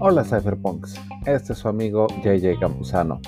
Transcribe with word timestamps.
Hola 0.00 0.24
Cypherpunks, 0.24 0.94
este 1.26 1.52
es 1.52 1.58
su 1.58 1.68
amigo 1.68 2.06
JJ 2.22 2.60
Campuzano. 2.60 3.20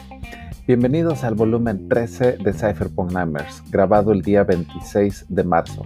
Bienvenidos 0.68 1.25
al 1.25 1.34
volumen 1.34 1.89
13 1.89 2.39
de 2.39 2.53
Cypherpunk 2.53 3.11
Nightmares, 3.12 3.62
grabado 3.71 4.12
el 4.12 4.23
día 4.23 4.45
26 4.45 5.27
de 5.29 5.43
marzo. 5.43 5.84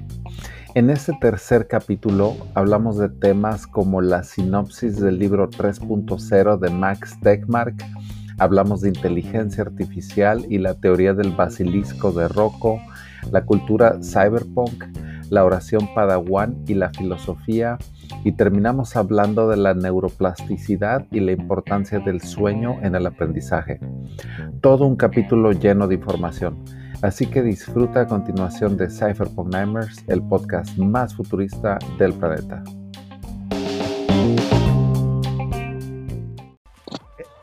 En 0.75 0.91
este 0.91 1.12
tercer 1.21 1.69
capítulo 1.69 2.37
hablamos 2.55 2.98
de 2.98 3.09
temas 3.09 3.66
como 3.66 4.02
la 4.02 4.25
sinopsis 4.25 5.00
del 5.00 5.18
libro 5.18 5.48
3.0 5.48 6.59
de 6.59 6.71
Max 6.71 7.18
Tegmark, 7.23 7.82
hablamos 8.39 8.82
de 8.82 8.91
inteligencia 8.91 9.62
artificial 9.62 10.45
y 10.50 10.59
la 10.59 10.75
teoría 10.75 11.14
del 11.14 11.32
basilisco 11.32 12.12
de 12.12 12.29
Rocco, 12.29 12.79
la 13.30 13.46
cultura 13.46 13.98
cyberpunk, 14.02 14.84
la 15.30 15.45
oración 15.45 15.88
padawan 15.95 16.56
y 16.66 16.74
la 16.74 16.91
filosofía, 16.91 17.78
y 18.24 18.32
terminamos 18.32 18.96
hablando 18.96 19.48
de 19.48 19.56
la 19.56 19.74
neuroplasticidad 19.74 21.06
y 21.10 21.20
la 21.20 21.32
importancia 21.32 21.98
del 21.98 22.20
sueño 22.20 22.78
en 22.82 22.95
el 22.95 23.06
aprendizaje. 23.06 23.80
Todo 24.60 24.87
un 24.87 24.96
capítulo 24.96 25.52
lleno 25.52 25.88
de 25.88 25.96
información. 25.96 26.65
Así 27.02 27.27
que 27.27 27.42
disfruta 27.42 28.02
a 28.02 28.06
continuación 28.06 28.77
de 28.77 28.88
Cypherpunk 28.88 29.52
Nightmares, 29.52 30.05
el 30.06 30.23
podcast 30.23 30.79
más 30.79 31.15
futurista 31.15 31.79
del 31.98 32.15
planeta. 32.15 32.62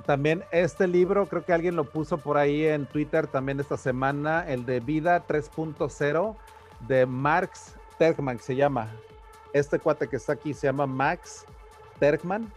También 0.06 0.44
este 0.52 0.88
libro, 0.88 1.28
creo 1.28 1.46
que 1.46 1.54
alguien 1.54 1.76
lo 1.76 1.86
puso 1.86 2.18
por 2.18 2.38
ahí 2.38 2.66
en 2.66 2.86
Twitter 2.86 3.28
también 3.28 3.60
esta 3.60 3.78
semana, 3.78 4.46
el 4.48 4.66
de 4.66 4.80
Vida 4.80 5.26
3.0 5.28 6.36
de 6.88 7.06
Marx 7.06 7.76
Terkman, 7.98 8.40
se 8.40 8.56
llama. 8.56 8.90
Este 9.54 9.80
cuate 9.80 10.08
que 10.08 10.16
está 10.16 10.34
aquí 10.34 10.54
se 10.54 10.68
llama 10.68 10.88
Max 10.88 11.46
Terkman. 12.00 12.52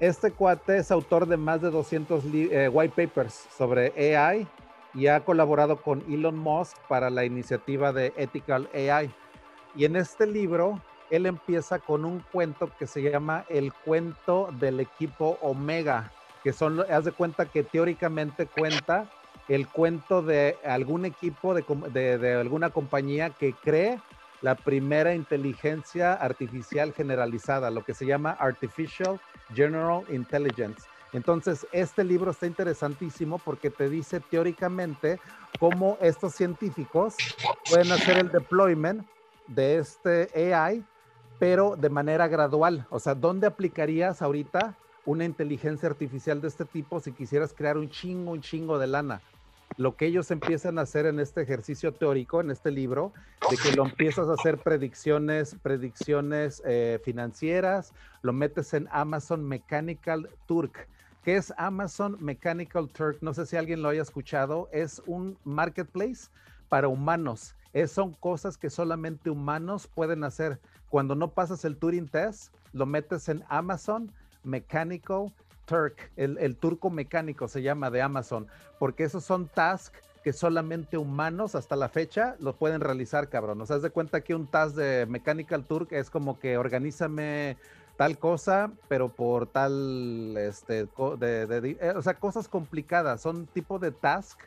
Este 0.00 0.32
cuate 0.32 0.78
es 0.78 0.90
autor 0.90 1.26
de 1.26 1.36
más 1.36 1.62
de 1.62 1.70
200 1.70 2.24
eh, 2.24 2.68
white 2.68 3.06
papers 3.06 3.46
sobre 3.56 4.16
AI 4.16 4.46
y 4.94 5.06
ha 5.06 5.24
colaborado 5.24 5.80
con 5.80 6.02
Elon 6.12 6.36
Musk 6.36 6.76
para 6.88 7.08
la 7.08 7.24
iniciativa 7.24 7.92
de 7.92 8.12
Ethical 8.16 8.68
AI. 8.74 9.10
Y 9.74 9.84
en 9.84 9.96
este 9.96 10.26
libro, 10.26 10.80
él 11.10 11.26
empieza 11.26 11.78
con 11.78 12.04
un 12.04 12.20
cuento 12.32 12.70
que 12.78 12.86
se 12.86 13.02
llama 13.02 13.44
El 13.48 13.72
cuento 13.72 14.48
del 14.58 14.80
equipo 14.80 15.38
Omega, 15.40 16.10
que 16.42 16.52
son, 16.52 16.80
haz 16.90 17.04
de 17.04 17.12
cuenta 17.12 17.46
que 17.46 17.62
teóricamente 17.62 18.46
cuenta 18.46 19.08
el 19.48 19.68
cuento 19.68 20.22
de 20.22 20.58
algún 20.64 21.04
equipo 21.04 21.54
de, 21.54 22.18
de 22.18 22.34
alguna 22.34 22.70
compañía 22.70 23.30
que 23.30 23.52
cree 23.52 23.98
la 24.42 24.56
primera 24.56 25.14
inteligencia 25.14 26.14
artificial 26.14 26.92
generalizada, 26.92 27.70
lo 27.70 27.84
que 27.84 27.94
se 27.94 28.06
llama 28.06 28.32
Artificial 28.32 29.20
General 29.54 30.02
Intelligence. 30.10 30.82
Entonces, 31.12 31.66
este 31.72 32.04
libro 32.04 32.30
está 32.30 32.46
interesantísimo 32.46 33.38
porque 33.38 33.70
te 33.70 33.88
dice 33.88 34.20
teóricamente 34.20 35.20
cómo 35.58 35.96
estos 36.00 36.34
científicos 36.34 37.14
pueden 37.68 37.92
hacer 37.92 38.18
el 38.18 38.32
deployment 38.32 39.06
de 39.46 39.76
este 39.76 40.54
AI, 40.54 40.84
pero 41.38 41.76
de 41.76 41.90
manera 41.90 42.28
gradual. 42.28 42.86
O 42.90 42.98
sea, 42.98 43.14
¿dónde 43.14 43.46
aplicarías 43.46 44.22
ahorita 44.22 44.76
una 45.04 45.24
inteligencia 45.24 45.88
artificial 45.88 46.40
de 46.40 46.48
este 46.48 46.64
tipo 46.64 46.98
si 47.00 47.12
quisieras 47.12 47.52
crear 47.52 47.76
un 47.76 47.90
chingo, 47.90 48.32
un 48.32 48.40
chingo 48.40 48.78
de 48.78 48.86
lana? 48.86 49.22
Lo 49.76 49.96
que 49.96 50.06
ellos 50.06 50.30
empiezan 50.30 50.78
a 50.78 50.82
hacer 50.82 51.06
en 51.06 51.20
este 51.20 51.42
ejercicio 51.42 51.92
teórico, 51.92 52.40
en 52.40 52.50
este 52.50 52.70
libro, 52.70 53.12
de 53.50 53.56
que 53.56 53.72
lo 53.76 53.84
empiezas 53.84 54.28
a 54.28 54.34
hacer 54.34 54.58
predicciones, 54.58 55.56
predicciones 55.62 56.62
eh, 56.64 57.00
financieras, 57.04 57.92
lo 58.22 58.32
metes 58.32 58.74
en 58.74 58.88
Amazon 58.90 59.46
Mechanical 59.46 60.28
Turk. 60.46 60.88
¿Qué 61.24 61.36
es 61.36 61.52
Amazon 61.56 62.16
Mechanical 62.20 62.88
Turk? 62.88 63.18
No 63.20 63.32
sé 63.32 63.46
si 63.46 63.56
alguien 63.56 63.82
lo 63.82 63.88
haya 63.88 64.02
escuchado. 64.02 64.68
Es 64.72 65.00
un 65.06 65.38
marketplace 65.44 66.28
para 66.68 66.88
humanos. 66.88 67.54
son 67.86 68.12
cosas 68.14 68.58
que 68.58 68.70
solamente 68.70 69.30
humanos 69.30 69.86
pueden 69.86 70.24
hacer. 70.24 70.58
Cuando 70.88 71.14
no 71.14 71.28
pasas 71.28 71.64
el 71.64 71.76
Turing 71.76 72.08
Test, 72.08 72.52
lo 72.72 72.86
metes 72.86 73.28
en 73.28 73.44
Amazon 73.48 74.12
Mechanical 74.42 75.32
Turk, 75.72 76.12
el, 76.16 76.56
turco 76.56 76.90
mecánico 76.90 77.48
se 77.48 77.62
llama 77.62 77.90
de 77.90 78.02
Amazon, 78.02 78.46
porque 78.78 79.04
esos 79.04 79.24
son 79.24 79.48
tasks 79.48 80.02
que 80.22 80.34
solamente 80.34 80.98
humanos 80.98 81.54
hasta 81.54 81.76
la 81.76 81.88
fecha 81.88 82.36
lo 82.40 82.54
pueden 82.56 82.82
realizar, 82.82 83.30
cabrón. 83.30 83.56
¿Nos 83.56 83.70
das 83.70 83.80
de 83.80 83.88
cuenta 83.88 84.20
que 84.20 84.34
un 84.34 84.46
task 84.46 84.76
de 84.76 85.06
Mechanical 85.06 85.64
Turk 85.64 85.92
es 85.92 86.10
como 86.10 86.38
que 86.38 86.58
organízame 86.58 87.56
tal 87.96 88.18
cosa, 88.18 88.70
pero 88.86 89.08
por 89.08 89.46
tal, 89.46 90.36
este, 90.36 90.86
eh, 91.22 91.94
o 91.96 92.02
sea, 92.02 92.14
cosas 92.18 92.48
complicadas, 92.48 93.22
son 93.22 93.46
tipo 93.46 93.78
de 93.78 93.92
task 93.92 94.40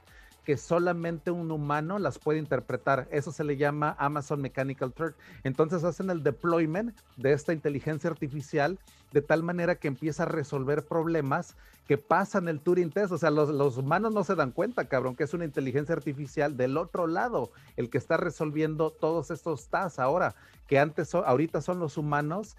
que 0.46 0.58
solamente 0.58 1.32
un 1.32 1.52
humano 1.52 2.00
las 2.00 2.20
puede 2.20 2.40
interpretar. 2.40 3.08
Eso 3.12 3.32
se 3.32 3.44
le 3.44 3.58
llama 3.58 3.96
Amazon 3.98 4.42
Mechanical 4.42 4.94
Turk. 4.94 5.16
Entonces 5.44 5.84
hacen 5.84 6.10
el 6.10 6.24
deployment 6.24 6.96
de 7.18 7.34
esta 7.34 7.52
inteligencia 7.52 8.10
artificial 8.10 8.80
de 9.12 9.22
tal 9.22 9.44
manera 9.44 9.76
que 9.76 9.88
empieza 9.88 10.24
a 10.24 10.28
resolver 10.28 10.86
problemas 10.86 11.56
que 11.88 11.98
pasan 11.98 12.48
el 12.48 12.60
Turing 12.60 12.92
Test. 12.92 13.12
O 13.12 13.18
sea, 13.18 13.32
los, 13.32 13.78
humanos 13.78 14.14
no 14.14 14.24
se 14.24 14.36
dan 14.36 14.52
cuenta, 14.52 14.86
cabrón, 14.86 15.16
que 15.16 15.24
es 15.24 15.34
una 15.34 15.46
inteligencia 15.46 15.96
artificial 15.96 16.56
del 16.56 16.78
otro 16.78 17.08
lado, 17.08 17.52
el 17.76 17.90
que 17.90 17.98
está 17.98 18.18
resolviendo 18.18 18.92
todos 18.92 19.32
estos 19.32 19.68
tasks 19.68 20.00
ahora, 20.00 20.36
que 20.68 20.80
antes, 20.80 21.14
ahorita 21.14 21.62
son 21.62 21.80
los 21.80 21.98
humanos. 21.98 22.56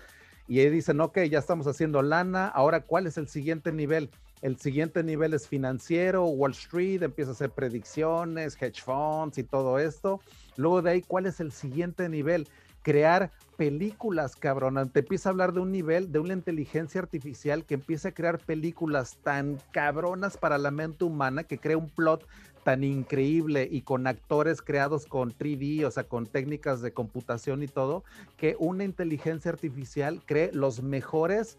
Y 0.49 0.61
ahí 0.61 0.71
dicen, 0.71 1.01
ok, 1.01 1.19
ya 1.31 1.39
estamos 1.41 1.67
haciendo 1.67 2.03
lana, 2.03 2.49
ahora 2.49 2.81
¿cuál 2.81 3.07
es 3.07 3.19
el 3.19 3.29
siguiente 3.29 3.73
nivel? 3.73 4.11
El 4.47 4.59
siguiente 4.59 5.03
nivel 5.03 5.35
es 5.35 5.49
financiero, 5.49 6.25
Wall 6.27 6.53
Street, 6.53 7.03
empieza 7.03 7.33
a 7.33 7.35
hacer 7.35 7.51
predicciones, 7.51 8.57
hedge 8.63 8.81
funds 8.81 9.39
y 9.39 9.43
todo 9.43 9.81
esto. 9.81 10.21
Luego 10.57 10.83
de 10.83 10.91
ahí, 10.93 11.03
¿cuál 11.03 11.27
es 11.27 11.41
el 11.41 11.51
siguiente 11.51 12.09
nivel? 12.09 12.47
Crear 12.83 13.33
películas, 13.57 14.37
cabrón. 14.37 14.89
Te 14.91 15.01
empieza 15.01 15.29
a 15.29 15.33
hablar 15.33 15.53
de 15.53 15.59
un 15.59 15.73
nivel, 15.73 16.13
de 16.13 16.21
una 16.21 16.33
inteligencia 16.33 17.01
artificial 17.01 17.65
que 17.65 17.75
empieza 17.75 18.11
a 18.11 18.13
crear 18.13 18.39
películas 18.39 19.19
tan 19.25 19.59
cabronas 19.73 20.37
para 20.37 20.59
la 20.59 20.71
mente 20.71 21.03
humana, 21.03 21.43
que 21.43 21.59
crea 21.59 21.77
un 21.77 21.91
plot 21.91 22.25
tan 22.63 22.85
increíble 22.85 23.69
y 23.69 23.83
con 23.83 24.07
actores 24.07 24.63
creados 24.63 25.07
con 25.07 25.33
3D, 25.33 25.85
o 25.85 25.91
sea, 25.91 26.05
con 26.05 26.25
técnicas 26.25 26.83
de 26.83 26.93
computación 26.93 27.65
y 27.65 27.67
todo, 27.67 28.05
que 28.37 28.55
una 28.61 28.85
inteligencia 28.85 29.51
artificial 29.51 30.23
cree 30.25 30.53
los 30.53 30.85
mejores 30.85 31.59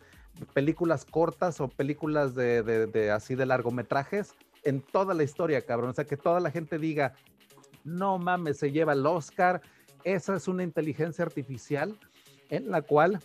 películas 0.53 1.05
cortas 1.05 1.59
o 1.61 1.67
películas 1.67 2.35
de, 2.35 3.11
así 3.13 3.35
de 3.35 3.45
largometrajes 3.45 4.33
en 4.63 4.81
toda 4.81 5.13
la 5.13 5.23
historia, 5.23 5.61
cabrón. 5.61 5.91
O 5.91 5.93
sea, 5.93 6.05
que 6.05 6.17
toda 6.17 6.39
la 6.39 6.51
gente 6.51 6.77
diga, 6.77 7.13
no 7.83 8.17
mames, 8.17 8.57
se 8.57 8.71
lleva 8.71 8.93
el 8.93 9.05
Oscar. 9.05 9.61
Esa 10.03 10.35
es 10.35 10.47
una 10.47 10.63
inteligencia 10.63 11.25
artificial 11.25 11.97
en 12.49 12.71
la 12.71 12.81
cual 12.81 13.19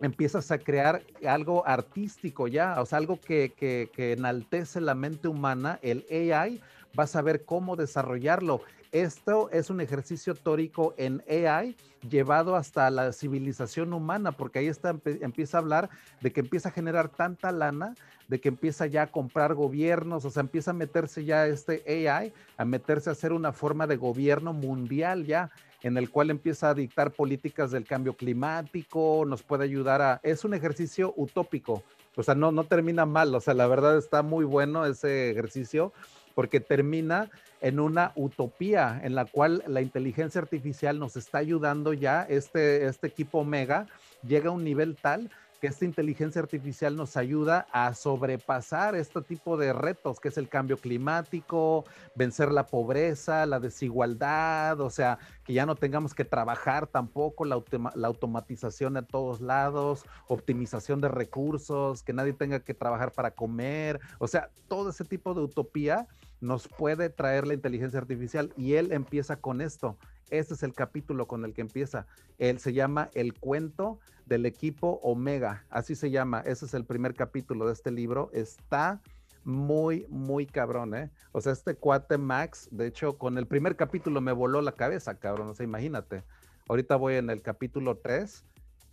empiezas 0.00 0.50
a 0.50 0.58
crear 0.58 1.02
algo 1.26 1.66
artístico 1.66 2.46
ya, 2.46 2.80
o 2.80 2.86
sea, 2.86 2.98
algo 2.98 3.20
que, 3.20 3.52
que, 3.56 3.90
que 3.92 4.12
enaltece 4.12 4.80
la 4.80 4.94
mente 4.94 5.28
humana, 5.28 5.78
el 5.82 6.06
AI, 6.10 6.60
vas 6.94 7.16
a 7.16 7.22
ver 7.22 7.44
cómo 7.44 7.76
desarrollarlo. 7.76 8.60
Esto 8.92 9.50
es 9.50 9.68
un 9.68 9.82
ejercicio 9.82 10.34
tórico 10.34 10.94
en 10.96 11.22
AI 11.28 11.76
llevado 12.08 12.56
hasta 12.56 12.88
la 12.90 13.12
civilización 13.12 13.92
humana, 13.92 14.32
porque 14.32 14.60
ahí 14.60 14.66
está, 14.66 14.96
empieza 15.04 15.58
a 15.58 15.60
hablar 15.60 15.90
de 16.22 16.32
que 16.32 16.40
empieza 16.40 16.70
a 16.70 16.72
generar 16.72 17.10
tanta 17.10 17.52
lana, 17.52 17.94
de 18.28 18.40
que 18.40 18.48
empieza 18.48 18.86
ya 18.86 19.02
a 19.02 19.06
comprar 19.08 19.54
gobiernos, 19.54 20.24
o 20.24 20.30
sea, 20.30 20.40
empieza 20.40 20.70
a 20.70 20.74
meterse 20.74 21.26
ya 21.26 21.46
este 21.46 21.82
AI, 22.08 22.32
a 22.56 22.64
meterse 22.64 23.10
a 23.10 23.12
hacer 23.12 23.32
una 23.34 23.52
forma 23.52 23.86
de 23.86 23.96
gobierno 23.96 24.54
mundial 24.54 25.26
ya, 25.26 25.50
en 25.82 25.98
el 25.98 26.08
cual 26.08 26.30
empieza 26.30 26.70
a 26.70 26.74
dictar 26.74 27.10
políticas 27.10 27.70
del 27.70 27.84
cambio 27.84 28.14
climático, 28.14 29.24
nos 29.26 29.42
puede 29.42 29.64
ayudar 29.64 30.00
a... 30.00 30.20
Es 30.22 30.46
un 30.46 30.54
ejercicio 30.54 31.12
utópico, 31.14 31.82
o 32.16 32.22
sea, 32.22 32.34
no, 32.34 32.52
no 32.52 32.64
termina 32.64 33.04
mal, 33.04 33.34
o 33.34 33.40
sea, 33.40 33.52
la 33.52 33.66
verdad 33.66 33.98
está 33.98 34.22
muy 34.22 34.46
bueno 34.46 34.86
ese 34.86 35.30
ejercicio 35.30 35.92
porque 36.38 36.60
termina 36.60 37.32
en 37.60 37.80
una 37.80 38.12
utopía 38.14 39.00
en 39.02 39.16
la 39.16 39.24
cual 39.24 39.64
la 39.66 39.80
inteligencia 39.80 40.40
artificial 40.40 41.00
nos 41.00 41.16
está 41.16 41.38
ayudando 41.38 41.94
ya, 41.94 42.22
este, 42.28 42.86
este 42.86 43.08
equipo 43.08 43.38
Omega 43.38 43.88
llega 44.22 44.50
a 44.50 44.52
un 44.52 44.62
nivel 44.62 44.94
tal 44.94 45.30
que 45.60 45.66
esta 45.66 45.84
inteligencia 45.84 46.40
artificial 46.40 46.94
nos 46.94 47.16
ayuda 47.16 47.66
a 47.72 47.92
sobrepasar 47.94 48.94
este 48.94 49.20
tipo 49.22 49.56
de 49.56 49.72
retos, 49.72 50.20
que 50.20 50.28
es 50.28 50.38
el 50.38 50.48
cambio 50.48 50.76
climático, 50.76 51.84
vencer 52.14 52.52
la 52.52 52.66
pobreza, 52.66 53.44
la 53.44 53.58
desigualdad, 53.58 54.80
o 54.80 54.90
sea, 54.90 55.18
que 55.44 55.54
ya 55.54 55.66
no 55.66 55.74
tengamos 55.74 56.14
que 56.14 56.24
trabajar 56.24 56.86
tampoco, 56.86 57.44
la, 57.44 57.60
la 57.96 58.06
automatización 58.06 58.96
a 58.96 59.02
todos 59.02 59.40
lados, 59.40 60.04
optimización 60.28 61.00
de 61.00 61.08
recursos, 61.08 62.04
que 62.04 62.12
nadie 62.12 62.32
tenga 62.32 62.60
que 62.60 62.74
trabajar 62.74 63.10
para 63.10 63.32
comer, 63.32 63.98
o 64.20 64.28
sea, 64.28 64.50
todo 64.68 64.90
ese 64.90 65.04
tipo 65.04 65.34
de 65.34 65.40
utopía 65.40 66.06
nos 66.40 66.68
puede 66.68 67.10
traer 67.10 67.46
la 67.46 67.54
inteligencia 67.54 67.98
artificial 67.98 68.52
y 68.56 68.74
él 68.74 68.92
empieza 68.92 69.36
con 69.36 69.60
esto, 69.60 69.96
Este 70.30 70.54
es 70.54 70.62
el 70.62 70.74
capítulo 70.74 71.26
con 71.26 71.44
el 71.46 71.54
que 71.54 71.62
empieza. 71.62 72.06
Él 72.36 72.58
se 72.58 72.74
llama 72.74 73.08
El 73.14 73.32
cuento 73.32 73.98
del 74.26 74.44
equipo 74.44 75.00
Omega, 75.02 75.64
así 75.70 75.94
se 75.94 76.10
llama. 76.10 76.40
Ese 76.40 76.66
es 76.66 76.74
el 76.74 76.84
primer 76.84 77.14
capítulo 77.14 77.66
de 77.66 77.72
este 77.72 77.90
libro. 77.90 78.30
Está 78.34 79.00
muy, 79.44 80.06
muy 80.10 80.44
cabrón, 80.44 80.94
¿eh? 80.94 81.10
O 81.32 81.40
sea, 81.40 81.52
este 81.52 81.74
cuate 81.74 82.18
Max, 82.18 82.68
de 82.70 82.86
hecho, 82.86 83.16
con 83.16 83.38
el 83.38 83.46
primer 83.46 83.76
capítulo 83.76 84.20
me 84.20 84.32
voló 84.32 84.60
la 84.60 84.72
cabeza, 84.72 85.18
cabrón. 85.18 85.48
O 85.48 85.54
sea, 85.54 85.64
imagínate. 85.64 86.24
Ahorita 86.68 86.96
voy 86.96 87.14
en 87.14 87.30
el 87.30 87.40
capítulo 87.40 87.96
3 87.96 88.44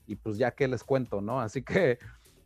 y 0.07 0.15
pues 0.15 0.37
ya 0.37 0.51
que 0.51 0.69
les 0.69 0.85
cuento, 0.85 1.19
¿no? 1.19 1.41
Así 1.41 1.61
que, 1.61 1.99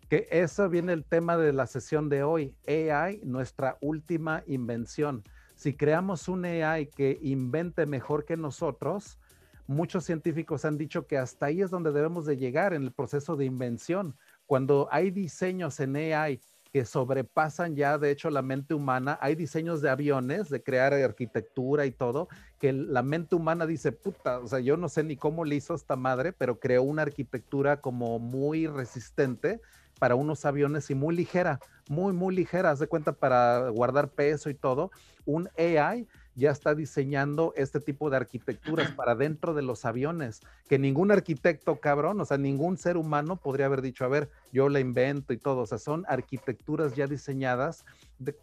que 0.10 0.28
eso 0.32 0.68
viene 0.70 0.92
el 0.92 1.06
tema 1.06 1.38
de 1.38 1.54
la 1.54 1.68
sesión 1.68 2.10
de 2.10 2.24
hoy. 2.24 2.56
AI, 2.68 3.22
nuestra 3.24 3.78
última 3.80 4.44
invención. 4.48 5.24
Si 5.56 5.76
creamos 5.76 6.28
un 6.28 6.46
AI 6.46 6.88
que 6.88 7.20
invente 7.22 7.86
mejor 7.86 8.26
que 8.26 8.36
nosotros, 8.36 9.20
muchos 9.68 10.06
científicos 10.06 10.66
han 10.66 10.78
dicho 10.78 11.06
que 11.06 11.18
hasta 11.18 11.46
ahí 11.46 11.62
es 11.62 11.70
donde 11.70 11.92
debemos 11.92 12.26
de 12.26 12.38
llegar 12.38 12.74
en 12.74 12.84
el 12.84 12.92
proceso 12.92 13.36
de 13.36 13.46
invención. 13.46 14.16
Cuando 14.48 14.88
hay 14.92 15.12
diseños 15.12 15.80
en 15.80 15.96
AI 15.96 16.42
que 16.72 16.86
sobrepasan 16.86 17.76
ya, 17.76 17.98
de 17.98 18.12
hecho, 18.12 18.30
la 18.30 18.42
mente 18.42 18.74
humana. 18.74 19.18
Hay 19.22 19.36
diseños 19.36 19.82
de 19.82 19.90
aviones, 19.90 20.50
de 20.50 20.62
crear 20.62 20.94
arquitectura 20.94 21.86
y 21.86 21.92
todo, 21.92 22.30
que 22.60 22.74
la 22.74 23.02
mente 23.02 23.36
humana 23.36 23.66
dice, 23.66 23.92
puta, 23.92 24.40
o 24.40 24.48
sea, 24.48 24.60
yo 24.60 24.78
no 24.78 24.88
sé 24.88 25.04
ni 25.04 25.18
cómo 25.18 25.46
le 25.46 25.56
hizo 25.56 25.74
esta 25.74 25.96
madre, 25.96 26.32
pero 26.32 26.60
creó 26.60 26.84
una 26.84 27.02
arquitectura 27.02 27.82
como 27.82 28.20
muy 28.20 28.68
resistente 28.68 29.62
para 30.00 30.16
unos 30.16 30.46
aviones 30.46 30.90
y 30.90 30.96
muy 30.96 31.16
ligera, 31.16 31.60
muy, 31.90 32.14
muy 32.14 32.34
ligera, 32.34 32.72
haz 32.72 32.80
de 32.80 32.88
cuenta 32.88 33.12
para 33.12 33.70
guardar 33.70 34.10
peso 34.10 34.50
y 34.50 34.54
todo. 34.54 34.92
Un 35.26 35.50
AI 35.58 36.08
ya 36.36 36.52
está 36.52 36.74
diseñando 36.74 37.54
este 37.58 37.80
tipo 37.80 38.10
de 38.10 38.18
arquitecturas 38.18 38.92
para 38.96 39.14
dentro 39.14 39.54
de 39.54 39.62
los 39.62 39.86
aviones, 39.86 40.42
que 40.68 40.80
ningún 40.80 41.12
arquitecto 41.12 41.80
cabrón, 41.80 42.20
o 42.22 42.26
sea, 42.26 42.38
ningún 42.38 42.78
ser 42.78 42.98
humano 42.98 43.36
podría 43.36 43.66
haber 43.66 43.82
dicho, 43.82 44.06
a 44.06 44.08
ver, 44.08 44.30
yo 44.52 44.70
la 44.70 44.80
invento 44.80 45.34
y 45.34 45.38
todo, 45.38 45.62
o 45.62 45.68
sea, 45.68 45.78
son 45.78 46.06
arquitecturas 46.08 46.96
ya 46.96 47.08
diseñadas 47.08 47.86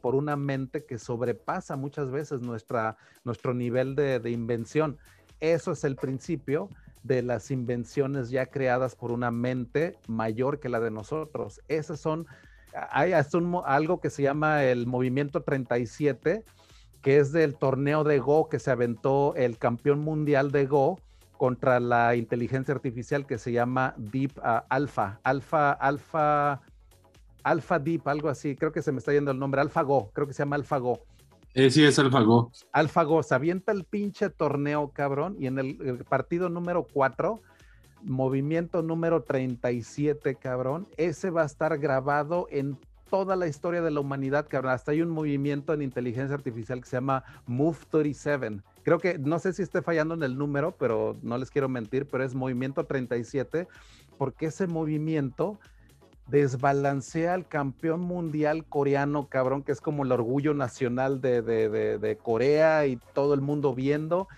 por 0.03 0.15
una 0.15 0.37
mente 0.37 0.85
que 0.85 0.99
sobrepasa 0.99 1.77
muchas 1.77 2.11
veces 2.11 2.43
nuestra, 2.43 2.97
nuestro 3.25 3.55
nivel 3.55 3.97
de, 3.97 4.21
de 4.21 4.31
invención. 4.31 4.99
Eso 5.41 5.73
es 5.73 5.85
el 5.85 5.97
principio 5.97 6.71
de 7.07 7.23
las 7.23 7.51
invenciones 7.51 8.31
ya 8.31 8.47
creadas 8.47 8.95
por 8.97 9.13
una 9.13 9.31
mente 9.31 9.97
mayor 10.09 10.61
que 10.61 10.69
la 10.69 10.81
de 10.81 10.91
nosotros. 10.91 11.61
Esas 11.69 12.01
son, 12.01 12.27
hay 12.91 13.13
algo 13.13 14.01
que 14.01 14.11
se 14.11 14.23
llama 14.23 14.65
el 14.65 14.87
movimiento 14.87 15.43
37, 15.43 16.45
que 17.03 17.19
es 17.19 17.33
del 17.33 17.55
torneo 17.57 18.05
de 18.05 18.19
Go 18.19 18.49
que 18.49 18.59
se 18.59 18.71
aventó 18.71 19.35
el 19.37 19.59
campeón 19.59 20.01
mundial 20.01 20.51
de 20.51 20.67
Go 20.67 20.99
contra 21.37 21.81
la 21.81 22.17
inteligencia 22.17 22.75
artificial 22.75 23.27
que 23.27 23.39
se 23.39 23.53
llama 23.53 23.95
Deep 23.97 24.39
uh, 24.39 24.65
Alpha, 24.69 25.21
Alpha, 25.23 25.73
Alpha, 25.73 26.63
Alpha 27.43 27.79
Deep, 27.79 28.09
algo 28.09 28.29
así, 28.29 28.57
creo 28.57 28.73
que 28.73 28.83
se 28.83 28.91
me 28.93 28.99
está 28.99 29.13
yendo 29.13 29.31
el 29.31 29.39
nombre, 29.39 29.61
AlphaGo, 29.61 30.11
creo 30.13 30.27
que 30.27 30.33
se 30.33 30.43
llama 30.43 30.57
AlphaGo. 30.57 31.01
Eh, 31.59 31.71
sí, 31.71 31.83
es 31.83 31.99
AlphaGo. 31.99 32.53
AlphaGo, 32.71 33.23
se 33.23 33.35
avienta 33.35 33.73
el 33.73 33.85
pinche 33.85 34.29
torneo, 34.29 34.91
cabrón, 34.93 35.37
y 35.39 35.47
en 35.47 35.59
el, 35.59 35.79
el 35.81 36.05
partido 36.05 36.51
número 36.51 36.87
4, 36.93 37.41
movimiento 38.03 38.83
número 38.83 39.23
37, 39.23 40.35
cabrón, 40.35 40.87
ese 40.99 41.31
va 41.31 41.45
a 41.45 41.47
estar 41.47 41.79
grabado 41.79 42.47
en 42.51 42.77
toda 43.09 43.37
la 43.37 43.47
historia 43.47 43.81
de 43.81 43.91
la 43.91 44.01
humanidad, 44.01 44.47
cabrón. 44.51 44.73
Hasta 44.73 44.93
hay 44.93 45.01
un 45.01 45.09
movimiento 45.09 45.73
en 45.73 45.81
inteligencia 45.81 46.35
artificial 46.35 46.83
que 46.83 46.89
se 46.91 46.99
llama 46.99 47.25
Move 47.47 47.79
37. 47.91 48.61
Creo 48.83 48.99
que, 48.99 49.19
no 49.19 49.39
sé 49.39 49.55
si 49.55 49.63
esté 49.63 49.81
fallando 49.81 50.13
en 50.13 50.25
el 50.25 50.37
número, 50.37 50.77
pero 50.79 51.17
no 51.23 51.39
les 51.39 51.51
quiero 51.51 51.71
mentir, 51.71 52.07
pero 52.07 52.23
es 52.23 52.35
movimiento 52.35 52.85
37, 52.85 53.67
porque 54.19 54.47
ese 54.47 54.67
movimiento 54.67 55.59
desbalancea 56.27 57.35
al 57.35 57.47
campeón 57.47 58.01
mundial 58.01 58.65
coreano, 58.65 59.29
cabrón, 59.29 59.63
que 59.63 59.73
es 59.73 59.81
como 59.81 60.05
el 60.05 60.13
orgullo 60.13 60.55
nacional 60.55 61.21
de, 61.21 61.43
de 61.43 62.17
Corea 62.17 62.87
y 62.87 62.97
todo 63.15 63.35
el 63.35 63.41
mundo 63.41 63.75
viendo. 63.75 64.29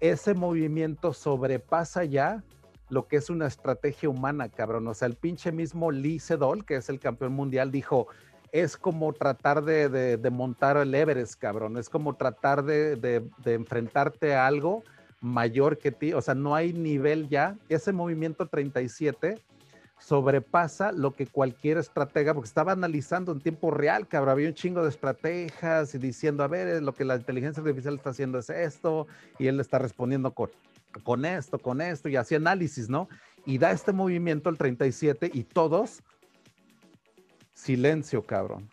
Ese 0.00 0.34
movimiento 0.34 1.12
sobrepasa 1.12 2.04
ya 2.04 2.42
lo 2.90 3.06
que 3.06 3.16
es 3.16 3.30
una 3.30 3.46
estrategia 3.46 4.08
humana, 4.08 4.48
cabrón. 4.48 4.86
O 4.88 4.94
sea, 4.94 5.06
el 5.06 5.14
pinche 5.14 5.52
mismo 5.52 5.90
Lee 5.90 6.18
Sedol, 6.18 6.64
que 6.64 6.76
es 6.76 6.88
el 6.88 6.98
campeón 6.98 7.32
mundial, 7.32 7.70
dijo, 7.70 8.08
es 8.52 8.76
como 8.76 9.12
tratar 9.12 9.62
de, 9.62 10.18
montar 10.32 10.76
el 10.76 10.94
Everest, 10.94 11.38
cabrón. 11.40 11.76
Es 11.76 11.88
como 11.88 12.14
tratar 12.14 12.64
de, 12.64 13.22
enfrentarte 13.44 14.34
a 14.34 14.46
algo 14.46 14.82
mayor 15.20 15.78
que 15.78 15.92
ti. 15.92 16.12
O 16.12 16.22
sea, 16.22 16.34
no 16.34 16.54
hay 16.54 16.72
nivel 16.72 17.28
ya. 17.28 17.56
Ese 17.68 17.92
movimiento 17.92 18.46
37 18.46 19.42
sobrepasa 19.98 20.92
lo 20.92 21.14
que 21.14 21.26
cualquier 21.26 21.78
estratega, 21.78 22.34
porque 22.34 22.48
estaba 22.48 22.72
analizando 22.72 23.32
en 23.32 23.40
tiempo 23.40 23.70
real, 23.70 24.06
cabrón, 24.06 24.32
había 24.32 24.48
un 24.48 24.54
chingo 24.54 24.82
de 24.82 24.90
estrategias 24.90 25.94
y 25.94 25.98
diciendo, 25.98 26.42
a 26.42 26.48
ver, 26.48 26.82
lo 26.82 26.94
que 26.94 27.04
la 27.04 27.16
inteligencia 27.16 27.60
artificial 27.62 27.96
está 27.96 28.10
haciendo 28.10 28.38
es 28.38 28.50
esto, 28.50 29.06
y 29.38 29.48
él 29.48 29.60
está 29.60 29.78
respondiendo 29.78 30.32
con, 30.32 30.50
con 31.02 31.24
esto, 31.24 31.58
con 31.58 31.80
esto, 31.80 32.08
y 32.08 32.16
hacía 32.16 32.38
análisis, 32.38 32.88
¿no? 32.88 33.08
Y 33.44 33.58
da 33.58 33.72
este 33.72 33.92
movimiento 33.92 34.50
el 34.50 34.58
37 34.58 35.30
y 35.32 35.44
todos, 35.44 36.02
silencio, 37.54 38.22
cabrón. 38.22 38.68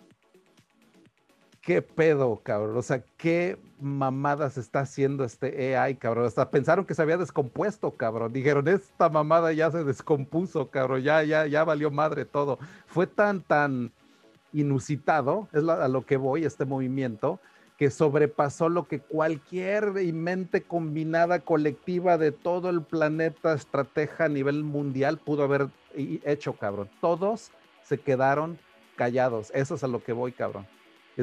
¿Qué 1.65 1.81
pedo, 1.81 2.39
cabrón? 2.43 2.77
O 2.77 2.81
sea, 2.83 3.03
¿qué 3.17 3.57
mamadas 3.79 4.55
está 4.55 4.81
haciendo 4.81 5.23
este 5.23 5.75
AI, 5.75 5.95
cabrón? 5.95 6.27
Hasta 6.27 6.51
pensaron 6.51 6.85
que 6.85 6.93
se 6.93 7.01
había 7.01 7.17
descompuesto, 7.17 7.89
cabrón. 7.89 8.31
Dijeron, 8.31 8.67
esta 8.67 9.09
mamada 9.09 9.51
ya 9.51 9.71
se 9.71 9.83
descompuso, 9.83 10.69
cabrón. 10.69 11.01
Ya, 11.01 11.23
ya, 11.23 11.47
ya 11.47 11.63
valió 11.63 11.89
madre 11.89 12.23
todo. 12.23 12.59
Fue 12.85 13.07
tan, 13.07 13.41
tan 13.41 13.91
inusitado, 14.53 15.47
es 15.53 15.67
a 15.67 15.87
lo 15.87 16.05
que 16.05 16.17
voy, 16.17 16.45
este 16.45 16.65
movimiento, 16.65 17.39
que 17.79 17.89
sobrepasó 17.89 18.69
lo 18.69 18.87
que 18.87 18.99
cualquier 18.99 19.91
mente 20.13 20.61
combinada 20.61 21.39
colectiva 21.39 22.19
de 22.19 22.31
todo 22.31 22.69
el 22.69 22.83
planeta 22.83 23.55
estratega 23.55 24.25
a 24.25 24.29
nivel 24.29 24.63
mundial 24.63 25.17
pudo 25.17 25.41
haber 25.41 25.69
hecho, 25.95 26.53
cabrón. 26.53 26.91
Todos 27.01 27.49
se 27.81 27.97
quedaron 27.97 28.59
callados. 28.95 29.49
Eso 29.55 29.73
es 29.73 29.83
a 29.83 29.87
lo 29.87 30.03
que 30.03 30.13
voy, 30.13 30.31
cabrón. 30.31 30.67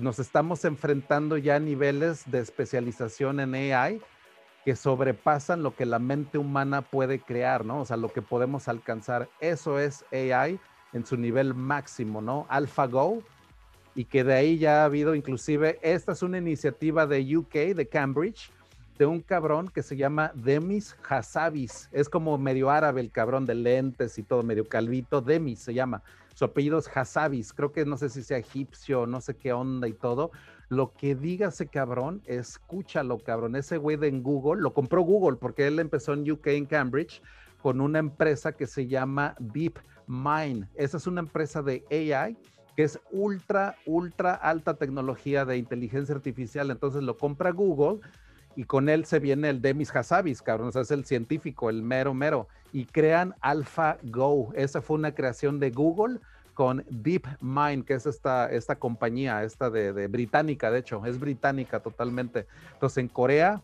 Nos 0.01 0.19
estamos 0.19 0.65
enfrentando 0.65 1.37
ya 1.37 1.57
a 1.57 1.61
niveles 1.61 2.31
de 2.31 2.39
especialización 2.41 3.41
en 3.41 3.55
AI 3.55 4.01
que 4.65 4.75
sobrepasan 4.75 5.63
lo 5.63 5.77
que 5.77 5.85
la 5.85 5.99
mente 5.99 6.39
humana 6.39 6.83
puede 6.83 7.19
crear, 7.19 7.65
¿no? 7.65 7.81
O 7.81 7.85
sea, 7.85 7.97
lo 7.97 8.09
que 8.09 8.23
podemos 8.23 8.69
alcanzar. 8.69 9.29
Eso 9.39 9.79
es 9.79 10.05
AI 10.13 10.59
en 10.93 11.05
su 11.05 11.17
nivel 11.17 11.55
máximo, 11.55 12.23
¿no? 12.23 12.47
AlphaGo 12.49 13.23
y 13.95 14.05
que 14.05 14.25
de 14.25 14.35
ahí 14.35 14.59
ya 14.59 14.83
ha 14.83 14.85
habido 14.87 15.15
inclusive, 15.15 15.79
esta 15.83 16.13
es 16.13 16.23
una 16.23 16.39
iniciativa 16.39 17.07
de 17.07 17.37
UK, 17.37 17.75
de 17.75 17.87
Cambridge, 17.87 18.51
de 18.99 19.05
un 19.05 19.21
cabrón 19.21 19.69
que 19.69 19.83
se 19.83 19.97
llama 19.97 20.33
Demis 20.35 20.97
Hassabis. 21.07 21.89
Es 21.93 22.09
como 22.09 22.39
medio 22.39 22.71
árabe 22.71 23.01
el 23.01 23.11
cabrón 23.11 23.45
de 23.45 23.55
lentes 23.55 24.19
y 24.19 24.23
todo, 24.23 24.43
medio 24.43 24.67
calvito. 24.67 25.21
Demis 25.21 25.59
se 25.59 25.75
llama. 25.75 26.03
Su 26.35 26.45
apellido 26.45 26.79
es 26.79 26.89
Hassabis. 26.95 27.53
Creo 27.53 27.73
que 27.73 27.85
no 27.85 27.97
sé 27.97 28.09
si 28.09 28.23
sea 28.23 28.39
egipcio, 28.39 29.07
no 29.07 29.21
sé 29.21 29.37
qué 29.37 29.53
onda 29.53 29.89
y 29.89 29.93
todo. 29.93 30.31
Lo 30.69 30.93
que 30.95 31.15
diga 31.15 31.49
ese 31.49 31.67
cabrón, 31.67 32.23
escúchalo, 32.27 33.19
cabrón. 33.19 33.57
Ese 33.57 33.77
güey 33.77 33.97
de 33.97 34.11
Google, 34.11 34.63
lo 34.63 34.73
compró 34.73 35.03
Google 35.03 35.37
porque 35.37 35.67
él 35.67 35.79
empezó 35.79 36.15
en 36.15 36.31
UK, 36.31 36.47
en 36.49 36.67
Cambridge, 36.67 37.23
con 37.61 37.81
una 37.81 37.99
empresa 37.99 38.53
que 38.53 38.67
se 38.67 38.87
llama 38.87 39.35
Deep 39.39 39.79
Mind. 40.07 40.69
Esa 40.75 40.97
es 40.97 41.07
una 41.07 41.21
empresa 41.21 41.63
de 41.63 41.85
AI 41.91 42.37
que 42.77 42.85
es 42.85 42.99
ultra, 43.11 43.77
ultra 43.85 44.35
alta 44.35 44.75
tecnología 44.75 45.45
de 45.45 45.59
inteligencia 45.59 46.15
artificial. 46.15 46.71
Entonces 46.71 47.03
lo 47.03 47.17
compra 47.17 47.51
Google 47.51 48.01
y 48.57 48.65
con 48.65 48.89
él 48.89 49.05
se 49.05 49.19
viene 49.19 49.51
el 49.51 49.63
Demis 49.63 49.95
Hassabis, 49.95 50.43
cabrón, 50.43 50.69
o 50.69 50.73
sea, 50.73 50.83
es 50.83 50.91
el 50.91 51.05
científico, 51.05 51.71
el 51.71 51.83
mero, 51.83 52.15
mero. 52.15 52.49
Y 52.73 52.87
crean 52.87 53.35
AlphaGo. 53.41 54.53
Esa 54.55 54.81
fue 54.81 54.97
una 54.97 55.15
creación 55.15 55.61
de 55.61 55.71
Google 55.71 56.21
con 56.55 56.85
DeepMind, 56.91 57.85
que 57.85 57.95
es 57.95 58.07
esta, 58.07 58.51
esta 58.51 58.77
compañía, 58.77 59.43
esta 59.43 59.71
de, 59.71 59.93
de 59.93 60.07
británica, 60.09 60.71
de 60.71 60.81
hecho, 60.81 61.05
es 61.07 61.19
británica 61.19 61.81
totalmente. 61.81 62.47
Entonces 62.75 62.99
en 62.99 63.09
Corea 63.09 63.63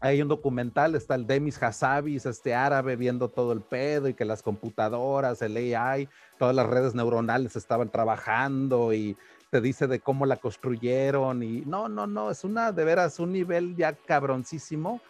hay 0.00 0.20
un 0.20 0.28
documental, 0.28 0.94
está 0.94 1.14
el 1.14 1.26
Demis 1.26 1.62
Hassabis, 1.62 2.26
este 2.26 2.54
árabe 2.54 2.96
viendo 2.96 3.28
todo 3.28 3.52
el 3.52 3.60
pedo 3.60 4.08
y 4.08 4.14
que 4.14 4.24
las 4.24 4.42
computadoras, 4.42 5.40
el 5.42 5.56
AI, 5.56 6.08
todas 6.38 6.54
las 6.54 6.66
redes 6.66 6.94
neuronales 6.94 7.56
estaban 7.56 7.90
trabajando 7.90 8.92
y 8.92 9.16
te 9.50 9.60
dice 9.60 9.86
de 9.86 10.00
cómo 10.00 10.26
la 10.26 10.36
construyeron 10.36 11.42
y 11.42 11.62
no, 11.62 11.88
no, 11.88 12.06
no, 12.06 12.30
es 12.30 12.44
una 12.44 12.72
de 12.72 12.84
veras 12.84 13.20
un 13.20 13.32
nivel 13.32 13.76
ya 13.76 13.92
cabroncísimo 13.92 15.00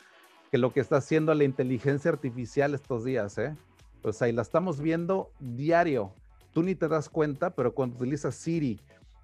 que 0.51 0.59
lo 0.59 0.73
que 0.73 0.81
está 0.81 0.97
haciendo 0.97 1.35
la 1.35 1.45
inteligencia 1.45 2.11
artificial 2.11 2.75
estos 2.75 3.05
días, 3.05 3.37
¿eh? 3.39 3.57
O 4.03 4.13
sea, 4.13 4.29
y 4.29 4.33
la 4.33 4.43
estamos 4.43 4.81
viendo 4.81 5.31
diario. 5.41 6.13
Tú 6.53 6.63
ni 6.63 6.77
te 6.77 6.87
das 6.87 7.09
cuenta, 7.09 7.51
pero 7.51 7.75
cuando 7.75 7.97
utilizas 7.97 8.37
Siri 8.37 8.79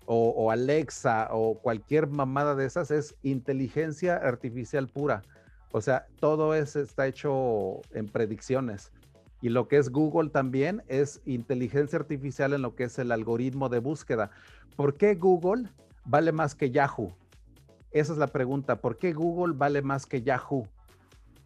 o, 0.07 0.31
o 0.31 0.51
Alexa 0.51 1.29
o 1.31 1.55
cualquier 1.59 2.09
mamada 2.09 2.57
de 2.57 2.67
esas 2.67 2.91
es 2.91 3.15
inteligencia 3.23 4.17
artificial 4.17 4.89
pura 4.89 5.23
O 5.71 5.81
sea, 5.81 6.07
todo 6.19 6.55
eso 6.55 6.81
está 6.81 7.07
hecho 7.07 7.81
en 7.93 8.09
predicciones. 8.09 8.91
Y 9.43 9.49
lo 9.49 9.67
que 9.67 9.77
es 9.77 9.91
Google 9.91 10.31
también 10.31 10.83
es 10.87 11.21
inteligencia 11.27 11.99
artificial 11.99 12.55
en 12.55 12.63
lo 12.63 12.77
que 12.77 12.85
es 12.85 12.99
el 12.99 13.11
algoritmo 13.11 13.69
de 13.69 13.81
búsqueda. 13.81 14.31
¿Por 14.77 14.95
qué 14.95 15.17
Google 15.17 15.69
vale 16.05 16.31
más 16.31 16.55
que 16.55 16.71
Yahoo? 16.71 17.13
Esa 17.91 18.13
es 18.13 18.19
la 18.19 18.29
pregunta. 18.29 18.81
¿Por 18.81 18.97
qué 18.97 19.13
Google 19.13 19.55
vale 19.57 19.83
más 19.83 20.07
que 20.07 20.23
Yahoo? 20.23 20.69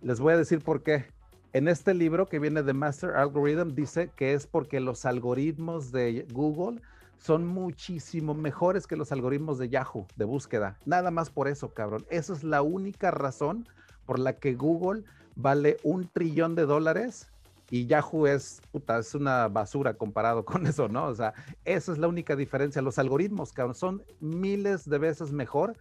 Les 0.02 0.20
voy 0.20 0.34
a 0.34 0.36
decir 0.36 0.60
por 0.60 0.82
qué. 0.82 1.06
En 1.54 1.68
este 1.68 1.94
libro 1.94 2.26
que 2.26 2.38
viene 2.38 2.62
de 2.62 2.74
Master 2.74 3.16
Algorithm 3.16 3.74
dice 3.74 4.10
que 4.14 4.34
es 4.34 4.46
porque 4.46 4.78
los 4.78 5.06
algoritmos 5.06 5.90
de 5.90 6.26
Google 6.32 6.82
son 7.16 7.46
muchísimo 7.46 8.34
mejores 8.34 8.86
que 8.86 8.94
los 8.94 9.10
algoritmos 9.10 9.58
de 9.58 9.70
Yahoo 9.70 10.06
de 10.16 10.26
búsqueda. 10.26 10.76
Nada 10.84 11.10
más 11.10 11.30
por 11.30 11.48
eso, 11.48 11.72
cabrón. 11.72 12.04
Esa 12.10 12.34
es 12.34 12.44
la 12.44 12.60
única 12.60 13.10
razón 13.10 13.66
por 14.04 14.18
la 14.18 14.34
que 14.34 14.54
Google 14.54 15.04
vale 15.34 15.78
un 15.82 16.08
trillón 16.08 16.54
de 16.54 16.66
dólares 16.66 17.30
y 17.70 17.86
Yahoo 17.86 18.26
es, 18.26 18.60
puta, 18.70 18.98
es 18.98 19.14
una 19.14 19.48
basura 19.48 19.94
comparado 19.94 20.44
con 20.44 20.66
eso, 20.66 20.88
¿no? 20.88 21.06
O 21.06 21.14
sea, 21.14 21.34
esa 21.64 21.92
es 21.92 21.98
la 21.98 22.08
única 22.08 22.36
diferencia. 22.36 22.80
Los 22.82 22.98
algoritmos, 22.98 23.52
cabrón, 23.52 23.74
son 23.74 24.02
miles 24.20 24.88
de 24.88 24.98
veces 24.98 25.32
mejor 25.32 25.76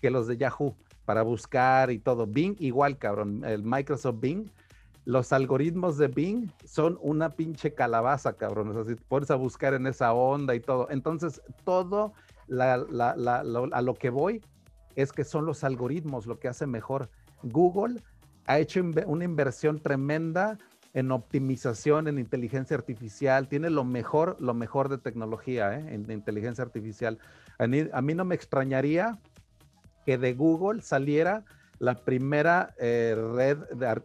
que 0.00 0.10
los 0.10 0.26
de 0.26 0.36
Yahoo 0.36 0.76
para 1.04 1.22
buscar 1.22 1.90
y 1.90 1.98
todo. 1.98 2.26
Bing 2.26 2.56
igual, 2.58 2.98
cabrón, 2.98 3.44
el 3.44 3.62
Microsoft 3.62 4.20
Bing. 4.20 4.50
Los 5.06 5.32
algoritmos 5.32 5.96
de 5.96 6.08
Bing 6.08 6.52
son 6.64 6.98
una 7.00 7.30
pinche 7.30 7.72
calabaza, 7.72 8.34
cabrón. 8.34 8.68
O 8.68 8.74
sea, 8.74 8.84
si 8.84 8.94
pones 8.94 9.30
a 9.30 9.34
buscar 9.34 9.72
en 9.74 9.86
esa 9.86 10.12
onda 10.12 10.54
y 10.54 10.60
todo. 10.60 10.88
Entonces, 10.90 11.40
todo 11.64 12.12
a 12.58 13.82
lo 13.82 13.94
que 13.94 14.10
voy 14.10 14.42
es 14.94 15.12
que 15.12 15.24
son 15.24 15.46
los 15.46 15.64
algoritmos 15.64 16.26
lo 16.26 16.38
que 16.38 16.48
hace 16.48 16.66
mejor. 16.66 17.08
Google 17.42 18.02
ha 18.46 18.58
hecho 18.58 18.82
una 19.06 19.24
inversión 19.24 19.80
tremenda 19.80 20.58
en 20.92 21.12
optimización, 21.12 22.08
en 22.08 22.18
inteligencia 22.18 22.76
artificial, 22.76 23.48
tiene 23.48 23.70
lo 23.70 23.84
mejor, 23.84 24.36
lo 24.40 24.54
mejor 24.54 24.88
de 24.88 24.98
tecnología, 24.98 25.78
¿eh? 25.78 25.94
en, 25.94 26.10
inteligencia 26.10 26.64
artificial. 26.64 27.18
A 27.58 27.66
mí, 27.66 28.14
no 28.14 28.24
me 28.24 28.34
extrañaría 28.34 29.18
que 30.04 30.18
de 30.18 30.34
Google 30.34 30.82
saliera 30.82 31.44
la 31.78 31.94
primera 32.04 32.74
eh, 32.78 33.14
red 33.34 33.58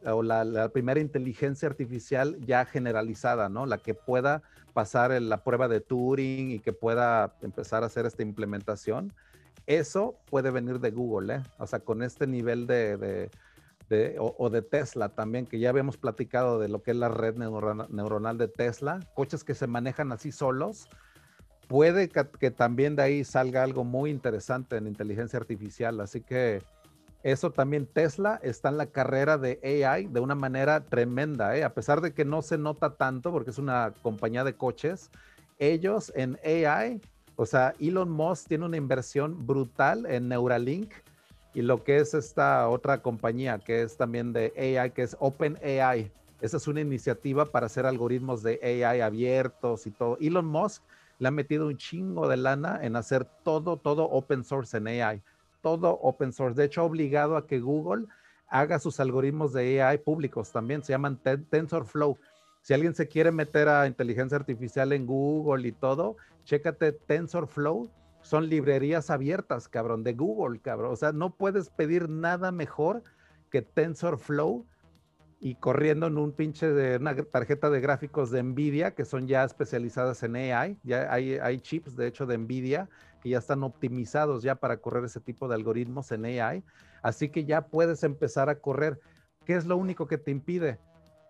o 0.06 0.24
la, 0.24 0.70
primera 0.70 1.00
inteligencia 1.00 1.68
artificial 1.68 2.38
ya 2.42 2.66
generalizada, 2.66 3.50
¿no? 3.50 3.66
La 3.66 3.78
que 3.80 3.94
pueda 3.94 4.44
pasar 4.74 5.20
la 5.22 5.44
prueba 5.44 5.68
de 5.68 5.82
Turing 5.82 6.52
y 6.52 6.60
que 6.60 6.74
pueda 6.74 7.36
empezar 7.42 7.84
a 7.84 7.88
hacer 7.88 8.06
esta 8.06 8.24
implementación. 8.24 9.14
Eso 9.66 10.16
puede 10.30 10.52
venir 10.52 10.80
de 10.80 10.92
Google, 10.92 11.36
¿eh? 11.36 11.42
O 11.58 11.66
sea, 11.66 11.80
con 11.80 12.04
este 12.04 12.28
nivel 12.28 12.68
de 12.68 13.30
o, 14.20 14.50
de 14.50 14.62
Tesla 14.62 15.10
también, 15.10 15.46
que 15.46 15.60
ya 15.60 15.70
habíamos 15.70 15.98
platicado 15.98 16.60
de 16.60 16.70
lo 16.70 16.82
que 16.82 16.92
es 16.92 16.98
la 16.98 17.10
red 17.10 17.36
neuronal, 17.36 18.38
de 18.38 18.48
Tesla, 18.48 19.00
coches 19.14 19.44
que 19.44 19.54
se 19.54 19.68
manejan 19.68 20.12
así 20.12 20.32
solos, 20.32 20.88
puede 21.68 22.10
que, 22.10 22.52
también 22.52 22.96
de 22.96 23.04
ahí 23.04 23.24
salga 23.24 23.64
algo 23.64 23.84
muy 23.84 24.10
interesante 24.10 24.78
en 24.78 24.88
inteligencia 24.88 25.40
artificial. 25.40 26.00
Así 26.00 26.22
que 26.22 26.64
eso 27.24 27.52
también 27.52 27.86
Tesla 27.86 28.40
está 28.44 28.70
en 28.70 28.78
la 28.78 28.88
carrera 28.88 29.38
de 29.38 29.60
AI 29.84 30.08
de 30.08 30.20
una 30.20 30.36
manera 30.36 30.82
tremenda, 30.82 31.56
¿eh? 31.58 31.64
a 31.64 31.74
pesar 31.74 32.02
de 32.02 32.14
que 32.14 32.26
no 32.26 32.42
se 32.42 32.58
nota 32.58 32.96
tanto 32.96 33.32
porque 33.32 33.52
es 33.52 33.58
una 33.58 33.94
compañía 34.02 34.44
de 34.44 34.56
coches, 34.56 35.10
ellos 35.58 36.12
en 36.16 36.38
AI, 36.44 37.02
o 37.36 37.46
sea, 37.46 37.74
Elon 37.80 38.10
Musk 38.10 38.48
tiene 38.48 38.66
una 38.66 38.78
inversión 38.78 39.46
brutal 39.46 40.06
en 40.06 40.30
Neuralink 40.30 40.94
y 41.56 41.62
lo 41.62 41.86
que 41.86 41.98
es 41.98 42.14
esta 42.14 42.68
otra 42.68 43.02
compañía 43.02 43.60
que 43.60 43.82
es 43.82 43.96
también 43.96 44.34
de 44.34 44.54
AI, 44.58 44.92
que 44.92 45.04
es 45.04 45.16
OpenAI. 45.20 46.12
Esa 46.42 46.58
es 46.58 46.68
una 46.68 46.82
iniciativa 46.82 47.46
para 47.46 47.68
hacer 47.68 47.86
algoritmos 47.86 48.44
de 48.44 48.60
AI 48.62 49.00
abiertos 49.00 49.88
y 49.88 49.92
todo. 49.92 50.18
Elon 50.20 50.46
Musk 50.46 50.84
le 51.18 51.30
ha 51.30 51.32
metido 51.32 51.68
un 51.68 51.78
chingo 51.78 52.28
de 52.28 52.36
lana 52.36 52.82
en 52.84 52.98
hacer 52.98 53.24
todo, 53.46 53.78
todo 53.78 54.04
open 54.04 54.44
source 54.44 54.76
en 54.76 54.88
AI. 54.88 55.22
Todo 55.62 55.98
open 56.02 56.34
source. 56.34 56.60
De 56.60 56.66
hecho, 56.66 56.82
ha 56.82 56.84
obligado 56.84 57.38
a 57.38 57.48
que 57.48 57.62
Google 57.62 58.06
haga 58.50 58.78
sus 58.78 59.00
algoritmos 59.00 59.54
de 59.54 59.82
AI 59.82 60.00
públicos 60.00 60.52
también. 60.52 60.84
Se 60.84 60.92
llaman 60.92 61.18
TensorFlow. 61.50 62.18
Si 62.64 62.74
alguien 62.74 62.94
se 62.94 63.08
quiere 63.08 63.32
meter 63.32 63.70
a 63.70 63.88
inteligencia 63.88 64.38
artificial 64.38 64.92
en 64.92 65.06
Google 65.06 65.66
y 65.70 65.72
todo, 65.72 66.18
chécate 66.44 66.92
TensorFlow 66.92 67.90
son 68.26 68.50
librerías 68.50 69.12
abiertas, 69.12 69.70
cabrón, 69.70 70.04
de 70.04 70.14
Google, 70.14 70.60
cabrón. 70.60 70.92
O 70.92 70.96
sea, 70.96 71.12
no 71.12 71.36
puedes 71.36 71.70
pedir 71.70 72.10
nada 72.10 72.52
mejor 72.52 73.04
que 73.52 73.62
TensorFlow 73.62 74.66
y 75.40 75.54
corriendo 75.56 76.08
en 76.08 76.18
un 76.18 76.32
pinche 76.32 76.68
de 76.74 76.98
una 76.98 77.16
tarjeta 77.16 77.70
de 77.70 77.82
gráficos 77.82 78.32
de 78.32 78.42
Nvidia 78.42 78.96
que 78.96 79.06
son 79.06 79.28
ya 79.28 79.44
especializadas 79.44 80.24
en 80.24 80.38
AI. 80.38 80.80
Ya 80.82 81.14
hay, 81.14 81.36
hay 81.36 81.60
chips, 81.60 81.96
de 81.96 82.08
hecho, 82.08 82.26
de 82.26 82.40
Nvidia 82.40 82.90
que 83.22 83.30
ya 83.30 83.38
están 83.38 83.62
optimizados 83.62 84.42
ya 84.42 84.56
para 84.56 84.78
correr 84.78 85.06
ese 85.06 85.20
tipo 85.20 85.48
de 85.48 85.54
algoritmos 85.54 86.12
en 86.12 86.26
AI. 86.26 86.64
Así 87.04 87.30
que 87.30 87.46
ya 87.46 87.68
puedes 87.68 88.04
empezar 88.04 88.50
a 88.50 88.56
correr. 88.56 89.00
¿Qué 89.46 89.54
es 89.54 89.68
lo 89.68 89.78
único 89.78 90.08
que 90.08 90.18
te 90.18 90.32
impide? 90.32 90.80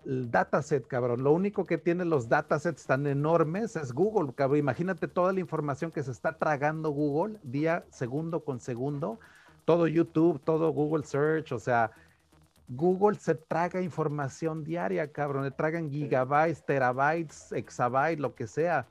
El 0.05 0.31
dataset, 0.31 0.85
cabrón. 0.87 1.23
Lo 1.23 1.31
único 1.31 1.65
que 1.65 1.77
tiene 1.77 2.05
los 2.05 2.29
datasets 2.29 2.85
tan 2.85 3.07
enormes 3.07 3.75
es 3.75 3.93
Google, 3.93 4.33
cabrón. 4.33 4.59
Imagínate 4.59 5.07
toda 5.07 5.33
la 5.33 5.39
información 5.39 5.91
que 5.91 6.03
se 6.03 6.11
está 6.11 6.37
tragando 6.37 6.91
Google 6.91 7.39
día, 7.43 7.83
segundo 7.89 8.41
con 8.41 8.59
segundo. 8.59 9.19
Todo 9.65 9.87
YouTube, 9.87 10.39
todo 10.43 10.71
Google 10.71 11.03
Search, 11.03 11.51
o 11.51 11.59
sea, 11.59 11.91
Google 12.67 13.17
se 13.17 13.35
traga 13.35 13.81
información 13.81 14.63
diaria, 14.63 15.11
cabrón. 15.11 15.43
Le 15.43 15.51
tragan 15.51 15.89
gigabytes, 15.89 16.65
terabytes, 16.65 17.51
exabytes, 17.51 18.19
lo 18.19 18.33
que 18.35 18.47
sea. 18.47 18.87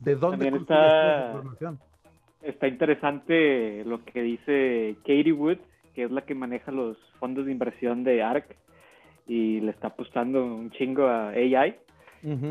¿De 0.00 0.14
dónde 0.14 0.48
está, 0.48 1.32
información? 1.32 1.78
Está 2.42 2.68
interesante 2.68 3.84
lo 3.84 4.04
que 4.04 4.22
dice 4.22 4.96
Katie 4.98 5.32
Wood, 5.32 5.58
que 5.94 6.04
es 6.04 6.10
la 6.10 6.22
que 6.22 6.34
maneja 6.34 6.70
los 6.70 6.96
fondos 7.18 7.46
de 7.46 7.52
inversión 7.52 8.04
de 8.04 8.22
ARC 8.22 8.56
y 9.26 9.60
le 9.60 9.70
está 9.70 9.88
apostando 9.88 10.44
un 10.44 10.70
chingo 10.70 11.06
a 11.06 11.30
AI. 11.30 11.76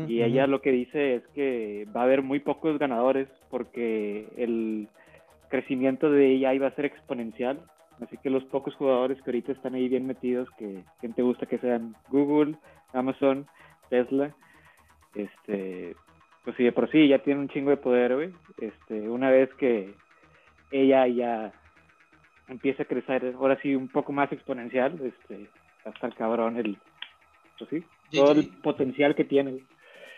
y 0.08 0.22
ella 0.22 0.46
lo 0.46 0.62
que 0.62 0.72
dice 0.72 1.16
es 1.16 1.26
que 1.34 1.86
va 1.94 2.02
a 2.02 2.04
haber 2.04 2.22
muy 2.22 2.40
pocos 2.40 2.78
ganadores 2.78 3.28
porque 3.50 4.28
el 4.36 4.88
crecimiento 5.48 6.10
de 6.10 6.46
AI 6.46 6.58
va 6.58 6.68
a 6.68 6.74
ser 6.74 6.86
exponencial. 6.86 7.60
Así 8.00 8.16
que 8.18 8.30
los 8.30 8.44
pocos 8.44 8.74
jugadores 8.74 9.20
que 9.22 9.30
ahorita 9.30 9.52
están 9.52 9.74
ahí 9.74 9.88
bien 9.88 10.06
metidos, 10.06 10.48
que 10.58 10.82
quien 11.00 11.14
te 11.14 11.22
gusta 11.22 11.46
que 11.46 11.58
sean 11.58 11.94
Google, 12.10 12.56
Amazon, 12.92 13.46
Tesla, 13.88 14.34
este, 15.14 15.96
pues 16.44 16.56
sí, 16.56 16.64
de 16.64 16.72
por 16.72 16.90
sí 16.90 17.08
ya 17.08 17.18
tiene 17.20 17.40
un 17.40 17.48
chingo 17.48 17.70
de 17.70 17.78
poder, 17.78 18.14
güey. 18.14 18.32
Este, 18.60 19.08
una 19.08 19.30
vez 19.30 19.52
que 19.54 19.94
ella 20.70 21.06
ya 21.06 21.52
empieza 22.48 22.82
a 22.82 22.86
crecer, 22.86 23.34
ahora 23.36 23.58
sí 23.62 23.74
un 23.74 23.88
poco 23.88 24.12
más 24.12 24.30
exponencial, 24.30 25.00
este, 25.02 25.48
hasta 25.86 26.06
el 26.06 26.14
cabrón 26.14 26.56
el, 26.56 26.78
pues 27.58 27.70
sí, 27.70 27.84
todo 28.12 28.32
el 28.32 28.48
potencial 28.48 29.14
que 29.14 29.24
tiene. 29.24 29.64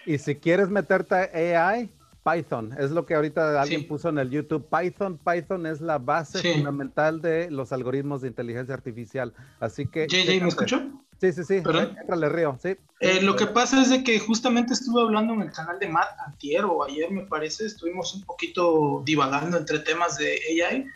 Y 0.07 0.19
si 0.19 0.37
quieres 0.37 0.69
meterte 0.69 1.15
a 1.15 1.69
AI, 1.69 1.91
Python, 2.25 2.75
es 2.79 2.91
lo 2.91 3.07
que 3.07 3.15
ahorita 3.15 3.61
alguien 3.61 3.87
puso 3.87 4.09
en 4.09 4.19
el 4.19 4.31
YouTube. 4.31 4.67
Python, 4.69 5.19
Python 5.19 5.67
es 5.67 5.81
la 5.81 5.99
base 5.99 6.55
fundamental 6.55 7.21
de 7.21 7.51
los 7.51 7.73
algoritmos 7.73 8.23
de 8.23 8.29
inteligencia 8.29 8.75
artificial. 8.75 9.35
Así 9.61 9.87
que. 9.87 10.07
JJ, 10.09 10.43
¿me 10.43 10.49
escuchó? 10.49 10.81
Sí, 11.21 11.33
sí, 11.33 11.45
sí. 11.45 11.55
Entrale, 11.57 12.29
Río, 12.29 12.57
sí. 12.63 12.77
Eh, 13.01 13.23
lo 13.23 13.35
que 13.35 13.47
pasa 13.47 13.83
es 13.83 13.91
de 13.91 14.05
que 14.05 14.19
justamente 14.21 14.73
estuve 14.73 15.03
hablando 15.03 15.35
en 15.35 15.43
el 15.43 15.53
canal 15.53 15.79
de 15.79 15.89
Matt 15.89 16.09
antier 16.27 16.65
o 16.65 16.85
ayer, 16.85 17.11
me 17.11 17.23
parece, 17.23 17.67
estuvimos 17.67 18.15
un 18.15 18.23
poquito 18.23 19.03
divagando 19.05 19.57
entre 19.57 19.81
temas 19.81 20.17
de 20.17 20.39
AI 20.63 20.87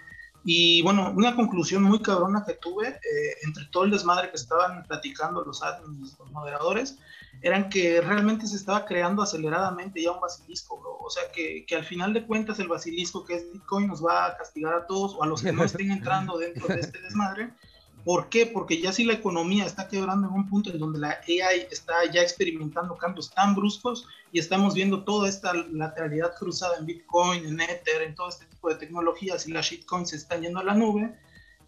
y 0.45 0.83
bueno, 0.83 1.13
una 1.15 1.37
conclusión 1.37 1.83
muy 1.85 2.01
cabrona 2.01 2.45
que 2.45 2.55
tuve 2.55 2.89
eh, 2.89 3.37
entre 3.45 3.67
todo 3.67 3.85
el 3.85 3.93
desmadre 3.93 4.31
que 4.31 4.37
estaban 4.37 4.83
platicando 4.85 5.45
los 5.45 5.63
admins, 5.63 6.17
los 6.19 6.31
moderadores, 6.33 6.99
eran 7.43 7.69
que 7.69 8.01
realmente 8.01 8.47
se 8.47 8.57
estaba 8.57 8.85
creando 8.85 9.23
aceleradamente 9.23 10.03
ya 10.03 10.13
un 10.13 10.21
basilisco, 10.21 10.81
bro. 10.81 10.99
O 10.99 11.11
sea, 11.11 11.25
que, 11.33 11.65
que, 11.67 11.77
al 11.77 11.85
final 11.85 12.13
de 12.13 12.27
cuentas 12.27 12.59
el 12.59 12.69
basilisco 12.69 13.25
que 13.25 13.35
es 13.35 13.53
Bitcoin 13.53 13.87
nos 13.87 14.05
va 14.05 14.27
a 14.27 14.37
castigar 14.37 14.75
a 14.75 14.87
todos 14.87 15.15
o 15.15 15.23
a 15.23 15.27
los 15.27 15.43
que 15.43 15.53
no 15.53 15.65
estén 15.65 15.91
entrando 15.93 16.39
dentro 16.39 16.67
de 16.69 16.81
este 16.81 17.01
desmadre 17.01 17.53
¿Por 18.05 18.29
qué? 18.29 18.47
Porque 18.47 18.81
ya 18.81 18.93
si 18.93 19.05
la 19.05 19.13
economía 19.13 19.65
está 19.65 19.87
quebrando 19.87 20.27
en 20.29 20.35
un 20.35 20.49
punto 20.49 20.71
en 20.71 20.79
donde 20.79 20.99
la 20.99 21.21
AI 21.29 21.69
está 21.71 21.95
ya 22.13 22.21
experimentando 22.21 22.97
cambios 22.97 23.31
tan 23.31 23.55
bruscos 23.55 24.09
y 24.33 24.41
estamos 24.41 24.75
viendo 24.75 25.05
toda 25.05 25.29
esta 25.29 25.53
lateralidad 25.55 26.35
cruzada 26.37 26.79
en 26.79 26.87
Bitcoin, 26.87 27.47
en 27.47 27.61
Ether, 27.61 28.03
en 28.03 28.15
todo 28.15 28.29
este 28.29 28.47
tipo 28.47 28.69
de 28.69 28.75
tecnologías 28.75 29.47
y 29.47 29.53
las 29.53 29.67
shitcoins 29.67 30.11
se 30.11 30.17
están 30.17 30.43
yendo 30.43 30.59
a 30.59 30.65
la 30.65 30.75
nube, 30.75 31.17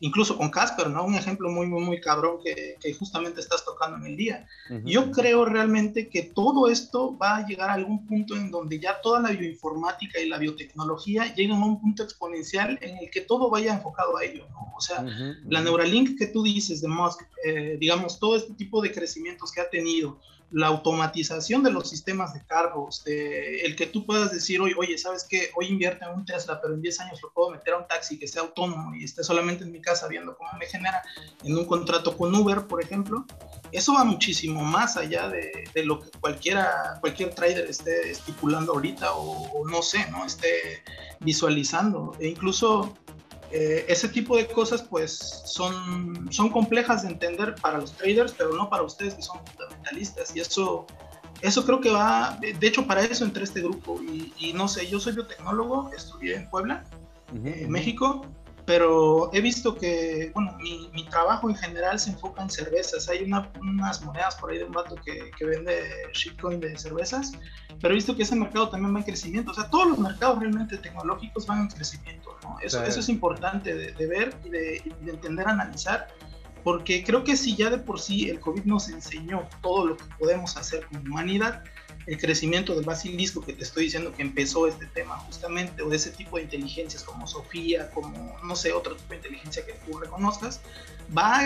incluso 0.00 0.36
con 0.36 0.50
Casper, 0.50 0.88
¿no? 0.90 1.04
Un 1.04 1.14
ejemplo 1.14 1.50
muy, 1.50 1.66
muy, 1.66 1.82
muy 1.82 2.00
cabrón 2.00 2.38
que, 2.42 2.76
que 2.80 2.94
justamente 2.94 3.40
estás 3.40 3.64
tocando 3.64 3.98
en 3.98 4.06
el 4.06 4.16
día. 4.16 4.46
Yo 4.84 5.10
creo 5.10 5.44
realmente 5.44 6.08
que 6.08 6.22
todo 6.22 6.68
esto 6.68 7.16
va 7.16 7.36
a 7.36 7.46
llegar 7.46 7.70
a 7.70 7.74
algún 7.74 8.06
punto 8.06 8.36
en 8.36 8.50
donde 8.50 8.78
ya 8.78 9.00
toda 9.00 9.20
la 9.20 9.30
bioinformática 9.30 10.20
y 10.20 10.28
la 10.28 10.38
biotecnología 10.38 11.34
lleguen 11.34 11.52
a 11.52 11.64
un 11.64 11.80
punto 11.80 12.02
exponencial 12.02 12.78
en 12.82 12.98
el 12.98 13.10
que 13.10 13.20
todo 13.20 13.50
vaya 13.50 13.74
enfocado 13.74 14.16
a 14.16 14.24
ello, 14.24 14.46
¿no? 14.50 14.72
O 14.76 14.80
sea, 14.80 15.04
la 15.48 15.60
Neuralink 15.60 16.18
que 16.18 16.26
tú 16.26 16.42
dices 16.42 16.80
de 16.80 16.88
Musk, 16.88 17.22
eh, 17.44 17.76
digamos, 17.78 18.18
todo 18.18 18.36
este 18.36 18.54
tipo 18.54 18.82
de 18.82 18.92
crecimientos 18.92 19.52
que 19.52 19.60
ha 19.60 19.70
tenido, 19.70 20.18
la 20.54 20.68
automatización 20.68 21.64
de 21.64 21.72
los 21.72 21.90
sistemas 21.90 22.32
de 22.32 22.46
cargos, 22.46 23.02
de 23.02 23.62
el 23.62 23.74
que 23.74 23.86
tú 23.86 24.06
puedas 24.06 24.30
decir, 24.30 24.60
hoy, 24.60 24.72
oye, 24.78 24.96
¿sabes 24.96 25.26
qué? 25.28 25.50
Hoy 25.56 25.66
invierte 25.66 26.04
en 26.04 26.12
un 26.12 26.24
Tesla, 26.24 26.60
pero 26.62 26.74
en 26.74 26.80
10 26.80 27.00
años 27.00 27.20
lo 27.22 27.32
puedo 27.32 27.50
meter 27.50 27.74
a 27.74 27.78
un 27.78 27.88
taxi 27.88 28.20
que 28.20 28.28
sea 28.28 28.42
autónomo 28.42 28.94
y 28.94 29.02
esté 29.02 29.24
solamente 29.24 29.64
en 29.64 29.72
mi 29.72 29.80
casa 29.80 30.06
viendo 30.06 30.36
cómo 30.36 30.50
me 30.56 30.66
genera 30.66 31.02
en 31.42 31.58
un 31.58 31.64
contrato 31.64 32.16
con 32.16 32.32
Uber, 32.32 32.68
por 32.68 32.80
ejemplo. 32.80 33.26
Eso 33.72 33.94
va 33.94 34.04
muchísimo 34.04 34.62
más 34.62 34.96
allá 34.96 35.28
de, 35.28 35.64
de 35.74 35.84
lo 35.84 35.98
que 35.98 36.10
cualquiera, 36.20 36.98
cualquier 37.00 37.34
trader 37.34 37.68
esté 37.68 38.12
estipulando 38.12 38.74
ahorita 38.74 39.12
o, 39.12 39.50
o 39.58 39.68
no 39.68 39.82
sé, 39.82 40.08
¿no? 40.12 40.24
Esté 40.24 40.84
visualizando. 41.18 42.12
E 42.20 42.28
incluso 42.28 42.96
eh, 43.56 43.86
ese 43.86 44.08
tipo 44.08 44.36
de 44.36 44.48
cosas 44.48 44.82
pues 44.82 45.12
son, 45.44 46.26
son 46.32 46.50
complejas 46.50 47.02
de 47.02 47.10
entender 47.10 47.54
para 47.62 47.78
los 47.78 47.92
traders, 47.92 48.34
pero 48.36 48.52
no 48.52 48.68
para 48.68 48.82
ustedes 48.82 49.14
que 49.14 49.22
son 49.22 49.38
fundamentalistas. 49.46 50.34
Y 50.34 50.40
eso, 50.40 50.86
eso 51.40 51.64
creo 51.64 51.80
que 51.80 51.88
va, 51.90 52.36
de 52.40 52.66
hecho 52.66 52.84
para 52.84 53.02
eso 53.02 53.24
entré 53.24 53.42
a 53.42 53.44
este 53.44 53.60
grupo. 53.60 54.00
Y, 54.02 54.52
no 54.54 54.66
sé, 54.66 54.88
yo 54.88 54.98
soy 54.98 55.12
biotecnólogo, 55.12 55.92
estudié 55.96 56.34
en 56.34 56.50
Puebla, 56.50 56.82
en 57.32 57.70
México, 57.70 58.26
pero 58.66 59.30
he 59.34 59.40
visto 59.40 59.74
que, 59.74 60.30
bueno, 60.34 60.56
mi, 60.58 60.88
mi, 60.94 61.04
trabajo 61.04 61.50
en 61.50 61.56
general 61.56 61.98
se 61.98 62.10
enfoca 62.10 62.42
en 62.42 62.48
cervezas. 62.48 63.08
Hay 63.08 63.22
unas 63.24 64.02
monedas 64.02 64.36
por 64.36 64.50
ahí 64.50 64.58
de 64.58 64.64
un 64.64 64.72
vato 64.72 64.96
que, 65.04 65.30
que, 65.36 65.44
vende 65.44 65.82
shitcoin 66.14 66.60
de 66.60 66.76
cervezas, 66.78 67.32
pero 67.80 67.92
he 67.92 67.96
visto 67.96 68.16
que 68.16 68.22
ese 68.22 68.34
mercado 68.36 68.70
también 68.70 68.94
va 68.94 69.00
en 69.00 69.04
crecimiento. 69.04 69.50
O 69.50 69.54
sea, 69.54 69.68
todos 69.68 69.88
los 69.88 69.98
mercados 69.98 70.38
realmente 70.38 70.78
tecnológicos 70.78 71.46
van 71.46 71.62
en 71.62 71.68
crecimiento, 71.68 72.38
¿no? 72.42 72.58
Eso, 72.60 72.82
eso 72.82 73.00
es 73.00 73.08
importante 73.10 73.74
de, 73.74 73.92
de 73.92 74.06
ver 74.06 74.34
y 74.44 74.48
de, 74.48 74.82
y 74.84 75.04
de, 75.04 75.12
entender, 75.12 75.46
analizar, 75.46 76.08
porque 76.62 77.04
creo 77.04 77.22
que 77.22 77.36
si 77.36 77.54
ya 77.54 77.68
de 77.68 77.76
por 77.76 78.00
sí 78.00 78.30
el 78.30 78.40
COVID 78.40 78.64
nos 78.64 78.88
enseñó 78.88 79.46
todo 79.62 79.88
lo 79.88 79.96
que 79.98 80.04
podemos 80.18 80.56
hacer 80.56 80.86
como 80.86 81.00
humanidad, 81.00 81.62
el 82.06 82.18
crecimiento 82.18 82.74
del 82.74 82.84
basilisco 82.84 83.40
que 83.40 83.52
te 83.52 83.62
estoy 83.62 83.84
diciendo 83.84 84.12
que 84.12 84.22
empezó 84.22 84.66
este 84.66 84.86
tema 84.86 85.16
justamente, 85.18 85.82
o 85.82 85.88
de 85.88 85.96
ese 85.96 86.10
tipo 86.10 86.36
de 86.36 86.44
inteligencias 86.44 87.02
como 87.02 87.26
Sofía, 87.26 87.90
como 87.90 88.36
no 88.42 88.56
sé, 88.56 88.72
otro 88.72 88.94
tipo 88.96 89.10
de 89.10 89.16
inteligencia 89.16 89.64
que 89.64 89.72
tú 89.72 89.98
reconozcas, 89.98 90.60
va 91.16 91.40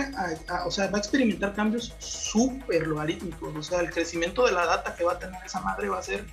a, 0.49 0.67
o 0.67 0.71
sea, 0.71 0.91
va 0.91 0.99
a 0.99 1.01
experimentar 1.01 1.55
cambios 1.55 1.95
súper 1.99 2.87
logarítmicos, 2.87 3.55
o 3.55 3.63
sea, 3.63 3.81
el 3.81 3.91
crecimiento 3.91 4.45
de 4.47 4.53
la 4.53 4.67
data 4.67 4.95
que 4.95 5.05
va 5.05 5.13
a 5.13 5.19
tener 5.19 5.41
esa 5.45 5.61
madre 5.61 5.89
va 5.89 5.99
a 5.99 6.03
ser 6.03 6.25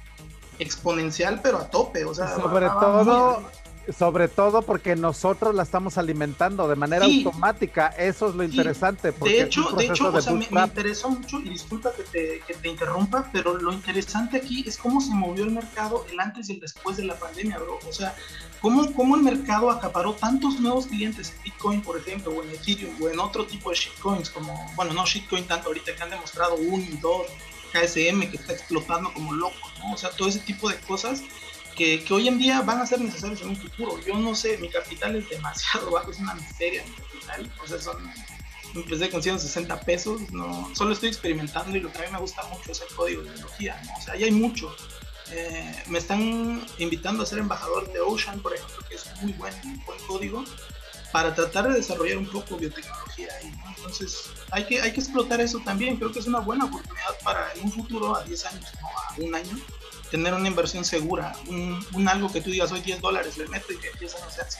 exponencial, 0.59 1.39
pero 1.41 1.57
a 1.57 1.69
tope, 1.69 2.05
o 2.05 2.13
sea, 2.13 2.35
sobre 2.35 2.67
todo 2.67 3.43
sobre 3.93 4.27
todo 4.27 4.61
porque 4.61 4.95
nosotros 4.95 5.53
la 5.53 5.63
estamos 5.63 5.97
alimentando 5.97 6.67
de 6.67 6.75
manera 6.75 7.05
automática. 7.05 7.87
Eso 7.87 8.29
es 8.29 8.35
lo 8.35 8.43
interesante. 8.43 9.11
de 9.11 9.41
hecho, 9.41 9.69
de 9.71 9.85
hecho 9.85 10.13
o 10.13 10.21
sea, 10.21 10.33
me, 10.33 10.45
interesó 10.45 11.09
mucho, 11.09 11.39
y 11.39 11.49
disculpa 11.49 11.91
que 11.93 12.03
te, 12.03 12.41
que 12.47 12.53
te, 12.53 12.69
interrumpa, 12.69 13.29
pero 13.31 13.57
lo 13.57 13.73
interesante 13.73 14.37
aquí 14.37 14.63
es 14.67 14.77
cómo 14.77 15.01
se 15.01 15.13
movió 15.13 15.43
el 15.43 15.51
mercado 15.51 16.05
el 16.11 16.19
antes 16.19 16.49
y 16.49 16.53
el 16.53 16.59
después 16.59 16.97
de 16.97 17.05
la 17.05 17.15
pandemia, 17.15 17.57
bro. 17.57 17.79
O 17.87 17.93
sea, 17.93 18.15
cómo, 18.61 18.91
cómo 18.93 19.15
el 19.15 19.23
mercado 19.23 19.69
acaparó 19.69 20.13
tantos 20.13 20.59
nuevos 20.59 20.87
clientes 20.87 21.33
en 21.35 21.43
Bitcoin, 21.43 21.81
por 21.81 21.97
ejemplo, 21.97 22.31
o 22.31 22.43
en 22.43 22.51
Ethereum, 22.51 22.93
o 23.01 23.09
en 23.09 23.19
otro 23.19 23.45
tipo 23.45 23.69
de 23.69 23.75
shitcoins, 23.75 24.29
como, 24.29 24.71
bueno, 24.75 24.93
no 24.93 25.05
shitcoin 25.05 25.45
tanto 25.45 25.67
ahorita 25.67 25.95
que 25.95 26.03
han 26.03 26.09
demostrado 26.09 26.55
un 26.55 26.81
y 26.81 26.97
dos, 27.01 27.27
KSM 27.75 28.21
que 28.29 28.37
está 28.37 28.53
explotando 28.53 29.13
como 29.13 29.33
loco, 29.33 29.55
¿no? 29.79 29.93
O 29.93 29.97
sea, 29.97 30.09
todo 30.11 30.29
ese 30.29 30.39
tipo 30.39 30.69
de 30.69 30.77
cosas 30.77 31.21
que, 31.75 32.03
que, 32.03 32.13
hoy 32.13 32.27
en 32.27 32.37
día 32.37 32.61
van 32.61 32.79
a 32.79 32.85
ser 32.85 33.01
necesarios 33.01 33.41
en 33.41 33.49
un 33.49 33.57
futuro. 33.57 33.99
Yo 34.05 34.17
no 34.17 34.33
sé, 34.35 34.57
mi 34.57 34.69
capital 34.69 35.15
es 35.15 35.29
demasiado 35.29 35.91
bajo, 35.91 36.11
es 36.11 36.19
una 36.19 36.35
miseria 36.35 36.83
mi 36.83 36.95
capital. 36.95 37.51
O 37.63 37.67
sea, 37.67 37.79
son, 37.81 37.97
empecé 38.73 39.09
con 39.09 39.21
160 39.21 39.79
pesos, 39.81 40.21
no, 40.31 40.69
solo 40.75 40.93
estoy 40.93 41.09
experimentando 41.09 41.77
y 41.77 41.79
lo 41.79 41.91
que 41.91 41.99
a 41.99 42.01
mí 42.01 42.07
me 42.11 42.19
gusta 42.19 42.43
mucho 42.43 42.71
es 42.71 42.81
el 42.81 42.95
código 42.95 43.23
de 43.23 43.31
tecnología, 43.31 43.81
¿no? 43.85 43.93
O 43.97 44.01
sea, 44.01 44.13
ahí 44.13 44.23
hay 44.23 44.31
mucho. 44.31 44.75
Eh, 45.31 45.83
me 45.87 45.97
están 45.97 46.65
invitando 46.77 47.23
a 47.23 47.25
ser 47.25 47.39
embajador 47.39 47.91
de 47.91 47.99
Ocean, 47.99 48.39
por 48.41 48.53
ejemplo, 48.53 48.77
que 48.87 48.95
es 48.95 49.05
muy 49.21 49.33
buen, 49.33 49.53
buen 49.85 49.99
código, 50.07 50.43
para 51.11 51.33
tratar 51.33 51.67
de 51.69 51.75
desarrollar 51.75 52.17
un 52.17 52.27
poco 52.27 52.57
biotecnología 52.57 53.29
ahí, 53.41 53.51
¿no? 53.51 53.69
Entonces, 53.77 54.29
hay 54.51 54.65
que, 54.65 54.81
hay 54.81 54.91
que 54.91 54.99
explotar 54.99 55.41
eso 55.41 55.59
también. 55.59 55.97
Creo 55.97 56.11
que 56.11 56.19
es 56.19 56.27
una 56.27 56.39
buena 56.39 56.65
oportunidad 56.65 57.17
para 57.23 57.53
en 57.53 57.63
un 57.63 57.71
futuro, 57.71 58.15
a 58.15 58.23
10 58.23 58.45
años, 58.45 58.71
no 58.81 58.87
a 58.87 59.27
un 59.27 59.35
año, 59.35 59.57
tener 60.11 60.33
una 60.33 60.47
inversión 60.47 60.85
segura, 60.85 61.33
un, 61.47 62.07
algo 62.07 62.31
que 62.31 62.41
tú 62.41 62.51
digas 62.51 62.71
hoy 62.71 62.81
10 62.81 63.01
dólares 63.01 63.37
le 63.37 63.47
meto 63.47 63.73
y 63.73 63.77
que 63.77 63.87
empieza 63.89 64.23
a 64.23 64.27
hacerse. 64.27 64.59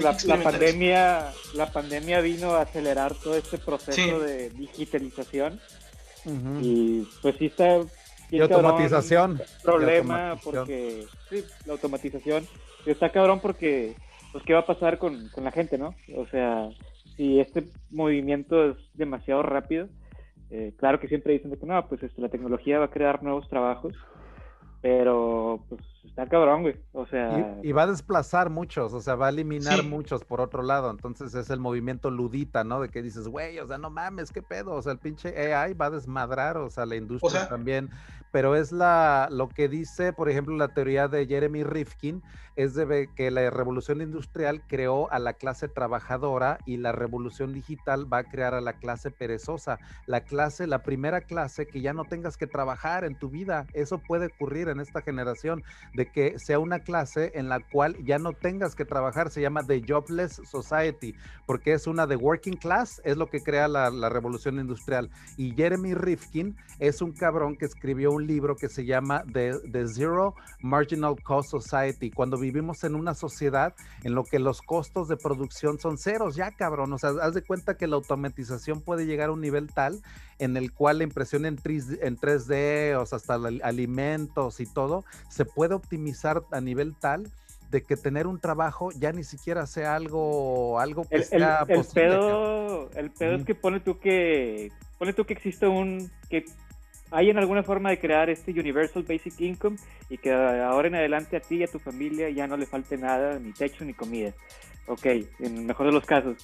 la, 0.00 0.16
la, 0.24 0.42
pandemia, 0.42 1.32
la 1.54 1.72
pandemia 1.72 2.20
vino 2.20 2.52
a 2.52 2.62
acelerar 2.62 3.14
todo 3.14 3.36
este 3.36 3.58
proceso 3.58 4.20
de 4.20 4.50
digitalización. 4.50 5.60
Y 6.60 7.08
pues 7.22 7.36
sí 7.38 7.46
está 7.46 7.80
y 8.30 8.40
automatización. 8.40 9.40
problema 9.62 10.36
porque 10.42 11.06
sí, 11.28 11.44
la 11.66 11.72
automatización 11.72 12.46
está 12.86 13.10
cabrón 13.10 13.40
porque 13.40 13.94
pues 14.32 14.44
qué 14.44 14.52
va 14.52 14.60
a 14.60 14.66
pasar 14.66 14.98
con, 14.98 15.28
con 15.30 15.44
la 15.44 15.50
gente 15.50 15.78
no 15.78 15.94
o 16.16 16.26
sea 16.28 16.68
si 17.16 17.40
este 17.40 17.64
movimiento 17.90 18.70
es 18.70 18.76
demasiado 18.94 19.42
rápido 19.42 19.88
eh, 20.50 20.72
claro 20.76 20.98
que 20.98 21.08
siempre 21.08 21.32
dicen 21.32 21.56
que 21.56 21.66
no, 21.66 21.88
pues 21.88 22.02
este, 22.02 22.20
la 22.20 22.28
tecnología 22.28 22.78
va 22.78 22.86
a 22.86 22.90
crear 22.90 23.22
nuevos 23.22 23.48
trabajos, 23.48 23.94
pero 24.82 25.64
pues 25.68 25.80
está 26.04 26.26
cabrón, 26.28 26.62
güey. 26.62 26.76
O 26.92 27.06
sea. 27.06 27.58
Y, 27.62 27.72
va 27.72 27.82
a 27.82 27.86
desplazar 27.86 28.50
muchos, 28.50 28.92
o 28.92 29.00
sea, 29.00 29.14
va 29.14 29.26
a 29.26 29.30
eliminar 29.30 29.84
muchos 29.84 30.24
por 30.24 30.40
otro 30.40 30.62
lado. 30.62 30.90
Entonces 30.90 31.34
es 31.34 31.50
el 31.50 31.60
movimiento 31.60 32.10
ludita, 32.10 32.64
¿no? 32.64 32.80
De 32.80 32.88
que 32.88 33.02
dices, 33.02 33.28
güey, 33.28 33.58
o 33.58 33.66
sea, 33.66 33.78
no 33.78 33.90
mames, 33.90 34.32
qué 34.32 34.42
pedo. 34.42 34.72
O 34.72 34.82
sea, 34.82 34.92
el 34.92 34.98
pinche 34.98 35.54
AI 35.54 35.74
va 35.74 35.86
a 35.86 35.90
desmadrar, 35.90 36.56
o 36.56 36.70
sea, 36.70 36.86
la 36.86 36.96
industria 36.96 37.48
también. 37.48 37.90
Pero 38.32 38.54
es 38.54 38.70
la 38.70 39.28
lo 39.30 39.48
que 39.48 39.68
dice, 39.68 40.12
por 40.12 40.28
ejemplo, 40.28 40.56
la 40.56 40.68
teoría 40.68 41.08
de 41.08 41.26
Jeremy 41.26 41.64
Rifkin, 41.64 42.22
es 42.56 42.74
de 42.74 43.08
que 43.14 43.30
la 43.30 43.48
revolución 43.48 44.02
industrial 44.02 44.62
creó 44.66 45.10
a 45.10 45.18
la 45.18 45.32
clase 45.32 45.68
trabajadora 45.68 46.58
y 46.66 46.76
la 46.76 46.92
revolución 46.92 47.54
digital 47.54 48.12
va 48.12 48.18
a 48.18 48.24
crear 48.24 48.54
a 48.54 48.60
la 48.60 48.74
clase 48.74 49.10
perezosa. 49.10 49.78
La 50.06 50.22
clase, 50.22 50.66
la 50.66 50.82
primera 50.82 51.22
clase 51.22 51.66
que 51.66 51.80
ya 51.80 51.94
no 51.94 52.04
tengas 52.04 52.36
que 52.36 52.46
trabajar 52.46 53.04
en 53.04 53.18
tu 53.18 53.30
vida. 53.30 53.66
Eso 53.72 53.98
puede 53.98 54.26
ocurrir 54.26 54.68
en 54.68 54.80
esta 54.80 55.00
generación 55.00 55.62
de 55.94 56.10
que 56.10 56.38
sea 56.38 56.58
una 56.58 56.80
clase 56.80 57.32
en 57.34 57.48
la 57.48 57.60
cual 57.60 57.96
ya 58.04 58.18
no 58.18 58.32
tengas 58.32 58.74
que 58.74 58.84
trabajar, 58.84 59.30
se 59.30 59.40
llama 59.40 59.66
The 59.66 59.82
Jobless 59.86 60.40
Society, 60.50 61.14
porque 61.46 61.72
es 61.72 61.86
una 61.86 62.06
de 62.06 62.16
working 62.16 62.56
class, 62.56 63.00
es 63.04 63.16
lo 63.16 63.28
que 63.28 63.40
crea 63.40 63.68
la, 63.68 63.90
revolución 64.10 64.58
industrial. 64.58 65.10
Y 65.36 65.52
Jeremy 65.54 65.94
Rifkin 65.94 66.56
es 66.78 67.02
un 67.02 67.12
cabrón 67.12 67.56
que 67.56 67.66
escribió 67.66 68.10
un 68.10 68.26
libro 68.26 68.56
que 68.56 68.68
se 68.68 68.84
llama 68.84 69.24
The, 69.32 69.54
The 69.70 69.88
Zero 69.88 70.34
Marginal 70.60 71.16
Cost 71.22 71.50
Society, 71.50 72.10
cuando 72.10 72.38
vivimos 72.38 72.84
en 72.84 72.94
una 72.94 73.14
sociedad 73.14 73.74
en 74.02 74.14
lo 74.14 74.24
que 74.24 74.38
los 74.38 74.62
costos 74.62 75.08
de 75.08 75.16
producción 75.16 75.78
son 75.78 75.98
ceros, 75.98 76.36
ya 76.36 76.50
cabrón, 76.52 76.92
o 76.92 76.98
sea, 76.98 77.10
haz 77.22 77.34
de 77.34 77.42
cuenta 77.42 77.76
que 77.76 77.86
la 77.86 77.96
automatización 77.96 78.80
puede 78.80 79.06
llegar 79.06 79.28
a 79.28 79.32
un 79.32 79.40
nivel 79.40 79.68
tal 79.72 80.00
en 80.40 80.56
el 80.56 80.72
cual 80.72 80.98
la 80.98 81.04
impresión 81.04 81.44
en 81.44 81.58
3D, 81.58 82.96
o 82.98 83.06
sea, 83.06 83.16
hasta 83.16 83.34
alimentos 83.62 84.60
y 84.60 84.66
todo, 84.66 85.04
se 85.28 85.44
puede 85.44 85.74
optimizar 85.80 86.42
a 86.50 86.60
nivel 86.60 86.94
tal 86.94 87.30
de 87.70 87.82
que 87.82 87.96
tener 87.96 88.26
un 88.26 88.40
trabajo 88.40 88.90
ya 88.92 89.12
ni 89.12 89.22
siquiera 89.22 89.66
sea 89.66 89.94
algo 89.94 90.80
algo 90.80 91.04
que 91.04 91.16
el, 91.16 91.24
sea 91.24 91.64
el, 91.68 91.84
pedo 91.84 92.90
el 92.94 93.10
pedo 93.10 93.36
es 93.36 93.44
que 93.44 93.54
pone 93.54 93.78
tú 93.80 94.00
que 94.00 94.72
pone 94.98 95.12
tú 95.12 95.24
que 95.24 95.34
existe 95.34 95.68
un 95.68 96.10
que 96.28 96.44
hay 97.12 97.30
en 97.30 97.38
alguna 97.38 97.62
forma 97.62 97.90
de 97.90 97.98
crear 97.98 98.30
este 98.30 98.52
Universal 98.52 99.02
Basic 99.02 99.40
Income 99.40 99.76
y 100.08 100.18
que 100.18 100.32
ahora 100.32 100.88
en 100.88 100.94
adelante 100.94 101.36
a 101.36 101.40
ti 101.40 101.56
y 101.56 101.64
a 101.64 101.66
tu 101.66 101.78
familia 101.78 102.30
ya 102.30 102.46
no 102.46 102.56
le 102.56 102.66
falte 102.66 102.96
nada, 102.96 103.38
ni 103.38 103.52
techo 103.52 103.84
ni 103.84 103.94
comida. 103.94 104.32
Ok, 104.86 105.06
en 105.06 105.26
el 105.40 105.64
mejor 105.64 105.86
de 105.86 105.92
los 105.92 106.06
casos. 106.06 106.36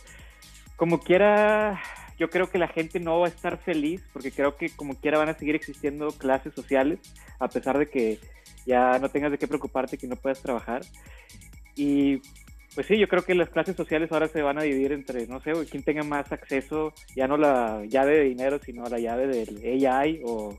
Como 0.77 1.01
quiera, 1.01 1.81
yo 2.18 2.31
creo 2.31 2.51
que 2.51 2.59
la 2.59 2.68
gente 2.68 3.01
no 3.01 3.20
va 3.20 3.27
a 3.27 3.31
estar 3.31 3.59
feliz 3.59 4.03
porque 4.12 4.33
creo 4.33 4.57
que 4.57 4.70
como 4.70 4.94
quiera 4.96 5.18
van 5.18 5.29
a 5.29 5.35
seguir 5.35 5.55
existiendo 5.55 6.09
clases 6.09 6.55
sociales 6.55 6.99
a 7.38 7.49
pesar 7.49 7.79
de 7.79 7.88
que 7.88 8.18
ya 8.66 8.98
no 8.98 9.09
tengas 9.09 9.31
de 9.31 9.38
qué 9.38 9.46
preocuparte 9.46 9.96
que 9.96 10.07
no 10.07 10.16
puedas 10.16 10.42
trabajar. 10.42 10.83
Y 11.74 12.20
pues 12.74 12.87
sí, 12.87 12.98
yo 12.98 13.09
creo 13.09 13.24
que 13.24 13.35
las 13.35 13.48
clases 13.48 13.74
sociales 13.74 14.12
ahora 14.12 14.29
se 14.29 14.42
van 14.42 14.59
a 14.59 14.62
dividir 14.62 14.92
entre, 14.92 15.26
no 15.26 15.40
sé, 15.40 15.52
quién 15.70 15.83
tenga 15.83 16.02
más 16.02 16.31
acceso, 16.31 16.92
ya 17.14 17.26
no 17.26 17.38
la 17.38 17.83
llave 17.87 18.18
de 18.18 18.24
dinero, 18.24 18.59
sino 18.62 18.87
la 18.87 18.98
llave 18.98 19.26
del 19.26 19.87
AI 19.88 20.20
o 20.26 20.59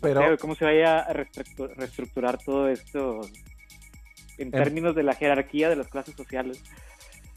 Pero, 0.00 0.36
cómo 0.38 0.56
se 0.56 0.64
vaya 0.64 0.98
a 0.98 1.12
reestructurar 1.12 2.38
todo 2.38 2.68
esto 2.68 3.20
en 4.38 4.50
términos 4.50 4.96
de 4.96 5.04
la 5.04 5.14
jerarquía 5.14 5.68
de 5.68 5.76
las 5.76 5.86
clases 5.86 6.16
sociales. 6.16 6.60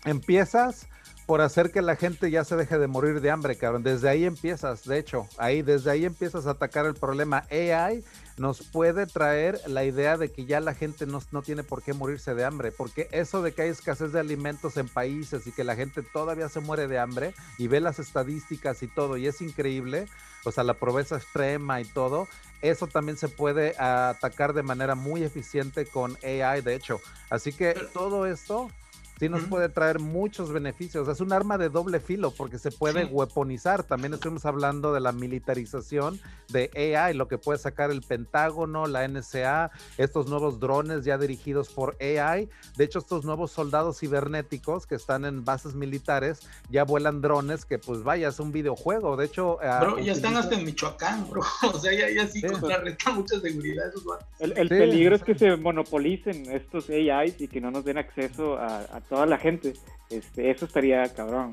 Empiezas 0.05 0.87
por 1.27 1.41
hacer 1.41 1.71
que 1.71 1.83
la 1.83 1.95
gente 1.95 2.31
ya 2.31 2.43
se 2.43 2.55
deje 2.55 2.79
de 2.79 2.87
morir 2.87 3.21
de 3.21 3.29
hambre, 3.29 3.55
cabrón. 3.55 3.83
Desde 3.83 4.09
ahí 4.09 4.25
empiezas, 4.25 4.85
de 4.85 4.97
hecho, 4.97 5.27
ahí 5.37 5.61
desde 5.61 5.91
ahí 5.91 6.05
empiezas 6.05 6.47
a 6.47 6.51
atacar 6.51 6.87
el 6.87 6.95
problema. 6.95 7.43
AI 7.51 8.03
nos 8.39 8.61
puede 8.61 9.05
traer 9.05 9.59
la 9.67 9.83
idea 9.83 10.17
de 10.17 10.31
que 10.31 10.45
ya 10.45 10.61
la 10.61 10.73
gente 10.73 11.05
no, 11.05 11.21
no, 11.31 11.41
tiene 11.41 11.61
por 11.61 11.83
qué 11.83 11.93
morirse 11.93 12.33
de 12.33 12.45
hambre, 12.45 12.71
porque 12.71 13.09
eso 13.11 13.41
de 13.41 13.51
que 13.51 13.63
hay 13.63 13.69
escasez 13.69 14.13
de 14.13 14.19
alimentos 14.21 14.77
en 14.77 14.87
países 14.87 15.45
y 15.45 15.51
que 15.51 15.65
la 15.65 15.75
gente 15.75 16.01
todavía 16.01 16.47
se 16.47 16.61
muere 16.61 16.87
de 16.87 16.99
hambre 16.99 17.33
y 17.57 17.67
ve 17.67 17.81
las 17.81 17.99
estadísticas 17.99 18.81
y 18.81 18.87
todo, 18.87 19.17
y 19.17 19.27
es 19.27 19.41
increíble, 19.41 20.07
o 20.45 20.53
sea, 20.53 20.63
la 20.63 20.73
pobreza 20.73 21.17
extrema 21.17 21.81
y 21.81 21.85
todo, 21.85 22.29
eso 22.61 22.87
también 22.87 23.17
se 23.17 23.27
puede 23.27 23.75
atacar 23.77 24.53
de 24.53 24.63
manera 24.63 24.95
muy 24.95 25.23
eficiente 25.23 25.85
con 25.85 26.17
AI, 26.23 26.61
de 26.61 26.75
hecho. 26.75 27.01
Así 27.29 27.51
que 27.51 27.73
todo 27.93 28.25
esto 28.25 28.71
sí 29.19 29.27
nos 29.27 29.43
puede 29.43 29.67
traer 29.67 29.99
muchos 29.99 30.51
beneficios. 30.51 31.07
Es 31.09 31.19
un 31.19 31.33
arma 31.33 31.57
de 31.57 31.69
doble 31.69 31.99
filo 31.99 32.31
porque 32.31 32.57
se 32.57 32.71
puede 32.71 33.05
weaponizar. 33.05 33.83
También 33.83 34.13
estuvimos 34.13 34.45
hablando 34.45 34.93
de 34.93 35.01
la 35.01 35.11
militarización 35.11 36.19
de 36.47 36.95
AI, 36.95 37.13
lo 37.13 37.27
que 37.27 37.37
puede 37.37 37.59
sacar 37.59 37.91
el 37.91 38.01
Pentágono, 38.01 38.87
la 38.87 39.07
NSA, 39.07 39.71
estos 39.97 40.27
nuevos 40.27 40.59
drones 40.59 41.03
ya 41.03 41.17
dirigidos 41.17 41.69
por 41.69 41.97
AI. 41.99 42.49
De 42.77 42.85
hecho, 42.85 42.99
estos 42.99 43.25
nuevos 43.25 43.51
soldados 43.51 43.99
cibernéticos 43.99 44.87
que 44.87 44.95
están 44.95 45.25
en 45.25 45.43
bases 45.43 45.75
militares 45.75 46.39
ya 46.69 46.85
vuelan 46.85 47.21
drones 47.21 47.65
que, 47.65 47.77
pues 47.77 48.03
vaya, 48.03 48.29
es 48.29 48.39
un 48.39 48.53
videojuego. 48.53 49.17
De 49.17 49.25
hecho, 49.25 49.59
ah, 49.61 49.79
bro, 49.81 49.99
ya 49.99 50.13
están 50.13 50.37
hasta 50.37 50.55
en 50.55 50.65
Michoacán, 50.65 51.29
bro. 51.29 51.41
O 51.73 51.77
sea, 51.77 51.91
ya, 51.93 52.09
ya 52.09 52.27
sí, 52.27 52.41
contrarrestan 52.41 53.15
mucha 53.15 53.39
seguridad 53.39 53.89
esos 53.89 54.03
El, 54.39 54.57
el 54.57 54.69
peligro 54.69 55.15
es 55.15 55.23
que 55.23 55.35
se 55.35 55.55
monopolicen 55.55 56.49
estos 56.51 56.89
AIs 56.89 57.39
y 57.41 57.47
que 57.47 57.61
no 57.61 57.69
nos 57.69 57.85
den 57.85 57.97
acceso 57.97 58.57
a, 58.57 58.79
a 58.79 59.01
toda 59.09 59.25
la 59.25 59.37
gente. 59.37 59.73
Este, 60.09 60.49
eso 60.51 60.65
estaría 60.65 61.03
cabrón. 61.13 61.51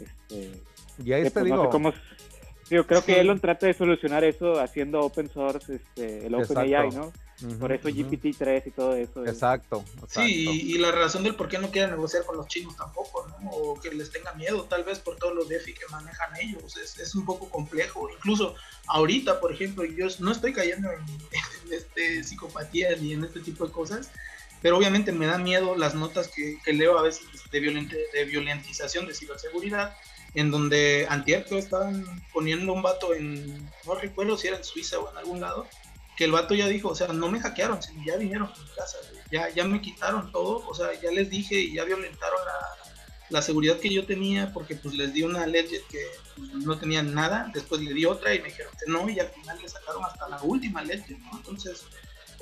Este, 0.00 0.60
y 1.04 1.12
ahí 1.12 1.24
te 1.24 1.30
pues, 1.30 1.44
digo. 1.44 1.70
yo 2.70 2.86
creo 2.86 3.04
que 3.04 3.20
Elon 3.20 3.40
trata 3.40 3.66
de 3.66 3.74
solucionar 3.74 4.24
eso 4.24 4.60
haciendo 4.60 5.00
open 5.00 5.30
source, 5.30 5.74
este, 5.74 6.26
el 6.26 6.34
OpenAI, 6.34 6.90
¿no? 6.90 7.12
por 7.58 7.72
eso 7.72 7.88
GPT-3 7.88 8.62
y 8.66 8.70
todo 8.70 8.94
eso. 8.94 9.26
Exacto, 9.26 9.84
Sí, 10.08 10.48
y, 10.48 10.78
la 10.78 10.92
razón 10.92 11.24
del 11.24 11.34
por 11.34 11.48
qué 11.48 11.58
no 11.58 11.70
quieren 11.70 11.90
negociar 11.90 12.24
con 12.24 12.36
los 12.36 12.46
chinos 12.46 12.76
tampoco, 12.76 13.26
¿no? 13.28 13.50
O 13.50 13.80
que 13.80 13.90
les 13.90 14.10
tenga 14.10 14.32
miedo, 14.34 14.64
tal 14.64 14.84
vez 14.84 14.98
por 14.98 15.16
todos 15.16 15.34
los 15.34 15.48
DeFi 15.48 15.74
que 15.74 15.86
manejan 15.90 16.36
ellos. 16.40 16.76
Es, 16.76 16.98
es 16.98 17.14
un 17.14 17.24
poco 17.24 17.48
complejo. 17.48 18.08
Incluso 18.10 18.54
ahorita, 18.86 19.40
por 19.40 19.52
ejemplo, 19.52 19.84
yo 19.84 20.06
no 20.20 20.32
estoy 20.32 20.52
cayendo 20.52 20.90
en, 20.90 21.00
en 21.66 21.72
este, 21.72 22.22
psicopatía 22.24 22.96
ni 22.96 23.14
en 23.14 23.24
este 23.24 23.40
tipo 23.40 23.66
de 23.66 23.72
cosas, 23.72 24.10
pero 24.62 24.78
obviamente 24.78 25.12
me 25.12 25.26
da 25.26 25.38
miedo 25.38 25.76
las 25.76 25.94
notas 25.94 26.28
que, 26.28 26.58
leo 26.72 26.98
a 26.98 27.02
veces 27.02 27.26
de, 27.50 27.60
de 27.60 28.24
violentización 28.24 29.06
de 29.06 29.14
ciberseguridad, 29.14 29.96
en 30.34 30.50
donde 30.50 31.06
antier 31.10 31.44
que 31.44 31.58
estaban 31.58 32.04
poniendo 32.32 32.72
un 32.72 32.82
vato 32.82 33.12
en, 33.14 33.70
no 33.84 33.94
recuerdo 33.96 34.38
si 34.38 34.48
era 34.48 34.56
en 34.56 34.64
Suiza 34.64 34.98
o 34.98 35.10
en 35.10 35.18
algún 35.18 35.40
lado, 35.40 35.66
que 36.16 36.24
el 36.24 36.32
vato 36.32 36.54
ya 36.54 36.68
dijo, 36.68 36.88
o 36.88 36.94
sea, 36.94 37.08
no 37.08 37.28
me 37.28 37.40
hackearon, 37.40 37.82
sino 37.82 38.04
ya 38.04 38.16
vinieron 38.16 38.48
a 38.48 38.56
mi 38.56 38.68
casa, 38.76 38.98
ya, 39.30 39.48
ya 39.50 39.64
me 39.64 39.80
quitaron 39.80 40.30
todo, 40.30 40.66
o 40.66 40.74
sea, 40.74 40.88
ya 41.00 41.10
les 41.10 41.28
dije 41.28 41.56
y 41.56 41.74
ya 41.74 41.84
violentaron 41.84 42.38
la, 42.44 42.92
la 43.32 43.42
seguridad 43.42 43.78
que 43.78 43.92
yo 43.92 44.04
tenía 44.06 44.52
porque 44.52 44.76
pues 44.76 44.94
les 44.94 45.12
di 45.14 45.22
una 45.22 45.46
ledger 45.46 45.80
que 45.90 46.06
pues, 46.36 46.52
no 46.52 46.78
tenían 46.78 47.14
nada, 47.14 47.50
después 47.52 47.80
le 47.80 47.94
di 47.94 48.04
otra 48.04 48.34
y 48.34 48.40
me 48.40 48.48
dijeron 48.48 48.72
que 48.78 48.92
no 48.92 49.08
y 49.08 49.18
al 49.18 49.28
final 49.28 49.58
le 49.60 49.68
sacaron 49.68 50.04
hasta 50.04 50.28
la 50.28 50.40
última 50.42 50.82
ledger, 50.82 51.18
¿no? 51.18 51.38
Entonces 51.38 51.84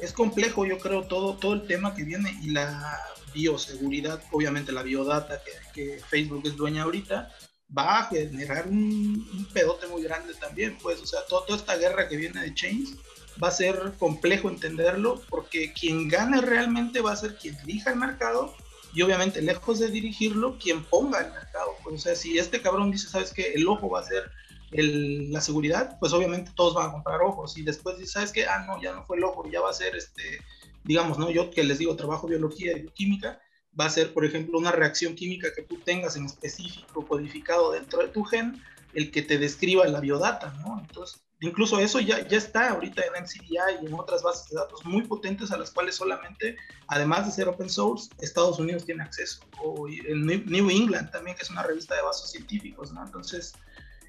es 0.02 0.12
complejo, 0.12 0.64
yo 0.64 0.78
creo, 0.78 1.04
todo, 1.04 1.36
todo 1.36 1.54
el 1.54 1.66
tema 1.66 1.94
que 1.94 2.04
viene 2.04 2.38
y 2.42 2.50
la 2.50 2.98
bioseguridad, 3.32 4.22
obviamente 4.32 4.72
la 4.72 4.82
biodata 4.82 5.40
que, 5.74 6.00
Facebook 6.08 6.42
es 6.44 6.56
dueña 6.56 6.82
ahorita, 6.82 7.32
va 7.76 8.00
a 8.00 8.04
generar 8.06 8.66
un, 8.66 9.48
pedote 9.52 9.86
muy 9.86 10.02
grande 10.02 10.34
también, 10.34 10.76
pues, 10.82 11.00
o 11.00 11.06
sea, 11.06 11.20
toda 11.28 11.56
esta 11.56 11.76
guerra 11.76 12.08
que 12.08 12.16
viene 12.16 12.40
de 12.42 12.54
Chains 12.54 12.96
va 13.42 13.48
a 13.48 13.52
ser 13.52 13.94
complejo 13.98 14.48
entenderlo 14.48 15.22
porque 15.28 15.72
quien 15.72 16.08
gane 16.08 16.40
realmente 16.40 17.00
va 17.00 17.12
a 17.12 17.16
ser 17.16 17.36
quien 17.36 17.56
dirija 17.64 17.90
el 17.90 17.96
mercado 17.96 18.54
y 18.92 19.02
obviamente 19.02 19.40
lejos 19.40 19.78
de 19.78 19.88
dirigirlo, 19.88 20.58
quien 20.58 20.84
ponga 20.84 21.20
el 21.20 21.32
mercado. 21.32 21.76
Pues, 21.84 21.94
o 21.94 21.98
sea, 21.98 22.14
si 22.16 22.38
este 22.38 22.60
cabrón 22.60 22.90
dice, 22.90 23.08
sabes 23.08 23.32
que 23.32 23.52
el 23.52 23.66
ojo 23.68 23.88
va 23.88 24.00
a 24.00 24.04
ser 24.04 24.30
el, 24.72 25.32
la 25.32 25.40
seguridad, 25.40 25.98
pues 25.98 26.12
obviamente 26.12 26.52
todos 26.54 26.74
van 26.74 26.88
a 26.88 26.92
comprar 26.92 27.20
ojos 27.22 27.56
y 27.58 27.62
después 27.62 27.98
dices, 27.98 28.12
¿sabes 28.12 28.32
qué? 28.32 28.46
Ah, 28.46 28.64
no, 28.66 28.80
ya 28.80 28.92
no 28.92 29.04
fue 29.04 29.16
el 29.16 29.24
ojo, 29.24 29.48
ya 29.50 29.60
va 29.60 29.70
a 29.70 29.74
ser, 29.74 29.96
este, 29.96 30.40
digamos, 30.84 31.18
¿no? 31.18 31.30
Yo 31.30 31.50
que 31.50 31.64
les 31.64 31.78
digo, 31.78 31.96
trabajo 31.96 32.26
biología 32.26 32.72
y 32.76 32.82
bioquímica, 32.82 33.40
va 33.78 33.86
a 33.86 33.90
ser, 33.90 34.12
por 34.12 34.24
ejemplo, 34.24 34.58
una 34.58 34.72
reacción 34.72 35.14
química 35.14 35.48
que 35.54 35.62
tú 35.62 35.78
tengas 35.78 36.16
en 36.16 36.26
específico 36.26 37.06
codificado 37.06 37.72
dentro 37.72 38.00
de 38.00 38.08
tu 38.08 38.24
gen, 38.24 38.62
el 38.94 39.10
que 39.10 39.22
te 39.22 39.38
describa 39.38 39.86
la 39.86 40.00
biodata, 40.00 40.52
¿no? 40.62 40.80
Entonces, 40.80 41.22
incluso 41.40 41.78
eso 41.78 42.00
ya, 42.00 42.26
ya 42.26 42.38
está 42.38 42.70
ahorita 42.70 43.02
en 43.02 43.22
NCBI 43.24 43.82
y 43.82 43.86
en 43.86 43.94
otras 43.94 44.22
bases 44.22 44.50
de 44.50 44.56
datos 44.56 44.84
muy 44.84 45.02
potentes 45.02 45.52
a 45.52 45.56
las 45.56 45.70
cuales 45.70 45.94
solamente, 45.94 46.56
además 46.88 47.26
de 47.26 47.32
ser 47.32 47.48
open 47.48 47.70
source, 47.70 48.10
Estados 48.20 48.58
Unidos 48.58 48.84
tiene 48.84 49.04
acceso. 49.04 49.40
O 49.62 49.88
en 49.88 50.26
New 50.26 50.70
England 50.70 51.10
también, 51.12 51.36
que 51.36 51.42
es 51.42 51.50
una 51.50 51.62
revista 51.62 51.94
de 51.94 52.02
vasos 52.02 52.30
científicos, 52.30 52.92
¿no? 52.92 53.04
Entonces, 53.04 53.54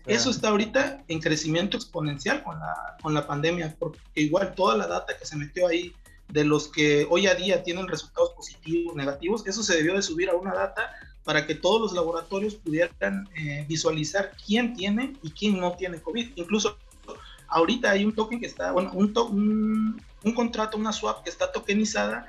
eso 0.06 0.30
está 0.30 0.50
ahorita 0.50 1.04
en 1.08 1.20
crecimiento 1.20 1.78
exponencial 1.78 2.44
con 2.44 2.60
la, 2.60 2.98
con 3.02 3.14
la 3.14 3.28
pandemia, 3.28 3.76
porque 3.78 4.00
igual 4.16 4.54
toda 4.56 4.76
la 4.78 4.88
data 4.88 5.18
que 5.18 5.26
se 5.26 5.36
metió 5.36 5.68
ahí 5.68 5.94
de 6.30 6.46
los 6.46 6.68
que 6.68 7.06
hoy 7.10 7.28
a 7.28 7.36
día 7.36 7.64
tienen 7.64 7.88
resultados 7.88 8.32
positivos, 8.32 8.96
negativos, 8.96 9.46
eso 9.46 9.64
se 9.64 9.76
debió 9.76 9.96
de 9.96 10.02
subir 10.02 10.30
a 10.30 10.36
una 10.36 10.54
data 10.54 10.92
para 11.24 11.46
que 11.46 11.56
todos 11.56 11.82
los 11.82 11.94
laboratorios 11.94 12.56
pudieran 12.56 13.28
eh, 13.36 13.66
visualizar 13.68 14.32
quién 14.46 14.74
tiene 14.74 15.14
y 15.22 15.32
quién 15.32 15.60
no 15.60 15.76
tiene 15.76 16.02
COVID. 16.02 16.32
Incluso 16.36 16.78
ahorita 17.48 17.92
hay 17.92 18.06
un 18.06 18.16
token 18.16 18.40
que 18.40 18.48
está, 18.48 18.72
bueno, 18.72 18.92
un, 18.94 19.14
un, 19.18 20.02
un 20.24 20.34
contrato, 20.34 20.78
una 20.78 20.94
swap 20.94 21.24
que 21.24 21.30
está 21.30 21.52
tokenizada 21.52 22.26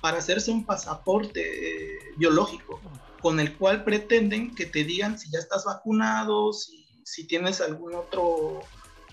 para 0.00 0.18
hacerse 0.18 0.50
un 0.50 0.64
pasaporte 0.64 1.40
eh, 1.40 1.98
biológico 2.16 2.80
con 3.20 3.40
el 3.40 3.56
cual 3.56 3.84
pretenden 3.84 4.54
que 4.54 4.66
te 4.66 4.84
digan 4.84 5.18
si 5.18 5.30
ya 5.30 5.38
estás 5.38 5.64
vacunado, 5.64 6.52
si 6.52 6.87
si 7.08 7.24
tienes 7.24 7.62
algún 7.62 7.94
otro 7.94 8.60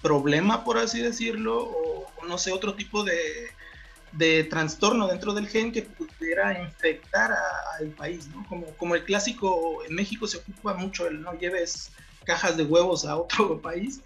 problema, 0.01 0.65
por 0.65 0.77
así 0.77 1.01
decirlo, 1.01 1.63
o, 1.63 2.05
no 2.27 2.37
sé, 2.37 2.51
otro 2.51 2.75
tipo 2.75 3.03
de, 3.05 3.47
de, 4.11 4.43
trastorno 4.43 5.07
dentro 5.07 5.33
del 5.33 5.47
gen 5.47 5.71
que 5.71 5.83
pudiera 5.83 6.61
infectar 6.61 7.33
al 7.79 7.87
país, 7.91 8.27
¿no? 8.27 8.45
Como, 8.49 8.67
como 8.75 8.95
el 8.95 9.05
clásico, 9.05 9.81
en 9.87 9.95
México 9.95 10.27
se 10.27 10.37
ocupa 10.37 10.73
mucho 10.73 11.07
el 11.07 11.21
no 11.21 11.33
lleves 11.39 11.91
cajas 12.25 12.57
de 12.57 12.63
huevos 12.63 13.05
a 13.05 13.15
otro 13.15 13.61
país, 13.61 14.01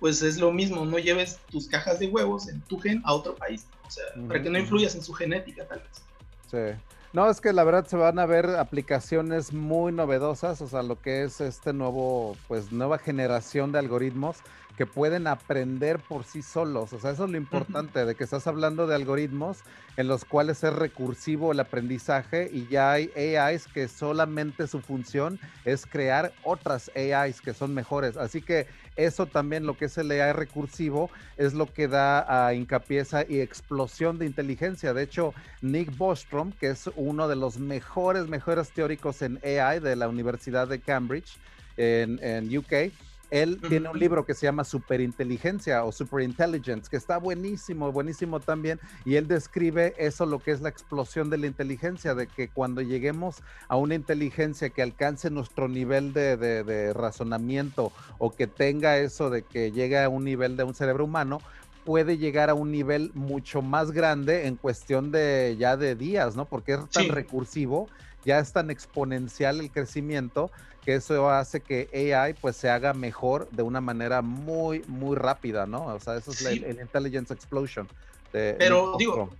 pues 0.00 0.22
es 0.22 0.38
lo 0.38 0.50
mismo, 0.50 0.86
no 0.86 0.98
lleves 0.98 1.38
tus 1.50 1.68
cajas 1.68 1.98
de 1.98 2.06
huevos 2.06 2.48
en 2.48 2.62
tu 2.62 2.80
gen 2.80 3.02
a 3.04 3.12
otro 3.12 3.34
país, 3.34 3.66
o 3.86 3.90
sea, 3.90 4.04
para 4.26 4.42
que 4.42 4.48
no 4.48 4.58
influyas 4.58 4.94
en 4.94 5.02
su 5.02 5.12
genética 5.12 5.66
tal 5.66 5.80
vez. 5.80 6.02
Sí. 6.50 6.93
No, 7.14 7.30
es 7.30 7.40
que 7.40 7.52
la 7.52 7.62
verdad 7.62 7.86
se 7.86 7.96
van 7.96 8.18
a 8.18 8.26
ver 8.26 8.56
aplicaciones 8.56 9.52
muy 9.52 9.92
novedosas, 9.92 10.60
o 10.60 10.66
sea, 10.66 10.82
lo 10.82 11.00
que 11.00 11.22
es 11.22 11.40
este 11.40 11.72
nuevo, 11.72 12.36
pues 12.48 12.72
nueva 12.72 12.98
generación 12.98 13.70
de 13.70 13.78
algoritmos 13.78 14.38
que 14.76 14.86
pueden 14.86 15.26
aprender 15.26 15.98
por 15.98 16.24
sí 16.24 16.42
solos. 16.42 16.92
O 16.92 17.00
sea, 17.00 17.12
eso 17.12 17.24
es 17.24 17.30
lo 17.30 17.36
importante, 17.36 18.04
de 18.04 18.14
que 18.14 18.24
estás 18.24 18.46
hablando 18.46 18.86
de 18.86 18.94
algoritmos 18.94 19.58
en 19.96 20.08
los 20.08 20.24
cuales 20.24 20.64
es 20.64 20.72
recursivo 20.72 21.52
el 21.52 21.60
aprendizaje 21.60 22.50
y 22.52 22.66
ya 22.66 22.92
hay 22.92 23.10
AIs 23.16 23.66
que 23.68 23.88
solamente 23.88 24.66
su 24.66 24.80
función 24.80 25.38
es 25.64 25.86
crear 25.86 26.32
otras 26.42 26.90
AIs 26.96 27.40
que 27.40 27.54
son 27.54 27.72
mejores. 27.72 28.16
Así 28.16 28.42
que 28.42 28.66
eso 28.96 29.26
también 29.26 29.66
lo 29.66 29.76
que 29.76 29.86
es 29.86 29.98
el 29.98 30.10
AI 30.10 30.32
recursivo 30.32 31.10
es 31.36 31.54
lo 31.54 31.72
que 31.72 31.88
da 31.88 32.46
a 32.46 32.54
hincapié 32.54 33.04
y 33.28 33.40
explosión 33.40 34.18
de 34.18 34.26
inteligencia. 34.26 34.94
De 34.94 35.02
hecho, 35.02 35.34
Nick 35.62 35.96
Bostrom, 35.96 36.52
que 36.52 36.70
es 36.70 36.88
uno 36.94 37.26
de 37.28 37.36
los 37.36 37.58
mejores, 37.58 38.28
mejores 38.28 38.70
teóricos 38.70 39.22
en 39.22 39.40
AI 39.44 39.80
de 39.80 39.96
la 39.96 40.08
Universidad 40.08 40.68
de 40.68 40.80
Cambridge 40.80 41.38
en, 41.76 42.20
en 42.22 42.56
UK, 42.56 42.92
él 43.34 43.60
tiene 43.68 43.88
un 43.88 43.98
libro 43.98 44.24
que 44.24 44.32
se 44.32 44.46
llama 44.46 44.62
Superinteligencia 44.62 45.84
o 45.84 45.90
Superintelligence, 45.90 46.88
que 46.88 46.96
está 46.96 47.18
buenísimo, 47.18 47.90
buenísimo 47.90 48.38
también. 48.38 48.78
Y 49.04 49.16
él 49.16 49.26
describe 49.26 49.92
eso, 49.98 50.24
lo 50.24 50.38
que 50.38 50.52
es 50.52 50.60
la 50.60 50.68
explosión 50.68 51.30
de 51.30 51.38
la 51.38 51.48
inteligencia, 51.48 52.14
de 52.14 52.28
que 52.28 52.48
cuando 52.48 52.80
lleguemos 52.80 53.42
a 53.66 53.76
una 53.76 53.96
inteligencia 53.96 54.70
que 54.70 54.82
alcance 54.82 55.30
nuestro 55.30 55.66
nivel 55.66 56.12
de, 56.12 56.36
de 56.36 56.92
razonamiento 56.92 57.90
o 58.18 58.30
que 58.30 58.46
tenga 58.46 58.98
eso 58.98 59.30
de 59.30 59.42
que 59.42 59.72
llegue 59.72 59.98
a 59.98 60.08
un 60.08 60.24
nivel 60.24 60.56
de 60.56 60.62
un 60.62 60.74
cerebro 60.74 61.04
humano, 61.04 61.40
puede 61.84 62.18
llegar 62.18 62.50
a 62.50 62.54
un 62.54 62.70
nivel 62.70 63.10
mucho 63.14 63.62
más 63.62 63.90
grande 63.90 64.46
en 64.46 64.54
cuestión 64.56 65.10
de 65.10 65.56
ya 65.58 65.76
de 65.76 65.94
días, 65.96 66.36
¿no? 66.36 66.44
Porque 66.46 66.74
es 66.74 66.88
tan 66.90 67.08
recursivo, 67.08 67.88
ya 68.24 68.38
es 68.38 68.52
tan 68.52 68.70
exponencial 68.70 69.60
el 69.60 69.70
crecimiento 69.70 70.50
que 70.84 70.96
eso 70.96 71.30
hace 71.30 71.60
que 71.60 71.88
AI 72.12 72.34
pues 72.34 72.56
se 72.56 72.68
haga 72.68 72.92
mejor 72.92 73.48
de 73.50 73.62
una 73.62 73.80
manera 73.80 74.20
muy, 74.22 74.82
muy 74.86 75.16
rápida, 75.16 75.66
¿no? 75.66 75.86
O 75.86 76.00
sea, 76.00 76.16
eso 76.16 76.32
es 76.32 76.44
el, 76.44 76.78
Intelligence 76.80 77.32
Explosion. 77.32 77.88
Pero 78.30 78.96
digo, 78.98 79.30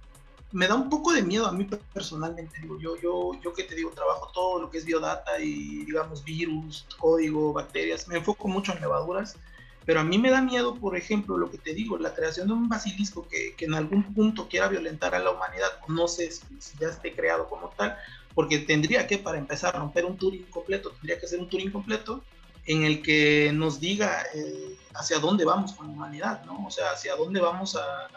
me 0.55 0.69
da 0.69 0.77
un 0.77 0.89
poco 0.89 1.13
de 1.13 1.23
miedo 1.23 1.47
a 1.47 1.53
mí 1.53 1.67
personalmente. 1.93 2.61
Digo, 2.63 2.79
yo, 2.79 2.97
yo, 2.97 3.33
yo 3.43 3.53
que 3.53 3.65
te 3.65 3.75
digo, 3.75 3.91
trabajo 3.91 4.31
todo 4.33 4.61
lo 4.61 4.71
que 4.71 4.79
es 4.79 4.85
biodata 4.85 5.41
y, 5.41 5.85
digamos, 5.85 6.23
virus, 6.23 6.87
código, 6.99 7.53
bacterias. 7.53 8.07
Me 8.07 8.19
enfoco 8.19 8.47
mucho 8.47 8.73
en 8.73 8.81
levaduras, 8.81 9.37
pero 9.85 9.99
a 9.99 10.05
mí 10.05 10.17
me 10.17 10.31
da 10.31 10.41
miedo, 10.41 10.77
por 10.77 10.97
ejemplo, 10.97 11.37
lo 11.37 11.51
que 11.51 11.59
te 11.59 11.75
digo, 11.75 11.99
la 11.99 12.15
creación 12.15 12.47
de 12.47 12.55
un 12.55 12.69
basilisco 12.69 13.27
que, 13.29 13.55
que 13.57 13.65
en 13.65 13.75
algún 13.75 14.15
punto 14.15 14.49
quiera 14.49 14.69
violentar 14.69 15.17
a 15.17 15.19
la 15.19 15.33
humanidad. 15.33 15.71
No 15.89 16.07
sé 16.07 16.31
si, 16.31 16.43
ya 16.79 16.89
esté 16.89 17.13
creado 17.17 17.49
como 17.49 17.71
tal, 17.71 17.97
porque 18.35 18.59
tendría 18.59 19.07
que, 19.07 19.19
para 19.19 19.39
empezar, 19.39 19.77
romper 19.77 20.05
un 20.05 20.17
tour 20.17 20.35
incompleto, 20.35 20.91
tendría 20.91 21.19
que 21.21 21.27
ser 21.27 21.41
un 21.41 21.49
tour 21.49 21.61
incompleto 21.61 22.23
en 22.67 22.85
el 22.85 23.03
que 23.03 23.51
nos 23.53 23.79
diga 23.79 24.25
eh, 24.35 24.77
hacia 24.95 25.19
dónde 25.19 25.45
vamos 25.45 25.73
con 25.73 25.87
la 25.87 25.93
humanidad, 25.93 26.45
¿no? 26.45 26.67
O 26.67 26.71
sea, 26.71 26.93
hacia 26.93 27.15
dónde 27.15 27.41
vamos 27.41 27.77
a 27.77 28.09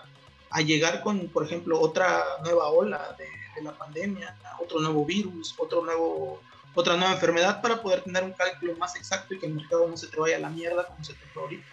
a 0.49 0.61
llegar 0.61 1.01
con, 1.01 1.27
por 1.27 1.43
ejemplo, 1.43 1.79
otra 1.79 2.23
nueva 2.43 2.67
ola 2.69 3.15
de, 3.17 3.27
la 3.63 3.75
pandemia, 3.75 4.37
otro 4.59 4.79
nuevo 4.79 5.03
virus, 5.03 5.55
otro 5.57 5.83
nuevo, 5.83 6.39
otra 6.75 6.95
nueva 6.95 7.13
enfermedad 7.13 7.59
para 7.59 7.81
poder 7.81 8.03
tener 8.03 8.23
un 8.23 8.33
cálculo 8.33 8.75
más 8.77 8.95
exacto 8.95 9.33
y 9.33 9.39
que 9.39 9.47
el 9.47 9.55
mercado 9.55 9.87
no 9.87 9.97
se 9.97 10.05
te 10.05 10.19
vaya 10.19 10.35
a 10.35 10.39
la 10.39 10.51
mierda 10.51 10.85
como 10.85 11.03
se 11.03 11.13
te 11.13 11.25
fue 11.33 11.41
ahorita. 11.41 11.65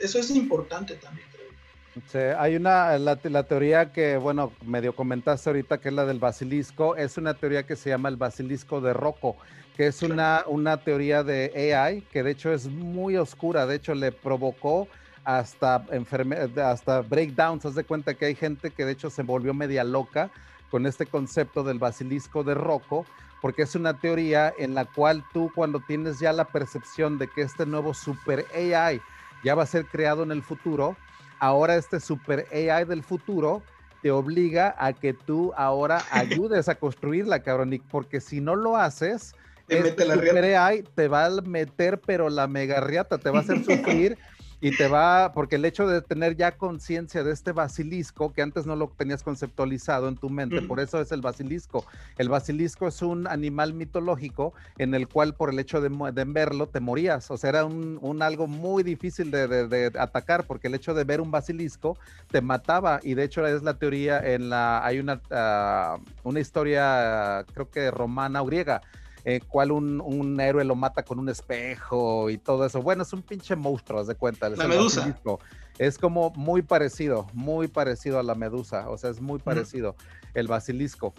Eso 0.00 0.18
es 0.18 0.30
importante 0.30 0.94
también. 0.94 1.28
Sí, 2.04 2.18
hay 2.18 2.56
una, 2.56 2.98
la, 2.98 3.18
la, 3.22 3.42
teoría 3.44 3.90
que, 3.90 4.18
bueno, 4.18 4.52
medio 4.62 4.94
comentaste 4.94 5.48
ahorita, 5.48 5.78
que 5.78 5.88
es 5.88 5.94
la 5.94 6.04
del 6.04 6.18
basilisco, 6.18 6.94
es 6.94 7.16
una 7.16 7.32
teoría 7.32 7.64
que 7.64 7.74
se 7.74 7.88
llama 7.88 8.10
el 8.10 8.16
basilisco 8.16 8.82
de 8.82 8.92
Rocco, 8.92 9.36
que 9.76 9.86
es 9.86 10.02
una, 10.02 10.44
una 10.46 10.76
teoría 10.76 11.24
de 11.24 11.74
AI, 11.74 12.02
que 12.02 12.22
de 12.22 12.32
hecho 12.32 12.52
es 12.52 12.68
muy 12.68 13.16
oscura, 13.16 13.66
de 13.66 13.76
hecho 13.76 13.94
le 13.94 14.12
provocó 14.12 14.88
hasta, 15.24 15.86
hasta 16.62 17.00
breakdowns. 17.00 17.64
Haz 17.64 17.74
de 17.74 17.84
cuenta 17.84 18.12
que 18.12 18.26
hay 18.26 18.34
gente 18.34 18.70
que 18.70 18.84
de 18.84 18.92
hecho 18.92 19.08
se 19.08 19.22
volvió 19.22 19.54
media 19.54 19.82
loca 19.82 20.30
con 20.70 20.84
este 20.84 21.06
concepto 21.06 21.64
del 21.64 21.78
basilisco 21.78 22.44
de 22.44 22.54
Rocco, 22.54 23.06
porque 23.40 23.62
es 23.62 23.74
una 23.74 23.98
teoría 23.98 24.52
en 24.58 24.74
la 24.74 24.84
cual 24.84 25.24
tú 25.32 25.50
cuando 25.54 25.80
tienes 25.80 26.18
ya 26.18 26.34
la 26.34 26.44
percepción 26.44 27.16
de 27.16 27.28
que 27.28 27.40
este 27.40 27.64
nuevo 27.64 27.94
super 27.94 28.44
AI 28.54 29.00
ya 29.42 29.54
va 29.54 29.62
a 29.62 29.66
ser 29.66 29.86
creado 29.86 30.22
en 30.22 30.32
el 30.32 30.42
futuro, 30.42 30.96
ahora 31.38 31.76
este 31.76 32.00
super 32.00 32.46
AI 32.52 32.84
del 32.84 33.02
futuro 33.02 33.62
te 34.02 34.10
obliga 34.10 34.74
a 34.78 34.92
que 34.92 35.14
tú 35.14 35.52
ahora 35.56 36.02
ayudes 36.10 36.68
a 36.68 36.76
construirla, 36.76 37.42
cabrón, 37.42 37.82
porque 37.90 38.20
si 38.20 38.40
no 38.40 38.54
lo 38.54 38.76
haces, 38.76 39.34
este 39.68 40.04
super 40.04 40.56
AI 40.56 40.84
te 40.94 41.08
va 41.08 41.26
a 41.26 41.30
meter 41.42 42.00
pero 42.00 42.28
la 42.28 42.46
mega 42.46 42.80
riata, 42.80 43.18
te 43.18 43.30
va 43.30 43.38
a 43.38 43.42
hacer 43.42 43.64
sufrir 43.64 44.18
y 44.60 44.76
te 44.76 44.88
va, 44.88 45.32
porque 45.32 45.56
el 45.56 45.64
hecho 45.64 45.86
de 45.86 46.00
tener 46.00 46.36
ya 46.36 46.52
conciencia 46.52 47.22
de 47.22 47.32
este 47.32 47.52
basilisco, 47.52 48.32
que 48.32 48.40
antes 48.40 48.64
no 48.64 48.74
lo 48.74 48.88
tenías 48.96 49.22
conceptualizado 49.22 50.08
en 50.08 50.16
tu 50.16 50.30
mente, 50.30 50.62
por 50.62 50.80
eso 50.80 51.00
es 51.00 51.12
el 51.12 51.20
basilisco. 51.20 51.84
El 52.16 52.28
basilisco 52.28 52.88
es 52.88 53.02
un 53.02 53.26
animal 53.26 53.74
mitológico 53.74 54.54
en 54.78 54.94
el 54.94 55.08
cual 55.08 55.34
por 55.34 55.50
el 55.50 55.58
hecho 55.58 55.80
de, 55.80 55.90
verlo 56.26 56.68
te 56.68 56.80
morías, 56.80 57.30
o 57.30 57.36
sea, 57.36 57.50
era 57.50 57.64
un, 57.64 57.98
un 58.00 58.22
algo 58.22 58.46
muy 58.46 58.82
difícil 58.82 59.30
de, 59.30 59.46
de, 59.46 59.92
atacar, 59.98 60.46
porque 60.46 60.68
el 60.68 60.74
hecho 60.74 60.94
de 60.94 61.04
ver 61.04 61.20
un 61.20 61.30
basilisco 61.30 61.98
te 62.30 62.40
mataba, 62.40 63.00
y 63.02 63.14
de 63.14 63.24
hecho 63.24 63.46
es 63.46 63.62
la 63.62 63.78
teoría 63.78 64.18
en 64.18 64.48
la, 64.48 64.84
hay 64.84 64.98
una, 64.98 65.20
uh, 65.30 66.00
una 66.28 66.40
historia, 66.40 67.44
creo 67.52 67.70
que 67.70 67.90
romana 67.90 68.42
o 68.42 68.46
griega, 68.46 68.80
eh, 69.28 69.40
cual 69.40 69.72
un, 69.72 70.40
héroe 70.40 70.64
lo 70.64 70.76
mata 70.76 71.02
con 71.02 71.18
un 71.18 71.28
espejo 71.28 72.30
y 72.30 72.38
todo 72.38 72.64
eso. 72.64 72.80
Bueno, 72.80 73.02
es 73.02 73.12
un 73.12 73.22
pinche 73.22 73.56
monstruo, 73.56 73.98
haz 73.98 74.06
de 74.06 74.14
cuenta. 74.14 74.48
La 74.48 74.68
medusa. 74.68 75.18
Es 75.78 75.98
como 75.98 76.30
muy 76.36 76.62
parecido, 76.62 77.26
muy 77.32 77.66
parecido 77.66 78.20
a 78.20 78.22
la 78.22 78.36
medusa, 78.36 78.88
o 78.88 78.96
sea, 78.96 79.10
es 79.10 79.20
muy 79.20 79.40
parecido 79.40 79.96
el 80.34 80.46
basilisco, 80.46 81.12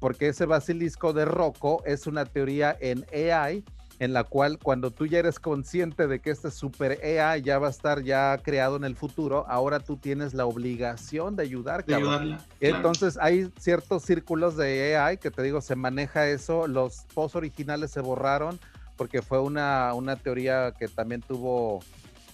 porque 0.00 0.28
ese 0.28 0.46
basilisco 0.46 1.12
de 1.12 1.26
Rocco 1.26 1.82
es 1.84 2.06
una 2.06 2.24
teoría 2.24 2.74
en 2.80 3.04
AI 3.12 3.62
en 4.02 4.12
la 4.12 4.24
cual 4.24 4.58
cuando 4.58 4.90
tú 4.90 5.06
ya 5.06 5.20
eres 5.20 5.38
consciente 5.38 6.08
de 6.08 6.18
que 6.18 6.30
este 6.30 6.50
super 6.50 6.98
AI 7.04 7.40
ya 7.42 7.60
va 7.60 7.68
a 7.68 7.70
estar 7.70 8.02
ya 8.02 8.36
creado 8.42 8.74
en 8.74 8.82
el 8.82 8.96
futuro, 8.96 9.46
ahora 9.48 9.78
tú 9.78 9.96
tienes 9.96 10.34
la 10.34 10.44
obligación 10.44 11.36
de 11.36 11.44
ayudar. 11.44 11.84
Entonces 12.58 13.16
hay 13.20 13.52
ciertos 13.60 14.02
círculos 14.02 14.56
de 14.56 14.96
AI 14.96 15.18
que 15.18 15.30
te 15.30 15.40
digo, 15.44 15.60
se 15.60 15.76
maneja 15.76 16.26
eso, 16.26 16.66
los 16.66 17.06
posts 17.14 17.36
originales 17.36 17.92
se 17.92 18.00
borraron 18.00 18.58
porque 18.96 19.22
fue 19.22 19.38
una, 19.38 19.94
una 19.94 20.16
teoría 20.16 20.74
que 20.76 20.88
también 20.88 21.20
tuvo 21.22 21.78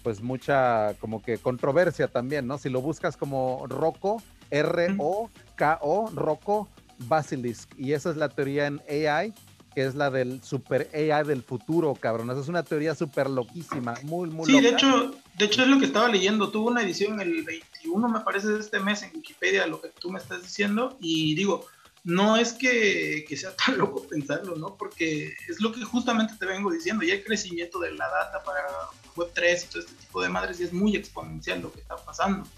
pues 0.02 0.22
mucha 0.22 0.94
como 0.94 1.20
que 1.20 1.36
controversia 1.36 2.08
también, 2.08 2.46
¿no? 2.46 2.56
Si 2.56 2.70
lo 2.70 2.80
buscas 2.80 3.18
como 3.18 3.66
Rocco, 3.66 4.22
R-O-K-O, 4.48 6.12
Rocco 6.14 6.66
Basilisk, 7.00 7.78
y 7.78 7.92
esa 7.92 8.08
es 8.08 8.16
la 8.16 8.30
teoría 8.30 8.68
en 8.68 8.80
AI 8.88 9.34
que 9.78 9.86
es 9.86 9.94
la 9.94 10.10
del 10.10 10.42
super 10.42 10.90
AI 10.92 11.24
del 11.24 11.44
futuro, 11.44 11.94
cabrón. 11.94 12.28
Esa 12.32 12.40
es 12.40 12.48
una 12.48 12.64
teoría 12.64 12.96
súper 12.96 13.30
loquísima, 13.30 13.94
muy, 14.02 14.28
muy 14.28 14.44
Sí, 14.44 14.60
de 14.60 14.70
hecho, 14.70 15.14
de 15.36 15.44
hecho 15.44 15.62
es 15.62 15.68
lo 15.68 15.78
que 15.78 15.84
estaba 15.84 16.08
leyendo. 16.08 16.50
Tuvo 16.50 16.66
una 16.66 16.82
edición 16.82 17.20
el 17.20 17.44
21, 17.44 18.08
me 18.08 18.18
parece, 18.22 18.48
de 18.48 18.58
este 18.58 18.80
mes 18.80 19.04
en 19.04 19.12
Wikipedia, 19.14 19.68
lo 19.68 19.80
que 19.80 19.90
tú 19.90 20.10
me 20.10 20.18
estás 20.18 20.42
diciendo. 20.42 20.98
Y 21.00 21.36
digo, 21.36 21.64
no 22.02 22.36
es 22.36 22.54
que, 22.54 23.24
que, 23.28 23.36
sea 23.36 23.54
tan 23.54 23.78
loco 23.78 24.02
pensarlo, 24.02 24.56
¿no? 24.56 24.74
Porque 24.74 25.32
es 25.48 25.60
lo 25.60 25.70
que 25.70 25.84
justamente 25.84 26.34
te 26.36 26.46
vengo 26.46 26.72
diciendo. 26.72 27.04
Ya 27.04 27.14
el 27.14 27.22
crecimiento 27.22 27.78
de 27.78 27.92
la 27.92 28.08
data 28.08 28.42
para 28.42 28.66
Web3 29.14 29.62
y 29.62 29.66
todo 29.68 29.82
este 29.82 29.94
tipo 29.94 30.20
de 30.20 30.28
madres 30.28 30.58
y 30.58 30.64
es 30.64 30.72
muy 30.72 30.96
exponencial 30.96 31.62
lo 31.62 31.70
que 31.70 31.82
está 31.82 31.94
pasando. 31.94 32.48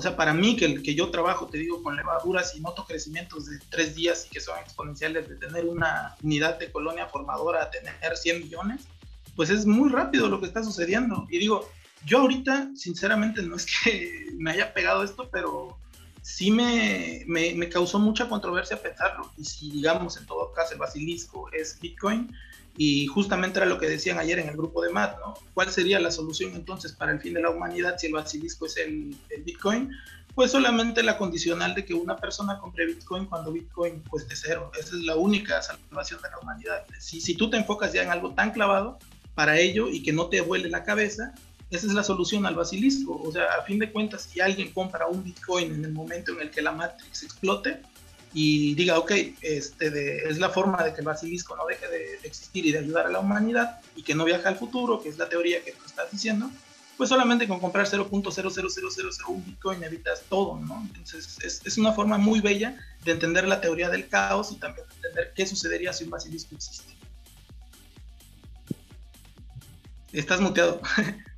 O 0.00 0.02
sea, 0.02 0.16
para 0.16 0.32
mí, 0.32 0.56
que, 0.56 0.82
que 0.82 0.94
yo 0.94 1.10
trabajo, 1.10 1.46
te 1.46 1.58
digo, 1.58 1.82
con 1.82 1.94
levaduras 1.94 2.56
y 2.56 2.60
noto 2.60 2.86
crecimientos 2.86 3.44
de 3.44 3.58
tres 3.68 3.94
días 3.94 4.24
y 4.24 4.30
que 4.30 4.40
son 4.40 4.58
exponenciales 4.58 5.28
de 5.28 5.34
tener 5.34 5.66
una 5.66 6.16
unidad 6.22 6.58
de 6.58 6.72
colonia 6.72 7.06
formadora 7.06 7.64
a 7.64 7.70
tener 7.70 8.16
100 8.16 8.40
millones, 8.40 8.88
pues 9.36 9.50
es 9.50 9.66
muy 9.66 9.90
rápido 9.90 10.26
lo 10.30 10.40
que 10.40 10.46
está 10.46 10.64
sucediendo. 10.64 11.26
Y 11.28 11.36
digo, 11.36 11.68
yo 12.06 12.20
ahorita, 12.20 12.70
sinceramente, 12.74 13.42
no 13.42 13.56
es 13.56 13.66
que 13.66 14.30
me 14.38 14.52
haya 14.52 14.72
pegado 14.72 15.04
esto, 15.04 15.28
pero 15.30 15.76
sí 16.22 16.50
me, 16.50 17.22
me, 17.26 17.52
me 17.54 17.68
causó 17.68 17.98
mucha 17.98 18.26
controversia 18.26 18.80
pensarlo. 18.80 19.30
Y 19.36 19.44
si, 19.44 19.70
digamos, 19.70 20.16
en 20.16 20.24
todo 20.24 20.50
caso, 20.54 20.72
el 20.72 20.78
basilisco 20.78 21.52
es 21.52 21.78
Bitcoin, 21.78 22.34
y 22.76 23.06
justamente 23.06 23.58
era 23.58 23.66
lo 23.66 23.78
que 23.78 23.88
decían 23.88 24.18
ayer 24.18 24.38
en 24.38 24.48
el 24.48 24.56
grupo 24.56 24.82
de 24.82 24.90
MAT, 24.90 25.18
¿no? 25.18 25.34
¿Cuál 25.54 25.70
sería 25.70 26.00
la 26.00 26.10
solución 26.10 26.54
entonces 26.54 26.92
para 26.92 27.12
el 27.12 27.20
fin 27.20 27.34
de 27.34 27.42
la 27.42 27.50
humanidad 27.50 27.96
si 27.98 28.06
el 28.06 28.14
basilisco 28.14 28.66
es 28.66 28.76
el, 28.76 29.16
Bitcoin? 29.44 29.90
Pues 30.34 30.52
solamente 30.52 31.02
la 31.02 31.18
condicional 31.18 31.74
de 31.74 31.84
que 31.84 31.92
una 31.92 32.16
persona 32.16 32.58
compre 32.58 32.86
Bitcoin 32.86 33.26
cuando 33.26 33.52
Bitcoin 33.52 34.00
cueste 34.08 34.36
cero. 34.36 34.70
Esa 34.78 34.96
es 34.96 35.02
la 35.02 35.16
única 35.16 35.60
salvación 35.60 36.22
de 36.22 36.30
la 36.30 36.38
humanidad. 36.38 36.84
Si, 36.98 37.20
si 37.20 37.34
tú 37.34 37.50
te 37.50 37.56
enfocas 37.56 37.92
ya 37.92 38.02
en 38.02 38.10
algo 38.10 38.32
tan 38.32 38.52
clavado 38.52 38.98
para 39.34 39.58
ello 39.58 39.88
y 39.88 40.02
que 40.02 40.12
no 40.12 40.26
te 40.28 40.40
vuele 40.40 40.68
la 40.68 40.84
cabeza, 40.84 41.34
esa 41.70 41.86
es 41.86 41.92
la 41.92 42.02
solución 42.02 42.46
al 42.46 42.54
basilisco. 42.54 43.20
O 43.22 43.32
sea, 43.32 43.44
a 43.58 43.62
fin 43.62 43.78
de 43.78 43.90
cuentas, 43.92 44.22
si 44.22 44.40
alguien 44.40 44.72
compra 44.72 45.06
un 45.06 45.22
Bitcoin 45.22 45.74
en 45.74 45.84
el 45.84 45.92
momento 45.92 46.32
en 46.32 46.42
el 46.42 46.50
que 46.50 46.62
la 46.62 46.72
Matrix 46.72 47.22
explote, 47.22 47.82
y 48.32 48.74
diga, 48.74 48.98
ok, 48.98 49.12
este 49.40 50.28
es 50.28 50.38
la 50.38 50.50
forma 50.50 50.82
de 50.84 50.92
que 50.92 51.00
el 51.00 51.06
basilisco 51.06 51.56
no 51.56 51.66
deje 51.66 51.88
de, 51.88 52.14
existir 52.22 52.64
y 52.64 52.72
de 52.72 52.78
ayudar 52.78 53.06
a 53.06 53.10
la 53.10 53.18
humanidad 53.18 53.80
y 53.96 54.02
que 54.02 54.14
no 54.14 54.24
viaje 54.24 54.46
al 54.46 54.56
futuro, 54.56 55.02
que 55.02 55.08
es 55.08 55.18
la 55.18 55.28
teoría 55.28 55.62
que 55.64 55.72
tú 55.72 55.84
estás 55.84 56.10
diciendo, 56.12 56.50
pues 56.96 57.08
solamente 57.08 57.48
con 57.48 57.58
comprar 57.58 57.86
0.00001 57.86 59.44
Bitcoin 59.44 59.82
evitas 59.82 60.22
todo, 60.28 60.60
¿no? 60.60 60.80
Entonces 60.86 61.38
es, 61.42 61.62
es, 61.64 61.78
una 61.78 61.92
forma 61.92 62.18
muy 62.18 62.40
bella 62.40 62.76
de 63.04 63.12
entender 63.12 63.48
la 63.48 63.60
teoría 63.60 63.88
del 63.88 64.08
caos 64.08 64.52
y 64.52 64.56
también 64.56 64.86
de 64.86 64.94
entender 64.94 65.32
qué 65.34 65.46
sucedería 65.46 65.92
si 65.92 66.04
un 66.04 66.10
basilisco 66.10 66.54
existe. 66.54 66.92
Estás 70.12 70.40
muteado. 70.40 70.80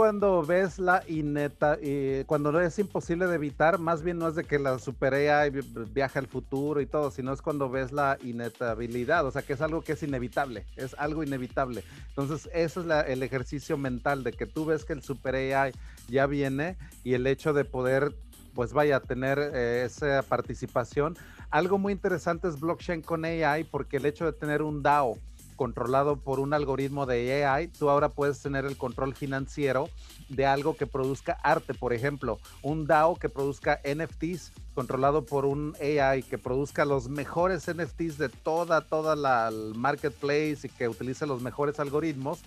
cuando 0.00 0.42
ves 0.42 0.78
la 0.78 1.04
ineta, 1.08 1.76
eh, 1.82 2.24
cuando 2.26 2.58
es 2.58 2.78
imposible 2.78 3.26
de 3.26 3.34
evitar, 3.34 3.78
más 3.78 4.02
bien 4.02 4.18
no 4.18 4.28
es 4.28 4.34
de 4.34 4.44
que 4.44 4.58
la 4.58 4.78
super 4.78 5.12
AI 5.12 5.50
viaja 5.92 6.18
al 6.18 6.26
futuro 6.26 6.80
y 6.80 6.86
todo, 6.86 7.10
sino 7.10 7.34
es 7.34 7.42
cuando 7.42 7.68
ves 7.68 7.92
la 7.92 8.16
inetabilidad, 8.22 9.26
o 9.26 9.30
sea, 9.30 9.42
que 9.42 9.52
es 9.52 9.60
algo 9.60 9.82
que 9.82 9.92
es 9.92 10.02
inevitable, 10.02 10.64
es 10.76 10.94
algo 10.96 11.22
inevitable. 11.22 11.84
Entonces, 12.08 12.48
eso 12.54 12.80
es 12.80 13.08
el 13.08 13.22
ejercicio 13.22 13.76
mental 13.76 14.24
de 14.24 14.32
que 14.32 14.46
tú 14.46 14.64
ves 14.64 14.86
que 14.86 14.94
el 14.94 15.02
super 15.02 15.34
AI 15.34 15.72
ya 16.08 16.24
viene 16.24 16.78
y 17.04 17.12
el 17.12 17.26
hecho 17.26 17.52
de 17.52 17.66
poder, 17.66 18.14
pues 18.54 18.72
vaya, 18.72 19.00
tener 19.00 19.38
eh, 19.38 19.84
esa 19.84 20.22
participación. 20.22 21.14
Algo 21.50 21.76
muy 21.76 21.92
interesante 21.92 22.48
es 22.48 22.58
blockchain 22.58 23.02
con 23.02 23.26
AI 23.26 23.64
porque 23.64 23.98
el 23.98 24.06
hecho 24.06 24.24
de 24.24 24.32
tener 24.32 24.62
un 24.62 24.82
DAO, 24.82 25.18
controlado 25.60 26.16
por 26.16 26.40
un 26.40 26.54
algoritmo 26.54 27.04
de 27.04 27.44
AI, 27.44 27.68
tú 27.68 27.90
ahora 27.90 28.08
puedes 28.08 28.40
tener 28.40 28.64
el 28.64 28.78
control 28.78 29.14
financiero 29.14 29.90
de 30.30 30.46
algo 30.46 30.74
que 30.74 30.86
produzca 30.86 31.34
arte, 31.42 31.74
por 31.74 31.92
ejemplo, 31.92 32.38
un 32.62 32.86
DAO 32.86 33.16
que 33.16 33.28
produzca 33.28 33.78
NFTs 33.84 34.52
controlado 34.74 35.26
por 35.26 35.44
un 35.44 35.76
AI 35.78 36.22
que 36.22 36.38
produzca 36.38 36.86
los 36.86 37.10
mejores 37.10 37.70
NFTs 37.70 38.16
de 38.16 38.30
toda, 38.30 38.80
toda 38.80 39.16
la 39.16 39.52
marketplace 39.74 40.60
y 40.62 40.68
que 40.70 40.88
utilice 40.88 41.26
los 41.26 41.42
mejores 41.42 41.78
algoritmos, 41.78 42.40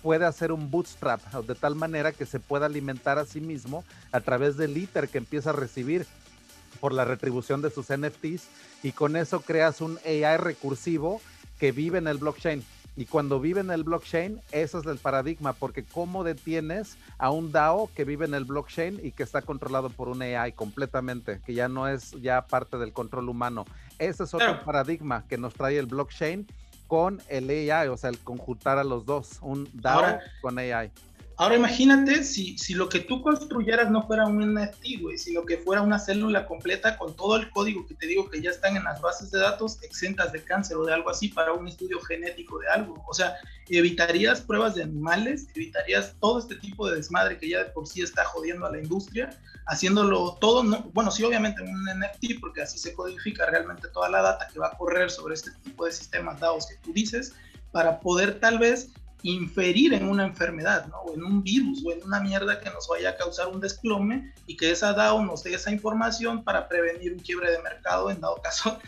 puede 0.00 0.24
hacer 0.24 0.52
un 0.52 0.70
bootstrap 0.70 1.20
de 1.42 1.56
tal 1.56 1.74
manera 1.74 2.12
que 2.12 2.24
se 2.24 2.38
pueda 2.38 2.66
alimentar 2.66 3.18
a 3.18 3.26
sí 3.26 3.40
mismo 3.40 3.82
a 4.12 4.20
través 4.20 4.56
del 4.56 4.76
ITER 4.76 5.08
que 5.08 5.18
empieza 5.18 5.50
a 5.50 5.54
recibir 5.54 6.06
por 6.78 6.92
la 6.92 7.04
retribución 7.04 7.62
de 7.62 7.70
sus 7.70 7.86
NFTs 7.88 8.44
y 8.84 8.92
con 8.92 9.16
eso 9.16 9.40
creas 9.40 9.80
un 9.80 9.98
AI 10.06 10.36
recursivo 10.36 11.20
que 11.60 11.70
vive 11.70 11.98
en 11.98 12.08
el 12.08 12.16
blockchain. 12.18 12.64
Y 12.96 13.04
cuando 13.04 13.38
vive 13.38 13.60
en 13.60 13.70
el 13.70 13.84
blockchain, 13.84 14.40
ese 14.50 14.78
es 14.78 14.86
el 14.86 14.98
paradigma, 14.98 15.52
porque 15.52 15.84
¿cómo 15.84 16.24
detienes 16.24 16.96
a 17.18 17.30
un 17.30 17.52
DAO 17.52 17.88
que 17.94 18.04
vive 18.04 18.24
en 18.24 18.34
el 18.34 18.44
blockchain 18.44 18.98
y 19.02 19.12
que 19.12 19.22
está 19.22 19.42
controlado 19.42 19.90
por 19.90 20.08
un 20.08 20.22
AI 20.22 20.52
completamente, 20.52 21.40
que 21.46 21.54
ya 21.54 21.68
no 21.68 21.86
es 21.86 22.10
ya 22.20 22.46
parte 22.46 22.78
del 22.78 22.92
control 22.92 23.28
humano? 23.28 23.64
Ese 23.98 24.24
es 24.24 24.34
otro 24.34 24.64
paradigma 24.64 25.24
que 25.28 25.38
nos 25.38 25.54
trae 25.54 25.78
el 25.78 25.86
blockchain 25.86 26.46
con 26.88 27.22
el 27.28 27.48
AI, 27.48 27.88
o 27.88 27.96
sea, 27.96 28.10
el 28.10 28.18
conjuntar 28.18 28.78
a 28.78 28.84
los 28.84 29.06
dos, 29.06 29.38
un 29.42 29.68
DAO 29.72 30.18
con 30.40 30.58
AI. 30.58 30.90
Ahora 31.40 31.56
imagínate 31.56 32.22
si, 32.22 32.58
si 32.58 32.74
lo 32.74 32.90
que 32.90 33.00
tú 33.00 33.22
construyeras 33.22 33.90
no 33.90 34.06
fuera 34.06 34.26
un 34.26 34.40
NFT, 34.40 35.00
güey, 35.00 35.16
sino 35.16 35.46
que 35.46 35.56
fuera 35.56 35.80
una 35.80 35.98
célula 35.98 36.44
completa 36.44 36.98
con 36.98 37.16
todo 37.16 37.36
el 37.36 37.48
código 37.48 37.86
que 37.86 37.94
te 37.94 38.06
digo 38.06 38.28
que 38.28 38.42
ya 38.42 38.50
están 38.50 38.76
en 38.76 38.84
las 38.84 39.00
bases 39.00 39.30
de 39.30 39.38
datos 39.38 39.82
exentas 39.82 40.32
de 40.32 40.44
cáncer 40.44 40.76
o 40.76 40.84
de 40.84 40.92
algo 40.92 41.08
así 41.08 41.28
para 41.28 41.54
un 41.54 41.66
estudio 41.66 41.98
genético 42.02 42.58
de 42.58 42.68
algo. 42.68 43.02
O 43.08 43.14
sea, 43.14 43.36
evitarías 43.70 44.42
pruebas 44.42 44.74
de 44.74 44.82
animales, 44.82 45.46
evitarías 45.54 46.14
todo 46.20 46.40
este 46.40 46.56
tipo 46.56 46.86
de 46.86 46.96
desmadre 46.96 47.38
que 47.38 47.48
ya 47.48 47.64
de 47.64 47.70
por 47.70 47.88
sí 47.88 48.02
está 48.02 48.22
jodiendo 48.26 48.66
a 48.66 48.72
la 48.72 48.82
industria, 48.82 49.30
haciéndolo 49.66 50.36
todo, 50.42 50.62
no, 50.62 50.90
bueno, 50.92 51.10
sí, 51.10 51.24
obviamente 51.24 51.62
un 51.62 51.84
NFT, 51.84 52.38
porque 52.38 52.60
así 52.60 52.78
se 52.78 52.92
codifica 52.92 53.46
realmente 53.46 53.88
toda 53.94 54.10
la 54.10 54.20
data 54.20 54.46
que 54.52 54.58
va 54.58 54.66
a 54.66 54.76
correr 54.76 55.10
sobre 55.10 55.36
este 55.36 55.52
tipo 55.64 55.86
de 55.86 55.92
sistemas 55.92 56.38
DAOs 56.38 56.66
que 56.66 56.76
tú 56.82 56.92
dices, 56.92 57.32
para 57.72 57.98
poder 58.00 58.40
tal 58.40 58.58
vez 58.58 58.90
inferir 59.22 59.94
en 59.94 60.08
una 60.08 60.26
enfermedad, 60.26 60.86
¿no? 60.86 60.98
O 60.98 61.14
en 61.14 61.22
un 61.24 61.42
virus 61.42 61.84
o 61.84 61.92
en 61.92 62.02
una 62.02 62.20
mierda 62.20 62.60
que 62.60 62.70
nos 62.70 62.88
vaya 62.88 63.10
a 63.10 63.16
causar 63.16 63.48
un 63.48 63.60
desplome 63.60 64.32
y 64.46 64.56
que 64.56 64.70
esa 64.70 64.92
DAO 64.92 65.24
nos 65.24 65.42
dé 65.42 65.54
esa 65.54 65.70
información 65.70 66.42
para 66.42 66.68
prevenir 66.68 67.12
un 67.12 67.18
quiebre 67.18 67.50
de 67.50 67.62
mercado 67.62 68.10
en 68.10 68.20
dado 68.20 68.40
caso, 68.42 68.78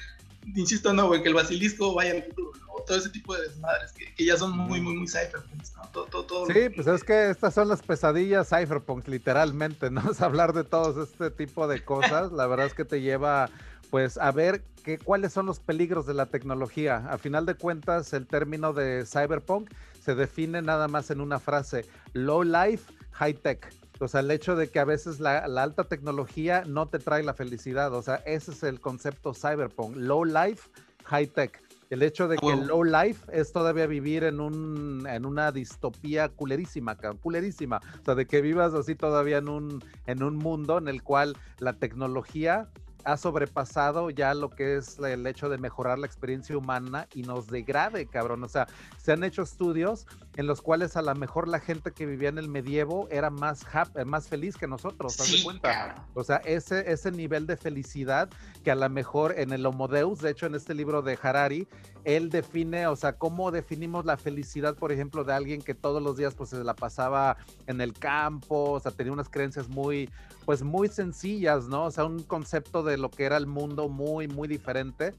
insisto, 0.55 0.92
no, 0.92 1.09
güey, 1.09 1.23
que 1.23 1.29
el 1.29 1.35
basilisco 1.35 1.95
vaya 1.95 2.12
al 2.12 2.23
futuro, 2.25 2.53
¿no? 2.61 2.83
Todo 2.87 2.99
ese 2.99 3.11
tipo 3.11 3.35
de 3.35 3.42
desmadres 3.49 3.92
que, 3.92 4.25
ya 4.25 4.37
son 4.37 4.57
muy, 4.57 4.81
muy, 4.81 4.97
muy 4.97 5.07
cypherpunks, 5.07 5.75
¿no? 5.77 5.83
Todo, 5.92 6.25
todo, 6.25 6.47
sí, 6.47 6.68
pues 6.75 6.87
es 6.87 7.05
que 7.05 7.31
estas 7.31 7.55
son 7.55 7.68
las 7.68 7.83
pesadillas 7.83 8.49
cypherpunks, 8.49 9.09
literalmente, 9.09 9.90
¿no? 9.90 10.03
Es 10.11 10.21
hablar 10.21 10.53
de 10.53 10.64
todos 10.64 11.09
este 11.09 11.31
tipo 11.31 11.68
de 11.68 11.85
cosas, 11.85 12.33
la 12.33 12.47
verdad 12.47 12.66
es 12.66 12.75
que 12.75 12.85
te 12.85 13.01
lleva 13.01 13.51
pues 13.92 14.16
a 14.16 14.33
ver 14.33 14.62
que, 14.85 14.97
cuáles 14.97 15.35
son 15.35 15.45
los 15.45 15.61
peligros 15.61 16.07
de 16.07 16.14
la 16.14 16.25
tecnología. 16.25 17.05
A 17.11 17.18
final 17.18 17.45
de 17.45 17.57
cuentas, 17.57 18.14
el 18.14 18.27
término 18.27 18.73
de 18.73 19.05
cyberpunk 19.05 19.71
se 20.02 20.14
define 20.16 20.62
nada 20.62 20.88
más 20.88 21.10
en 21.10 21.20
una 21.20 21.38
frase, 21.38 21.86
low 22.12 22.42
life, 22.42 22.92
high 23.12 23.34
tech. 23.34 23.72
O 24.00 24.08
sea, 24.08 24.20
el 24.20 24.32
hecho 24.32 24.56
de 24.56 24.68
que 24.68 24.80
a 24.80 24.84
veces 24.84 25.20
la, 25.20 25.38
alta 25.38 25.84
tecnología 25.84 26.64
no 26.66 26.88
te 26.88 26.98
trae 26.98 27.22
la 27.22 27.34
felicidad. 27.34 27.94
O 27.94 28.02
sea, 28.02 28.16
ese 28.26 28.50
es 28.50 28.64
el 28.64 28.80
concepto 28.80 29.32
cyberpunk, 29.32 29.96
low 29.96 30.24
life, 30.24 30.68
high 31.04 31.28
tech. 31.28 31.62
El 31.88 32.02
hecho 32.02 32.26
de 32.26 32.36
que 32.36 32.56
low 32.56 32.82
life 32.82 33.24
es 33.32 33.52
todavía 33.52 33.86
vivir 33.86 34.24
en, 34.24 34.40
un, 34.40 35.06
en 35.06 35.24
una 35.24 35.52
distopía 35.52 36.30
culerísima, 36.30 36.96
culerísima. 36.96 37.80
O 38.00 38.04
sea, 38.04 38.14
de 38.14 38.26
que 38.26 38.40
vivas 38.40 38.74
así 38.74 38.96
todavía 38.96 39.38
en 39.38 39.48
un, 39.48 39.84
en 40.06 40.22
un 40.22 40.36
mundo 40.36 40.78
en 40.78 40.88
el 40.88 41.02
cual 41.02 41.36
la 41.58 41.74
tecnología 41.74 42.70
ha 43.04 43.16
sobrepasado 43.16 44.10
ya 44.10 44.34
lo 44.34 44.50
que 44.50 44.76
es 44.76 44.98
el 44.98 45.26
hecho 45.26 45.48
de 45.48 45.58
mejorar 45.58 45.98
la 45.98 46.06
experiencia 46.06 46.56
humana 46.56 47.06
y 47.14 47.22
nos 47.22 47.46
degrade, 47.46 48.06
cabrón. 48.06 48.44
O 48.44 48.48
sea, 48.48 48.66
se 48.98 49.12
han 49.12 49.24
hecho 49.24 49.42
estudios 49.42 50.06
en 50.37 50.47
los 50.47 50.62
cuales 50.62 50.97
a 50.97 51.03
lo 51.03 51.14
mejor 51.14 51.49
la 51.49 51.61
gente 51.61 51.92
que 51.92 52.07
vivía 52.07 52.29
en 52.29 52.38
el 52.38 52.49
medievo 52.49 53.07
era 53.11 53.31
más, 53.31 53.66
eh, 53.95 54.05
más 54.05 54.29
feliz 54.29 54.57
que 54.57 54.66
nosotros, 54.66 55.16
¿te 55.16 55.42
cuenta? 55.42 56.07
O 56.14 56.25
sea, 56.25 56.37
ese, 56.38 56.90
ese 56.90 57.11
nivel 57.11 57.47
de 57.47 57.57
felicidad 57.57 58.31
que 58.64 58.71
a 58.71 58.75
lo 58.75 58.88
mejor 58.88 59.38
en 59.38 59.53
el 59.53 59.66
Homo 59.66 59.88
Deus, 59.88 60.21
de 60.21 60.31
hecho 60.31 60.47
en 60.47 60.55
este 60.55 60.75
libro 60.75 61.03
de 61.03 61.18
Harari, 61.21 61.68
él 62.05 62.31
define, 62.31 62.87
o 62.87 62.97
sea, 62.97 63.12
cómo 63.12 63.51
definimos 63.51 64.05
la 64.05 64.16
felicidad, 64.16 64.75
por 64.75 64.90
ejemplo, 64.90 65.25
de 65.25 65.35
alguien 65.35 65.61
que 65.61 65.75
todos 65.75 66.03
los 66.03 66.16
días 66.16 66.35
pues 66.35 66.51
se 66.51 66.64
la 66.64 66.75
pasaba 66.75 67.37
en 67.66 67.81
el 67.81 67.92
campo, 67.92 68.73
o 68.73 68.81
sea, 68.81 68.90
tenía 68.90 69.12
unas 69.12 69.29
creencias 69.29 69.68
muy, 69.68 70.09
pues 70.45 70.62
muy 70.62 70.88
sencillas, 70.88 71.68
¿no? 71.68 71.85
O 71.85 71.90
sea, 71.90 72.05
un 72.05 72.23
concepto 72.23 72.83
de 72.83 72.97
lo 72.97 73.11
que 73.11 73.25
era 73.25 73.37
el 73.37 73.47
mundo 73.47 73.88
muy, 73.88 74.29
muy 74.29 74.49
diferente 74.49 75.14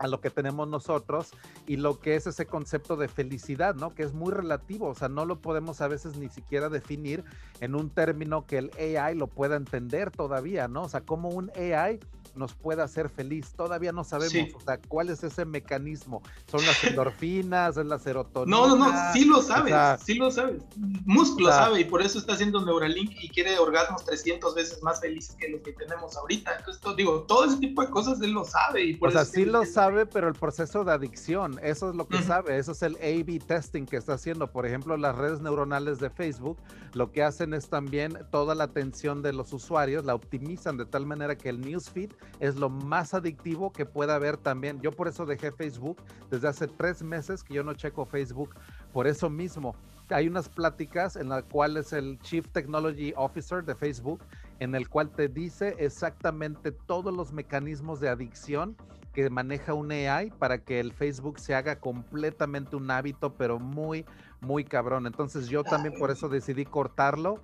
a 0.00 0.08
lo 0.08 0.20
que 0.20 0.30
tenemos 0.30 0.66
nosotros 0.66 1.30
y 1.66 1.76
lo 1.76 2.00
que 2.00 2.16
es 2.16 2.26
ese 2.26 2.46
concepto 2.46 2.96
de 2.96 3.06
felicidad, 3.06 3.74
¿no? 3.74 3.94
Que 3.94 4.02
es 4.02 4.14
muy 4.14 4.32
relativo, 4.32 4.88
o 4.88 4.94
sea, 4.94 5.08
no 5.10 5.26
lo 5.26 5.40
podemos 5.40 5.82
a 5.82 5.88
veces 5.88 6.16
ni 6.16 6.30
siquiera 6.30 6.70
definir 6.70 7.22
en 7.60 7.74
un 7.74 7.90
término 7.90 8.46
que 8.46 8.58
el 8.58 8.70
AI 8.78 9.14
lo 9.14 9.26
pueda 9.26 9.56
entender 9.56 10.10
todavía, 10.10 10.68
¿no? 10.68 10.82
O 10.82 10.88
sea, 10.88 11.02
como 11.02 11.28
un 11.28 11.50
AI 11.50 12.00
nos 12.34 12.54
puede 12.54 12.82
hacer 12.82 13.08
feliz. 13.08 13.52
Todavía 13.56 13.92
no 13.92 14.04
sabemos, 14.04 14.54
o 14.54 14.60
sea, 14.60 14.78
cuál 14.78 15.10
es 15.10 15.22
ese 15.22 15.44
mecanismo. 15.44 16.22
¿Son 16.50 16.64
las 16.64 16.82
endorfinas? 16.84 17.76
¿Es 17.76 17.86
la 17.86 17.98
serotonina? 17.98 18.56
No, 18.56 18.76
no, 18.76 18.76
no, 18.76 19.12
sí 19.12 19.24
lo 19.24 19.42
sabes, 19.42 20.02
sí 20.04 20.14
lo 20.14 20.30
sabes. 20.30 20.62
Musk 21.04 21.40
lo 21.40 21.48
sabe 21.48 21.80
y 21.80 21.84
por 21.84 22.02
eso 22.02 22.18
está 22.18 22.34
haciendo 22.34 22.64
Neuralink 22.64 23.12
y 23.22 23.28
quiere 23.28 23.58
orgasmos 23.58 24.04
300 24.04 24.54
veces 24.54 24.82
más 24.82 25.00
felices 25.00 25.36
que 25.36 25.48
los 25.48 25.60
que 25.62 25.72
tenemos 25.72 26.16
ahorita. 26.16 26.56
Entonces, 26.58 26.82
digo, 26.96 27.22
todo 27.22 27.44
ese 27.44 27.56
tipo 27.58 27.82
de 27.82 27.90
cosas 27.90 28.20
él 28.20 28.32
lo 28.32 28.44
sabe. 28.44 28.84
Y 28.84 28.94
por 28.94 29.08
o 29.08 29.12
sea, 29.12 29.24
sí 29.24 29.44
lo 29.44 29.64
sabe, 29.64 30.06
pero 30.06 30.28
el 30.28 30.34
proceso 30.34 30.84
de 30.84 30.92
adicción, 30.92 31.58
eso 31.62 31.90
es 31.90 31.96
lo 31.96 32.06
que 32.06 32.22
sabe, 32.22 32.58
eso 32.58 32.72
es 32.72 32.82
el 32.82 32.96
A-B 32.96 33.40
testing 33.46 33.86
que 33.86 33.96
está 33.96 34.14
haciendo. 34.14 34.50
Por 34.50 34.66
ejemplo, 34.66 34.96
las 34.96 35.16
redes 35.16 35.40
neuronales 35.40 35.98
de 35.98 36.10
Facebook 36.10 36.58
lo 36.92 37.12
que 37.12 37.22
hacen 37.22 37.54
es 37.54 37.68
también 37.68 38.18
toda 38.30 38.54
la 38.54 38.64
atención 38.64 39.22
de 39.22 39.32
los 39.32 39.52
usuarios, 39.52 40.04
la 40.04 40.14
optimizan 40.14 40.76
de 40.76 40.86
tal 40.86 41.06
manera 41.06 41.36
que 41.36 41.48
el 41.48 41.60
newsfeed 41.60 42.10
es 42.38 42.56
lo 42.56 42.68
más 42.68 43.14
adictivo 43.14 43.72
que 43.72 43.86
pueda 43.86 44.14
haber 44.14 44.36
también. 44.36 44.80
Yo 44.80 44.92
por 44.92 45.08
eso 45.08 45.26
dejé 45.26 45.52
Facebook 45.52 45.96
desde 46.30 46.48
hace 46.48 46.66
tres 46.68 47.02
meses 47.02 47.42
que 47.42 47.54
yo 47.54 47.64
no 47.64 47.74
checo 47.74 48.04
Facebook. 48.04 48.54
Por 48.92 49.06
eso 49.06 49.28
mismo, 49.28 49.74
hay 50.08 50.28
unas 50.28 50.48
pláticas 50.48 51.16
en 51.16 51.28
las 51.28 51.44
cuales 51.44 51.92
el 51.92 52.18
Chief 52.20 52.46
Technology 52.48 53.12
Officer 53.16 53.64
de 53.64 53.74
Facebook, 53.74 54.20
en 54.58 54.74
el 54.74 54.88
cual 54.88 55.10
te 55.10 55.28
dice 55.28 55.74
exactamente 55.78 56.72
todos 56.72 57.14
los 57.14 57.32
mecanismos 57.32 58.00
de 58.00 58.08
adicción 58.08 58.76
que 59.12 59.28
maneja 59.28 59.74
un 59.74 59.90
AI 59.90 60.30
para 60.30 60.58
que 60.58 60.80
el 60.80 60.92
Facebook 60.92 61.40
se 61.40 61.54
haga 61.54 61.80
completamente 61.80 62.76
un 62.76 62.90
hábito, 62.90 63.34
pero 63.34 63.58
muy, 63.58 64.04
muy 64.40 64.64
cabrón. 64.64 65.06
Entonces 65.06 65.48
yo 65.48 65.64
también 65.64 65.94
por 65.98 66.10
eso 66.10 66.28
decidí 66.28 66.64
cortarlo 66.64 67.40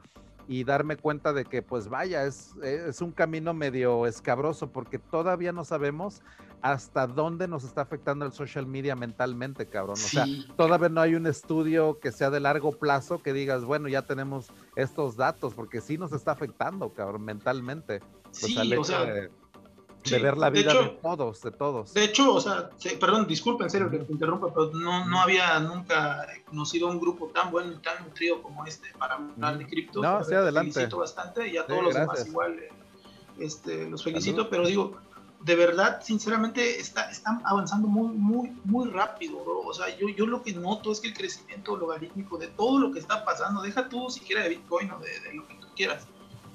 y 0.48 0.64
darme 0.64 0.96
cuenta 0.96 1.32
de 1.32 1.44
que 1.44 1.62
pues 1.62 1.88
vaya, 1.88 2.24
es, 2.24 2.54
es 2.62 3.00
un 3.00 3.12
camino 3.12 3.52
medio 3.54 4.06
escabroso 4.06 4.70
porque 4.70 4.98
todavía 4.98 5.52
no 5.52 5.64
sabemos 5.64 6.22
hasta 6.62 7.06
dónde 7.06 7.48
nos 7.48 7.64
está 7.64 7.82
afectando 7.82 8.24
el 8.24 8.32
social 8.32 8.66
media 8.66 8.96
mentalmente, 8.96 9.66
cabrón. 9.66 9.94
O 9.94 10.08
sea, 10.08 10.26
todavía 10.56 10.88
no 10.88 11.00
hay 11.00 11.14
un 11.14 11.26
estudio 11.26 11.98
que 12.00 12.12
sea 12.12 12.30
de 12.30 12.40
largo 12.40 12.72
plazo 12.72 13.22
que 13.22 13.32
digas, 13.32 13.64
bueno, 13.64 13.88
ya 13.88 14.02
tenemos 14.02 14.48
estos 14.74 15.16
datos, 15.16 15.54
porque 15.54 15.80
sí 15.80 15.98
nos 15.98 16.12
está 16.12 16.32
afectando, 16.32 16.92
cabrón, 16.92 17.24
mentalmente. 17.24 18.00
Sí, 18.32 18.56
o 18.74 18.84
sea, 18.84 19.04
de 19.04 19.30
ver 20.10 20.36
la 20.36 20.50
vida 20.50 20.72
de, 20.72 20.88
todos, 21.02 21.42
de 21.42 21.50
todos. 21.50 21.94
De 21.94 22.04
hecho, 22.04 22.34
o 22.34 22.40
sea, 22.40 22.70
perdón, 23.00 23.26
disculpen, 23.26 23.66
en 23.66 23.70
serio 23.70 23.90
que 23.90 23.98
te 23.98 24.12
interrumpa, 24.12 24.48
pero 24.52 24.70
no, 24.72 25.06
no 25.06 25.20
había 25.20 25.58
nunca 25.60 26.26
conocido 26.46 26.88
un 26.88 27.00
grupo 27.00 27.26
tan 27.28 27.50
bueno 27.50 27.72
y 27.72 27.76
tan 27.76 28.04
nutrido 28.04 28.42
como 28.42 28.64
este 28.64 28.88
para 28.98 29.14
hablar 29.14 29.58
de 29.58 29.66
cripto. 29.66 30.00
No, 30.00 30.22
sí, 30.24 30.34
adelante. 30.34 30.72
felicito 30.72 30.98
bastante 30.98 31.48
y 31.48 31.56
a 31.56 31.66
todos 31.66 31.84
los 31.84 31.94
demás 31.94 32.26
igual 32.26 32.58
eh, 32.58 32.68
este, 33.38 33.88
los 33.90 34.02
felicito, 34.02 34.48
pero 34.48 34.66
digo, 34.66 34.96
de 35.40 35.54
verdad, 35.54 36.00
sinceramente, 36.02 36.80
está, 36.80 37.10
están 37.10 37.40
avanzando 37.44 37.86
muy, 37.86 38.08
muy, 38.16 38.52
muy 38.64 38.90
rápido, 38.90 39.44
bro. 39.44 39.60
O 39.60 39.74
sea, 39.74 39.96
yo, 39.96 40.08
yo 40.08 40.26
lo 40.26 40.42
que 40.42 40.52
noto 40.52 40.90
es 40.90 41.00
que 41.00 41.08
el 41.08 41.14
crecimiento 41.14 41.76
logarítmico 41.76 42.38
de 42.38 42.48
todo 42.48 42.78
lo 42.78 42.92
que 42.92 42.98
está 42.98 43.24
pasando, 43.24 43.62
deja 43.62 43.88
tú 43.88 44.10
siquiera 44.10 44.42
de 44.42 44.50
Bitcoin 44.50 44.90
o 44.90 44.98
de, 44.98 45.20
de 45.20 45.34
lo 45.34 45.46
que 45.46 45.54
tú 45.54 45.66
quieras, 45.76 46.06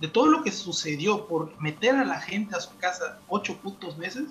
de 0.02 0.08
todo 0.08 0.26
lo 0.26 0.44
que 0.44 0.52
sucedió 0.52 1.28
por 1.28 1.60
meter 1.62 1.96
a 1.96 2.04
la 2.04 2.20
gente 2.20 2.56
a 2.56 2.60
su 2.60 2.76
casa 2.78 3.20
ocho 3.30 3.56
putos 3.58 3.98
meses, 3.98 4.24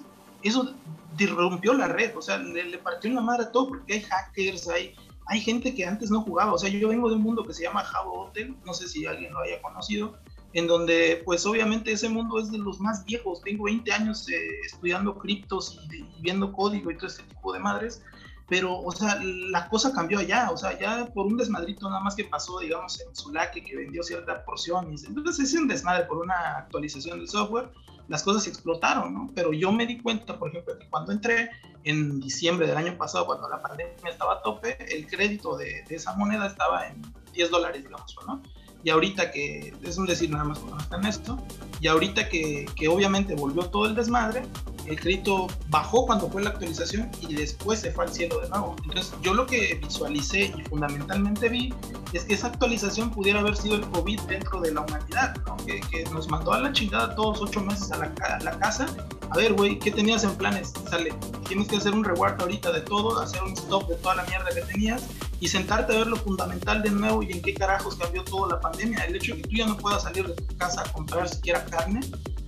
eso 0.42 0.74
disrumpió 1.16 1.72
la 1.74 1.86
red, 1.86 2.16
o 2.16 2.22
sea, 2.22 2.38
le, 2.38 2.76
partió 2.78 3.08
en 3.08 3.14
la 3.14 3.22
madre 3.22 3.46
todo 3.52 3.68
porque 3.68 3.94
hay 3.94 4.00
hackers, 4.02 4.68
hay, 4.68 4.94
hay 5.26 5.40
gente 5.40 5.72
que 5.72 5.86
antes 5.86 6.10
no 6.10 6.22
jugaba, 6.22 6.52
o 6.52 6.58
sea, 6.58 6.68
yo 6.68 6.88
vengo 6.88 7.08
de 7.08 7.14
un 7.14 7.22
mundo 7.22 7.46
que 7.46 7.54
se 7.54 7.62
llama 7.62 7.84
Java 7.84 8.10
Hotel, 8.10 8.56
no 8.66 8.74
sé 8.74 8.88
si 8.88 9.06
alguien 9.06 9.32
lo 9.32 9.40
haya 9.40 9.62
conocido, 9.62 10.18
en 10.54 10.66
donde 10.66 11.22
pues 11.24 11.46
obviamente 11.46 11.92
ese 11.92 12.08
mundo 12.08 12.40
es 12.40 12.50
de 12.50 12.58
los 12.58 12.80
más 12.80 13.04
viejos, 13.04 13.40
tengo 13.42 13.64
20 13.64 13.92
años 13.92 14.28
eh, 14.28 14.34
estudiando 14.66 15.16
criptos 15.18 15.78
y, 15.88 15.98
y, 15.98 16.20
viendo 16.20 16.52
código 16.52 16.90
y 16.90 16.96
todo 16.96 17.06
ese 17.06 17.22
tipo 17.22 17.52
de 17.52 17.60
madres, 17.60 18.02
pero, 18.50 18.80
o 18.80 18.90
sea, 18.90 19.16
la 19.22 19.68
cosa 19.68 19.92
cambió 19.92 20.18
allá, 20.18 20.50
o 20.50 20.56
sea, 20.56 20.76
ya 20.76 21.06
por 21.14 21.26
un 21.26 21.36
desmadrito 21.36 21.88
nada 21.88 22.00
más 22.00 22.16
que 22.16 22.24
pasó, 22.24 22.58
digamos, 22.58 23.00
en 23.00 23.14
Sulake, 23.14 23.62
que 23.64 23.76
vendió 23.76 24.02
cierta 24.02 24.44
porción, 24.44 24.92
entonces 25.06 25.54
es 25.54 25.58
un 25.58 25.68
desmadre 25.68 26.04
por 26.06 26.18
una 26.18 26.58
actualización 26.58 27.20
del 27.20 27.28
software, 27.28 27.70
las 28.08 28.24
cosas 28.24 28.48
explotaron, 28.48 29.14
¿no? 29.14 29.30
Pero 29.36 29.52
yo 29.52 29.70
me 29.70 29.86
di 29.86 30.00
cuenta, 30.00 30.36
por 30.36 30.48
ejemplo, 30.48 30.76
que 30.76 30.88
cuando 30.88 31.12
entré 31.12 31.50
en 31.84 32.18
diciembre 32.18 32.66
del 32.66 32.76
año 32.76 32.98
pasado, 32.98 33.24
cuando 33.24 33.48
la 33.48 33.62
pandemia 33.62 33.94
estaba 34.10 34.34
a 34.34 34.42
tope, 34.42 34.76
el 34.92 35.06
crédito 35.06 35.56
de, 35.56 35.84
de 35.88 35.94
esa 35.94 36.16
moneda 36.16 36.48
estaba 36.48 36.88
en 36.88 37.00
10 37.32 37.50
dólares, 37.52 37.84
digamos, 37.84 38.16
¿no? 38.26 38.42
y 38.82 38.90
ahorita 38.90 39.30
que, 39.30 39.74
es 39.82 39.98
un 39.98 40.06
decir 40.06 40.30
nada 40.30 40.44
más 40.44 40.58
cuando 40.58 40.78
está 40.78 40.96
en 40.96 41.06
esto, 41.06 41.38
y 41.80 41.88
ahorita 41.88 42.28
que, 42.28 42.66
que 42.76 42.88
obviamente 42.88 43.34
volvió 43.34 43.64
todo 43.66 43.86
el 43.86 43.94
desmadre, 43.94 44.42
el 44.86 45.00
crédito 45.00 45.46
bajó 45.68 46.06
cuando 46.06 46.28
fue 46.28 46.42
la 46.42 46.50
actualización 46.50 47.10
y 47.20 47.34
después 47.34 47.80
se 47.80 47.92
fue 47.92 48.04
al 48.04 48.12
cielo 48.12 48.40
de 48.40 48.48
nuevo. 48.48 48.76
Entonces 48.84 49.14
yo 49.22 49.34
lo 49.34 49.46
que 49.46 49.80
visualicé 49.82 50.52
y 50.56 50.62
fundamentalmente 50.68 51.48
vi 51.48 51.74
es 52.12 52.24
que 52.24 52.34
esa 52.34 52.48
actualización 52.48 53.10
pudiera 53.10 53.40
haber 53.40 53.56
sido 53.56 53.76
el 53.76 53.82
COVID 53.82 54.20
dentro 54.22 54.60
de 54.60 54.72
la 54.72 54.80
humanidad, 54.80 55.34
que, 55.66 55.80
que, 55.90 56.04
nos 56.10 56.28
mandó 56.28 56.52
a 56.52 56.60
la 56.60 56.72
chingada 56.72 57.14
todos 57.14 57.40
ocho 57.40 57.60
meses 57.60 57.90
a 57.92 57.98
la, 57.98 58.12
a 58.28 58.40
la 58.42 58.58
casa. 58.58 58.86
A 59.30 59.36
ver, 59.36 59.52
güey, 59.54 59.78
¿qué 59.78 59.92
tenías 59.92 60.24
en 60.24 60.34
planes? 60.34 60.72
Sale, 60.90 61.14
tienes 61.46 61.68
que 61.68 61.76
hacer 61.76 61.92
un 61.92 62.02
reward 62.02 62.40
ahorita 62.40 62.72
de 62.72 62.80
todo, 62.80 63.20
hacer 63.20 63.42
un 63.42 63.52
stop 63.52 63.88
de 63.88 63.94
toda 63.96 64.16
la 64.16 64.24
mierda 64.24 64.48
que 64.52 64.62
tenías 64.62 65.04
y 65.40 65.48
sentarte 65.48 65.94
a 65.94 65.98
ver 65.98 66.06
lo 66.06 66.16
fundamental 66.16 66.82
de 66.82 66.90
nuevo 66.90 67.22
y 67.22 67.32
en 67.32 67.42
qué 67.42 67.54
carajos 67.54 67.96
cambió 67.96 68.22
toda 68.24 68.56
la 68.56 68.60
pandemia. 68.60 69.04
El 69.04 69.16
hecho 69.16 69.34
de 69.34 69.42
que 69.42 69.48
tú 69.48 69.56
ya 69.56 69.66
no 69.66 69.76
puedas 69.76 70.02
salir 70.02 70.26
de 70.26 70.34
tu 70.34 70.56
casa 70.56 70.82
a 70.82 70.92
comprar 70.92 71.28
siquiera 71.28 71.64
carne, 71.64 72.00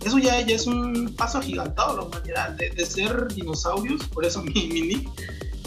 eso 0.05 0.19
ya, 0.19 0.41
ya 0.41 0.55
es 0.55 0.67
un 0.67 1.15
paso 1.17 1.39
agigantado 1.39 1.93
a 1.93 1.97
la 1.97 2.03
humanidad, 2.03 2.51
de, 2.51 2.71
de 2.71 2.87
ser 2.87 3.29
dinosaurios, 3.35 4.05
por 4.09 4.25
eso 4.25 4.43
mi, 4.43 4.69
mi 4.69 4.83
nick, 4.83 5.09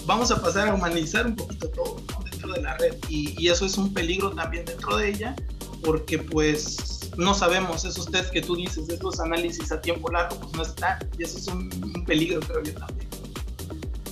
vamos 0.05 0.31
a 0.31 0.41
pasar 0.41 0.69
a 0.69 0.73
humanizar 0.73 1.25
un 1.25 1.35
poquito 1.35 1.69
todo 1.69 2.01
dentro 2.31 2.53
de 2.53 2.61
la 2.61 2.77
red. 2.77 2.95
Y, 3.09 3.35
y, 3.41 3.49
eso 3.49 3.65
es 3.65 3.77
un 3.77 3.93
peligro 3.93 4.31
también 4.31 4.65
dentro 4.65 4.97
de 4.97 5.09
ella 5.09 5.35
porque 5.83 6.17
pues 6.17 7.11
no 7.17 7.33
sabemos 7.33 7.85
esos 7.85 8.09
test 8.11 8.31
que 8.31 8.41
tú 8.41 8.55
dices, 8.55 8.89
esos 8.89 9.19
análisis 9.19 9.71
a 9.71 9.79
tiempo 9.79 10.09
largo, 10.11 10.39
pues 10.39 10.53
no 10.53 10.63
están 10.63 10.97
y 11.17 11.23
eso 11.23 11.37
es 11.37 11.47
un, 11.47 11.69
un 11.95 12.05
peligro 12.05 12.39
creo 12.41 12.63
yo 12.63 12.73
también. 12.73 13.07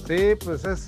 Sí, 0.08 0.36
pues 0.44 0.66
es, 0.66 0.86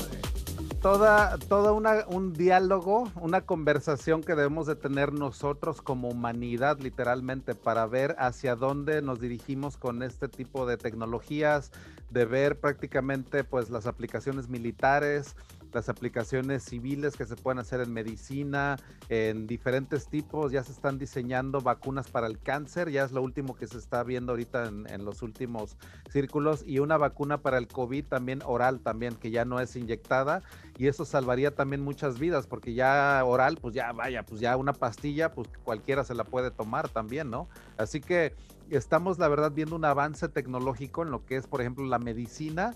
toda, 0.85 1.39
toda 1.39 1.71
una, 1.71 2.05
un 2.09 2.31
diálogo, 2.33 3.11
una 3.19 3.41
conversación 3.41 4.21
que 4.21 4.35
debemos 4.35 4.67
de 4.67 4.75
tener 4.75 5.13
nosotros 5.13 5.81
como 5.81 6.09
humanidad, 6.09 6.79
literalmente, 6.79 7.55
para 7.55 7.87
ver 7.87 8.15
hacia 8.19 8.55
dónde 8.55 9.01
nos 9.01 9.19
dirigimos 9.19 9.77
con 9.77 10.03
este 10.03 10.27
tipo 10.27 10.67
de 10.67 10.77
tecnologías, 10.77 11.71
de 12.11 12.25
ver 12.25 12.59
prácticamente 12.59 13.43
pues 13.43 13.71
las 13.71 13.87
aplicaciones 13.87 14.47
militares, 14.47 15.35
las 15.75 15.89
aplicaciones 15.89 16.63
civiles 16.63 17.17
que 17.17 17.25
se 17.25 17.35
pueden 17.35 17.59
hacer 17.59 17.81
en 17.81 17.91
medicina, 17.91 18.77
en 19.09 19.45
diferentes 19.45 20.07
tipos, 20.07 20.53
ya 20.53 20.63
se 20.63 20.71
están 20.71 20.97
diseñando 20.97 21.59
vacunas 21.59 22.09
para 22.09 22.27
el 22.27 22.39
cáncer, 22.39 22.89
ya 22.89 23.03
es 23.03 23.11
lo 23.11 23.21
último 23.21 23.55
que 23.55 23.67
se 23.67 23.77
está 23.77 24.01
viendo 24.03 24.31
ahorita 24.31 24.67
en, 24.69 24.89
en, 24.89 25.03
los 25.03 25.21
últimos 25.21 25.75
círculos, 26.09 26.63
y 26.65 26.79
una 26.79 26.95
vacuna 26.97 27.41
para 27.41 27.57
el 27.57 27.67
COVID 27.67 28.05
también 28.05 28.41
oral 28.45 28.79
también, 28.79 29.15
que 29.15 29.31
ya 29.31 29.43
no 29.43 29.59
es 29.59 29.75
inyectada, 29.75 30.41
y 30.77 30.87
eso 30.87 31.03
salvaría 31.03 31.53
también 31.53 31.81
muchas 31.81 32.19
vidas, 32.19 32.47
porque 32.47 32.73
ya 32.73 33.21
oral, 33.25 33.57
pues 33.61 33.75
ya 33.75 33.91
vaya, 33.91 34.23
pues 34.23 34.39
ya 34.39 34.55
una 34.55 34.71
pastilla, 34.71 35.33
pues 35.33 35.49
cualquiera 35.65 36.05
se 36.05 36.15
la 36.15 36.23
puede 36.23 36.51
tomar 36.51 36.87
también, 36.87 37.29
¿no? 37.29 37.49
Así 37.77 37.99
que 37.99 38.33
estamos, 38.69 39.19
la 39.19 39.27
verdad, 39.27 39.51
viendo 39.51 39.75
un 39.75 39.83
avance 39.83 40.29
tecnológico 40.29 41.03
en 41.03 41.11
lo 41.11 41.25
que 41.25 41.35
es, 41.35 41.47
por 41.47 41.59
ejemplo, 41.59 41.85
la 41.85 41.99
medicina 41.99 42.73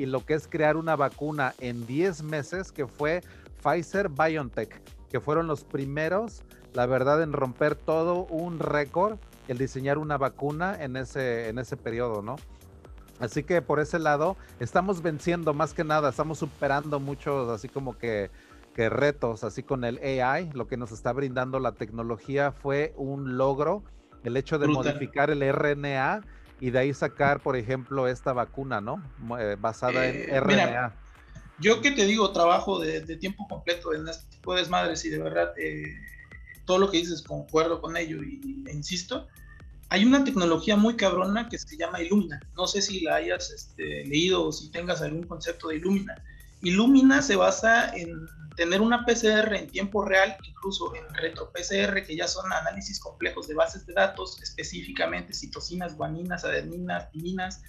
y 0.00 0.06
lo 0.06 0.24
que 0.24 0.32
es 0.32 0.48
crear 0.48 0.78
una 0.78 0.96
vacuna 0.96 1.54
en 1.58 1.86
10 1.86 2.22
meses, 2.22 2.72
que 2.72 2.86
fue 2.86 3.20
Pfizer 3.62 4.08
BioNTech, 4.08 4.80
que 5.10 5.20
fueron 5.20 5.46
los 5.46 5.62
primeros, 5.64 6.42
la 6.72 6.86
verdad, 6.86 7.22
en 7.22 7.34
romper 7.34 7.74
todo 7.74 8.24
un 8.24 8.58
récord, 8.60 9.18
el 9.48 9.58
diseñar 9.58 9.98
una 9.98 10.16
vacuna 10.16 10.82
en 10.82 10.96
ese, 10.96 11.50
en 11.50 11.58
ese 11.58 11.76
periodo, 11.76 12.22
¿no? 12.22 12.36
Así 13.18 13.42
que 13.42 13.60
por 13.60 13.78
ese 13.78 13.98
lado 13.98 14.38
estamos 14.58 15.02
venciendo 15.02 15.52
más 15.52 15.74
que 15.74 15.84
nada, 15.84 16.08
estamos 16.08 16.38
superando 16.38 16.98
muchos 16.98 17.50
así 17.50 17.68
como 17.68 17.98
que, 17.98 18.30
que, 18.74 18.88
retos, 18.88 19.44
así 19.44 19.62
con 19.62 19.84
el 19.84 19.98
AI, 19.98 20.48
lo 20.54 20.66
que 20.66 20.78
nos 20.78 20.92
está 20.92 21.12
brindando 21.12 21.60
la 21.60 21.72
tecnología 21.72 22.52
fue 22.52 22.94
un 22.96 23.36
logro, 23.36 23.82
el 24.24 24.38
hecho 24.38 24.58
de 24.58 24.66
Brutal. 24.66 24.94
modificar 24.94 25.30
el 25.30 25.42
RNA 25.52 26.22
y 26.60 26.70
de 26.70 26.78
ahí 26.78 26.94
sacar, 26.94 27.40
por 27.40 27.56
ejemplo, 27.56 28.06
esta 28.06 28.32
vacuna, 28.32 28.80
¿no? 28.80 29.02
Eh, 29.40 29.56
basada 29.58 30.06
eh, 30.06 30.26
en 30.28 30.40
RNA. 30.42 30.66
Mira, 30.66 30.94
yo 31.58 31.80
que 31.80 31.90
te 31.90 32.06
digo, 32.06 32.32
trabajo 32.32 32.78
de, 32.78 33.00
de, 33.00 33.16
tiempo 33.16 33.46
completo 33.48 33.94
en 33.94 34.08
este 34.08 34.24
tipo 34.30 34.54
de 34.54 34.60
desmadres 34.60 35.04
y 35.04 35.10
de 35.10 35.18
verdad 35.18 35.52
eh, 35.58 35.94
todo 36.64 36.78
lo 36.78 36.90
que 36.90 36.98
dices 36.98 37.22
concuerdo 37.22 37.80
con 37.80 37.96
ello 37.96 38.22
y, 38.22 38.64
e 38.66 38.72
insisto, 38.72 39.26
hay 39.88 40.04
una 40.04 40.22
tecnología 40.24 40.76
muy 40.76 40.96
cabrona 40.96 41.48
que 41.48 41.58
se 41.58 41.76
llama 41.76 42.00
Illumina. 42.00 42.40
No 42.56 42.66
sé 42.66 42.80
si 42.80 43.00
la 43.00 43.16
hayas 43.16 43.50
este, 43.50 44.04
leído 44.04 44.46
o 44.46 44.52
si 44.52 44.70
tengas 44.70 45.02
algún 45.02 45.24
concepto 45.24 45.68
de 45.68 45.76
Illumina. 45.76 46.22
Illumina 46.62 47.22
se 47.22 47.36
basa 47.36 47.94
en 47.96 48.14
tener 48.60 48.82
una 48.82 49.06
PCR 49.06 49.54
en 49.54 49.68
tiempo 49.68 50.04
real, 50.04 50.36
incluso 50.46 50.94
en 50.94 51.14
retro 51.14 51.50
PCR, 51.50 52.04
que 52.06 52.14
ya 52.14 52.28
son 52.28 52.52
análisis 52.52 53.00
complejos 53.00 53.48
de 53.48 53.54
bases 53.54 53.86
de 53.86 53.94
datos, 53.94 54.38
específicamente 54.42 55.32
citocinas, 55.32 55.96
guaninas, 55.96 56.44
adeninas, 56.44 57.10
timinas, 57.10 57.62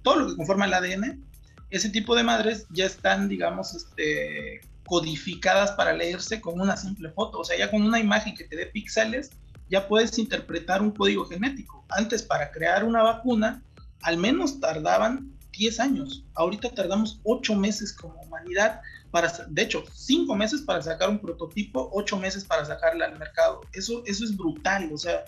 todo 0.00 0.16
lo 0.16 0.28
que 0.28 0.36
conforma 0.36 0.64
el 0.64 0.72
ADN. 0.72 1.22
Ese 1.68 1.90
tipo 1.90 2.16
de 2.16 2.22
madres 2.22 2.64
ya 2.70 2.86
están, 2.86 3.28
digamos, 3.28 3.74
este, 3.74 4.62
codificadas 4.86 5.72
para 5.72 5.92
leerse 5.92 6.40
con 6.40 6.58
una 6.58 6.74
simple 6.74 7.10
foto. 7.10 7.40
O 7.40 7.44
sea, 7.44 7.58
ya 7.58 7.70
con 7.70 7.82
una 7.82 8.00
imagen 8.00 8.34
que 8.34 8.44
te 8.44 8.56
dé 8.56 8.64
píxeles, 8.64 9.32
ya 9.68 9.88
puedes 9.88 10.18
interpretar 10.18 10.80
un 10.80 10.92
código 10.92 11.26
genético. 11.26 11.84
Antes, 11.90 12.22
para 12.22 12.50
crear 12.50 12.82
una 12.82 13.02
vacuna, 13.02 13.62
al 14.00 14.16
menos 14.16 14.58
tardaban 14.58 15.38
10 15.52 15.80
años. 15.80 16.24
Ahorita 16.32 16.70
tardamos 16.70 17.20
8 17.24 17.54
meses 17.56 17.92
como 17.92 18.19
humanidad, 18.40 18.80
para, 19.10 19.28
de 19.48 19.62
hecho, 19.62 19.84
5 19.92 20.34
meses 20.36 20.62
para 20.62 20.82
sacar 20.82 21.08
un 21.08 21.18
prototipo, 21.18 21.90
8 21.92 22.16
meses 22.18 22.44
para 22.44 22.64
sacarla 22.64 23.06
al 23.06 23.18
mercado. 23.18 23.60
Eso, 23.72 24.02
eso 24.06 24.24
es 24.24 24.36
brutal. 24.36 24.90
O 24.92 24.98
sea, 24.98 25.24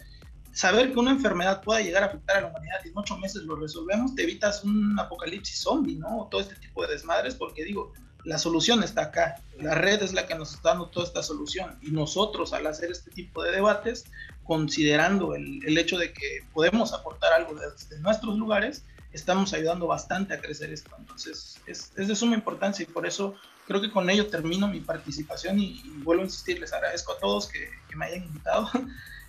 saber 0.52 0.92
que 0.92 0.98
una 0.98 1.10
enfermedad 1.10 1.62
pueda 1.62 1.80
llegar 1.80 2.02
a 2.02 2.06
afectar 2.06 2.36
a 2.36 2.40
la 2.42 2.48
humanidad 2.48 2.76
y 2.84 2.88
en 2.88 2.94
8 2.96 3.18
meses 3.18 3.42
lo 3.42 3.56
resolvemos, 3.56 4.14
te 4.14 4.22
evitas 4.22 4.64
un 4.64 4.98
apocalipsis 4.98 5.58
zombie, 5.58 5.96
¿no? 5.96 6.28
Todo 6.30 6.40
este 6.40 6.54
tipo 6.56 6.86
de 6.86 6.92
desmadres, 6.92 7.34
porque 7.34 7.64
digo, 7.64 7.92
la 8.24 8.38
solución 8.38 8.82
está 8.82 9.02
acá. 9.02 9.42
La 9.58 9.74
red 9.74 10.02
es 10.02 10.12
la 10.12 10.26
que 10.26 10.34
nos 10.34 10.54
está 10.54 10.70
dando 10.70 10.86
toda 10.86 11.06
esta 11.06 11.22
solución. 11.22 11.78
Y 11.82 11.90
nosotros, 11.90 12.52
al 12.52 12.66
hacer 12.66 12.90
este 12.90 13.10
tipo 13.10 13.42
de 13.42 13.50
debates, 13.50 14.04
considerando 14.44 15.34
el, 15.34 15.60
el 15.66 15.78
hecho 15.78 15.98
de 15.98 16.12
que 16.12 16.44
podemos 16.52 16.92
aportar 16.92 17.32
algo 17.32 17.54
desde 17.54 17.98
nuestros 18.00 18.36
lugares, 18.38 18.84
estamos 19.12 19.52
ayudando 19.52 19.86
bastante 19.86 20.34
a 20.34 20.40
crecer 20.40 20.72
esto. 20.72 20.90
Entonces, 20.98 21.60
es, 21.66 21.92
es 21.96 22.08
de 22.08 22.16
suma 22.16 22.34
importancia 22.34 22.82
y 22.82 22.86
por 22.86 23.06
eso 23.06 23.34
creo 23.66 23.80
que 23.80 23.90
con 23.90 24.08
ello 24.10 24.26
termino 24.28 24.68
mi 24.68 24.80
participación 24.80 25.58
y, 25.58 25.80
y 25.84 26.02
vuelvo 26.02 26.22
a 26.22 26.26
insistir, 26.26 26.58
les 26.60 26.72
agradezco 26.72 27.12
a 27.12 27.18
todos 27.18 27.48
que, 27.48 27.70
que, 27.88 27.96
me 27.96 28.06
hayan 28.06 28.24
invitado. 28.24 28.70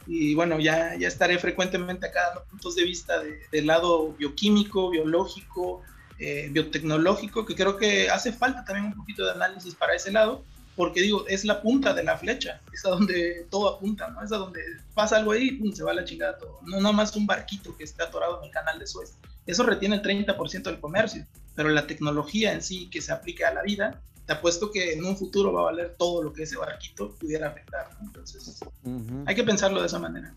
Y 0.06 0.36
bueno, 0.36 0.60
ya, 0.60 0.98
ya 0.98 1.08
estaré 1.08 1.40
frecuentemente 1.40 2.06
acá 2.06 2.24
dando 2.28 2.44
puntos 2.44 2.76
de 2.76 2.84
vista 2.84 3.24
de, 3.24 3.40
del 3.54 3.68
lado 3.68 4.12
bioquímico, 4.12 4.90
biológico, 4.90 5.82
eh, 6.20 6.50
biotecnológico, 6.52 7.46
que 7.46 7.56
creo 7.56 7.78
que 7.78 8.10
hace 8.10 8.34
falta 8.34 8.66
también 8.66 8.88
un 8.88 8.96
poquito 8.96 9.26
de 9.26 9.32
análisis 9.32 9.76
para 9.76 9.96
ese 9.96 10.12
lado, 10.12 10.44
porque 10.76 11.02
digo, 11.02 11.26
es 11.28 11.46
la 11.46 11.62
punta 11.62 11.94
de 11.94 12.04
la 12.04 12.18
flecha, 12.18 12.62
es 12.74 12.86
a 12.86 12.90
donde 12.90 13.48
todo 13.50 13.70
apunta, 13.70 14.10
¿no? 14.10 14.22
Es 14.22 14.32
a 14.32 14.38
donde 14.38 14.62
pasa 14.94 15.18
algo 15.18 15.32
ahí 15.32 15.48
y 15.48 15.52
pum, 15.54 15.72
se 15.72 15.84
va 15.84 15.94
la 15.94 16.04
chingada 16.04 16.38
todo. 16.38 16.60
No 16.64 16.82
nomás 16.82 17.16
un 17.16 17.26
barquito 17.26 17.76
que 17.78 17.84
está 17.84 18.06
atorado 18.06 18.40
en 18.40 18.46
el 18.46 18.52
canal 18.52 18.80
de 18.80 18.88
Suez. 18.88 19.18
Eso 19.46 19.64
retiene 19.64 19.96
el 19.96 20.02
30% 20.02 20.64
del 20.64 20.80
comercio, 20.80 21.26
pero 21.56 21.70
la 21.70 21.88
tecnología 21.88 22.54
en 22.54 22.62
sí 22.62 22.90
que 22.90 23.02
se 23.02 23.12
aplica 23.12 23.50
a 23.50 23.54
la 23.54 23.64
vida, 23.64 24.02
te 24.26 24.34
apuesto 24.34 24.72
que 24.72 24.94
en 24.94 25.04
un 25.04 25.18
futuro 25.18 25.52
va 25.52 25.62
a 25.62 25.64
valer 25.66 25.96
todo 25.98 26.24
lo 26.24 26.32
que 26.32 26.44
ese 26.44 26.58
barquito 26.58 27.14
pudiera 27.16 27.50
afectar, 27.50 27.90
¿no? 28.00 28.08
Entonces, 28.08 28.62
uh 28.84 28.90
-huh. 28.90 29.24
hay 29.26 29.36
que 29.36 29.44
pensarlo 29.44 29.82
de 29.82 29.88
esa 29.88 30.00
manera. 30.00 30.34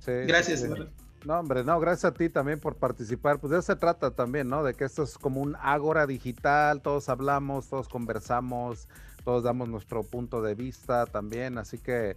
Sí, 0.00 0.12
Gracias, 0.26 0.60
sí. 0.60 0.68
verdad. 0.68 0.88
No, 1.24 1.40
hombre, 1.40 1.64
no, 1.64 1.78
gracias 1.80 2.12
a 2.12 2.14
ti 2.14 2.28
también 2.28 2.60
por 2.60 2.76
participar. 2.76 3.38
Pues 3.38 3.50
de 3.50 3.58
eso 3.58 3.66
se 3.66 3.76
trata 3.76 4.12
también, 4.12 4.48
¿no? 4.48 4.62
De 4.62 4.74
que 4.74 4.84
esto 4.84 5.02
es 5.02 5.18
como 5.18 5.40
un 5.40 5.56
ágora 5.60 6.06
digital, 6.06 6.80
todos 6.80 7.08
hablamos, 7.08 7.68
todos 7.68 7.88
conversamos, 7.88 8.88
todos 9.24 9.42
damos 9.42 9.68
nuestro 9.68 10.04
punto 10.04 10.40
de 10.42 10.54
vista 10.54 11.06
también. 11.06 11.58
Así 11.58 11.78
que, 11.78 12.16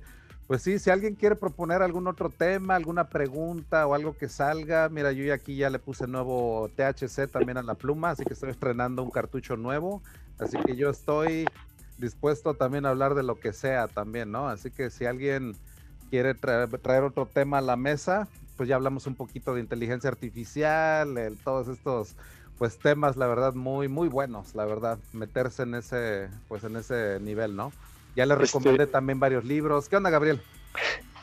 pues 0.52 0.64
sí, 0.64 0.80
si 0.80 0.90
alguien 0.90 1.16
quiere 1.16 1.38
proponer 1.38 1.82
algún 1.82 2.08
otro 2.08 2.30
tema, 2.30 2.76
alguna 2.76 3.08
pregunta 3.08 3.88
o 3.88 3.94
algo 3.94 4.18
que 4.18 4.28
salga, 4.28 4.90
mira, 4.90 5.14
yo 5.14 5.34
aquí 5.34 5.56
ya 5.56 5.70
le 5.70 5.80
puse 5.80 6.08
nuevo 6.08 6.70
THC 6.76 7.32
también 7.32 7.58
a 7.58 7.64
la 7.64 7.76
pluma, 7.76 8.10
así 8.10 8.26
que 8.26 8.34
estoy 8.34 8.50
estrenando 8.50 9.02
un 9.02 9.12
cartucho 9.12 9.56
nuevo. 9.56 10.04
Así 10.40 10.58
que 10.58 10.76
yo 10.76 10.90
estoy 10.90 11.46
dispuesto 11.98 12.54
también 12.54 12.86
a 12.86 12.90
hablar 12.90 13.16
de 13.16 13.24
lo 13.24 13.40
que 13.40 13.54
sea 13.54 13.88
también, 13.88 14.30
¿no? 14.30 14.50
Así 14.50 14.72
que 14.72 14.90
si 14.90 15.06
alguien 15.06 15.56
quiere 16.10 16.34
traer, 16.34 16.68
traer 16.80 17.04
otro 17.04 17.28
tema 17.28 17.60
a 17.60 17.62
la 17.62 17.78
mesa, 17.78 18.28
pues 18.58 18.68
ya 18.68 18.76
hablamos 18.76 19.08
un 19.08 19.16
poquito 19.16 19.54
de 19.54 19.62
inteligencia 19.62 20.10
artificial, 20.10 21.18
todos 21.46 21.70
estos 21.70 22.18
pues 22.58 22.78
temas, 22.78 23.16
la 23.16 23.28
verdad, 23.28 23.54
muy, 23.54 23.88
muy 23.88 24.10
buenos, 24.10 24.54
la 24.54 24.66
verdad, 24.66 25.00
meterse 25.14 25.64
en 25.64 25.76
ese, 25.76 26.30
pues 26.50 26.66
en 26.66 26.76
ese 26.76 27.22
nivel, 27.22 27.56
¿no? 27.56 27.72
Ya 28.16 28.26
les 28.26 28.38
recomendé 28.38 28.84
este... 28.84 28.94
también 28.94 29.20
varios 29.20 29.46
libros. 29.46 29.88
¿Qué 29.88 29.98
onda, 29.98 30.10
Gabriel? 30.10 30.42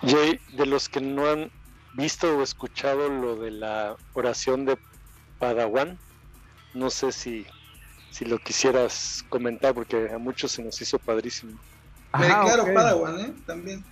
Jay, 0.03 0.41
de 0.57 0.67
los 0.67 0.89
que 0.89 1.01
no 1.01 1.29
han 1.29 1.51
visto 1.95 2.39
o 2.39 2.43
escuchado 2.43 3.09
lo 3.09 3.37
de 3.37 3.51
la 3.51 3.97
oración 4.15 4.65
de 4.65 4.79
Padawan, 5.39 5.99
no 6.75 6.91
sé 6.91 7.13
si, 7.13 7.47
si 8.11 8.25
lo 8.25 8.39
quisieras 8.39 9.25
comentar, 9.29 9.75
porque 9.75 10.11
a 10.13 10.19
muchos 10.19 10.53
se 10.53 10.63
nos 10.63 10.81
hizo 10.81 10.99
padrísimo. 10.99 11.59
Ajá, 12.13 12.43
claro, 12.45 12.63
okay. 12.63 12.75
Padawan, 12.75 13.21
¿eh? 13.21 13.35
También. 13.47 13.85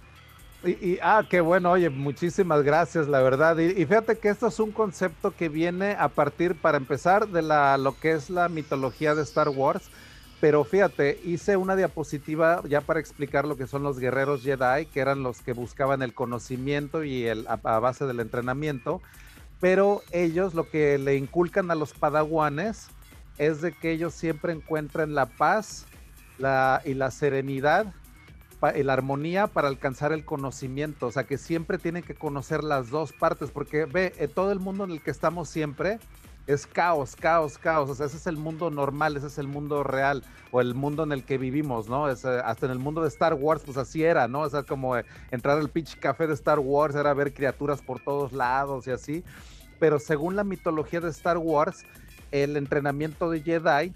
Y, 0.64 0.98
ah, 1.00 1.24
qué 1.28 1.40
bueno, 1.40 1.70
oye, 1.70 1.90
muchísimas 1.90 2.62
gracias, 2.62 3.06
la 3.06 3.20
verdad. 3.20 3.58
Y, 3.58 3.74
fíjate 3.86 4.18
que 4.18 4.28
esto 4.28 4.48
es 4.48 4.58
un 4.58 4.72
concepto 4.72 5.30
que 5.30 5.48
viene 5.48 5.92
a 5.98 6.08
partir, 6.08 6.54
para 6.54 6.76
empezar, 6.76 7.28
de 7.28 7.42
la, 7.42 7.76
lo 7.78 7.98
que 7.98 8.12
es 8.12 8.30
la 8.30 8.48
mitología 8.48 9.14
de 9.14 9.22
Star 9.22 9.48
Wars. 9.48 9.90
Pero 10.40 10.64
fíjate, 10.64 11.18
hice 11.24 11.56
una 11.56 11.76
diapositiva 11.76 12.62
ya 12.68 12.82
para 12.82 13.00
explicar 13.00 13.46
lo 13.46 13.56
que 13.56 13.66
son 13.66 13.82
los 13.82 13.98
guerreros 13.98 14.42
Jedi, 14.42 14.86
que 14.86 15.00
eran 15.00 15.22
los 15.22 15.40
que 15.40 15.52
buscaban 15.52 16.02
el 16.02 16.12
conocimiento 16.12 17.04
y 17.04 17.24
el, 17.24 17.46
a, 17.48 17.56
base 17.56 18.04
del 18.04 18.20
entrenamiento. 18.20 19.00
Pero 19.60 20.02
ellos 20.12 20.52
lo 20.52 20.68
que 20.68 20.98
le 20.98 21.16
inculcan 21.16 21.70
a 21.70 21.74
los 21.74 21.94
padawanes 21.94 22.88
es 23.38 23.62
de 23.62 23.72
que 23.72 23.92
ellos 23.92 24.12
siempre 24.12 24.52
encuentren 24.52 25.14
la 25.14 25.26
paz 25.26 25.86
la, 26.38 26.82
y 26.84 26.94
la 26.94 27.10
serenidad 27.10 27.94
la 28.60 28.92
armonía 28.92 29.46
para 29.46 29.68
alcanzar 29.68 30.12
el 30.12 30.24
conocimiento, 30.24 31.06
o 31.06 31.12
sea 31.12 31.24
que 31.24 31.38
siempre 31.38 31.78
tienen 31.78 32.02
que 32.02 32.14
conocer 32.14 32.64
las 32.64 32.90
dos 32.90 33.12
partes, 33.12 33.50
porque 33.50 33.84
ve, 33.84 34.12
eh, 34.18 34.28
todo 34.28 34.52
el 34.52 34.60
mundo 34.60 34.84
en 34.84 34.90
el 34.90 35.02
que 35.02 35.10
estamos 35.10 35.48
siempre 35.48 35.98
es 36.46 36.66
caos, 36.66 37.16
caos, 37.16 37.58
caos, 37.58 37.90
o 37.90 37.94
sea, 37.94 38.06
ese 38.06 38.16
es 38.16 38.26
el 38.26 38.36
mundo 38.36 38.70
normal, 38.70 39.16
ese 39.16 39.26
es 39.26 39.38
el 39.38 39.48
mundo 39.48 39.82
real, 39.82 40.22
o 40.52 40.60
el 40.60 40.74
mundo 40.74 41.02
en 41.02 41.12
el 41.12 41.24
que 41.24 41.38
vivimos, 41.38 41.88
¿no? 41.88 42.08
Es, 42.08 42.24
eh, 42.24 42.40
hasta 42.44 42.66
en 42.66 42.72
el 42.72 42.78
mundo 42.78 43.02
de 43.02 43.08
Star 43.08 43.34
Wars, 43.34 43.62
pues 43.64 43.76
así 43.76 44.04
era, 44.04 44.28
¿no? 44.28 44.40
O 44.40 44.50
sea, 44.50 44.62
como 44.62 44.96
eh, 44.96 45.04
entrar 45.30 45.58
al 45.58 45.68
pitch 45.68 45.98
café 45.98 46.26
de 46.26 46.34
Star 46.34 46.60
Wars 46.60 46.94
era 46.94 47.12
ver 47.14 47.34
criaturas 47.34 47.82
por 47.82 48.00
todos 48.00 48.32
lados 48.32 48.86
y 48.86 48.92
así, 48.92 49.24
pero 49.80 49.98
según 49.98 50.36
la 50.36 50.44
mitología 50.44 51.00
de 51.00 51.10
Star 51.10 51.38
Wars, 51.38 51.84
el 52.30 52.56
entrenamiento 52.56 53.28
de 53.30 53.40
Jedi, 53.40 53.92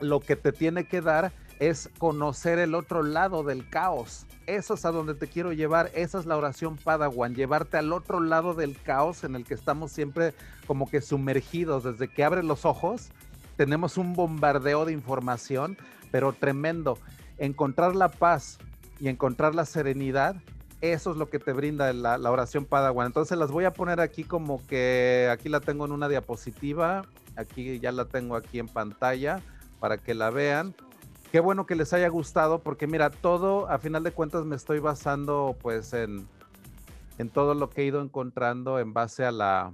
lo 0.00 0.20
que 0.20 0.36
te 0.36 0.52
tiene 0.52 0.84
que 0.84 1.00
dar 1.00 1.32
es 1.60 1.90
conocer 1.98 2.58
el 2.58 2.74
otro 2.74 3.02
lado 3.02 3.42
del 3.42 3.68
caos. 3.68 4.26
Eso 4.48 4.72
es 4.72 4.86
a 4.86 4.92
donde 4.92 5.14
te 5.14 5.28
quiero 5.28 5.52
llevar. 5.52 5.90
Esa 5.94 6.18
es 6.18 6.24
la 6.24 6.34
oración 6.34 6.78
Padawan, 6.78 7.34
llevarte 7.34 7.76
al 7.76 7.92
otro 7.92 8.18
lado 8.18 8.54
del 8.54 8.80
caos 8.80 9.22
en 9.22 9.36
el 9.36 9.44
que 9.44 9.52
estamos 9.52 9.92
siempre 9.92 10.32
como 10.66 10.88
que 10.88 11.02
sumergidos. 11.02 11.84
Desde 11.84 12.08
que 12.08 12.24
abres 12.24 12.46
los 12.46 12.64
ojos, 12.64 13.10
tenemos 13.58 13.98
un 13.98 14.14
bombardeo 14.14 14.86
de 14.86 14.94
información, 14.94 15.76
pero 16.10 16.32
tremendo. 16.32 16.98
Encontrar 17.36 17.94
la 17.94 18.08
paz 18.08 18.56
y 18.98 19.08
encontrar 19.08 19.54
la 19.54 19.66
serenidad, 19.66 20.36
eso 20.80 21.12
es 21.12 21.18
lo 21.18 21.28
que 21.28 21.38
te 21.38 21.52
brinda 21.52 21.92
la, 21.92 22.16
la 22.16 22.30
oración 22.30 22.64
Padawan. 22.64 23.08
Entonces 23.08 23.36
las 23.36 23.50
voy 23.50 23.66
a 23.66 23.74
poner 23.74 24.00
aquí 24.00 24.24
como 24.24 24.66
que 24.66 25.28
aquí 25.30 25.50
la 25.50 25.60
tengo 25.60 25.84
en 25.84 25.92
una 25.92 26.08
diapositiva. 26.08 27.04
Aquí 27.36 27.78
ya 27.80 27.92
la 27.92 28.06
tengo 28.06 28.34
aquí 28.34 28.60
en 28.60 28.68
pantalla 28.68 29.42
para 29.78 29.98
que 29.98 30.14
la 30.14 30.30
vean 30.30 30.74
qué 31.30 31.40
bueno 31.40 31.66
que 31.66 31.74
les 31.74 31.92
haya 31.92 32.08
gustado, 32.08 32.60
porque 32.60 32.86
mira, 32.86 33.10
todo, 33.10 33.68
a 33.68 33.78
final 33.78 34.02
de 34.02 34.12
cuentas, 34.12 34.44
me 34.44 34.56
estoy 34.56 34.78
basando 34.78 35.56
pues 35.60 35.92
en, 35.92 36.26
todo 37.32 37.54
lo 37.54 37.70
que 37.70 37.82
he 37.82 37.84
ido 37.86 38.00
encontrando 38.00 38.78
en 38.78 38.92
base 38.92 39.24
a 39.24 39.32
la 39.32 39.72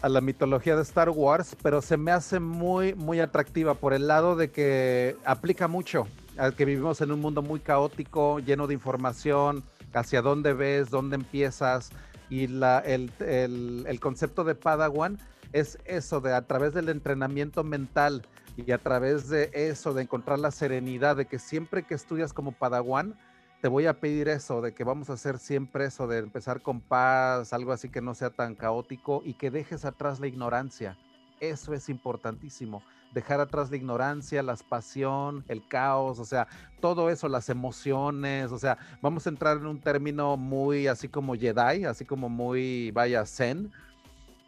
a 0.00 0.08
la 0.08 0.20
mitología 0.20 0.76
de 0.76 0.82
Star 0.82 1.10
Wars, 1.10 1.56
pero 1.60 1.82
se 1.82 1.96
me 1.96 2.12
hace 2.12 2.38
muy, 2.38 2.94
muy 2.94 3.18
atractiva 3.18 3.74
por 3.74 3.92
el 3.92 4.06
lado 4.06 4.36
de 4.36 4.52
que 4.52 5.16
aplica 5.24 5.66
mucho 5.66 6.06
al 6.36 6.54
que 6.54 6.64
vivimos 6.64 7.00
en 7.00 7.10
un 7.10 7.20
mundo 7.20 7.42
muy 7.42 7.58
caótico, 7.58 8.38
lleno 8.38 8.68
de 8.68 8.74
información, 8.74 9.64
hacia 9.92 10.22
dónde 10.22 10.52
ves, 10.52 10.88
dónde 10.88 11.16
empiezas, 11.16 11.90
y 12.30 12.46
la, 12.46 12.78
el, 12.78 13.10
el, 13.18 13.84
el 13.88 13.98
concepto 13.98 14.44
de 14.44 14.54
Padawan 14.54 15.18
es 15.52 15.78
eso, 15.84 16.20
de 16.20 16.32
a 16.32 16.42
través 16.42 16.74
del 16.74 16.90
entrenamiento 16.90 17.64
mental, 17.64 18.22
y 18.66 18.72
a 18.72 18.78
través 18.78 19.28
de 19.28 19.50
eso, 19.52 19.94
de 19.94 20.02
encontrar 20.02 20.40
la 20.40 20.50
serenidad, 20.50 21.16
de 21.16 21.26
que 21.26 21.38
siempre 21.38 21.84
que 21.84 21.94
estudias 21.94 22.32
como 22.32 22.50
Padawan, 22.50 23.14
te 23.60 23.68
voy 23.68 23.86
a 23.86 24.00
pedir 24.00 24.28
eso, 24.28 24.60
de 24.60 24.74
que 24.74 24.82
vamos 24.82 25.10
a 25.10 25.12
hacer 25.12 25.38
siempre 25.38 25.84
eso, 25.84 26.08
de 26.08 26.18
empezar 26.18 26.60
con 26.60 26.80
paz, 26.80 27.52
algo 27.52 27.72
así 27.72 27.88
que 27.88 28.00
no 28.00 28.14
sea 28.14 28.30
tan 28.30 28.56
caótico 28.56 29.22
y 29.24 29.34
que 29.34 29.52
dejes 29.52 29.84
atrás 29.84 30.18
la 30.18 30.26
ignorancia. 30.26 30.96
Eso 31.38 31.72
es 31.72 31.88
importantísimo. 31.88 32.82
Dejar 33.12 33.40
atrás 33.40 33.70
la 33.70 33.76
ignorancia, 33.76 34.42
la 34.42 34.56
pasión, 34.56 35.44
el 35.46 35.66
caos, 35.66 36.18
o 36.18 36.24
sea, 36.24 36.48
todo 36.80 37.10
eso, 37.10 37.28
las 37.28 37.48
emociones, 37.48 38.50
o 38.50 38.58
sea, 38.58 38.76
vamos 39.00 39.26
a 39.26 39.30
entrar 39.30 39.56
en 39.56 39.66
un 39.66 39.80
término 39.80 40.36
muy 40.36 40.88
así 40.88 41.08
como 41.08 41.34
Jedi, 41.36 41.84
así 41.84 42.04
como 42.04 42.28
muy, 42.28 42.90
vaya, 42.90 43.24
Zen, 43.24 43.72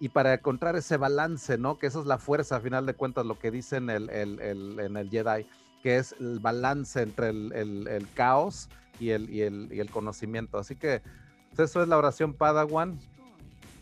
y 0.01 0.09
para 0.09 0.33
encontrar 0.33 0.77
ese 0.77 0.97
balance, 0.97 1.59
¿no? 1.59 1.79
Que 1.79 1.87
eso 1.87 2.01
es 2.01 2.07
la 2.07 2.17
fuerza, 2.17 2.57
a 2.57 2.61
final 2.61 2.87
de 2.87 2.95
cuentas, 2.95 3.27
lo 3.27 3.39
que 3.39 3.51
dicen 3.51 3.91
el, 3.91 4.09
el, 4.09 4.41
en 4.81 4.97
el 4.97 5.11
Jedi, 5.11 5.47
que 5.83 5.99
es 5.99 6.15
el 6.19 6.41
balance 6.41 7.03
entre 7.03 7.29
el, 7.29 8.09
caos 8.15 8.71
y 8.99 9.11
el, 9.11 9.29
y, 9.29 9.43
el, 9.43 9.91
conocimiento. 9.91 10.57
Así 10.59 10.75
que 10.75 11.03
pues, 11.55 11.69
eso 11.69 11.83
es 11.83 11.89
la 11.89 11.99
oración 11.99 12.33
Padawan. 12.33 12.99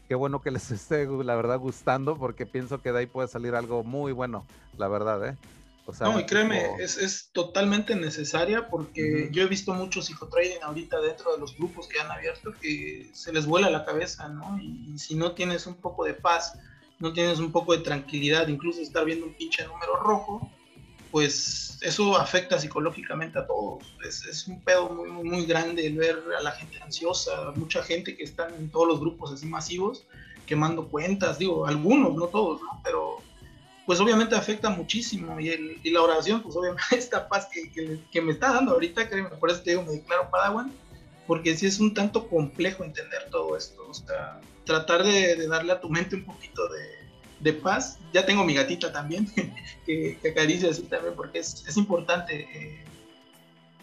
Qué 0.08 0.16
bueno 0.16 0.40
que 0.40 0.50
les 0.50 0.70
esté, 0.72 1.06
la 1.06 1.36
verdad, 1.36 1.60
gustando, 1.60 2.16
porque 2.16 2.46
pienso 2.46 2.82
que 2.82 2.90
de 2.90 2.98
ahí 2.98 3.06
puede 3.06 3.28
salir 3.28 3.54
algo 3.54 3.84
muy 3.84 4.10
bueno, 4.10 4.44
la 4.76 4.88
verdad, 4.88 5.24
¿eh? 5.24 5.36
No, 6.00 6.20
y 6.20 6.26
créeme, 6.26 6.66
es, 6.80 7.30
totalmente 7.32 7.94
necesaria 7.94 8.68
porque 8.68 9.28
yo 9.32 9.42
he 9.42 9.46
visto 9.46 9.72
muchos 9.72 10.06
psicotrading 10.06 10.62
ahorita 10.62 11.00
dentro 11.00 11.32
de 11.32 11.38
los 11.38 11.56
grupos 11.56 11.88
que 11.88 12.00
han 12.00 12.10
abierto 12.10 12.52
que 12.60 13.10
se 13.12 13.32
les 13.32 13.46
vuela 13.46 13.70
la 13.70 13.84
cabeza, 13.84 14.28
¿no? 14.28 14.58
Y, 14.60 14.98
si 14.98 15.14
no 15.14 15.32
tienes 15.32 15.66
un 15.66 15.76
poco 15.76 16.04
de 16.04 16.14
paz, 16.14 16.58
no 16.98 17.12
tienes 17.12 17.38
un 17.38 17.52
poco 17.52 17.76
de 17.76 17.82
tranquilidad, 17.82 18.48
incluso 18.48 18.80
estar 18.80 19.04
viendo 19.04 19.26
un 19.26 19.34
pinche 19.34 19.64
número 19.66 19.96
rojo, 19.96 20.50
pues 21.10 21.78
eso 21.80 22.18
afecta 22.18 22.58
psicológicamente 22.58 23.38
a 23.38 23.46
todos. 23.46 23.84
Es, 24.06 24.46
un 24.46 24.60
pedo 24.60 24.90
muy, 24.90 25.10
muy, 25.10 25.46
grande 25.46 25.86
el 25.86 25.96
ver 25.96 26.22
a 26.38 26.42
la 26.42 26.50
gente 26.52 26.82
ansiosa, 26.82 27.52
mucha 27.54 27.82
gente 27.82 28.16
que 28.16 28.24
está 28.24 28.48
en 28.48 28.68
todos 28.70 28.88
los 28.88 29.00
grupos 29.00 29.32
así 29.32 29.46
masivos 29.46 30.04
quemando 30.44 30.88
cuentas, 30.88 31.38
digo, 31.38 31.66
algunos, 31.66 32.14
no 32.14 32.26
todos, 32.28 32.62
¿no? 32.62 32.80
Pero 32.82 33.18
pues 33.88 34.00
obviamente 34.00 34.36
afecta 34.36 34.68
muchísimo 34.68 35.40
y, 35.40 35.90
la 35.90 36.02
oración, 36.02 36.42
pues 36.42 36.54
obviamente 36.54 36.84
esta 36.94 37.26
paz 37.26 37.48
que, 37.50 38.20
me 38.20 38.32
está 38.32 38.52
dando 38.52 38.72
ahorita, 38.72 39.08
créeme, 39.08 39.30
por 39.30 39.50
eso 39.50 39.62
te 39.62 39.70
digo, 39.70 39.82
me 39.82 39.92
declaro 39.92 40.30
Padawan, 40.30 40.70
porque 41.26 41.56
sí 41.56 41.64
es 41.64 41.80
un 41.80 41.94
tanto 41.94 42.28
complejo 42.28 42.84
entender 42.84 43.30
todo 43.30 43.56
esto, 43.56 43.88
o 43.88 43.94
sea, 43.94 44.42
tratar 44.64 45.04
de, 45.04 45.46
darle 45.46 45.72
a 45.72 45.80
tu 45.80 45.88
mente 45.88 46.16
un 46.16 46.26
poquito 46.26 46.68
de, 47.40 47.52
paz, 47.54 47.98
ya 48.12 48.26
tengo 48.26 48.44
mi 48.44 48.52
gatita 48.52 48.92
también, 48.92 49.26
que, 49.86 50.18
que 50.20 50.28
acaricia 50.32 50.68
así 50.68 50.82
también, 50.82 51.14
porque 51.16 51.38
es, 51.38 51.74
importante 51.78 52.46
eh, 52.52 52.84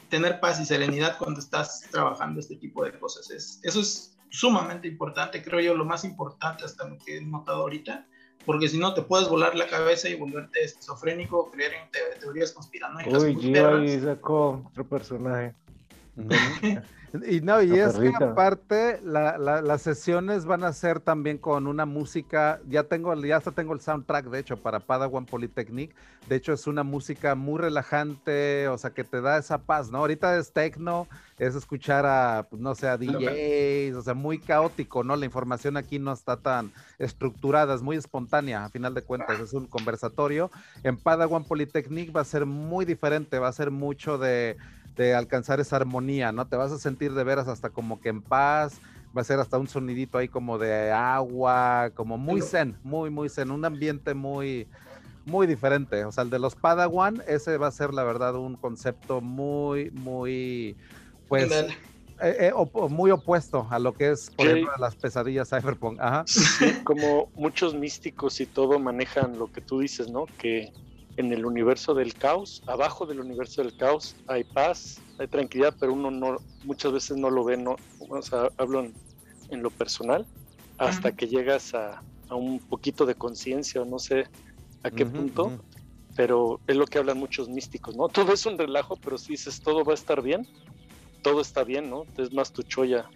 tener 0.09 0.39
paz 0.39 0.59
y 0.59 0.65
serenidad 0.65 1.17
cuando 1.17 1.39
estás 1.39 1.81
trabajando 1.89 2.41
este 2.41 2.57
tipo 2.57 2.85
de 2.85 2.91
cosas, 2.99 3.31
es, 3.31 3.59
eso 3.63 3.79
es 3.79 4.15
sumamente 4.29 4.87
importante, 4.87 5.41
creo 5.41 5.61
yo, 5.61 5.73
lo 5.73 5.83
más 5.83 6.03
importante 6.03 6.63
hasta 6.63 6.87
lo 6.87 6.99
que 6.99 7.17
he 7.17 7.21
notado 7.21 7.61
ahorita, 7.61 8.05
porque 8.45 8.67
si 8.67 8.77
no 8.77 8.93
te 8.93 9.01
puedes 9.01 9.27
volar 9.27 9.55
la 9.55 9.67
cabeza 9.67 10.07
y 10.09 10.15
volverte 10.15 10.63
esquizofrénico, 10.63 11.51
creer 11.51 11.73
en 11.73 12.19
teorías 12.19 12.51
conspiranoicas. 12.51 13.23
Uy, 13.23 13.35
Gio 13.35 13.77
ahí 13.77 13.99
sacó 13.99 14.63
otro 14.69 14.87
personaje. 14.87 15.53
Y 17.27 17.41
no, 17.41 17.61
y 17.61 17.77
es 17.79 17.97
que 17.97 18.11
aparte 18.15 18.99
las 19.03 19.81
sesiones 19.81 20.45
van 20.45 20.63
a 20.63 20.73
ser 20.73 20.99
también 20.99 21.37
con 21.37 21.67
una 21.67 21.85
música, 21.85 22.59
ya 22.67 22.83
tengo, 22.83 23.15
ya 23.15 23.37
hasta 23.37 23.51
tengo 23.51 23.73
el 23.73 23.79
soundtrack 23.79 24.25
de 24.25 24.39
hecho 24.39 24.57
para 24.57 24.79
Padawan 24.79 25.25
Polytechnic, 25.25 25.95
de 26.27 26.35
hecho 26.35 26.53
es 26.53 26.67
una 26.67 26.83
música 26.83 27.35
muy 27.35 27.59
relajante, 27.59 28.67
o 28.67 28.77
sea 28.77 28.89
que 28.89 29.03
te 29.03 29.21
da 29.21 29.37
esa 29.37 29.59
paz, 29.59 29.91
¿no? 29.91 29.99
Ahorita 29.99 30.37
es 30.37 30.51
techno, 30.51 31.07
es 31.37 31.55
escuchar 31.55 32.05
a, 32.05 32.47
pues, 32.49 32.61
no 32.61 32.75
sé, 32.75 32.87
a 32.87 32.97
DJs, 32.97 33.95
o 33.95 34.01
sea, 34.01 34.13
muy 34.13 34.39
caótico, 34.39 35.03
¿no? 35.03 35.15
La 35.15 35.25
información 35.25 35.77
aquí 35.77 35.99
no 35.99 36.11
está 36.11 36.37
tan 36.37 36.71
estructurada, 36.97 37.75
es 37.75 37.81
muy 37.81 37.97
espontánea, 37.97 38.65
a 38.65 38.69
final 38.69 38.93
de 38.93 39.03
cuentas, 39.03 39.39
es 39.39 39.53
un 39.53 39.67
conversatorio. 39.67 40.51
En 40.83 40.97
Padawan 40.97 41.45
Polytechnic 41.45 42.15
va 42.15 42.21
a 42.21 42.25
ser 42.25 42.45
muy 42.45 42.85
diferente, 42.85 43.39
va 43.39 43.47
a 43.47 43.53
ser 43.53 43.71
mucho 43.71 44.17
de 44.17 44.57
de 44.95 45.13
alcanzar 45.13 45.59
esa 45.59 45.75
armonía, 45.75 46.31
¿no? 46.31 46.47
Te 46.47 46.55
vas 46.55 46.71
a 46.71 46.79
sentir 46.79 47.13
de 47.13 47.23
veras 47.23 47.47
hasta 47.47 47.69
como 47.69 47.99
que 47.99 48.09
en 48.09 48.21
paz, 48.21 48.79
va 49.15 49.21
a 49.21 49.23
ser 49.23 49.39
hasta 49.39 49.57
un 49.57 49.67
sonidito 49.67 50.17
ahí 50.17 50.27
como 50.27 50.57
de 50.57 50.91
agua, 50.91 51.91
como 51.93 52.17
muy 52.17 52.41
zen, 52.41 52.77
muy, 52.83 53.09
muy 53.09 53.29
zen, 53.29 53.51
un 53.51 53.63
ambiente 53.65 54.13
muy, 54.13 54.67
muy 55.25 55.47
diferente. 55.47 56.03
O 56.05 56.11
sea, 56.11 56.23
el 56.23 56.29
de 56.29 56.39
los 56.39 56.55
Padawan, 56.55 57.23
ese 57.27 57.57
va 57.57 57.67
a 57.67 57.71
ser 57.71 57.93
la 57.93 58.03
verdad 58.03 58.35
un 58.35 58.55
concepto 58.55 59.21
muy, 59.21 59.91
muy, 59.91 60.75
pues, 61.27 61.51
eh, 61.51 61.73
eh, 62.21 62.53
muy 62.89 63.11
opuesto 63.11 63.67
a 63.69 63.79
lo 63.79 63.93
que 63.93 64.11
es, 64.11 64.29
por 64.29 64.47
ejemplo, 64.47 64.71
las 64.79 64.95
pesadillas 64.95 65.49
cyberpunk. 65.49 65.99
Ajá. 65.99 66.25
como 66.83 67.29
muchos 67.35 67.73
místicos 67.73 68.39
y 68.39 68.45
todo 68.45 68.79
manejan 68.79 69.37
lo 69.37 69.51
que 69.51 69.61
tú 69.61 69.79
dices, 69.79 70.09
¿no? 70.09 70.25
Que 70.37 70.71
en 71.17 71.31
el 71.31 71.45
universo 71.45 71.93
del 71.93 72.13
caos, 72.13 72.61
abajo 72.67 73.05
del 73.05 73.19
universo 73.19 73.61
del 73.61 73.75
caos 73.75 74.15
hay 74.27 74.43
paz, 74.43 75.01
hay 75.17 75.27
tranquilidad, 75.27 75.75
pero 75.79 75.93
uno 75.93 76.11
no 76.11 76.37
muchas 76.63 76.91
veces 76.91 77.17
no 77.17 77.29
lo 77.29 77.43
ve, 77.43 77.57
no, 77.57 77.75
o 78.09 78.21
sea, 78.21 78.49
hablo 78.57 78.85
en, 79.49 79.63
lo 79.63 79.69
personal, 79.69 80.25
hasta 80.77 81.13
que 81.13 81.27
llegas 81.27 81.73
a, 81.73 82.01
un 82.29 82.59
poquito 82.59 83.05
de 83.05 83.15
conciencia, 83.15 83.81
o 83.81 83.85
no 83.85 83.99
sé 83.99 84.27
a 84.83 84.91
qué 84.91 85.05
punto, 85.05 85.59
pero 86.15 86.59
es 86.67 86.75
lo 86.75 86.85
que 86.85 86.97
hablan 86.97 87.17
muchos 87.17 87.47
místicos, 87.47 87.95
¿no? 87.95 88.09
Todo 88.09 88.33
es 88.33 88.45
un 88.45 88.57
relajo, 88.57 88.97
pero 88.97 89.17
si 89.17 89.33
dices 89.33 89.61
todo 89.61 89.85
va 89.85 89.91
a 89.91 89.95
estar 89.95 90.21
bien, 90.21 90.47
todo 91.21 91.41
está 91.41 91.63
bien, 91.63 91.89
¿no? 91.89 92.05
Es 92.17 92.33
más 92.33 92.51
tu 92.51 92.63
choya. 92.63 93.09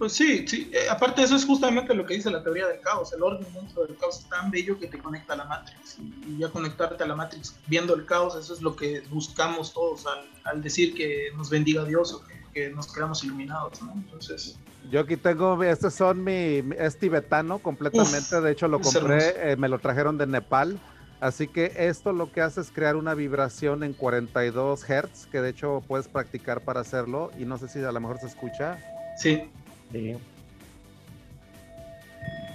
Pues 0.00 0.14
sí, 0.14 0.48
sí. 0.48 0.70
Eh, 0.72 0.88
aparte 0.88 1.22
eso 1.22 1.36
es 1.36 1.44
justamente 1.44 1.94
lo 1.94 2.06
que 2.06 2.14
dice 2.14 2.30
la 2.30 2.42
teoría 2.42 2.66
del 2.66 2.80
caos. 2.80 3.12
El 3.12 3.22
orden 3.22 3.46
dentro 3.52 3.84
del 3.84 3.98
caos 3.98 4.20
es 4.20 4.30
tan 4.30 4.50
bello 4.50 4.78
que 4.78 4.86
te 4.86 4.98
conecta 4.98 5.34
a 5.34 5.36
la 5.36 5.44
Matrix. 5.44 5.98
Y, 6.26 6.38
ya 6.38 6.48
conectarte 6.48 7.04
a 7.04 7.06
la 7.06 7.14
Matrix 7.14 7.54
viendo 7.66 7.94
el 7.94 8.06
caos, 8.06 8.34
eso 8.34 8.54
es 8.54 8.62
lo 8.62 8.74
que 8.74 9.02
buscamos 9.10 9.74
todos 9.74 10.06
al, 10.46 10.62
decir 10.62 10.94
que 10.94 11.26
nos 11.36 11.50
bendiga 11.50 11.84
Dios 11.84 12.14
o 12.14 12.24
que, 12.54 12.70
nos 12.70 12.90
quedamos 12.90 13.22
iluminados, 13.24 13.82
¿no? 13.82 13.92
Entonces... 13.92 14.58
Yo 14.90 15.00
aquí 15.00 15.18
tengo, 15.18 15.62
este 15.62 15.90
son 15.90 16.24
mi, 16.24 16.64
es 16.78 16.98
tibetano 16.98 17.58
completamente, 17.58 18.40
de 18.40 18.52
hecho 18.52 18.68
lo 18.68 18.80
compré, 18.80 19.52
eh, 19.52 19.56
me 19.56 19.68
lo 19.68 19.78
trajeron 19.80 20.16
de 20.16 20.26
Nepal. 20.26 20.80
Así 21.20 21.46
que 21.46 21.74
esto 21.76 22.14
lo 22.14 22.32
que 22.32 22.40
hace 22.40 22.62
es 22.62 22.70
crear 22.70 22.96
una 22.96 23.12
vibración 23.12 23.82
en 23.82 23.92
42 23.92 24.82
Hz, 24.82 25.26
que 25.30 25.42
de 25.42 25.50
hecho 25.50 25.84
puedes 25.86 26.08
practicar 26.08 26.62
para 26.62 26.80
hacerlo 26.80 27.30
y 27.38 27.44
no 27.44 27.58
sé 27.58 27.68
si 27.68 27.80
a 27.80 27.92
lo 27.92 28.00
mejor 28.00 28.18
se 28.18 28.28
escucha. 28.28 28.78
Sí. 29.18 29.42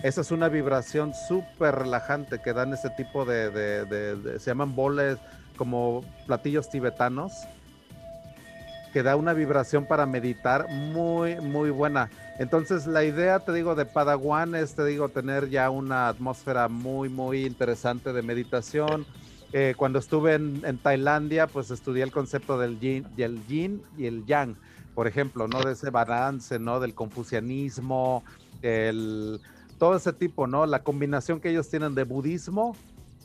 Esa 0.04 0.22
es 0.22 0.32
una 0.32 0.50
vibración 0.50 1.14
súper 1.28 1.76
relajante 1.76 2.40
que 2.40 2.54
dan 2.54 2.74
ese 2.74 2.90
tipo 2.92 3.26
de, 3.26 4.38
se 4.40 4.52
llaman 4.52 4.76
boles 4.76 5.18
como 5.58 6.04
platillos 6.28 6.70
tibetanos, 6.70 7.32
que 8.94 9.04
da 9.04 9.16
una 9.16 9.34
vibración 9.34 9.86
para 9.86 10.06
meditar 10.06 10.70
muy, 10.70 11.36
muy 11.38 11.70
buena. 11.70 12.10
Entonces 12.40 12.88
la 12.88 13.04
idea, 13.04 13.40
te 13.40 13.52
digo, 13.52 13.76
de 13.76 13.86
Padawan 13.86 14.56
es, 14.56 14.76
te 14.76 14.86
digo, 14.86 15.10
tener 15.10 15.50
ya 15.50 15.70
una 15.70 16.08
atmósfera 16.08 16.68
muy, 16.68 17.10
muy 17.10 17.46
interesante 17.46 18.14
de 18.14 18.22
meditación. 18.22 19.06
Eh, 19.54 19.74
cuando 19.78 20.00
estuve 20.00 20.36
en, 20.36 20.62
en, 20.66 20.78
Tailandia, 20.78 21.48
pues 21.48 21.72
estudié 21.72 22.04
el 22.04 22.12
concepto 22.12 22.58
del 22.58 22.80
yin, 22.80 23.06
del 23.16 23.46
yin 23.48 23.82
y 23.98 24.06
el 24.06 24.26
yang 24.26 24.56
por 24.96 25.08
ejemplo, 25.08 25.48
¿no? 25.48 25.62
De 25.62 25.74
ese 25.74 25.90
balance, 25.90 26.58
¿no? 26.58 26.80
Del 26.80 26.96
confucianismo, 26.96 28.24
el, 28.62 29.42
todo 29.78 29.98
ese 29.98 30.14
tipo, 30.14 30.48
¿no? 30.48 30.66
La 30.66 30.84
combinación 30.84 31.40
que 31.42 31.50
ellos 31.50 31.70
tienen 31.70 31.94
de 31.94 32.06
budismo, 32.06 32.76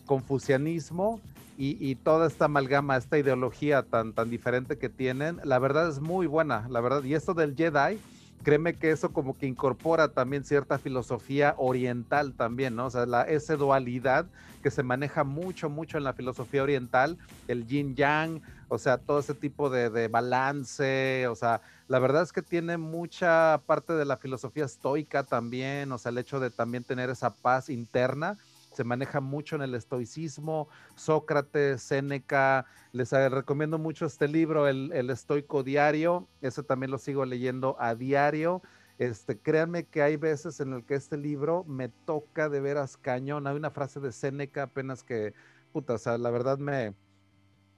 confucianismo 0.04 1.20
y, 1.56 1.94
toda 1.96 2.26
esta 2.26 2.46
amalgama, 2.46 2.96
esta 2.96 3.18
ideología 3.18 3.82
tan, 3.82 4.14
tan 4.14 4.30
diferente 4.30 4.78
que 4.78 4.88
tienen, 4.88 5.38
la 5.44 5.58
verdad 5.58 5.90
es 5.90 6.00
muy 6.00 6.26
buena, 6.26 6.66
la 6.70 6.80
verdad. 6.80 7.04
Y 7.04 7.12
esto 7.12 7.34
del 7.34 7.54
Jedi, 7.54 7.98
créeme 8.42 8.74
que 8.74 8.90
eso 8.90 9.12
como 9.12 9.36
que 9.36 9.46
incorpora 9.46 10.08
también 10.08 10.42
cierta 10.42 10.78
filosofía 10.78 11.54
oriental 11.58 12.32
también, 12.32 12.76
¿no? 12.76 12.86
O 12.86 12.90
sea, 12.90 13.04
la, 13.04 13.24
esa 13.24 13.56
dualidad 13.56 14.26
que 14.62 14.70
se 14.70 14.82
maneja 14.82 15.22
mucho, 15.22 15.68
mucho 15.68 15.98
en 15.98 16.04
la 16.04 16.14
filosofía 16.14 16.62
oriental, 16.62 17.18
el 17.46 17.66
yin 17.66 17.94
yang, 17.94 18.40
o 18.70 18.78
sea, 18.78 18.98
todo 18.98 19.18
ese 19.18 19.34
tipo 19.34 19.68
de, 19.68 20.06
balance, 20.06 21.26
o 21.26 21.34
sea, 21.34 21.60
la 21.88 21.98
verdad 21.98 22.22
es 22.22 22.32
que 22.32 22.40
tiene 22.40 22.78
mucha 22.78 23.60
parte 23.66 23.94
de 23.94 24.04
la 24.04 24.16
filosofía 24.16 24.64
estoica 24.64 25.24
también, 25.24 25.90
o 25.90 25.98
sea, 25.98 26.10
el 26.10 26.18
hecho 26.18 26.38
de 26.38 26.50
también 26.50 26.84
tener 26.84 27.10
esa 27.10 27.34
paz 27.34 27.68
interna, 27.68 28.38
se 28.72 28.84
maneja 28.84 29.20
mucho 29.20 29.56
en 29.56 29.62
el 29.62 29.74
estoicismo, 29.74 30.68
Sócrates, 30.94 31.82
Séneca, 31.82 32.64
les 32.92 33.10
recomiendo 33.10 33.76
mucho 33.76 34.06
este 34.06 34.28
libro, 34.28 34.68
el, 34.68 34.92
el 34.92 35.10
Estoico 35.10 35.64
Diario, 35.64 36.28
ese 36.40 36.62
también 36.62 36.92
lo 36.92 36.98
sigo 36.98 37.24
leyendo 37.24 37.76
a 37.80 37.96
diario, 37.96 38.62
este, 39.00 39.36
créanme 39.36 39.86
que 39.86 40.02
hay 40.02 40.16
veces 40.16 40.60
en 40.60 40.74
el 40.74 40.84
que 40.84 40.94
este 40.94 41.16
libro 41.16 41.64
me 41.64 41.88
toca 41.88 42.50
de 42.50 42.60
veras 42.60 42.98
cañón. 42.98 43.46
Hay 43.46 43.56
una 43.56 43.70
frase 43.70 43.98
de 43.98 44.12
Séneca 44.12 44.64
apenas 44.64 45.02
que, 45.02 45.32
puta, 45.72 45.94
o 45.94 45.98
sea, 45.98 46.18
la 46.18 46.28
verdad 46.28 46.58
me, 46.58 46.92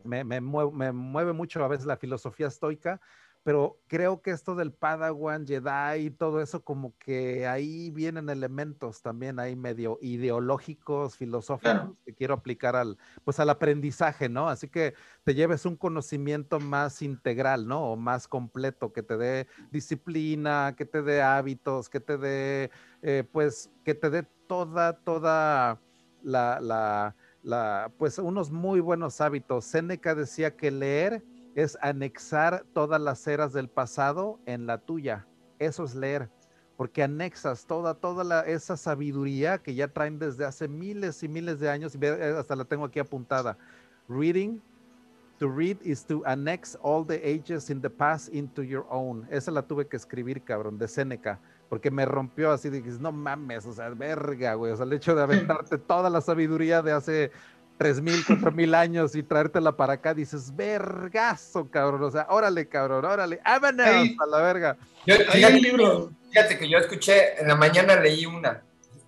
me, 0.05 0.25
me, 0.25 0.41
mueve, 0.41 1.33
mucho 1.33 1.65
a 1.65 1.69
veces 1.69 1.87
la 1.87 1.97
filosofía 1.97 2.47
estoica, 2.47 3.01
pero 3.45 3.81
creo 3.89 4.23
que 4.23 4.31
esto 4.31 4.55
del 4.55 4.73
Padawan, 4.73 5.47
Jedi 5.47 6.07
y 6.07 6.11
todo 6.11 6.41
eso, 6.41 6.63
como 6.63 6.97
que 6.99 7.47
ahí 7.47 7.91
vienen 7.91 8.29
elementos 8.29 9.03
también 9.03 9.41
ahí 9.41 9.57
medio 9.57 9.99
ideológicos, 10.01 11.17
filosóficos, 11.17 11.97
que 12.05 12.15
quiero 12.15 12.35
aplicar 12.35 12.77
al, 12.77 12.99
pues 13.25 13.41
al 13.41 13.51
aprendizaje, 13.51 14.29
¿no? 14.29 14.49
Así 14.49 14.69
que 14.69 14.95
te 15.25 15.35
lleves 15.35 15.67
un 15.67 15.77
conocimiento 15.77 16.61
más 16.61 17.03
integral, 17.03 17.67
¿no? 17.67 17.93
O 17.93 17.97
más 17.97 18.29
completo, 18.29 18.93
que 18.93 19.03
te 19.03 19.17
dé 19.17 19.49
disciplina, 19.73 20.75
que 20.77 20.85
te 20.85 21.03
dé 21.03 21.21
hábitos, 21.21 21.89
que 21.89 21.99
te 21.99 22.19
dé, 22.19 22.71
eh, 23.03 23.25
pues, 23.33 23.71
que 23.85 23.95
te 23.95 24.09
dé 24.09 24.23
toda, 24.47 24.99
toda 24.99 25.81
la, 26.23 26.61
la 26.61 27.17
pues 27.99 28.18
unos 28.18 28.51
muy 28.51 28.80
buenos 28.80 29.20
hábitos. 29.20 29.64
Séneca 29.64 30.14
decía 30.14 30.57
que 30.57 30.70
leer 30.70 31.22
es 31.55 31.76
anexar 31.80 32.64
todas 32.72 33.01
las 33.01 33.26
eras 33.26 33.53
del 33.53 33.68
pasado 33.68 34.38
en 34.47 34.66
la 34.66 34.78
tuya. 34.78 35.26
Eso 35.59 35.84
es 35.84 35.95
leer, 35.95 36.30
porque 36.76 37.03
anexas 37.03 37.66
toda, 37.66 37.95
toda 37.95 38.47
esa 38.47 38.76
sabiduría 38.76 39.59
que 39.59 39.74
ya 39.74 39.88
traen 39.88 40.18
desde 40.18 40.45
hace 40.45 40.66
miles 40.66 41.22
y 41.22 41.28
miles 41.28 41.61
de 41.61 41.70
años, 41.70 41.95
y 41.95 41.99
eh, 42.05 42.34
hasta 42.38 42.57
la 42.57 42.64
tengo 42.64 42.84
aquí 42.84 42.99
apuntada. 42.99 43.59
Reading, 44.09 44.61
to 45.38 45.49
read 45.49 45.76
is 45.82 46.05
to 46.05 46.22
annex 46.26 46.76
all 46.82 47.05
the 47.05 47.20
ages 47.22 47.70
in 47.70 47.80
the 47.80 47.90
past 47.90 48.32
into 48.32 48.62
your 48.62 48.86
own. 48.90 49.26
Esa 49.30 49.51
la 49.51 49.62
tuve 49.62 49.86
que 49.86 49.97
escribir, 49.97 50.43
cabrón, 50.43 50.78
de 50.78 50.88
Séneca 50.88 51.38
porque 51.73 51.91
me 51.91 52.05
rompió 52.05 52.53
así, 52.53 52.68
dije, 52.68 52.91
no 53.01 53.12
mames, 53.12 53.64
o 53.64 53.73
sea, 53.73 53.89
verga, 53.89 54.53
güey, 54.53 54.73
o 54.73 54.77
sea, 54.77 54.85
el 54.85 54.93
hecho 54.93 55.14
de 55.14 55.23
aventarte 55.23 55.79
toda 55.79 56.11
la 56.11 56.20
sabiduría 56.20 56.83
de 56.83 56.93
hace 56.93 57.31
3.000, 57.79 58.27
4.000 58.27 58.75
años 58.75 59.16
y 59.16 59.23
traértela 59.23 59.75
para 59.75 59.95
acá, 59.95 60.12
dices, 60.12 60.55
vergazo, 60.55 61.70
cabrón, 61.70 62.03
o 62.03 62.11
sea, 62.11 62.27
órale, 62.29 62.68
cabrón, 62.68 63.07
órale, 63.07 63.41
vámonos 63.43 64.11
a 64.20 64.27
la 64.27 64.43
verga. 64.43 64.77
Yo, 65.07 65.14
fíjate, 65.14 65.61
libro. 65.62 66.11
fíjate 66.31 66.59
que 66.59 66.68
yo 66.68 66.77
escuché, 66.77 67.41
en 67.41 67.49
la 67.49 67.57
mañana 67.57 67.97
leí 67.97 68.27
una, 68.27 68.64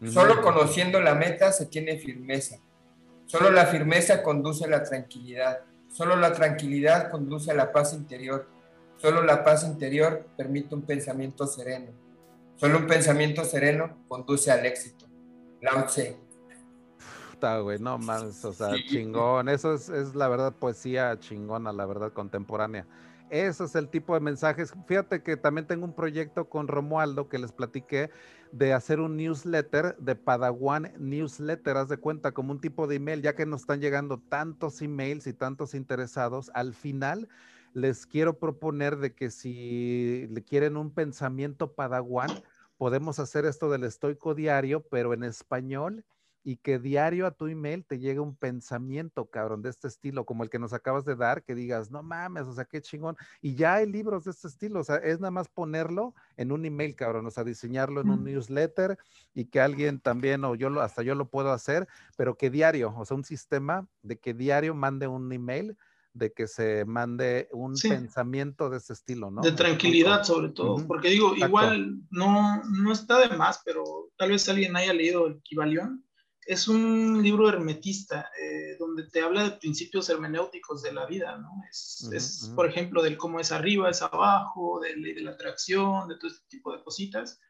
solo 0.07 0.41
conociendo 0.41 1.03
la 1.03 1.15
meta 1.15 1.53
se 1.53 1.67
tiene 1.67 1.99
firmeza, 1.99 2.57
solo 3.27 3.51
la 3.51 3.67
firmeza 3.67 4.23
conduce 4.23 4.65
a 4.65 4.69
la 4.69 4.83
tranquilidad, 4.85 5.59
solo 5.93 6.17
la 6.17 6.33
tranquilidad 6.33 7.11
conduce 7.11 7.51
a 7.51 7.55
la 7.55 7.73
paz 7.73 7.93
interior, 7.93 8.49
solo 8.97 9.23
la 9.23 9.45
paz 9.45 9.65
interior 9.65 10.27
permite 10.39 10.75
un 10.75 10.81
pensamiento 10.81 11.47
sereno 11.47 12.04
Solo 12.57 12.79
un 12.79 12.87
pensamiento 12.87 13.45
sereno 13.45 14.05
conduce 14.09 14.51
al 14.51 14.65
éxito. 14.65 15.07
Lao 15.61 15.87
Tse. 15.87 16.17
Puta, 17.31 17.59
güey, 17.59 17.79
no 17.79 17.99
más, 17.99 18.45
o 18.45 18.53
sea, 18.53 18.71
chingón. 18.89 19.49
Eso 19.49 19.75
es, 19.75 19.89
es, 19.89 20.15
la 20.15 20.29
verdad 20.29 20.55
poesía 20.55 21.19
chingona, 21.19 21.73
la 21.73 21.87
verdad 21.87 22.13
contemporánea. 22.13 22.87
Ese 23.31 23.65
es 23.65 23.75
el 23.75 23.89
tipo 23.89 24.15
de 24.15 24.21
mensajes. 24.21 24.73
Fíjate 24.87 25.23
que 25.23 25.37
también 25.37 25.67
tengo 25.67 25.85
un 25.85 25.95
proyecto 25.95 26.49
con 26.49 26.69
Romualdo 26.69 27.29
que 27.29 27.39
les 27.39 27.51
platiqué 27.51 28.11
de 28.53 28.73
hacer 28.73 29.01
un 29.01 29.17
newsletter 29.17 29.97
de 29.99 30.15
Padawan 30.15 30.93
Newsletter, 30.99 31.77
haz 31.77 31.89
de 31.89 31.97
cuenta, 31.97 32.31
como 32.31 32.53
un 32.53 32.61
tipo 32.61 32.87
de 32.87 32.97
email, 32.97 33.23
ya 33.23 33.35
que 33.35 33.47
nos 33.47 33.63
están 33.63 33.81
llegando 33.81 34.19
tantos 34.19 34.81
emails 34.81 35.27
y 35.27 35.33
tantos 35.33 35.75
interesados, 35.75 36.53
al 36.55 36.75
final 36.75 37.29
les 37.75 38.07
quiero 38.07 38.39
proponer 38.39 38.97
de 38.97 39.15
que 39.15 39.31
si 39.31 40.27
le 40.31 40.43
quieren 40.43 40.77
un 40.77 40.93
pensamiento 40.93 41.75
padawan, 41.75 42.31
podemos 42.79 43.19
hacer 43.19 43.45
esto 43.45 43.69
del 43.69 43.85
estoico 43.85 44.35
diario, 44.35 44.83
pero 44.89 45.13
en 45.13 45.25
español 45.25 46.05
y 46.47 46.59
que 46.59 46.79
diario 46.79 47.27
a 47.27 47.31
tu 47.31 47.47
email 47.47 47.87
te 47.87 47.99
llegue 47.99 48.21
un 48.21 48.37
pensamiento, 48.37 49.25
cabrón, 49.31 49.63
de 49.63 49.71
este 49.71 49.89
estilo, 49.89 50.27
como 50.27 50.45
el 50.45 50.51
que 50.51 50.59
nos 50.59 50.75
acabas 50.75 51.07
de 51.07 51.17
dar, 51.17 51.43
que 51.43 51.55
digas, 51.55 51.91
no 51.91 52.03
mames, 52.03 52.43
o 52.43 52.53
sea, 52.53 52.67
qué 52.67 52.83
chingón. 52.83 53.17
Y 53.41 53.55
ya 53.55 53.77
hay 53.77 53.91
libros 53.91 54.25
de 54.25 54.33
este 54.33 54.49
estilo, 54.49 54.81
o 54.81 54.85
sea, 54.85 54.97
es 54.97 55.21
nada 55.21 55.31
más 55.31 55.49
ponerlo 55.49 56.15
en 56.37 56.53
un 56.53 56.67
email, 56.67 56.95
cabrón, 56.95 57.27
o 57.27 57.31
sea, 57.31 57.45
diseñarlo 57.45 58.03
en 58.03 58.11
un 58.11 58.25
newsletter 58.25 58.99
y 59.33 59.47
que 59.47 59.61
alguien 59.61 60.01
también, 60.01 60.45
o 60.45 60.55
yo 60.55 60.69
lo, 60.69 60.83
hasta 60.83 61.03
yo 61.03 61.15
lo 61.15 61.31
puedo 61.31 61.51
hacer, 61.51 61.89
pero 62.15 62.37
que 62.37 62.51
diario, 62.51 62.95
o 62.95 63.05
sea, 63.07 63.17
un 63.17 63.25
sistema 63.25 63.89
de 64.03 64.19
que 64.19 64.35
diario 64.35 64.75
mande 64.75 65.07
un 65.07 65.33
email 65.33 65.79
de 66.15 66.33
que 66.33 66.47
se 66.47 66.85
mande 66.85 67.49
un 67.53 67.75
pensamiento 67.75 68.71
de 68.71 68.79
ese 68.79 68.93
estilo, 68.93 69.31
¿no? 69.31 69.43
De 69.43 69.53
tranquilidad 69.53 70.23
sobre 70.23 70.51
todo, 70.51 70.87
porque 70.87 71.11
digo, 71.11 71.35
igual 71.37 71.99
no, 72.11 72.63
no 72.65 72.93
está 72.93 73.19
de 73.19 73.37
más, 73.37 73.61
pero 73.65 73.85
tal 74.17 74.31
vez 74.31 74.49
alguien 74.49 74.77
haya 74.77 74.95
leído 74.95 75.27
el 75.27 75.43
Kibalión. 75.43 76.05
Es 76.47 76.69
un 76.69 77.23
libro 77.23 77.49
hermetista 77.49 78.31
eh, 78.39 78.77
donde 78.79 79.09
te 79.09 79.23
habla 79.23 79.45
de 79.45 79.57
principios 79.57 80.09
hermenéuticos 80.11 80.83
de 80.83 80.93
la 80.93 81.07
vida, 81.07 81.39
¿no? 81.39 81.51
Es, 81.71 82.09
es 82.13 82.53
por 82.55 82.69
ejemplo, 82.69 83.03
del 83.03 83.17
cómo 83.17 83.41
es 83.41 83.51
arriba, 83.51 83.91
es 83.91 84.03
abajo, 84.03 84.81
de, 84.81 85.15
de 85.15 85.21
la 85.23 85.33
atracción, 85.33 86.09
de 86.09 86.17
todo 86.17 86.31
este 86.31 86.47
tipo 86.49 86.73
de 86.77 86.83
cositas 86.85 87.41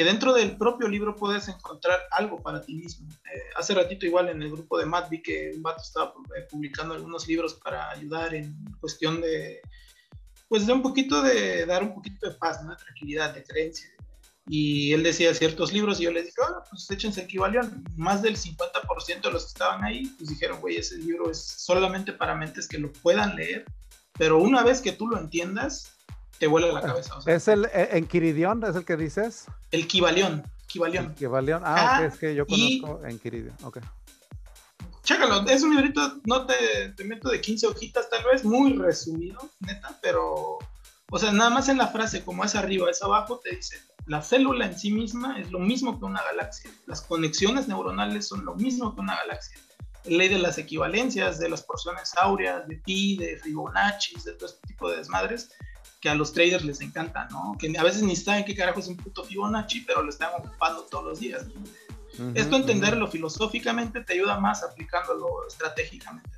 que 0.00 0.04
dentro 0.04 0.32
del 0.32 0.56
propio 0.56 0.88
libro 0.88 1.14
puedes 1.14 1.46
encontrar 1.48 2.00
algo 2.12 2.40
para 2.40 2.62
ti 2.62 2.74
mismo. 2.74 3.06
Eh, 3.10 3.50
hace 3.54 3.74
ratito 3.74 4.06
igual 4.06 4.30
en 4.30 4.40
el 4.40 4.50
grupo 4.50 4.78
de 4.78 4.86
Matt 4.86 5.10
vi 5.10 5.20
que 5.20 5.52
un 5.54 5.62
vato 5.62 5.82
estaba 5.82 6.14
eh, 6.38 6.46
publicando 6.50 6.94
algunos 6.94 7.28
libros 7.28 7.52
para 7.52 7.90
ayudar 7.90 8.34
en 8.34 8.56
cuestión 8.80 9.20
de, 9.20 9.60
pues 10.48 10.66
de 10.66 10.72
un 10.72 10.80
poquito 10.80 11.20
de, 11.20 11.66
dar 11.66 11.82
un 11.82 11.92
poquito 11.92 12.30
de 12.30 12.34
paz, 12.34 12.64
¿no? 12.64 12.74
tranquilidad, 12.74 13.34
de 13.34 13.44
creencia. 13.44 13.90
Y 14.48 14.94
él 14.94 15.02
decía 15.02 15.34
ciertos 15.34 15.70
libros 15.70 16.00
y 16.00 16.04
yo 16.04 16.12
les 16.12 16.24
dije, 16.24 16.38
oh, 16.48 16.64
pues 16.70 16.90
échense 16.90 17.20
equivalión. 17.20 17.84
Más 17.98 18.22
del 18.22 18.38
50% 18.38 19.20
de 19.20 19.30
los 19.30 19.42
que 19.42 19.48
estaban 19.48 19.84
ahí, 19.84 20.06
pues 20.16 20.30
dijeron, 20.30 20.62
güey, 20.62 20.78
ese 20.78 20.96
libro 20.96 21.30
es 21.30 21.42
solamente 21.42 22.14
para 22.14 22.34
mentes 22.34 22.66
que 22.66 22.78
lo 22.78 22.90
puedan 22.90 23.36
leer. 23.36 23.66
Pero 24.14 24.38
una 24.38 24.62
vez 24.62 24.80
que 24.80 24.92
tú 24.92 25.08
lo 25.08 25.18
entiendas, 25.18 25.92
te 26.40 26.46
vuela 26.46 26.72
la 26.72 26.80
cabeza. 26.80 27.18
¿Es 27.26 27.46
el 27.48 27.66
eh, 27.66 27.90
Enquiridión? 27.92 28.64
¿Es 28.64 28.74
el 28.74 28.84
que 28.86 28.96
dices? 28.96 29.44
El 29.70 29.86
Kibalión. 29.86 30.42
Kibalión. 30.66 31.14
Kibalión. 31.14 31.62
Ah, 31.64 31.98
ah 31.98 32.06
es 32.06 32.16
que 32.16 32.34
yo 32.34 32.46
conozco 32.46 33.02
Enquiridión. 33.06 33.54
Ok. 33.62 33.78
Chécalo, 35.02 35.46
es 35.48 35.62
un 35.62 35.76
librito, 35.76 36.18
no 36.24 36.46
te, 36.46 36.90
te 36.96 37.04
meto 37.04 37.28
de 37.28 37.40
15 37.40 37.66
hojitas 37.66 38.08
tal 38.08 38.24
vez, 38.24 38.44
muy 38.44 38.74
resumido, 38.74 39.50
neta, 39.60 39.98
pero, 40.02 40.58
o 41.10 41.18
sea, 41.18 41.32
nada 41.32 41.50
más 41.50 41.68
en 41.68 41.78
la 41.78 41.88
frase, 41.88 42.22
como 42.22 42.44
es 42.44 42.54
arriba, 42.54 42.88
es 42.90 43.02
abajo, 43.02 43.40
te 43.42 43.56
dice, 43.56 43.76
la 44.06 44.22
célula 44.22 44.66
en 44.66 44.78
sí 44.78 44.92
misma 44.92 45.40
es 45.40 45.50
lo 45.50 45.58
mismo 45.58 45.98
que 45.98 46.04
una 46.04 46.22
galaxia, 46.22 46.70
las 46.86 47.00
conexiones 47.00 47.66
neuronales 47.66 48.28
son 48.28 48.44
lo 48.44 48.54
mismo 48.54 48.94
que 48.94 49.00
una 49.00 49.16
galaxia. 49.16 49.58
ley 50.04 50.28
de 50.28 50.38
las 50.38 50.58
equivalencias, 50.58 51.38
de 51.38 51.48
las 51.48 51.62
porciones 51.62 52.12
áureas, 52.16 52.68
de 52.68 52.76
pi, 52.76 53.16
de 53.16 53.38
Fibonacci, 53.38 54.14
de 54.24 54.32
todo 54.34 54.46
este 54.46 54.66
tipo 54.68 54.90
de 54.90 54.98
desmadres, 54.98 55.50
que 56.00 56.08
a 56.08 56.14
los 56.14 56.32
traders 56.32 56.64
les 56.64 56.80
encanta, 56.80 57.28
¿no? 57.30 57.56
Que 57.58 57.72
a 57.78 57.82
veces 57.82 58.02
ni 58.02 58.16
saben 58.16 58.44
qué 58.44 58.54
carajo 58.54 58.80
es 58.80 58.88
un 58.88 58.96
puto 58.96 59.22
Fibonacci, 59.22 59.82
pero 59.82 60.02
lo 60.02 60.10
están 60.10 60.30
ocupando 60.38 60.82
todos 60.84 61.04
los 61.04 61.20
días. 61.20 61.46
Esto 62.34 62.56
entenderlo 62.56 63.06
filosóficamente 63.08 64.02
te 64.02 64.14
ayuda 64.14 64.38
más 64.40 64.62
aplicándolo 64.62 65.46
estratégicamente. 65.46 66.28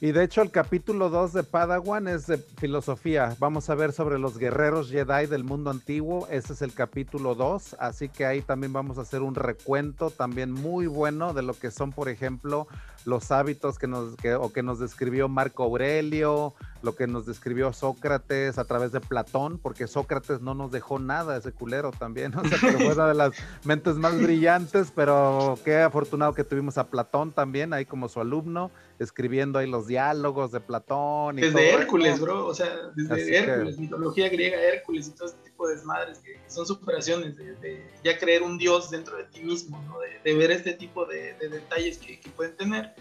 Y 0.00 0.12
de 0.12 0.24
hecho 0.24 0.42
el 0.42 0.50
capítulo 0.50 1.08
2 1.08 1.32
de 1.32 1.42
Padawan 1.44 2.08
es 2.08 2.26
de 2.26 2.38
filosofía. 2.38 3.36
Vamos 3.38 3.70
a 3.70 3.74
ver 3.74 3.92
sobre 3.92 4.18
los 4.18 4.38
guerreros 4.38 4.90
Jedi 4.90 5.26
del 5.26 5.44
mundo 5.44 5.70
antiguo. 5.70 6.26
Ese 6.30 6.52
es 6.52 6.62
el 6.62 6.74
capítulo 6.74 7.34
2. 7.34 7.76
Así 7.78 8.08
que 8.08 8.26
ahí 8.26 8.42
también 8.42 8.72
vamos 8.72 8.98
a 8.98 9.02
hacer 9.02 9.22
un 9.22 9.34
recuento 9.34 10.10
también 10.10 10.52
muy 10.52 10.86
bueno 10.86 11.32
de 11.32 11.42
lo 11.42 11.54
que 11.54 11.70
son, 11.70 11.92
por 11.92 12.08
ejemplo, 12.08 12.66
los 13.04 13.30
hábitos 13.30 13.78
que 13.78 13.86
nos, 13.86 14.16
que, 14.16 14.34
o 14.34 14.52
que 14.52 14.62
nos 14.62 14.78
describió 14.78 15.28
Marco 15.28 15.62
Aurelio, 15.64 16.54
lo 16.84 16.94
que 16.94 17.06
nos 17.06 17.26
describió 17.26 17.72
Sócrates 17.72 18.58
a 18.58 18.64
través 18.64 18.92
de 18.92 19.00
Platón, 19.00 19.58
porque 19.58 19.86
Sócrates 19.86 20.40
no 20.40 20.54
nos 20.54 20.70
dejó 20.70 20.98
nada, 20.98 21.36
ese 21.36 21.50
culero 21.50 21.90
también, 21.92 22.36
o 22.36 22.46
sea, 22.46 22.58
que 22.58 22.76
fue 22.76 22.92
una 22.92 23.08
de 23.08 23.14
las 23.14 23.32
mentes 23.64 23.96
más 23.96 24.20
brillantes, 24.20 24.92
pero 24.94 25.58
qué 25.64 25.78
afortunado 25.78 26.34
que 26.34 26.44
tuvimos 26.44 26.78
a 26.78 26.88
Platón 26.88 27.32
también 27.32 27.72
ahí 27.72 27.86
como 27.86 28.08
su 28.08 28.20
alumno, 28.20 28.70
escribiendo 28.98 29.58
ahí 29.58 29.68
los 29.68 29.86
diálogos 29.86 30.52
de 30.52 30.60
Platón. 30.60 31.38
Y 31.38 31.42
desde 31.42 31.70
Hércules, 31.70 32.20
bro, 32.20 32.46
o 32.46 32.54
sea, 32.54 32.68
desde 32.94 33.36
Hércules, 33.36 33.78
mitología 33.78 34.28
griega, 34.28 34.60
Hércules 34.60 35.08
y 35.08 35.10
todo 35.12 35.28
este 35.28 35.42
tipo 35.42 35.66
de 35.66 35.76
desmadres 35.76 36.18
que 36.18 36.38
son 36.48 36.66
superaciones 36.66 37.36
de, 37.36 37.84
ya 38.04 38.18
creer 38.18 38.42
un 38.42 38.58
dios 38.58 38.90
dentro 38.90 39.16
de 39.16 39.24
ti 39.24 39.42
mismo, 39.42 39.82
¿no? 39.88 39.96
de, 40.22 40.34
ver 40.34 40.50
este 40.50 40.74
tipo 40.74 41.06
de, 41.06 41.34
detalles 41.48 41.98
que, 41.98 42.20
que 42.20 42.30
pueden 42.30 42.56
tener 42.56 42.93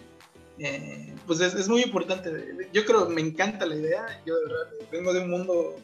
eh, 0.59 1.15
pues 1.25 1.39
es, 1.39 1.67
muy 1.67 1.81
importante. 1.81 2.69
Yo 2.71 2.85
creo, 2.85 3.09
me 3.09 3.21
encanta 3.21 3.65
la 3.65 3.75
idea. 3.75 4.21
Yo 4.25 4.35
de 4.35 4.45
verdad 4.45 4.67
vengo 4.91 5.13
de 5.13 5.21
un 5.21 5.29
mundo 5.29 5.75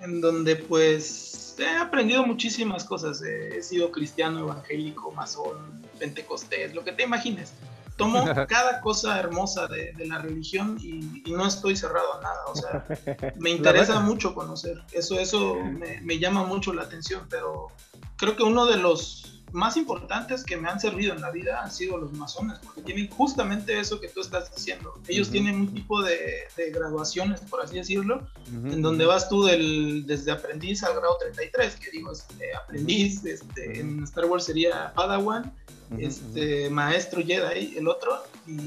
en 0.00 0.20
donde 0.20 0.56
pues 0.56 1.56
he 1.58 1.76
aprendido 1.76 2.24
muchísimas 2.26 2.84
cosas. 2.84 3.22
he 3.22 3.62
sido 3.62 3.90
cristiano, 3.90 4.40
evangélico, 4.40 5.10
masón, 5.12 5.82
pentecostés, 5.98 6.74
lo 6.74 6.84
que 6.84 6.92
te 6.92 7.02
imagines. 7.02 7.52
Tomo 7.96 8.24
cada 8.48 8.80
cosa 8.80 9.18
hermosa 9.18 9.66
de, 9.68 9.92
la 10.06 10.18
religión 10.18 10.78
y, 10.80 11.22
no 11.30 11.46
estoy 11.46 11.76
cerrado 11.76 12.18
a 12.18 12.22
nada. 12.22 12.44
O 12.46 12.54
sea, 12.54 13.32
me 13.36 13.50
interesa 13.50 14.00
mucho 14.00 14.34
conocer. 14.34 14.82
Eso, 14.92 15.18
eso 15.18 15.56
me, 15.56 16.00
me 16.02 16.18
llama 16.18 16.44
mucho 16.44 16.72
la 16.72 16.82
atención, 16.82 17.26
pero 17.28 17.68
creo 18.16 18.36
que 18.36 18.42
uno 18.42 18.66
de 18.66 18.76
los 18.76 19.35
más 19.56 19.76
importantes 19.78 20.44
que 20.44 20.56
me 20.56 20.68
han 20.68 20.78
servido 20.78 21.14
en 21.14 21.22
la 21.22 21.30
vida 21.30 21.62
han 21.62 21.72
sido 21.72 21.96
los 21.96 22.12
masones, 22.12 22.58
porque 22.62 22.82
tienen 22.82 23.08
justamente 23.08 23.80
eso 23.80 23.98
que 23.98 24.08
tú 24.08 24.20
estás 24.20 24.54
diciendo. 24.54 24.94
Ellos 25.08 25.30
tienen 25.30 25.56
un 25.56 25.74
tipo 25.74 26.02
de, 26.02 26.46
graduaciones, 26.72 27.40
por 27.40 27.62
así 27.62 27.76
decirlo, 27.76 28.28
en 28.46 28.82
donde 28.82 29.06
vas 29.06 29.28
tú 29.28 29.44
del, 29.44 30.04
desde 30.06 30.30
aprendiz 30.30 30.84
al 30.84 30.94
grado 30.94 31.16
33, 31.18 31.76
que 31.76 31.90
digo, 31.90 32.12
este, 32.12 32.54
aprendiz, 32.54 33.24
este, 33.24 33.80
en 33.80 34.02
Star 34.04 34.26
Wars 34.26 34.44
sería 34.44 34.92
Padawan, 34.94 35.50
este, 35.98 36.68
maestro 36.68 37.22
Jedi, 37.24 37.78
el 37.78 37.88
otro, 37.88 38.22
y 38.46 38.58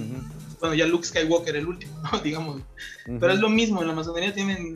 bueno, 0.60 0.74
ya 0.74 0.88
Luke 0.88 1.06
Skywalker, 1.06 1.56
el 1.56 1.68
último, 1.68 2.02
¿no? 2.02 2.20
digamos. 2.24 2.62
Pero 3.06 3.32
es 3.32 3.40
lo 3.40 3.50
mismo, 3.50 3.82
en 3.82 3.90
la 3.90 3.94
masonería 3.94 4.34
tienen 4.34 4.76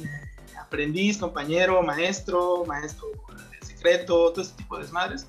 aprendiz, 0.62 1.18
compañero, 1.18 1.82
maestro, 1.82 2.66
maestro 2.66 3.08
secreto, 3.62 4.32
todo 4.32 4.42
ese 4.42 4.54
tipo 4.54 4.78
de 4.78 4.84
desmadres 4.84 5.26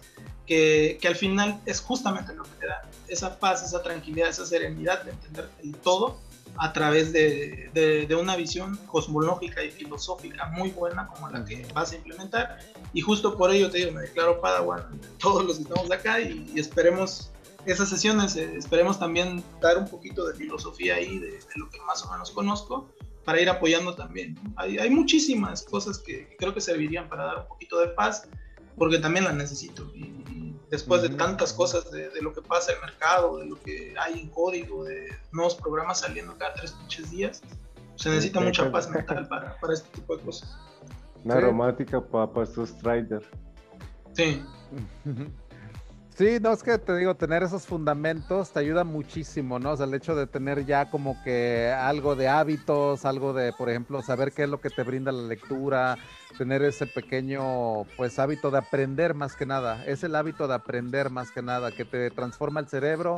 que, 0.46 0.98
que, 1.00 1.08
al 1.08 1.16
final 1.16 1.60
es 1.66 1.80
justamente 1.80 2.34
lo 2.34 2.42
que 2.44 2.50
te 2.60 2.66
da 2.66 2.82
esa 3.08 3.38
paz, 3.38 3.62
esa 3.64 3.82
tranquilidad, 3.82 4.28
esa 4.28 4.44
serenidad 4.46 5.02
de 5.04 5.12
entender 5.12 5.48
el 5.62 5.74
todo 5.76 6.18
a 6.58 6.72
través 6.72 7.12
de, 7.12 7.70
de, 7.74 8.14
una 8.14 8.36
visión 8.36 8.76
cosmológica 8.86 9.62
y 9.62 9.70
filosófica 9.70 10.46
muy 10.50 10.70
buena 10.70 11.08
como 11.08 11.28
la 11.28 11.44
que 11.44 11.66
vas 11.74 11.92
a 11.92 11.96
implementar. 11.96 12.58
Y 12.92 13.00
justo 13.00 13.36
por 13.36 13.50
ello 13.50 13.70
te 13.70 13.78
digo, 13.78 13.92
me 13.92 14.02
declaro 14.02 14.40
Padawan, 14.40 15.00
todos 15.18 15.44
los 15.44 15.56
que 15.56 15.62
estamos 15.62 15.90
acá 15.90 16.20
y, 16.20 16.52
esperemos 16.56 17.30
esas 17.66 17.88
sesiones, 17.88 18.36
eh, 18.36 18.56
esperemos 18.56 18.98
también 18.98 19.42
dar 19.60 19.78
un 19.78 19.88
poquito 19.88 20.26
de 20.26 20.34
filosofía 20.34 20.96
ahí, 20.96 21.18
de, 21.18 21.40
lo 21.56 21.68
que 21.70 21.80
más 21.80 22.04
o 22.04 22.12
menos 22.12 22.30
conozco, 22.30 22.90
para 23.24 23.40
ir 23.40 23.48
apoyando 23.48 23.94
también. 23.94 24.38
Hay, 24.56 24.78
hay 24.78 24.90
muchísimas 24.90 25.62
cosas 25.62 25.98
que 25.98 26.36
creo 26.38 26.52
que 26.52 26.60
servirían 26.60 27.08
para 27.08 27.24
dar 27.24 27.38
un 27.38 27.48
poquito 27.48 27.80
de 27.80 27.88
paz, 27.88 28.28
porque 28.76 28.98
también 28.98 29.24
las 29.24 29.34
necesito. 29.34 29.90
Y, 29.94 30.12
después 30.70 31.02
de 31.02 31.10
tantas 31.10 31.52
cosas, 31.52 31.88
de, 31.92 32.10
lo 32.20 32.32
que 32.32 32.42
pasa 32.42 32.72
en 32.72 32.78
el 32.78 32.84
mercado, 32.86 33.38
de 33.38 33.46
lo 33.46 33.60
que 33.62 33.94
hay 33.96 34.18
en 34.18 34.28
código, 34.28 34.82
de 34.82 35.06
nuevos 35.30 35.54
programas 35.54 36.00
saliendo 36.00 36.36
cada 36.36 36.54
tres 36.54 36.72
pinches 36.72 37.10
días, 37.12 37.42
se 37.94 38.08
necesita 38.08 38.40
mucha 38.40 38.72
paz 38.72 38.90
mental 38.90 39.28
para, 39.28 39.56
para, 39.60 39.74
este 39.74 39.88
tipo 39.90 40.16
de 40.16 40.24
cosas. 40.24 40.58
Una 41.22 41.36
aromática 41.36 42.00
para, 42.00 42.42
estos 42.42 42.76
traders. 42.78 43.26
Sí. 44.14 44.44
Sí, 46.16 46.38
no 46.40 46.52
es 46.52 46.62
que 46.62 46.78
te 46.78 46.96
digo, 46.96 47.16
tener 47.16 47.42
esos 47.42 47.66
fundamentos 47.66 48.52
te 48.52 48.60
ayuda 48.60 48.84
muchísimo, 48.84 49.58
¿no? 49.58 49.72
O 49.72 49.76
sea, 49.76 49.86
el 49.86 49.94
hecho 49.94 50.14
de 50.14 50.28
tener 50.28 50.64
ya 50.64 50.88
como 50.88 51.20
que 51.24 51.72
algo 51.76 52.14
de 52.14 52.28
hábitos, 52.28 53.04
algo 53.04 53.32
de, 53.32 53.52
por 53.52 53.68
ejemplo, 53.68 54.00
saber 54.00 54.30
qué 54.30 54.44
es 54.44 54.48
lo 54.48 54.60
que 54.60 54.70
te 54.70 54.84
brinda 54.84 55.10
la 55.10 55.22
lectura, 55.26 55.98
tener 56.38 56.62
ese 56.62 56.86
pequeño, 56.86 57.82
pues, 57.96 58.20
hábito 58.20 58.52
de 58.52 58.58
aprender 58.58 59.14
más 59.14 59.34
que 59.34 59.44
nada. 59.44 59.84
Es 59.86 60.04
el 60.04 60.14
hábito 60.14 60.46
de 60.46 60.54
aprender 60.54 61.10
más 61.10 61.32
que 61.32 61.42
nada, 61.42 61.72
que 61.72 61.84
te 61.84 62.08
transforma 62.12 62.60
el 62.60 62.68
cerebro, 62.68 63.16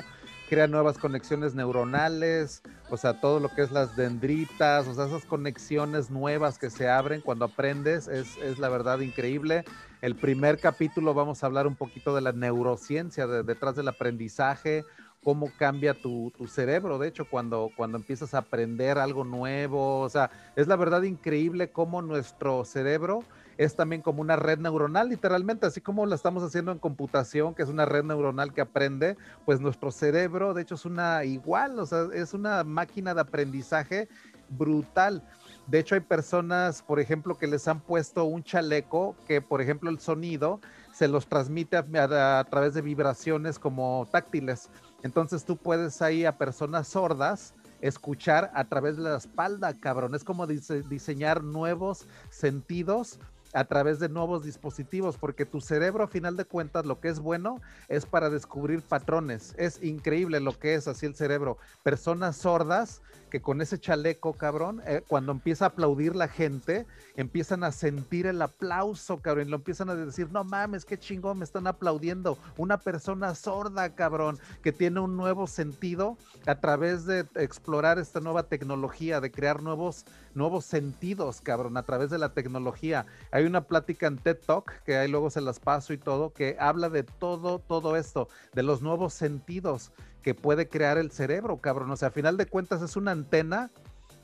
crea 0.49 0.67
nuevas 0.67 0.97
conexiones 0.97 1.55
neuronales, 1.55 2.63
o 2.89 2.97
sea, 2.97 3.21
todo 3.21 3.41
lo 3.41 3.51
que 3.51 3.61
es 3.61 3.73
las 3.73 3.95
dendritas, 3.95 4.87
o 4.87 4.95
sea, 4.95 5.05
esas 5.05 5.27
conexiones 5.27 6.09
nuevas 6.09 6.59
que 6.59 6.71
se 6.71 6.89
abren 6.89 7.21
cuando 7.21 7.45
aprendes, 7.45 8.09
es, 8.09 8.39
es 8.39 8.59
la 8.59 8.71
verdad 8.71 9.01
increíble. 9.01 9.65
El 10.07 10.15
primer 10.15 10.61
capítulo 10.61 11.15
vamos 11.15 11.43
a 11.43 11.47
hablar 11.47 11.67
un 11.67 11.75
poquito 11.75 12.15
de 12.15 12.21
la 12.21 12.31
neurociencia 12.31 13.27
detrás 13.27 13.75
del 13.75 13.89
aprendizaje, 13.89 14.85
cómo 15.25 15.51
cambia 15.59 15.95
tu, 15.95 16.33
cerebro, 16.47 16.99
de 16.99 17.09
hecho, 17.09 17.25
cuando, 17.29 17.73
cuando 17.77 17.99
empiezas 17.99 18.33
a 18.33 18.39
aprender 18.39 18.99
algo 18.99 19.25
nuevo, 19.25 20.03
o 20.03 20.09
sea, 20.09 20.31
es 20.55 20.69
la 20.69 20.77
verdad 20.77 21.03
increíble 21.03 21.73
cómo 21.73 22.03
nuestro 22.03 22.65
cerebro 22.65 23.25
es 23.59 23.75
también 23.75 24.01
como 24.01 24.21
una 24.21 24.37
red 24.37 24.61
neuronal, 24.61 25.09
literalmente, 25.09 25.67
así 25.67 25.81
como 25.81 26.07
lo 26.07 26.15
estamos 26.15 26.45
haciendo 26.45 26.71
en 26.71 26.79
computación, 26.79 27.57
que 27.57 27.65
es 27.65 27.69
una 27.69 27.85
red 27.85 28.05
neuronal 28.05 28.55
que 28.55 28.61
aprende, 28.61 29.17
pues 29.45 29.59
nuestro 29.59 29.91
cerebro, 29.91 30.55
de 30.55 30.63
hecho, 30.63 30.77
es 30.77 30.85
una 30.85 31.25
igual, 31.25 31.81
o 31.81 31.85
sea, 31.85 32.07
es 32.15 32.33
una 32.33 32.63
máquina 32.63 33.13
de 33.13 33.23
aprendizaje 33.23 34.09
brutal. 34.49 35.25
De 35.67 35.81
hecho, 35.81 35.97
hay 35.97 36.01
personas, 36.01 36.83
por 36.83 37.01
ejemplo, 37.01 37.37
que 37.37 37.49
les 37.49 37.67
han 37.67 37.81
puesto 37.81 38.25
un 38.25 38.45
chaleco 38.45 39.17
que, 39.27 39.41
por 39.41 39.61
ejemplo, 39.61 39.91
el 39.91 39.99
sonido 39.99 40.61
se 40.93 41.09
los 41.09 41.27
transmite 41.27 41.77
a, 41.77 42.45
través 42.49 42.75
de 42.75 42.83
vibraciones 42.83 43.59
como 43.59 44.07
táctiles. 44.11 44.71
Entonces 45.03 45.45
tú 45.45 45.57
puedes 45.57 46.01
ahí 46.03 46.25
a 46.25 46.39
personas 46.39 46.89
sordas 46.89 47.53
escuchar 47.81 48.51
a 48.55 48.65
través 48.65 48.97
de 48.97 49.03
la 49.03 49.17
espalda, 49.17 49.75
cabrón. 49.79 50.15
Es 50.15 50.25
como 50.25 50.47
diseñar 50.47 51.43
nuevos 51.43 52.07
sentidos 52.31 53.19
a 53.53 53.65
través 53.65 53.99
de 53.99 54.09
nuevos 54.09 54.45
dispositivos, 54.45 55.17
porque 55.17 55.47
tu 55.47 55.61
cerebro 55.61 56.05
a 56.05 56.09
final 56.09 56.37
de 56.37 56.45
cuentas 56.45 56.85
lo 56.85 57.01
que 57.01 57.09
es 57.09 57.21
bueno 57.21 57.61
es 57.89 58.05
para 58.05 58.29
descubrir 58.29 58.83
patrones. 58.83 59.55
Es 59.57 59.83
increíble 59.83 60.41
lo 60.41 60.59
que 60.59 60.75
es 60.75 60.89
así 60.89 61.07
el 61.07 61.15
cerebro. 61.15 61.59
Personas 61.83 62.37
sordas 62.37 63.01
que 63.31 63.41
con 63.41 63.61
ese 63.61 63.79
chaleco, 63.79 64.35
cabrón, 64.35 64.83
eh, 64.87 65.03
cuando 65.07 65.33
empieza 65.33 65.67
a 65.67 65.69
aplaudir 65.69 66.15
la 66.15 66.29
gente, 66.29 66.87
empiezan 67.17 67.65
a 67.65 67.73
sentir 67.73 68.27
el 68.27 68.41
aplauso, 68.41 69.19
cabrón, 69.19 69.49
y 69.49 69.51
lo 69.51 69.57
empiezan 69.57 69.91
a 69.91 69.95
decir, 69.95 70.31
no 70.31 70.45
mames, 70.45 70.85
qué 70.85 70.99
chingón, 70.99 71.39
me 71.39 71.45
están 71.45 71.67
aplaudiendo. 71.67 72.39
Una 72.57 72.79
persona 72.79 73.35
sorda, 73.35 73.95
cabrón, 73.95 74.39
que 74.63 74.73
tiene 74.73 75.01
un 75.01 75.17
nuevo 75.17 75.47
sentido 75.47 76.17
a 76.47 76.61
través 76.61 77.07
de 77.07 77.27
explorar 77.35 77.99
esta 77.99 78.21
nueva 78.21 78.45
tecnología, 78.45 79.21
de 79.21 79.31
crear 79.31 79.63
nuevos, 79.63 80.05
nuevos 80.35 80.65
sentidos, 80.65 81.41
cabrón, 81.41 81.77
a 81.77 81.83
través 81.83 82.11
de 82.11 82.19
la 82.19 82.33
tecnología. 82.33 83.07
Hay 83.33 83.45
una 83.45 83.63
plática 83.63 84.07
en 84.07 84.19
TED 84.19 84.39
Talk, 84.47 84.83
que 84.85 84.97
ahí 84.97 85.09
luego 85.09 85.31
se 85.31 85.41
las 85.41 85.59
paso 85.59 85.93
y 85.93 85.99
todo, 85.99 86.33
que 86.33 86.57
habla 86.61 86.91
de 86.91 87.03
todo, 87.03 87.59
todo 87.59 87.97
esto, 87.97 88.29
de 88.55 88.63
los 88.63 88.83
nuevos 88.83 89.15
sentidos 89.15 89.93
que 90.27 90.35
puede 90.35 90.69
crear 90.69 90.99
el 90.99 91.13
cerebro, 91.13 91.59
cabrón. 91.59 91.89
O 91.93 91.97
sea, 91.97 92.09
a 92.09 92.11
final 92.11 92.37
de 92.37 92.47
cuentas 92.47 92.83
es 92.83 92.97
una 92.97 93.13
antena 93.13 93.71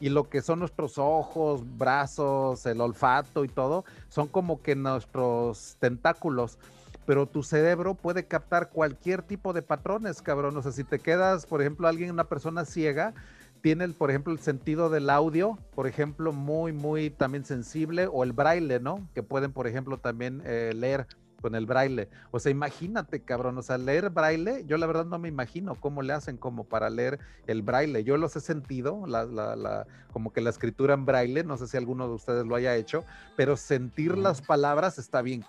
y 0.01 0.09
lo 0.09 0.29
que 0.29 0.43
son 0.43 0.59
nuestros 0.59 0.99
ojos, 0.99 1.63
brazos, 1.79 2.67
el 2.67 2.81
olfato 2.81 3.45
y 3.45 3.49
todo, 3.49 3.85
son 4.09 4.27
como 4.27 4.63
que 4.63 4.75
nuestros 4.75 5.77
tentáculos. 5.79 6.59
Pero 7.07 7.27
tu 7.27 7.45
cerebro 7.45 7.95
puede 7.95 8.27
captar 8.27 8.71
cualquier 8.71 9.23
tipo 9.23 9.53
de 9.53 9.63
patrones, 9.63 10.23
cabrón. 10.23 10.57
O 10.57 10.63
sea, 10.63 10.73
si 10.73 10.83
te 10.83 10.99
quedas, 10.99 11.47
por 11.47 11.61
ejemplo, 11.61 11.87
alguien, 11.87 12.11
una 12.11 12.25
persona 12.25 12.65
ciega, 12.65 13.15
tiene, 13.61 13.87
por 13.91 14.11
ejemplo, 14.11 14.33
el 14.33 14.41
sentido 14.41 14.91
del 14.91 15.09
audio, 15.09 15.57
por 15.73 15.87
ejemplo, 15.87 16.33
muy, 16.33 16.73
muy 16.73 17.11
también 17.11 17.45
sensible, 17.45 18.09
o 18.11 18.25
el 18.25 18.33
braille, 18.33 18.81
¿no? 18.81 19.09
Que 19.15 19.23
pueden, 19.23 19.53
por 19.53 19.69
ejemplo, 19.69 19.99
también 19.99 20.43
eh, 20.45 20.73
leer 20.75 21.07
con 21.43 21.55
el 21.55 21.67
braille. 21.67 22.09
O 22.31 22.39
sea, 22.39 22.51
imagínate, 22.51 23.23
cabrón, 23.23 23.59
o 23.59 23.63
sea, 23.63 23.77
leer 23.77 24.09
braille, 24.09 24.65
yo 24.65 24.79
la 24.79 24.87
verdad 24.87 25.05
no 25.05 25.19
me 25.19 25.29
imagino 25.29 25.75
cómo 25.75 26.01
le 26.01 26.15
hacen 26.15 26.39
como 26.39 26.65
para 26.65 26.89
leer 26.89 27.19
el 27.47 27.61
braille. 27.61 28.05
Yo 28.05 28.17
los 28.17 28.37
he 28.37 28.41
sentido, 28.41 29.07
la, 29.07 29.25
la, 29.25 29.57
la, 29.57 29.87
como 30.13 30.33
que 30.33 30.41
la 30.41 30.51
escritura 30.51 30.95
en 30.95 31.05
braille, 31.05 31.45
no 31.45 31.59
sé 31.59 31.67
si 31.67 31.77
alguno 31.77 32.09
de 32.09 32.15
ustedes 32.15 32.47
lo 32.47 32.55
haya 32.55 32.77
hecho, 32.77 33.05
pero 33.37 33.57
sentir 33.57 34.17
las 34.17 34.41
palabras 34.41 34.99
está 34.99 35.21
bien, 35.21 35.45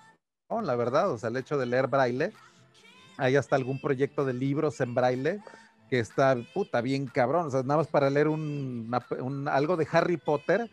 ¿no? 0.50 0.62
la 0.62 0.76
verdad, 0.76 1.12
o 1.12 1.18
sea, 1.18 1.30
el 1.30 1.38
hecho 1.38 1.58
de 1.58 1.68
leer 1.68 1.88
braille, 1.88 2.34
hay 3.18 3.36
hasta 3.36 3.56
algún 3.56 3.80
proyecto 3.80 4.26
de 4.26 4.34
libros 4.34 4.82
en 4.82 4.96
braille 4.96 5.39
que 5.89 6.00
está, 6.00 6.36
puta, 6.54 6.82
bien 6.82 7.06
cabrón, 7.06 7.48
o 7.48 7.52
sea, 7.52 7.62
nada 7.62 7.78
más 7.78 7.88
para 7.88 8.10
leer 8.10 8.28
un, 8.28 8.91
un 9.20 9.48
algo 9.48 9.78
de 9.78 9.88
Harry 9.91 10.18
Potter, 10.18 10.70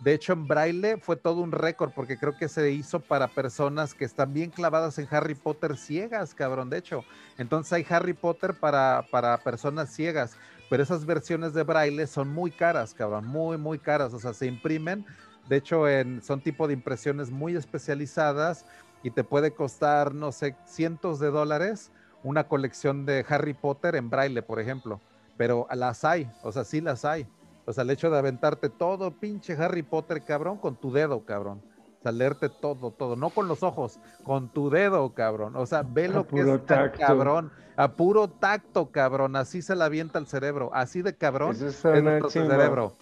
de 0.00 0.14
hecho, 0.14 0.32
en 0.32 0.46
braille 0.46 0.98
fue 0.98 1.16
todo 1.16 1.40
un 1.40 1.50
récord 1.50 1.90
porque 1.92 2.16
creo 2.16 2.36
que 2.36 2.48
se 2.48 2.70
hizo 2.70 3.00
para 3.00 3.26
personas 3.26 3.94
que 3.94 4.04
están 4.04 4.32
bien 4.32 4.50
clavadas 4.50 4.98
en 4.98 5.08
Harry 5.10 5.34
Potter 5.34 5.76
ciegas, 5.76 6.34
cabrón. 6.34 6.70
De 6.70 6.78
hecho, 6.78 7.04
entonces 7.36 7.72
hay 7.72 7.86
Harry 7.90 8.12
Potter 8.12 8.54
para, 8.54 9.04
para 9.10 9.38
personas 9.38 9.92
ciegas, 9.92 10.36
pero 10.70 10.84
esas 10.84 11.04
versiones 11.04 11.52
de 11.52 11.64
braille 11.64 12.06
son 12.06 12.28
muy 12.28 12.52
caras, 12.52 12.94
cabrón, 12.94 13.26
muy, 13.26 13.58
muy 13.58 13.80
caras. 13.80 14.14
O 14.14 14.20
sea, 14.20 14.32
se 14.32 14.46
imprimen. 14.46 15.04
De 15.48 15.56
hecho, 15.56 15.88
en, 15.88 16.22
son 16.22 16.40
tipo 16.42 16.68
de 16.68 16.74
impresiones 16.74 17.30
muy 17.30 17.56
especializadas 17.56 18.66
y 19.02 19.10
te 19.10 19.24
puede 19.24 19.50
costar, 19.50 20.14
no 20.14 20.30
sé, 20.30 20.54
cientos 20.64 21.18
de 21.18 21.30
dólares 21.30 21.90
una 22.22 22.44
colección 22.44 23.06
de 23.06 23.24
Harry 23.28 23.54
Potter 23.54 23.96
en 23.96 24.10
braille, 24.10 24.42
por 24.42 24.60
ejemplo. 24.60 25.00
Pero 25.36 25.66
las 25.72 26.04
hay, 26.04 26.30
o 26.42 26.52
sea, 26.52 26.64
sí 26.64 26.80
las 26.80 27.04
hay. 27.04 27.26
O 27.68 27.72
sea, 27.74 27.84
el 27.84 27.90
hecho 27.90 28.08
de 28.08 28.16
aventarte 28.16 28.70
todo, 28.70 29.10
pinche 29.10 29.52
Harry 29.52 29.82
Potter, 29.82 30.22
cabrón, 30.22 30.56
con 30.56 30.76
tu 30.76 30.90
dedo, 30.90 31.26
cabrón. 31.26 31.60
O 31.98 32.02
sea, 32.02 32.12
leerte 32.12 32.48
todo, 32.48 32.92
todo, 32.92 33.14
no 33.14 33.28
con 33.28 33.46
los 33.46 33.62
ojos, 33.62 34.00
con 34.24 34.48
tu 34.48 34.70
dedo, 34.70 35.12
cabrón. 35.12 35.54
O 35.54 35.66
sea, 35.66 35.82
ve 35.82 36.08
lo 36.08 36.26
que 36.26 36.40
es 36.40 36.66
tacto. 36.66 36.98
cabrón. 36.98 37.52
A 37.76 37.92
puro 37.92 38.26
tacto, 38.28 38.90
cabrón. 38.90 39.36
Así 39.36 39.60
se 39.60 39.76
la 39.76 39.84
avienta 39.84 40.18
el 40.18 40.26
cerebro. 40.26 40.70
Así 40.72 41.02
de 41.02 41.14
cabrón 41.14 41.50
Eso 41.50 41.66
es 41.92 42.02
nuestro 42.02 42.30
cerebro. 42.30 42.94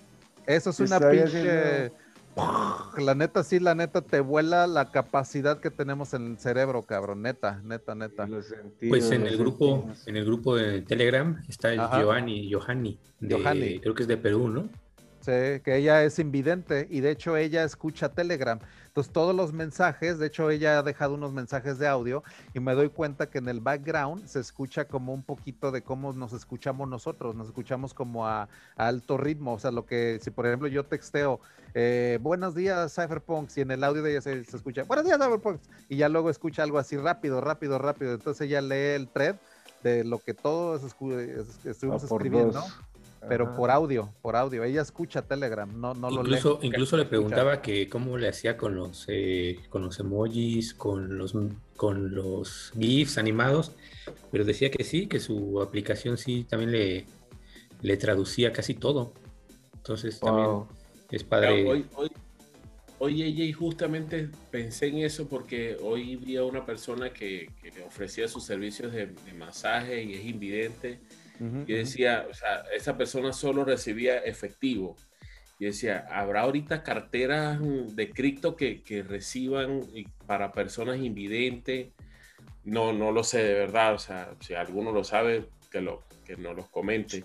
Eso 0.46 0.70
es 0.70 0.80
una 0.80 0.98
pinche. 0.98 1.92
La 2.98 3.14
neta, 3.14 3.42
sí, 3.42 3.58
la 3.60 3.74
neta, 3.74 4.02
te 4.02 4.20
vuela 4.20 4.66
la 4.66 4.90
capacidad 4.90 5.58
que 5.60 5.70
tenemos 5.70 6.12
en 6.14 6.32
el 6.32 6.38
cerebro, 6.38 6.82
cabrón. 6.82 7.22
Neta, 7.22 7.60
neta, 7.64 7.94
neta. 7.94 8.26
Sentidos, 8.26 8.52
Pues 8.88 9.10
en 9.10 9.26
el 9.26 9.36
grupo, 9.38 9.76
sentidos. 9.82 10.08
en 10.08 10.16
el 10.16 10.24
grupo 10.26 10.54
de 10.56 10.82
Telegram 10.82 11.42
está 11.48 11.72
el 11.72 11.80
Ajá. 11.80 11.98
Giovanni, 12.00 12.52
Johanny, 12.52 12.98
de- 13.20 13.34
Johanny. 13.34 13.80
creo 13.80 13.94
que 13.94 14.02
es 14.02 14.08
de 14.08 14.16
Perú, 14.18 14.48
¿no? 14.48 14.68
Sí, 15.20 15.32
que 15.64 15.76
ella 15.76 16.04
es 16.04 16.18
invidente 16.18 16.86
y 16.90 17.00
de 17.00 17.10
hecho 17.10 17.36
ella 17.36 17.64
escucha 17.64 18.10
Telegram. 18.10 18.58
Entonces 18.96 19.12
todos 19.12 19.36
los 19.36 19.52
mensajes, 19.52 20.18
de 20.18 20.28
hecho 20.28 20.48
ella 20.48 20.78
ha 20.78 20.82
dejado 20.82 21.12
unos 21.12 21.30
mensajes 21.30 21.78
de 21.78 21.86
audio 21.86 22.24
y 22.54 22.60
me 22.60 22.72
doy 22.72 22.88
cuenta 22.88 23.28
que 23.28 23.36
en 23.36 23.48
el 23.50 23.60
background 23.60 24.26
se 24.26 24.40
escucha 24.40 24.86
como 24.86 25.12
un 25.12 25.22
poquito 25.22 25.70
de 25.70 25.82
cómo 25.82 26.14
nos 26.14 26.32
escuchamos 26.32 26.88
nosotros, 26.88 27.34
nos 27.34 27.48
escuchamos 27.48 27.92
como 27.92 28.26
a, 28.26 28.48
a 28.74 28.86
alto 28.86 29.18
ritmo, 29.18 29.52
o 29.52 29.58
sea, 29.58 29.70
lo 29.70 29.84
que 29.84 30.18
si 30.22 30.30
por 30.30 30.46
ejemplo 30.46 30.66
yo 30.66 30.82
texteo, 30.82 31.40
eh, 31.74 32.18
buenos 32.22 32.54
días 32.54 32.94
Cypherpunks 32.94 33.58
y 33.58 33.60
en 33.60 33.72
el 33.72 33.84
audio 33.84 34.02
de 34.02 34.12
ella 34.12 34.22
se, 34.22 34.42
se 34.46 34.56
escucha, 34.56 34.84
buenos 34.84 35.04
días 35.04 35.18
Cypherpunks 35.18 35.68
y 35.90 35.98
ya 35.98 36.08
luego 36.08 36.30
escucha 36.30 36.62
algo 36.62 36.78
así 36.78 36.96
rápido, 36.96 37.42
rápido, 37.42 37.76
rápido, 37.78 38.14
entonces 38.14 38.46
ella 38.46 38.62
lee 38.62 38.94
el 38.94 39.08
thread 39.08 39.36
de 39.82 40.04
lo 40.04 40.20
que 40.20 40.32
todos 40.32 40.82
estuvimos 40.82 42.02
Ah, 42.02 42.06
escribiendo 42.06 42.52
dos. 42.52 42.72
Pero 43.28 43.46
Ajá. 43.46 43.56
por 43.56 43.70
audio, 43.70 44.12
por 44.22 44.36
audio. 44.36 44.64
Ella 44.64 44.82
escucha 44.82 45.22
Telegram, 45.22 45.68
no, 45.80 45.94
no 45.94 46.10
lo 46.10 46.22
lee. 46.22 46.30
incluso 46.36 46.58
incluso 46.62 46.96
le 46.96 47.02
Escucha. 47.02 47.08
preguntaba 47.10 47.62
que 47.62 47.88
cómo 47.88 48.16
le 48.18 48.28
hacía 48.28 48.56
con 48.56 48.74
los 48.74 49.04
eh, 49.08 49.58
con 49.68 49.82
los 49.82 49.98
emojis, 50.00 50.74
con 50.74 51.18
los 51.18 51.34
con 51.76 52.14
los 52.14 52.72
GIFs 52.78 53.18
animados, 53.18 53.72
pero 54.30 54.44
decía 54.44 54.70
que 54.70 54.82
sí, 54.84 55.06
que 55.08 55.20
su 55.20 55.60
aplicación 55.60 56.16
sí 56.16 56.44
también 56.48 56.72
le, 56.72 57.06
le 57.82 57.96
traducía 57.96 58.52
casi 58.52 58.74
todo. 58.74 59.12
Entonces 59.76 60.18
también 60.20 60.46
Wow. 60.48 60.68
es 61.10 61.22
padre. 61.24 61.68
Hoy, 61.70 61.86
hoy, 61.94 62.10
hoy 62.98 63.22
ella 63.22 63.56
justamente 63.56 64.28
pensé 64.50 64.86
en 64.88 64.98
eso 64.98 65.28
porque 65.28 65.76
hoy 65.82 66.16
vi 66.16 66.36
a 66.36 66.44
una 66.44 66.64
persona 66.64 67.10
que, 67.12 67.50
que 67.62 67.70
le 67.70 67.82
ofrecía 67.84 68.26
sus 68.26 68.44
servicios 68.44 68.92
de, 68.92 69.06
de 69.06 69.32
masaje 69.34 70.02
y 70.02 70.14
es 70.14 70.24
invidente. 70.24 70.98
Ujú, 71.40 71.46
Y 71.58 71.62
ujú. 71.62 71.64
decía, 71.66 72.26
o 72.30 72.34
sea, 72.34 72.64
esa 72.74 72.96
persona 72.96 73.32
solo 73.32 73.64
recibía 73.64 74.18
efectivo. 74.18 74.96
Y 75.58 75.64
decía, 75.66 76.06
¿habrá 76.10 76.42
ahorita 76.42 76.82
carteras 76.82 77.58
mm, 77.60 77.94
de 77.94 78.10
cripto 78.10 78.56
que, 78.56 78.82
que 78.82 79.02
reciban 79.02 79.80
para 80.26 80.52
personas 80.52 80.98
invidentes? 80.98 81.88
No, 82.64 82.92
no 82.92 83.10
lo 83.12 83.24
sé 83.24 83.42
de 83.42 83.54
verdad. 83.54 83.94
O 83.94 83.98
sea, 83.98 84.34
si 84.40 84.54
alguno 84.54 84.92
lo 84.92 85.02
sabe, 85.04 85.46
que, 85.70 85.80
lo, 85.80 86.02
que 86.26 86.36
nos 86.36 86.54
los 86.56 86.68
comente. 86.68 87.24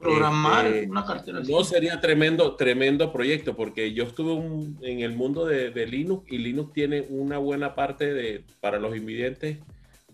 Programar 0.00 0.66
Este, 0.66 0.88
una 0.88 1.04
cartera 1.04 1.38
así. 1.40 1.52
No 1.52 1.64
sería 1.64 2.00
tremendo, 2.00 2.56
tremendo 2.56 3.12
proyecto, 3.12 3.56
porque 3.56 3.92
yo 3.92 4.04
estuve 4.04 4.32
un- 4.32 4.78
en 4.82 5.00
el 5.00 5.14
mundo 5.14 5.44
de, 5.44 5.70
de 5.70 5.86
Linux 5.86 6.24
y 6.30 6.38
Linux 6.38 6.72
tiene 6.72 7.06
una 7.08 7.38
buena 7.38 7.74
parte 7.74 8.12
de, 8.12 8.44
para 8.60 8.78
los 8.78 8.96
invidentes 8.96 9.58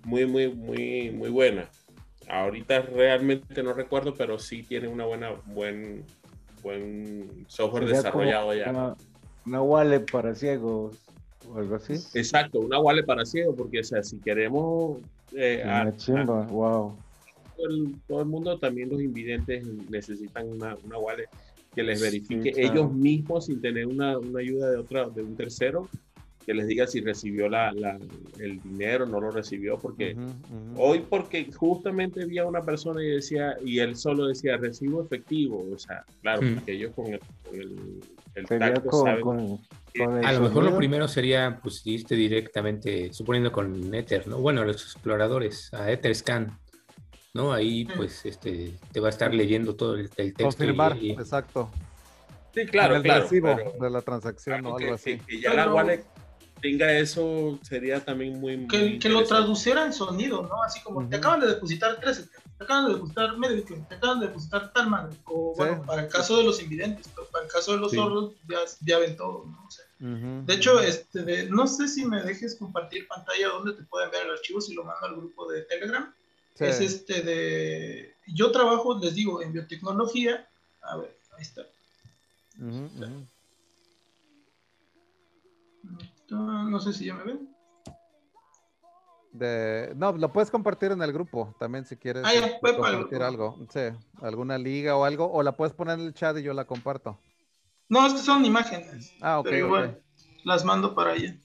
muy, 0.04 0.26
muy, 0.26 0.48
muy, 0.48 1.10
muy 1.10 1.30
buena. 1.30 1.70
Ahorita 2.28 2.82
realmente 2.82 3.62
no 3.62 3.72
recuerdo, 3.72 4.14
pero 4.14 4.38
sí 4.38 4.62
tiene 4.62 4.88
una 4.88 5.04
buena, 5.04 5.32
buen, 5.46 6.04
buen 6.62 7.44
software 7.48 7.86
desarrollado 7.86 8.48
como 8.48 8.54
ya. 8.54 8.70
Una, 8.70 8.96
una 9.46 9.62
wallet 9.62 10.10
para 10.10 10.34
ciegos 10.34 10.96
o 11.48 11.58
algo 11.58 11.76
así. 11.76 11.94
Exacto, 12.18 12.60
una 12.60 12.78
wallet 12.78 13.04
para 13.04 13.24
ciego, 13.24 13.54
porque 13.54 13.80
o 13.80 13.84
sea, 13.84 14.02
si 14.02 14.18
queremos 14.18 14.98
eh, 15.34 15.62
Una 15.64 15.96
chimba, 15.96 16.46
wow. 16.46 16.96
todo 17.56 17.66
el, 17.66 17.94
todo 18.06 18.20
el 18.20 18.26
mundo, 18.26 18.58
también 18.58 18.88
los 18.88 19.00
invidentes 19.00 19.66
necesitan 19.90 20.48
una, 20.48 20.76
una 20.84 20.98
wallet 20.98 21.28
que 21.74 21.82
les 21.82 22.00
verifique 22.00 22.52
claro. 22.52 22.72
ellos 22.72 22.92
mismos 22.92 23.46
sin 23.46 23.60
tener 23.60 23.86
una, 23.86 24.16
una 24.18 24.40
ayuda 24.40 24.70
de 24.70 24.76
otra 24.76 25.08
de 25.08 25.22
un 25.22 25.34
tercero 25.36 25.88
que 26.44 26.54
les 26.54 26.66
diga 26.66 26.86
si 26.86 27.00
recibió 27.00 27.48
la, 27.48 27.72
la- 27.72 27.98
el 28.38 28.60
dinero 28.62 29.06
no 29.06 29.20
lo 29.20 29.30
recibió 29.30 29.78
porque 29.78 30.16
hoy 30.76 31.00
porque 31.08 31.50
justamente 31.52 32.24
vi 32.26 32.38
a 32.38 32.46
una 32.46 32.60
persona 32.60 33.02
y 33.02 33.08
decía 33.08 33.56
y 33.64 33.78
él 33.78 33.96
solo 33.96 34.26
decía 34.26 34.56
recibo 34.56 35.02
efectivo 35.02 35.66
o 35.74 35.78
sea 35.78 36.04
claro 36.20 36.42
Mm. 36.42 36.54
porque 36.54 36.72
ellos 36.72 36.92
con 36.94 37.06
el, 37.12 37.20
con 37.20 37.54
el, 37.60 38.00
el 38.34 38.46
Sería 38.46 38.74
tacto 38.74 38.90
con, 38.90 39.04
saben 39.06 39.20
con, 39.22 39.56
con 39.98 40.18
el 40.18 40.24
A 40.26 40.32
lo 40.32 40.40
mejor 40.40 40.64
lo 40.64 40.76
primero 40.76 41.08
sería 41.08 41.60
pues 41.62 41.86
irte 41.86 42.14
directamente, 42.16 43.12
suponiendo 43.12 43.50
con 43.52 43.94
Ether, 43.94 44.26
¿no? 44.26 44.38
Bueno, 44.38 44.64
los 44.64 44.82
exploradores, 44.82 45.72
a 45.72 45.90
Etherscan, 45.92 46.58
¿no? 47.32 47.52
Ahí 47.52 47.84
pues 47.96 48.26
este 48.26 48.74
te 48.92 49.00
va 49.00 49.06
a 49.06 49.10
estar 49.10 49.32
leyendo 49.32 49.76
todo 49.76 49.94
el, 49.94 50.00
el 50.16 50.34
texto. 50.34 50.44
Confirmar, 50.44 50.96
y- 51.00 51.12
exacto. 51.12 51.70
sí 52.54 52.66
claro 52.66 52.96
el 52.96 53.02
claro 53.02 53.22
recibo 53.22 53.54
pero- 53.56 53.72
de 53.80 53.90
la 53.90 54.02
transacción 54.02 54.60
claro 54.60 54.74
o 54.74 54.78
que, 54.78 54.84
algo 54.84 54.94
así. 54.96 55.18
que- 55.18 55.26
que 55.26 55.40
ya 55.40 55.54
la 55.54 55.72
wallet 55.72 56.04
tenga 56.64 56.90
eso 56.98 57.58
sería 57.60 58.02
también 58.02 58.40
muy, 58.40 58.56
muy 58.56 58.68
Que, 58.68 58.98
que 58.98 59.10
lo 59.10 59.22
traduciera 59.24 59.84
en 59.84 59.92
sonido, 59.92 60.44
¿no? 60.44 60.62
Así 60.62 60.80
como, 60.82 61.06
te 61.06 61.16
acaban 61.16 61.40
de 61.40 61.48
depositar 61.48 62.00
13, 62.00 62.22
te 62.56 62.64
acaban 62.64 62.86
de 62.86 62.94
depositar 62.94 63.36
medio 63.36 63.62
te 63.62 63.94
acaban 63.94 64.20
de 64.20 64.28
depositar 64.28 64.72
tal 64.72 64.88
madre. 64.88 65.14
O 65.26 65.52
Sí. 65.54 65.58
bueno, 65.58 65.82
para 65.84 66.04
el 66.04 66.08
caso 66.08 66.38
de 66.38 66.44
los 66.44 66.62
invidentes, 66.62 67.06
pero 67.14 67.26
para 67.28 67.44
el 67.44 67.50
caso 67.50 67.72
de 67.72 67.78
los 67.80 67.90
Sí. 67.90 67.98
sordos, 67.98 68.32
ya, 68.48 68.60
ya 68.80 68.98
ven 68.98 69.14
todo, 69.14 69.44
¿no? 69.44 69.62
O 69.66 69.70
sea, 69.70 69.84
de 69.98 70.54
hecho, 70.54 70.80
este, 70.80 71.22
de- 71.22 71.50
no 71.50 71.66
sé 71.66 71.86
si 71.86 72.06
me 72.06 72.22
dejes 72.22 72.54
compartir 72.54 73.06
pantalla 73.08 73.48
donde 73.48 73.74
te 73.74 73.82
pueden 73.82 74.10
ver 74.10 74.24
el 74.24 74.32
archivo, 74.32 74.62
si 74.62 74.72
lo 74.72 74.84
mando 74.84 75.04
al 75.06 75.16
grupo 75.16 75.46
de 75.52 75.62
Telegram. 75.64 76.10
Sí. 76.54 76.64
Es 76.64 76.80
este 76.80 77.20
de. 77.20 78.14
Yo 78.28 78.50
trabajo, 78.52 78.98
les 78.98 79.14
digo, 79.14 79.42
en 79.42 79.52
biotecnología. 79.52 80.48
A 80.80 80.96
ver, 80.96 81.14
ahí 81.36 81.42
está. 81.42 81.62
No 86.34 86.80
sé 86.80 86.92
si 86.92 87.06
ya 87.06 87.14
me 87.14 87.24
ven. 87.24 87.54
De- 89.32 89.92
no, 89.96 90.12
lo 90.12 90.32
puedes 90.32 90.50
compartir 90.50 90.92
en 90.92 91.02
el 91.02 91.12
grupo 91.12 91.54
también 91.58 91.84
si 91.84 91.96
quieres 91.96 92.24
Ah, 92.24 92.32
ya, 92.32 92.40
este, 92.46 92.58
voy 92.62 92.72
para 92.74 92.90
el 92.90 92.94
compartir 93.04 93.18
grupo. 93.18 93.24
algo. 93.24 93.66
Sí, 93.70 93.80
alguna 94.22 94.58
liga 94.58 94.96
o 94.96 95.04
algo, 95.04 95.30
o 95.30 95.42
la 95.42 95.56
puedes 95.56 95.74
poner 95.74 95.98
en 95.98 96.06
el 96.06 96.14
chat 96.14 96.36
y 96.38 96.42
yo 96.42 96.54
la 96.54 96.66
comparto. 96.66 97.18
No, 97.88 98.06
es 98.06 98.12
que 98.14 98.20
son 98.20 98.44
imágenes. 98.44 99.12
Ah, 99.20 99.40
ok. 99.40 99.44
pero 99.44 99.66
igual, 99.66 100.02
las 100.44 100.64
mando 100.64 100.94
para 100.94 101.12
allá. 101.12 101.36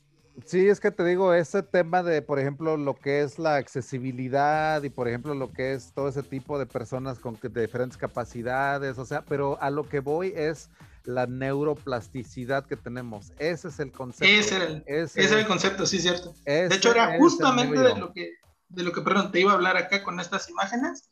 Sí, 0.45 0.69
es 0.69 0.79
que 0.79 0.91
te 0.91 1.03
digo, 1.03 1.33
ese 1.33 1.63
tema 1.63 2.01
de, 2.03 2.21
por 2.21 2.39
ejemplo, 2.39 2.77
lo 2.77 2.95
que 2.95 3.21
es 3.21 3.39
la 3.39 3.55
accesibilidad 3.55 4.81
y, 4.83 4.89
por 4.89 5.07
ejemplo, 5.07 5.33
lo 5.33 5.51
que 5.51 5.73
es 5.73 5.91
todo 5.93 6.07
ese 6.07 6.23
tipo 6.23 6.57
de 6.59 6.65
personas 6.65 7.19
con 7.19 7.37
de 7.41 7.61
diferentes 7.61 7.97
capacidades, 7.97 8.97
o 8.99 9.05
sea, 9.05 9.25
pero 9.25 9.61
a 9.61 9.69
lo 9.69 9.89
que 9.89 9.99
voy 9.99 10.31
es 10.35 10.69
la 11.03 11.25
neuroplasticidad 11.27 12.65
que 12.65 12.75
tenemos. 12.77 13.31
Ese 13.39 13.69
es 13.69 13.79
el 13.79 13.91
concepto. 13.91 14.25
Ese 14.33 14.55
era 14.55 14.65
el, 14.65 14.83
Ese 14.85 15.21
ese 15.21 15.23
era 15.29 15.35
el 15.35 15.41
es- 15.41 15.47
concepto, 15.47 15.85
sí, 15.85 15.99
cierto. 15.99 16.33
ese 16.45 16.69
De 16.69 16.75
hecho, 16.75 16.91
era 16.91 17.17
justamente 17.17 17.79
de 17.79 17.95
lo 17.97 18.11
que, 18.13 18.33
de 18.69 18.83
lo 18.83 18.91
que, 18.91 19.01
perdón, 19.01 19.31
te 19.31 19.39
iba 19.39 19.51
a 19.51 19.55
hablar 19.55 19.77
acá 19.77 20.03
con 20.03 20.19
estas 20.19 20.49
imágenes. 20.49 21.09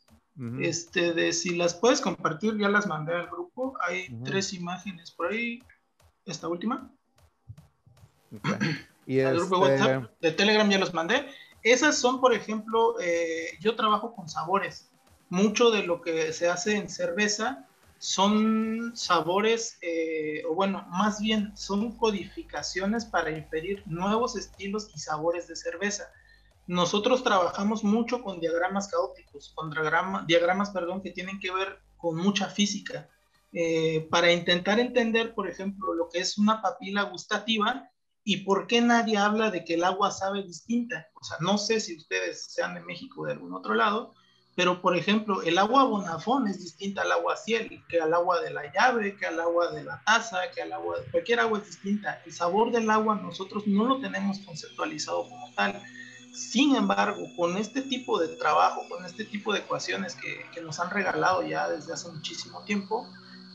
Este, 0.60 1.14
de 1.14 1.32
si 1.32 1.56
las 1.56 1.74
puedes 1.74 2.00
compartir, 2.00 2.56
ya 2.58 2.68
las 2.68 2.86
mandé 2.86 3.12
al 3.12 3.26
grupo. 3.26 3.76
Hay 3.80 4.08
tres 4.24 4.52
imágenes 4.52 5.10
por 5.10 5.32
ahí. 5.32 5.60
Esta 6.26 6.46
última. 6.46 6.92
Y 9.06 9.20
al 9.20 9.36
grupo 9.36 9.66
de 9.66 9.74
este, 9.74 9.86
WhatsApp 9.88 10.10
de 10.20 10.32
Telegram 10.32 10.68
ya 10.70 10.78
los 10.78 10.94
mandé. 10.94 11.28
Esas 11.62 11.98
son, 11.98 12.20
por 12.20 12.34
ejemplo, 12.34 13.00
eh, 13.00 13.56
yo 13.60 13.74
trabajo 13.74 14.14
con 14.14 14.28
sabores. 14.28 14.90
Mucho 15.30 15.70
de 15.70 15.82
lo 15.82 16.00
que 16.02 16.32
se 16.32 16.48
hace 16.48 16.76
en 16.76 16.88
cerveza 16.88 17.66
son 17.98 18.92
sabores, 18.94 19.78
eh, 19.82 20.42
o 20.48 20.54
bueno, 20.54 20.86
más 20.90 21.20
bien 21.20 21.56
son 21.56 21.96
codificaciones 21.96 23.04
para 23.04 23.30
inferir 23.30 23.82
nuevos 23.86 24.36
estilos 24.36 24.90
y 24.94 24.98
sabores 25.00 25.48
de 25.48 25.56
cerveza. 25.56 26.08
Nosotros 26.66 27.24
trabajamos 27.24 27.82
mucho 27.82 28.22
con 28.22 28.40
diagramas 28.40 28.88
caóticos, 28.88 29.52
con 29.54 29.70
diagrama- 29.70 30.24
diagramas, 30.26 30.70
perdón, 30.70 31.02
que 31.02 31.10
tienen 31.10 31.40
que 31.40 31.52
ver 31.52 31.78
con 31.96 32.16
mucha 32.16 32.48
física, 32.48 33.08
eh, 33.52 34.06
para 34.10 34.30
intentar 34.32 34.78
entender, 34.78 35.34
por 35.34 35.48
ejemplo, 35.48 35.94
lo 35.94 36.08
que 36.10 36.20
es 36.20 36.38
una 36.38 36.60
papila 36.60 37.02
gustativa 37.04 37.90
y 38.22 38.38
por 38.44 38.66
qué 38.66 38.82
nadie 38.82 39.16
habla 39.16 39.50
de 39.50 39.64
que 39.64 39.74
el 39.74 39.84
agua 39.84 40.10
sabe 40.10 40.42
distinta. 40.42 41.08
O 41.14 41.24
sea, 41.24 41.38
no 41.40 41.56
sé 41.56 41.80
si 41.80 41.96
ustedes 41.96 42.44
sean 42.52 42.74
de 42.74 42.80
México 42.82 43.22
o 43.22 43.26
de 43.26 43.32
algún 43.32 43.54
otro 43.54 43.74
lado, 43.74 44.14
pero 44.58 44.82
por 44.82 44.96
ejemplo, 44.96 45.40
el 45.42 45.56
agua 45.56 45.84
Bonafón 45.84 46.48
es 46.48 46.58
distinta 46.58 47.02
al 47.02 47.12
agua 47.12 47.36
Ciel, 47.36 47.80
que 47.88 48.00
al 48.00 48.12
agua 48.12 48.40
de 48.40 48.50
la 48.50 48.62
llave, 48.72 49.14
que 49.14 49.24
al 49.24 49.38
agua 49.38 49.70
de 49.70 49.84
la 49.84 50.02
taza, 50.04 50.50
que 50.52 50.62
al 50.62 50.72
agua 50.72 50.98
de 50.98 51.08
cualquier 51.12 51.38
agua 51.38 51.60
es 51.60 51.66
distinta. 51.66 52.20
El 52.26 52.32
sabor 52.32 52.72
del 52.72 52.90
agua 52.90 53.14
nosotros 53.14 53.68
no 53.68 53.84
lo 53.84 54.00
tenemos 54.00 54.40
conceptualizado 54.40 55.28
como 55.28 55.54
tal. 55.54 55.80
Sin 56.32 56.74
embargo, 56.74 57.24
con 57.36 57.56
este 57.56 57.82
tipo 57.82 58.18
de 58.18 58.34
trabajo, 58.34 58.84
con 58.88 59.04
este 59.04 59.24
tipo 59.24 59.52
de 59.52 59.60
ecuaciones 59.60 60.16
que, 60.16 60.44
que 60.52 60.60
nos 60.60 60.80
han 60.80 60.90
regalado 60.90 61.46
ya 61.46 61.68
desde 61.68 61.92
hace 61.92 62.08
muchísimo 62.08 62.64
tiempo, 62.64 63.08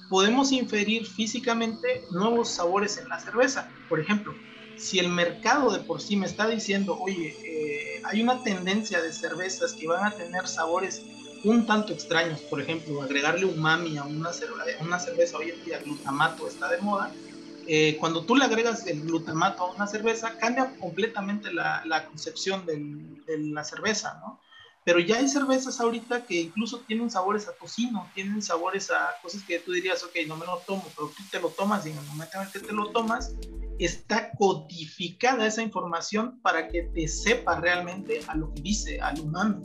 podemos 0.09 0.53
inferir 0.53 1.05
físicamente 1.05 2.05
nuevos 2.11 2.47
sabores 2.47 2.97
en 2.97 3.09
la 3.09 3.19
cerveza. 3.19 3.69
Por 3.89 3.99
ejemplo, 3.99 4.33
si 4.75 4.99
el 4.99 5.09
mercado 5.09 5.71
de 5.71 5.83
por 5.83 6.01
sí 6.01 6.17
me 6.17 6.25
está 6.25 6.47
diciendo, 6.47 6.97
oye, 6.99 7.37
eh, 7.45 8.01
hay 8.05 8.21
una 8.21 8.41
tendencia 8.43 9.01
de 9.01 9.13
cervezas 9.13 9.75
que 9.79 9.87
van 9.87 10.05
a 10.05 10.15
tener 10.15 10.47
sabores 10.47 11.07
un 11.43 11.65
tanto 11.65 11.93
extraños, 11.93 12.41
por 12.43 12.61
ejemplo, 12.61 13.01
agregarle 13.01 13.45
umami 13.45 13.97
a 13.97 14.03
una, 14.05 14.31
cerve- 14.31 14.75
a 14.79 14.83
una 14.83 14.99
cerveza, 14.99 15.37
hoy 15.37 15.49
en 15.51 15.61
día 15.63 15.79
glutamato 15.79 16.47
está 16.47 16.69
de 16.69 16.79
moda, 16.79 17.19
eh, 17.65 17.97
cuando 17.97 18.25
tú 18.25 18.35
le 18.35 18.45
agregas 18.45 18.85
el 18.87 19.01
glutamato 19.03 19.63
a 19.63 19.73
una 19.73 19.87
cerveza, 19.87 20.37
cambia 20.37 20.75
completamente 20.77 21.53
la, 21.53 21.83
concepción 22.09 22.65
de 22.65 23.37
la 23.39 23.63
cerveza, 23.63 24.19
¿no? 24.21 24.42
Pero 24.85 24.99
ya 24.99 25.17
hay 25.17 25.27
cervezas 25.27 25.79
ahorita 25.79 26.25
que 26.25 26.41
incluso 26.41 26.79
tienen 26.79 27.09
sabores 27.09 27.47
a 27.47 27.53
tocino, 27.53 28.09
tienen 28.13 28.41
sabores 28.41 28.91
a 28.91 29.11
cosas 29.21 29.43
que 29.43 29.59
tú 29.59 29.71
dirías, 29.71 30.03
ok, 30.03 30.11
no 30.27 30.35
me 30.35 30.45
lo 30.45 30.57
tomo, 30.67 30.83
pero 30.95 31.07
tú 31.07 31.23
te 31.31 31.39
lo 31.39 31.49
tomas 31.49 31.85
y 31.85 31.91
en 31.91 31.97
el 31.97 32.05
momento 32.05 32.41
en 32.41 32.51
que 32.51 32.59
te 32.59 32.73
lo 32.73 32.89
tomas, 32.91 33.33
está 33.79 34.31
codificada 34.37 35.47
esa 35.47 35.61
información 35.61 36.39
para 36.41 36.67
que 36.67 36.83
te 36.93 37.07
sepa 37.07 37.59
realmente 37.59 38.21
a 38.27 38.35
lo 38.35 38.53
que 38.53 38.61
dice, 38.61 38.99
al 38.99 39.19
umami. 39.21 39.63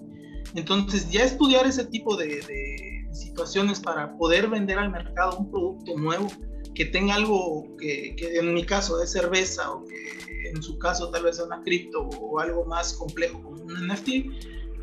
Entonces, 0.54 1.10
ya 1.10 1.24
estudiar 1.24 1.66
ese 1.66 1.84
tipo 1.84 2.16
de, 2.16 2.26
de 2.26 3.08
situaciones 3.12 3.80
para 3.80 4.16
poder 4.16 4.48
vender 4.48 4.78
al 4.78 4.90
mercado 4.90 5.38
un 5.38 5.50
producto 5.50 5.96
nuevo 5.96 6.28
que 6.74 6.84
tenga 6.84 7.14
algo 7.16 7.66
que, 7.76 8.14
que 8.16 8.38
en 8.38 8.54
mi 8.54 8.64
caso 8.64 9.02
es 9.02 9.10
cerveza 9.10 9.72
o 9.72 9.84
que 9.84 10.50
en 10.50 10.62
su 10.62 10.78
caso 10.78 11.10
tal 11.10 11.24
vez 11.24 11.36
sea 11.36 11.44
una 11.44 11.60
cripto 11.62 12.02
o 12.02 12.38
algo 12.38 12.64
más 12.64 12.92
complejo 12.94 13.42
como 13.42 13.62
un 13.62 13.88
NFT, 13.88 14.08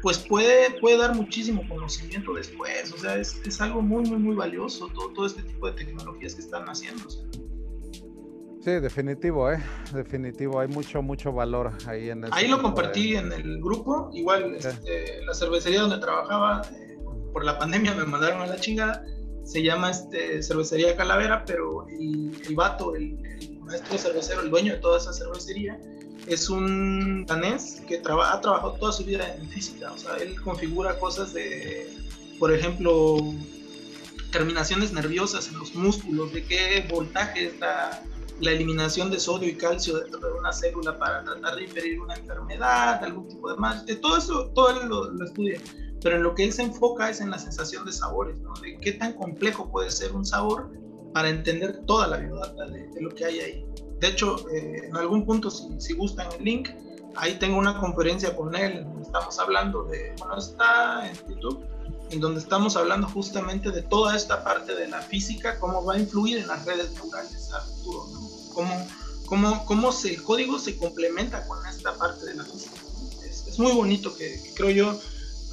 pues 0.06 0.20
puede, 0.20 0.70
puede 0.80 0.98
dar 0.98 1.16
muchísimo 1.16 1.68
conocimiento 1.68 2.36
después. 2.36 2.94
O 2.94 2.98
sea, 3.00 3.18
es, 3.18 3.42
es 3.44 3.60
algo 3.60 3.82
muy, 3.82 4.04
muy, 4.04 4.20
muy 4.20 4.36
valioso 4.36 4.88
todo, 4.94 5.10
todo 5.14 5.26
este 5.26 5.42
tipo 5.42 5.66
de 5.66 5.74
tecnologías 5.74 6.36
que 6.36 6.42
están 6.42 6.64
haciendo. 6.70 7.10
Sí, 7.10 8.72
definitivo, 8.80 9.52
¿eh? 9.52 9.58
Definitivo, 9.96 10.60
hay 10.60 10.68
mucho, 10.68 11.02
mucho 11.02 11.32
valor 11.32 11.72
ahí 11.88 12.12
en 12.12 12.24
ese 12.24 12.34
Ahí 12.36 12.48
lo 12.48 12.58
de- 12.58 12.62
compartí 12.62 13.16
en 13.16 13.32
el 13.32 13.60
grupo. 13.60 14.12
Igual 14.14 14.54
este, 14.54 15.24
la 15.26 15.34
cervecería 15.34 15.82
donde 15.82 15.98
trabajaba, 15.98 16.62
eh, 16.72 17.00
por 17.34 17.44
la 17.44 17.58
pandemia 17.58 17.96
me 17.96 18.06
mandaron 18.06 18.44
a 18.44 18.46
la 18.46 18.58
chingada. 18.58 19.04
Se 19.44 19.64
llama 19.64 19.90
este, 19.90 20.44
Cervecería 20.44 20.96
Calavera, 20.96 21.44
pero 21.46 21.88
el, 21.88 22.32
el 22.48 22.54
vato, 22.54 22.94
el, 22.96 23.18
el 23.42 23.60
maestro 23.62 23.98
cervecero, 23.98 24.42
el 24.42 24.52
dueño 24.52 24.74
de 24.74 24.80
toda 24.82 25.00
esa 25.00 25.12
cervecería, 25.14 25.80
es 26.28 26.50
un 26.50 27.26
danés 27.26 27.82
que 27.88 27.98
traba- 28.00 28.34
ha 28.34 28.42
trabajado 28.42 28.74
toda 28.74 28.92
su 28.92 29.04
vida 29.04 29.36
en 29.36 29.48
física. 29.50 29.92
O 29.92 29.98
sea, 29.98 30.16
él 30.18 30.40
configura 30.42 30.98
cosas 31.00 31.34
de, 31.34 31.94
por 32.40 32.54
ejemplo, 32.54 33.18
terminaciones 34.32 34.92
nerviosas 34.92 35.48
en 35.48 35.60
los 35.60 35.74
músculos, 35.76 36.34
de 36.34 36.44
qué 36.44 36.86
voltaje 36.90 37.48
está 37.48 38.04
la 38.42 38.52
eliminación 38.52 39.10
de 39.10 39.20
sodio 39.20 39.48
y 39.48 39.56
calcio 39.56 39.98
dentro 40.00 40.20
de 40.20 40.34
una 40.34 40.52
célula 40.52 40.98
para 40.98 41.24
tratar 41.24 41.56
de 41.56 41.64
impedir 41.64 42.02
una 42.02 42.16
enfermedad, 42.16 43.02
algún 43.04 43.30
tipo 43.30 43.50
de 43.50 43.58
mal. 43.58 43.86
Todo 44.02 44.18
eso, 44.18 44.48
todo 44.54 44.82
él 44.82 44.90
lo, 44.90 45.10
lo 45.12 45.26
estudia. 45.26 45.62
Pero 46.02 46.18
en 46.18 46.24
lo 46.24 46.36
que 46.36 46.44
él 46.44 46.52
se 46.54 46.64
enfoca 46.64 47.10
es 47.10 47.22
en 47.22 47.30
la 47.32 47.40
sensación 47.40 47.86
de 47.86 47.94
sabores, 47.94 48.38
¿no? 48.40 48.54
De 48.62 48.78
qué 48.80 48.92
tan 48.92 49.14
complejo 49.14 49.72
puede 49.72 49.90
ser 49.90 50.12
un 50.12 50.26
sabor 50.26 50.70
para 51.16 51.30
entender 51.30 51.86
toda 51.86 52.08
la 52.08 52.18
biodata 52.18 52.66
de, 52.66 52.90
de 52.90 53.02
lo 53.02 53.10
que 53.16 53.24
hay 53.24 53.40
ahí. 53.40 53.66
De 54.02 54.08
hecho, 54.10 54.36
eh, 54.50 54.82
en 54.90 54.98
algún 54.98 55.26
punto, 55.26 55.50
si, 55.50 55.64
si 55.80 55.94
gustan 55.94 56.28
el 56.38 56.44
link, 56.44 56.72
ahí 57.16 57.40
tengo 57.40 57.58
una 57.58 57.80
conferencia 57.80 58.36
con 58.36 58.54
él, 58.54 58.86
estamos 59.02 59.40
hablando 59.40 59.86
de, 59.86 60.14
bueno, 60.20 60.38
está 60.38 61.10
en 61.10 61.16
YouTube, 61.30 61.64
en 62.10 62.20
donde 62.20 62.42
estamos 62.42 62.76
hablando 62.76 63.08
justamente 63.08 63.72
de 63.72 63.82
toda 63.84 64.14
esta 64.14 64.44
parte 64.44 64.76
de 64.76 64.90
la 64.90 65.02
física, 65.02 65.58
cómo 65.58 65.86
va 65.86 65.94
a 65.94 66.00
influir 66.00 66.40
en 66.40 66.48
las 66.48 66.66
redes 66.66 66.92
neurales 66.96 67.50
a 67.54 67.62
futuro, 67.62 68.08
¿no? 68.12 68.20
Cómo, 68.54 68.88
cómo, 69.26 69.66
cómo 69.66 69.92
se, 69.94 70.16
el 70.16 70.22
código 70.22 70.60
se 70.60 70.78
complementa 70.78 71.48
con 71.48 71.66
esta 71.66 71.94
parte 71.96 72.26
de 72.26 72.36
la 72.36 72.44
física. 72.44 72.76
Es, 73.24 73.48
es 73.48 73.58
muy 73.58 73.72
bonito 73.72 74.14
que, 74.18 74.42
que 74.44 74.54
creo 74.54 74.70
yo 74.72 75.00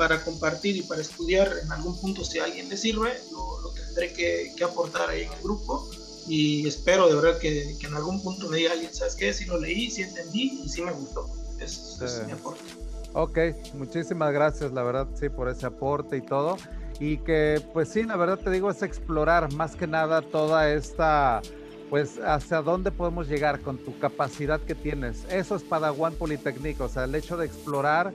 para 0.03 0.21
compartir 0.25 0.77
y 0.77 0.83
para 0.83 1.01
estudiar 1.01 1.49
en 1.63 1.71
algún 1.71 1.97
punto 2.01 2.25
si 2.25 2.41
a 2.41 2.45
alguien 2.45 2.69
le 2.69 2.77
sirve, 2.77 3.13
lo, 3.31 3.61
lo 3.61 3.71
tendré 3.71 4.13
que, 4.13 4.53
que, 4.57 4.65
aportar 4.65 5.09
ahí 5.09 5.23
en 5.23 5.33
el 5.33 5.43
grupo 5.45 5.89
y 6.27 6.67
espero 6.67 7.09
de 7.09 7.15
verdad 7.15 7.39
que, 7.39 7.77
que, 7.79 7.87
en 7.87 7.95
algún 7.95 8.21
punto 8.21 8.49
me 8.49 8.57
diga 8.57 8.73
alguien, 8.73 8.93
¿sabes 8.93 9.15
qué? 9.15 9.33
Si 9.33 9.45
lo 9.45 9.61
leí, 9.61 9.93
si 9.93 10.03
entendí 10.03 10.61
y 10.65 10.69
si 10.69 10.83
me 10.83 10.91
gustó. 10.91 11.31
Es, 11.61 11.99
sí. 12.01 12.05
es 12.05 12.27
mi 12.27 12.33
aporte. 12.33 12.65
Ok, 13.13 13.39
muchísimas 13.75 14.33
gracias, 14.33 14.73
la 14.73 14.83
verdad, 14.83 15.07
sí, 15.15 15.29
por 15.29 15.49
ese 15.49 15.67
aporte 15.67 16.17
y 16.17 16.23
todo. 16.23 16.57
Y 16.99 17.19
que, 17.19 17.65
pues 17.73 17.89
sí, 17.89 18.03
la 18.03 18.17
verdad 18.17 18.41
te 18.41 18.51
digo, 18.51 18.73
es 18.73 18.83
explorar 18.83 19.53
más 19.53 19.77
que 19.77 19.87
nada 19.87 20.21
toda 20.21 20.73
esta, 20.73 21.43
pues, 21.91 22.19
hacia 22.27 22.61
dónde 22.61 22.91
podemos 22.91 23.29
llegar 23.29 23.61
con 23.61 23.79
tu 23.79 23.97
capacidad 24.01 24.61
que 24.61 24.75
tienes. 24.75 25.25
Eso 25.31 25.55
es 25.55 25.63
Padawan 25.63 26.15
Politécnico, 26.15 26.87
o 26.87 26.89
sea, 26.89 27.05
el 27.05 27.15
hecho 27.15 27.37
de 27.37 27.47
explorar 27.47 28.13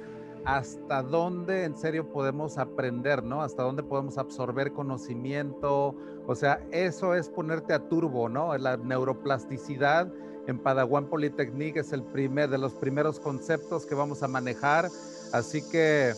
hasta 0.47 1.03
dónde 1.03 1.65
en 1.65 1.77
serio 1.77 2.09
podemos 2.09 2.57
aprender, 2.57 3.21
¿no? 3.21 3.41
Hasta 3.41 3.63
dónde 3.63 3.83
podemos 3.83 4.17
absorber 4.17 4.71
conocimiento. 4.71 5.93
O 6.25 6.35
sea, 6.35 6.65
eso 6.71 7.13
es 7.15 7.27
ponerte 7.27 7.73
a 7.73 7.89
turbo, 7.89 8.29
¿no? 8.29 8.57
La 8.57 8.77
neuroplasticidad 8.77 10.09
en 10.47 10.57
Padawan 10.63 11.09
Polytechnic 11.09 11.75
es 11.75 11.91
el 11.91 12.01
primer 12.01 12.49
de 12.49 12.59
los 12.59 12.71
primeros 12.71 13.19
conceptos 13.19 13.85
que 13.85 13.93
vamos 13.93 14.23
a 14.23 14.29
manejar. 14.29 14.89
Así 15.33 15.61
que, 15.69 16.13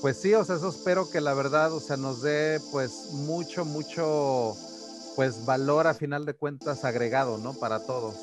pues 0.00 0.18
sí, 0.18 0.32
o 0.34 0.44
sea, 0.44 0.54
eso 0.54 0.68
espero 0.68 1.10
que 1.10 1.20
la 1.20 1.34
verdad, 1.34 1.72
o 1.72 1.80
sea, 1.80 1.96
nos 1.96 2.22
dé 2.22 2.60
pues 2.70 3.10
mucho, 3.26 3.64
mucho, 3.64 4.54
pues 5.16 5.44
valor 5.46 5.88
a 5.88 5.94
final 5.94 6.24
de 6.26 6.34
cuentas 6.34 6.84
agregado, 6.84 7.38
¿no? 7.38 7.54
Para 7.54 7.84
todos. 7.84 8.14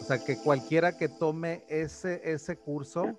O 0.00 0.04
sea, 0.04 0.18
que 0.18 0.36
cualquiera 0.36 0.96
que 0.96 1.08
tome 1.08 1.64
ese, 1.68 2.20
ese 2.24 2.56
curso, 2.56 3.16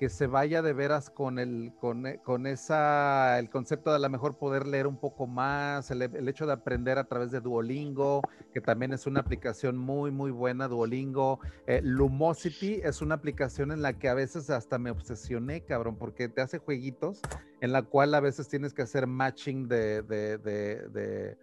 que 0.00 0.08
se 0.08 0.26
vaya 0.26 0.62
de 0.62 0.72
veras 0.72 1.10
con 1.10 1.38
el, 1.38 1.74
con, 1.78 2.06
con 2.24 2.46
esa, 2.46 3.38
el 3.38 3.50
concepto 3.50 3.90
de 3.90 3.96
a 3.96 3.98
lo 3.98 4.08
mejor 4.08 4.38
poder 4.38 4.66
leer 4.66 4.86
un 4.86 4.96
poco 4.96 5.26
más, 5.26 5.90
el, 5.90 6.26
hecho 6.26 6.46
de 6.46 6.54
aprender 6.54 6.96
a 6.96 7.04
través 7.04 7.30
de 7.30 7.40
Duolingo, 7.40 8.22
que 8.54 8.62
también 8.62 8.94
es 8.94 9.06
una 9.06 9.20
aplicación 9.20 9.76
muy, 9.76 10.10
muy 10.10 10.30
buena, 10.30 10.68
Duolingo. 10.68 11.40
Eh, 11.66 11.82
Lumosity 11.84 12.80
es 12.82 13.02
una 13.02 13.16
aplicación 13.16 13.72
en 13.72 13.82
la 13.82 13.98
que 13.98 14.08
a 14.08 14.14
veces 14.14 14.48
hasta 14.48 14.78
me 14.78 14.90
obsesioné, 14.90 15.64
cabrón, 15.64 15.96
porque 15.98 16.30
te 16.30 16.40
hace 16.40 16.56
jueguitos 16.56 17.20
en 17.60 17.70
la 17.70 17.82
cual 17.82 18.14
a 18.14 18.20
veces 18.20 18.48
tienes 18.48 18.72
que 18.72 18.80
hacer 18.80 19.06
matching 19.06 19.68
de 19.68 21.36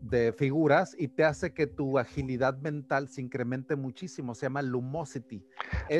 de 0.00 0.32
figuras 0.32 0.94
y 0.98 1.08
te 1.08 1.24
hace 1.24 1.52
que 1.52 1.66
tu 1.66 1.98
agilidad 1.98 2.58
mental 2.58 3.08
se 3.08 3.20
incremente 3.20 3.76
muchísimo. 3.76 4.34
Se 4.34 4.46
llama 4.46 4.62
Lumosity. 4.62 5.44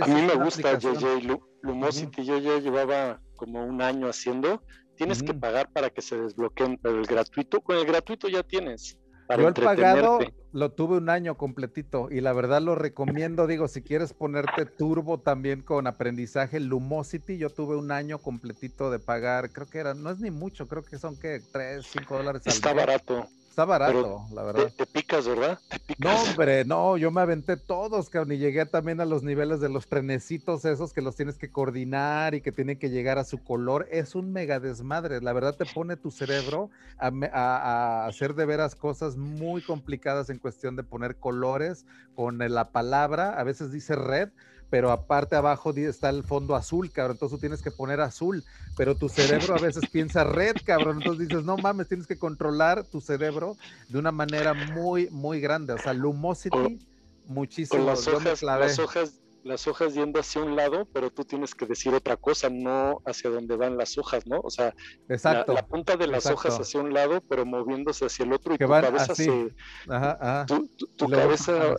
a 0.01 0.07
mí 0.07 0.23
me 0.23 0.35
gusta, 0.35 0.79
JJ. 0.79 1.39
Lumosity 1.63 2.25
yo 2.25 2.39
ya 2.39 2.59
llevaba 2.59 3.21
como 3.37 3.65
un 3.65 3.83
año 3.83 4.09
haciendo. 4.09 4.63
Tienes 4.97 5.23
que 5.23 5.33
pagar 5.33 5.71
para 5.71 5.91
que 5.91 6.03
se 6.03 6.17
desbloqueen, 6.17 6.77
pero 6.83 6.99
el 6.99 7.07
gratuito, 7.07 7.61
con 7.61 7.77
el 7.77 7.85
gratuito 7.85 8.29
ya 8.29 8.43
tienes. 8.43 8.99
Yo 9.37 9.49
el 9.49 9.55
pagado 9.55 10.21
lo 10.53 10.73
tuve 10.73 10.97
un 10.97 11.11
año 11.11 11.37
completito 11.37 12.09
y 12.11 12.21
la 12.21 12.33
verdad 12.33 12.63
lo 12.63 12.75
recomiendo. 12.75 13.47
Digo, 13.47 13.69
si 13.69 13.83
quieres 13.83 14.15
ponerte 14.15 14.65
turbo 14.65 15.21
también 15.21 15.61
con 15.61 15.87
aprendizaje, 15.87 16.61
Lumosity, 16.61 17.37
yo 17.37 17.51
tuve 17.51 17.77
un 17.77 17.93
año 17.93 18.19
completito 18.19 18.91
de 18.91 18.99
pagar. 18.99 19.51
Creo 19.51 19.67
que 19.67 19.79
era, 19.79 19.95
no 19.95 20.11
es 20.11 20.19
ni 20.19 20.31
mucho, 20.31 20.67
creo 20.67 20.83
que 20.83 20.99
son 20.99 21.19
que 21.19 21.41
3, 21.53 21.87
5 21.87 22.17
dólares 22.17 22.43
al 22.47 22.53
Está 22.53 22.73
barato. 22.73 23.29
Está 23.59 23.65
barato, 23.65 24.25
la 24.33 24.45
verdad. 24.45 24.73
Te, 24.77 24.87
picas, 24.87 25.27
¿verdad? 25.27 25.59
No, 25.99 26.15
hombre, 26.15 26.65
no, 26.65 26.97
yo 26.97 27.11
me 27.11 27.23
aventé 27.23 27.57
todos, 27.57 28.09
cabrón, 28.09 28.31
y 28.31 28.39
llegué 28.39 28.65
también 28.67 29.01
a 29.01 29.05
los 29.05 29.25
niveles 29.25 29.59
de 29.59 29.69
los 29.69 29.89
trenecitos 29.89 30.65
esos 30.65 30.93
que 30.93 31.03
los 31.03 31.17
tienes 31.17 31.39
que 31.39 31.51
coordinar 31.51 32.37
y 32.37 32.41
que 32.41 32.53
tienen 32.53 32.79
que 32.79 32.89
llegar 32.89 33.19
a 33.19 33.25
su 33.25 33.43
color. 33.43 33.89
Es 33.91 34.15
un 34.15 34.33
mega 34.33 34.61
desmadre, 34.61 35.21
la 35.21 35.33
verdad 35.33 35.57
te 35.57 35.67
pone 35.67 35.97
tu 35.97 36.13
cerebro 36.13 36.71
a, 36.99 37.11
a 37.33 38.07
hacer 38.07 38.37
de 38.37 38.47
veras 38.47 38.77
cosas 38.77 39.17
muy 39.17 39.61
complicadas 39.61 40.31
en 40.31 40.39
cuestión 40.39 40.77
de 40.77 40.85
poner 40.85 41.17
colores 41.17 41.85
con 42.15 42.39
la 42.39 42.71
palabra, 42.71 43.41
a 43.41 43.43
veces 43.43 43.73
dice 43.73 43.97
red, 43.97 44.29
pero 44.71 44.91
aparte 44.91 45.37
abajo 45.37 45.71
está 45.71 46.11
el 46.11 46.25
fondo 46.25 46.55
azul, 46.55 46.91
cabrón, 46.91 47.15
entonces 47.17 47.37
tú 47.37 47.41
tienes 47.41 47.63
que 47.63 47.71
poner 47.71 48.01
azul, 48.01 48.45
pero 48.77 48.95
tu 48.95 49.09
cerebro 49.09 49.55
a 49.55 49.59
veces 49.59 49.89
piensa 49.91 50.25
red, 50.25 50.57
cabrón, 50.65 50.99
entonces 50.99 51.29
dices, 51.29 51.45
no 51.45 51.57
mames, 51.57 51.89
tienes 51.89 52.07
que 52.07 52.19
controlar 52.19 52.85
tu 52.85 53.01
cerebro 53.01 53.57
de 53.89 53.99
una 53.99 54.13
manera 54.13 54.55
muy, 54.55 55.09
muy 55.11 55.41
grande, 55.41 55.73
o 55.73 55.79
sea, 55.79 55.95
lumosity, 55.95 56.79
muchísimo. 57.27 57.85
las 57.85 58.07
hojas, 58.07 58.43
las 58.43 58.79
hojas, 58.79 59.21
las 59.45 59.67
hojas 59.67 59.95
yendo 59.95 60.21
hacia 60.21 60.43
un 60.43 60.57
lado, 60.57 60.87
pero 60.93 61.11
tú 61.11 61.25
tienes 61.25 61.55
que 61.55 61.65
decir 61.65 61.95
otra 61.95 62.17
cosa, 62.17 62.51
no 62.51 63.01
hacia 63.07 63.31
donde 63.31 63.57
van 63.57 63.79
las 63.79 63.97
hojas, 63.97 64.27
¿no? 64.27 64.41
O 64.41 64.51
sea, 64.51 64.75
exacto, 65.09 65.55
la, 65.55 65.67
punta 65.67 65.97
de 65.97 66.07
las 66.07 66.27
hojas 66.27 66.59
hacia 66.59 66.81
un 66.81 66.93
lado, 66.93 67.23
pero 67.29 67.47
moviéndose 67.47 68.05
hacia 68.05 68.25
el 68.25 68.33
otro 68.33 68.55
y 68.55 68.59
tu 68.59 68.69
cabeza 68.69 69.15
se... 69.15 69.55
Ajá, 69.89 70.19
ajá. 70.21 70.47
Tu, 70.47 71.09
cabeza... 71.09 71.77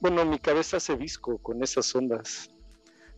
Bueno, 0.00 0.24
mi 0.26 0.38
cabeza 0.38 0.76
hace 0.76 0.94
visco 0.94 1.38
con 1.38 1.62
esas 1.62 1.94
ondas. 1.94 2.50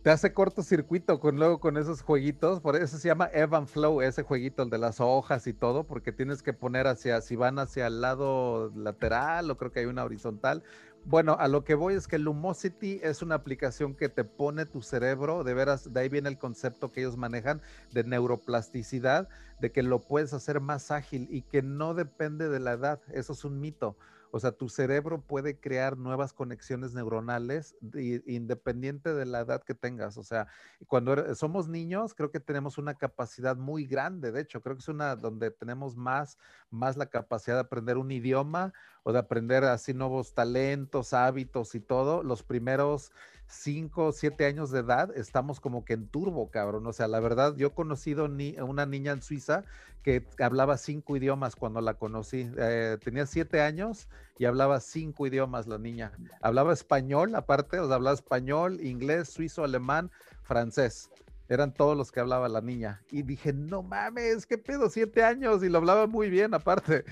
Te 0.01 0.09
hace 0.09 0.33
cortocircuito 0.33 1.21
con 1.21 1.37
luego 1.37 1.61
con 1.61 1.77
esos 1.77 2.01
jueguitos, 2.01 2.59
por 2.59 2.75
eso 2.75 2.97
se 2.97 3.07
llama 3.07 3.29
Evan 3.33 3.67
Flow, 3.67 4.01
ese 4.01 4.23
jueguito, 4.23 4.63
el 4.63 4.69
de 4.69 4.77
las 4.77 4.99
hojas 4.99 5.47
y 5.47 5.53
todo, 5.53 5.85
porque 5.85 6.11
tienes 6.11 6.43
que 6.43 6.51
poner 6.51 6.87
hacia, 6.87 7.21
si 7.21 7.37
van 7.37 7.57
hacia 7.57 7.87
el 7.87 8.01
lado 8.01 8.69
lateral 8.75 9.49
o 9.49 9.55
creo 9.55 9.71
que 9.71 9.79
hay 9.79 9.85
una 9.85 10.03
horizontal. 10.03 10.61
Bueno, 11.05 11.37
a 11.39 11.47
lo 11.47 11.63
que 11.63 11.75
voy 11.75 11.93
es 11.93 12.09
que 12.09 12.17
Lumosity 12.17 12.99
es 13.01 13.21
una 13.21 13.35
aplicación 13.35 13.93
que 13.95 14.09
te 14.09 14.25
pone 14.25 14.65
tu 14.65 14.81
cerebro, 14.81 15.45
de 15.45 15.53
veras, 15.53 15.93
de 15.93 15.99
ahí 16.01 16.09
viene 16.09 16.27
el 16.27 16.37
concepto 16.37 16.91
que 16.91 16.99
ellos 16.99 17.15
manejan 17.15 17.61
de 17.91 18.03
neuroplasticidad, 18.03 19.29
de 19.61 19.71
que 19.71 19.83
lo 19.83 20.01
puedes 20.01 20.33
hacer 20.33 20.59
más 20.59 20.91
ágil 20.91 21.27
y 21.29 21.43
que 21.43 21.61
no 21.61 21.93
depende 21.93 22.49
de 22.49 22.59
la 22.59 22.73
edad, 22.73 23.01
eso 23.13 23.31
es 23.31 23.45
un 23.45 23.61
mito. 23.61 23.95
O 24.35 24.39
sea, 24.39 24.51
tu 24.51 24.67
cerebro 24.67 25.21
puede 25.21 25.59
crear 25.59 25.95
nuevas 25.95 26.33
conexiones 26.33 26.95
neuronales 26.95 27.75
independiente 28.25 29.13
de 29.13 29.27
la 29.27 29.41
edad 29.41 29.61
que 29.61 29.75
tengas. 29.75 30.17
O 30.17 30.23
sea, 30.23 30.47
cuando 30.87 31.35
somos 31.35 31.67
niños, 31.67 32.15
creo 32.15 32.31
que 32.31 32.39
tenemos 32.39 32.79
una 32.79 32.95
capacidad 32.95 33.55
muy 33.55 33.85
grande. 33.85 34.31
De 34.31 34.41
hecho, 34.41 34.59
creo 34.63 34.75
que 34.75 34.79
es 34.79 34.87
una 34.87 35.15
donde 35.15 35.51
tenemos 35.51 35.95
más, 35.95 36.39
más 36.71 36.97
la 36.97 37.11
capacidad 37.11 37.57
de 37.57 37.61
aprender 37.61 37.99
un 37.99 38.09
idioma 38.09 38.73
o 39.03 39.13
de 39.13 39.19
aprender 39.19 39.65
así 39.65 39.93
nuevos 39.93 40.33
talentos, 40.33 41.13
hábitos 41.13 41.75
y 41.75 41.79
todo. 41.79 42.23
Los 42.23 42.41
primeros 42.41 43.11
cinco, 43.53 44.11
siete 44.11 44.45
años 44.45 44.71
de 44.71 44.79
edad, 44.79 45.15
estamos 45.15 45.59
como 45.59 45.85
que 45.85 45.93
en 45.93 46.07
turbo, 46.07 46.49
cabrón. 46.49 46.85
O 46.87 46.93
sea, 46.93 47.07
la 47.07 47.19
verdad, 47.19 47.55
yo 47.55 47.67
he 47.67 47.71
conocido 47.71 48.27
ni, 48.27 48.55
una 48.59 48.85
niña 48.85 49.11
en 49.11 49.21
Suiza 49.21 49.63
que 50.01 50.25
hablaba 50.39 50.77
cinco 50.77 51.15
idiomas 51.15 51.55
cuando 51.55 51.79
la 51.79 51.93
conocí. 51.93 52.51
Eh, 52.57 52.97
tenía 53.03 53.25
siete 53.25 53.61
años 53.61 54.09
y 54.37 54.45
hablaba 54.45 54.79
cinco 54.79 55.27
idiomas 55.27 55.67
la 55.67 55.77
niña. 55.77 56.11
Hablaba 56.41 56.73
español, 56.73 57.35
aparte, 57.35 57.79
o 57.79 57.87
sea, 57.87 57.95
hablaba 57.95 58.15
español, 58.15 58.79
inglés, 58.81 59.29
suizo, 59.29 59.63
alemán, 59.63 60.11
francés. 60.41 61.09
Eran 61.47 61.73
todos 61.73 61.95
los 61.95 62.11
que 62.11 62.19
hablaba 62.19 62.49
la 62.49 62.61
niña. 62.61 63.01
Y 63.11 63.21
dije, 63.21 63.53
no 63.53 63.83
mames, 63.83 64.45
qué 64.45 64.57
pedo, 64.57 64.89
siete 64.89 65.23
años. 65.23 65.63
Y 65.63 65.69
lo 65.69 65.77
hablaba 65.77 66.07
muy 66.07 66.29
bien, 66.29 66.53
aparte. 66.53 67.05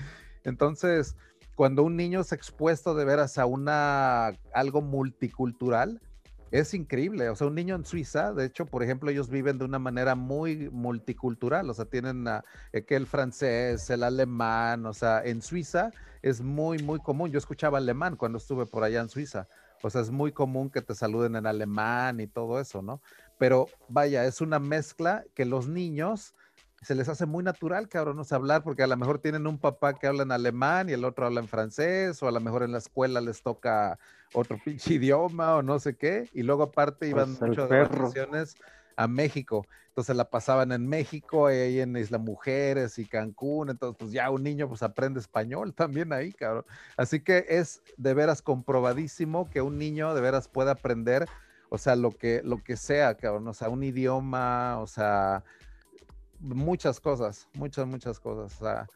Entonces, 0.44 1.16
cuando 1.54 1.82
un 1.82 1.96
niño 1.96 2.20
es 2.20 2.32
expuesto 2.32 2.94
de 2.94 3.04
veras 3.04 3.38
a 3.38 3.46
una 3.46 4.32
algo 4.52 4.82
multicultural, 4.82 6.00
es 6.52 6.74
increíble. 6.74 7.30
O 7.30 7.34
sea, 7.34 7.46
un 7.46 7.54
niño 7.54 7.74
en 7.74 7.84
Suiza, 7.84 8.32
de 8.34 8.44
hecho, 8.44 8.66
por 8.66 8.82
ejemplo, 8.82 9.10
ellos 9.10 9.30
viven 9.30 9.58
de 9.58 9.64
una 9.64 9.78
manera 9.78 10.14
muy 10.14 10.68
multicultural. 10.70 11.68
O 11.68 11.74
sea, 11.74 11.86
tienen 11.86 12.26
eh, 12.72 12.84
que 12.84 12.94
el 12.94 13.06
francés, 13.06 13.88
el 13.88 14.02
alemán. 14.02 14.84
O 14.84 14.92
sea, 14.92 15.24
en 15.24 15.40
Suiza 15.40 15.90
es 16.20 16.42
muy, 16.42 16.78
muy 16.78 17.00
común. 17.00 17.30
Yo 17.30 17.38
escuchaba 17.38 17.78
alemán 17.78 18.16
cuando 18.16 18.36
estuve 18.36 18.66
por 18.66 18.84
allá 18.84 19.00
en 19.00 19.08
Suiza. 19.08 19.48
O 19.82 19.88
sea, 19.88 20.02
es 20.02 20.10
muy 20.10 20.30
común 20.30 20.70
que 20.70 20.82
te 20.82 20.94
saluden 20.94 21.36
en 21.36 21.46
alemán 21.46 22.20
y 22.20 22.26
todo 22.26 22.60
eso, 22.60 22.82
¿no? 22.82 23.00
Pero 23.38 23.66
vaya, 23.88 24.26
es 24.26 24.42
una 24.42 24.58
mezcla 24.58 25.24
que 25.34 25.46
los 25.46 25.66
niños 25.68 26.34
se 26.82 26.94
les 26.94 27.08
hace 27.08 27.26
muy 27.26 27.44
natural, 27.44 27.88
cabrón, 27.88 28.16
no 28.16 28.24
hablar, 28.36 28.62
porque 28.62 28.82
a 28.82 28.88
lo 28.88 28.96
mejor 28.96 29.20
tienen 29.20 29.46
un 29.46 29.58
papá 29.58 29.94
que 29.94 30.08
habla 30.08 30.24
en 30.24 30.32
alemán 30.32 30.88
y 30.88 30.92
el 30.92 31.04
otro 31.04 31.26
habla 31.26 31.40
en 31.40 31.48
francés, 31.48 32.22
o 32.22 32.28
a 32.28 32.32
lo 32.32 32.40
mejor 32.40 32.64
en 32.64 32.72
la 32.72 32.78
escuela 32.78 33.20
les 33.20 33.42
toca 33.42 33.98
otro 34.32 34.58
pinche 34.64 34.94
idioma 34.94 35.56
o 35.56 35.62
no 35.62 35.78
sé 35.78 35.96
qué, 35.96 36.28
y 36.32 36.42
luego 36.42 36.64
aparte 36.64 37.08
iban 37.08 37.36
pues 37.36 37.50
muchas 37.50 37.68
vacaciones 37.68 38.54
a 38.96 39.08
México, 39.08 39.66
entonces 39.88 40.16
la 40.16 40.30
pasaban 40.30 40.72
en 40.72 40.86
México, 40.86 41.46
ahí 41.46 41.80
en 41.80 41.96
Isla 41.96 42.18
Mujeres 42.18 42.98
y 42.98 43.06
Cancún, 43.06 43.70
entonces 43.70 43.96
pues 43.98 44.12
ya 44.12 44.30
un 44.30 44.42
niño 44.42 44.68
pues 44.68 44.82
aprende 44.82 45.20
español 45.20 45.74
también 45.74 46.12
ahí, 46.12 46.32
cabrón. 46.32 46.64
Así 46.96 47.20
que 47.20 47.44
es 47.48 47.82
de 47.96 48.14
veras 48.14 48.42
comprobadísimo 48.42 49.50
que 49.50 49.60
un 49.60 49.78
niño 49.78 50.14
de 50.14 50.20
veras 50.20 50.48
puede 50.48 50.70
aprender, 50.70 51.26
o 51.68 51.78
sea, 51.78 51.96
lo 51.96 52.10
que, 52.10 52.42
lo 52.44 52.62
que 52.62 52.76
sea, 52.76 53.16
cabrón, 53.16 53.48
o 53.48 53.54
sea, 53.54 53.68
un 53.68 53.82
idioma, 53.82 54.78
o 54.78 54.86
sea, 54.86 55.42
muchas 56.38 57.00
cosas, 57.00 57.48
muchas, 57.54 57.86
muchas 57.86 58.18
cosas. 58.18 58.88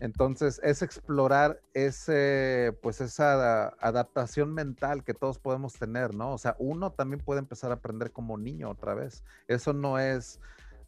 Entonces 0.00 0.60
es 0.62 0.82
explorar 0.82 1.60
ese, 1.74 2.76
pues 2.82 3.00
esa 3.00 3.68
adaptación 3.80 4.54
mental 4.54 5.02
que 5.02 5.14
todos 5.14 5.38
podemos 5.38 5.74
tener, 5.74 6.14
¿no? 6.14 6.32
O 6.32 6.38
sea, 6.38 6.54
uno 6.58 6.92
también 6.92 7.20
puede 7.20 7.40
empezar 7.40 7.70
a 7.72 7.74
aprender 7.74 8.12
como 8.12 8.38
niño 8.38 8.70
otra 8.70 8.94
vez. 8.94 9.24
Eso 9.48 9.72
no 9.72 9.98
es 9.98 10.40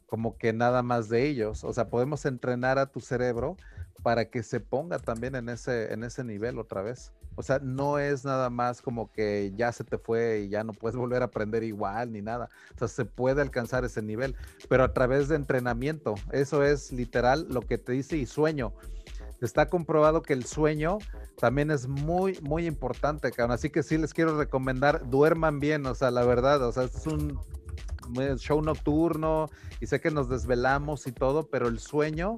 como 0.07 0.37
que 0.37 0.53
nada 0.53 0.81
más 0.81 1.09
de 1.09 1.27
ellos. 1.27 1.63
O 1.63 1.73
sea, 1.73 1.89
podemos 1.89 2.25
entrenar 2.25 2.79
a 2.79 2.85
tu 2.85 3.01
cerebro 3.01 3.57
para 4.01 4.29
que 4.29 4.43
se 4.43 4.59
ponga 4.59 4.99
también 4.99 5.35
en 5.35 5.49
ese, 5.49 5.93
en 5.93 6.03
ese 6.03 6.23
nivel 6.23 6.57
otra 6.57 6.81
vez. 6.81 7.11
O 7.35 7.43
sea, 7.43 7.59
no 7.59 7.99
es 7.99 8.25
nada 8.25 8.49
más 8.49 8.81
como 8.81 9.11
que 9.11 9.53
ya 9.55 9.71
se 9.71 9.83
te 9.83 9.97
fue 9.97 10.41
y 10.41 10.49
ya 10.49 10.63
no 10.63 10.73
puedes 10.73 10.95
volver 10.97 11.21
a 11.21 11.25
aprender 11.25 11.63
igual 11.63 12.11
ni 12.11 12.21
nada. 12.21 12.49
O 12.75 12.79
sea, 12.79 12.87
se 12.87 13.05
puede 13.05 13.41
alcanzar 13.41 13.85
ese 13.85 14.01
nivel, 14.01 14.35
pero 14.69 14.83
a 14.83 14.93
través 14.93 15.27
de 15.27 15.35
entrenamiento. 15.35 16.15
Eso 16.31 16.63
es 16.63 16.91
literal 16.91 17.47
lo 17.49 17.61
que 17.61 17.77
te 17.77 17.93
dice 17.93 18.17
y 18.17 18.25
sueño. 18.25 18.73
Está 19.41 19.67
comprobado 19.69 20.21
que 20.21 20.33
el 20.33 20.45
sueño 20.45 20.99
también 21.39 21.71
es 21.71 21.87
muy, 21.87 22.39
muy 22.41 22.67
importante, 22.67 23.31
cabrón. 23.31 23.55
Así 23.55 23.71
que 23.71 23.81
sí 23.81 23.97
les 23.97 24.13
quiero 24.13 24.37
recomendar, 24.37 25.09
duerman 25.09 25.59
bien, 25.59 25.85
o 25.87 25.95
sea, 25.95 26.11
la 26.11 26.23
verdad, 26.23 26.61
o 26.61 26.71
sea, 26.71 26.83
es 26.83 27.07
un 27.07 27.39
show 28.37 28.61
nocturno 28.61 29.49
y 29.79 29.87
sé 29.87 29.99
que 29.99 30.11
nos 30.11 30.29
desvelamos 30.29 31.07
y 31.07 31.11
todo, 31.11 31.47
pero 31.49 31.67
el 31.67 31.79
sueño 31.79 32.35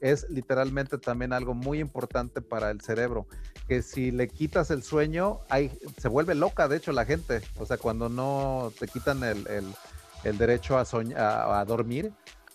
es 0.00 0.28
literalmente 0.30 0.98
también 0.98 1.32
algo 1.32 1.54
muy 1.54 1.80
importante 1.80 2.40
para 2.40 2.70
el 2.70 2.80
cerebro, 2.80 3.26
que 3.68 3.82
si 3.82 4.10
le 4.10 4.28
quitas 4.28 4.70
el 4.70 4.82
sueño, 4.82 5.40
hay, 5.50 5.70
se 5.98 6.08
vuelve 6.08 6.34
loca, 6.34 6.68
de 6.68 6.78
hecho, 6.78 6.92
la 6.92 7.04
gente, 7.04 7.42
o 7.58 7.66
sea, 7.66 7.76
cuando 7.76 8.08
no 8.08 8.72
te 8.78 8.88
quitan 8.88 9.22
el, 9.22 10.38
derecho 10.38 10.78
a, 10.78 11.60
a, 11.60 11.64
dormir, 11.66 12.12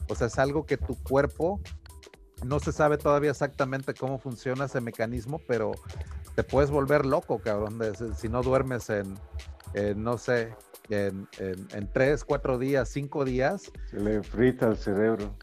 o 0.10 0.15
sea, 0.15 0.27
es 0.27 0.40
algo 0.40 0.65
que 0.65 0.76
tu 0.76 0.95
cuerpo, 1.03 1.61
no 2.44 2.60
se 2.60 2.72
sabe 2.72 2.98
todavía 2.98 3.30
exactamente 3.30 3.94
cómo 3.94 4.18
funciona 4.18 4.65
ese 4.65 4.81
mecanismo, 4.81 5.40
pero 5.48 5.73
te 6.35 6.44
puedes 6.44 6.72
volver 6.72 7.06
loco, 7.06 7.38
cabrón, 7.38 7.80
si 8.18 8.27
no 8.27 8.41
duermes 8.41 8.90
en, 8.90 9.15
no 9.95 10.18
sé, 10.18 10.56
en, 10.90 11.27
en, 11.38 11.94
tres, 11.94 12.23
cuatro 12.26 12.57
días, 12.57 12.90
cinco 12.90 13.23
días. 13.23 13.72
Se 13.91 13.99
le 13.99 14.23
frita 14.23 14.68
el 14.68 14.77
cerebro. 14.77 15.35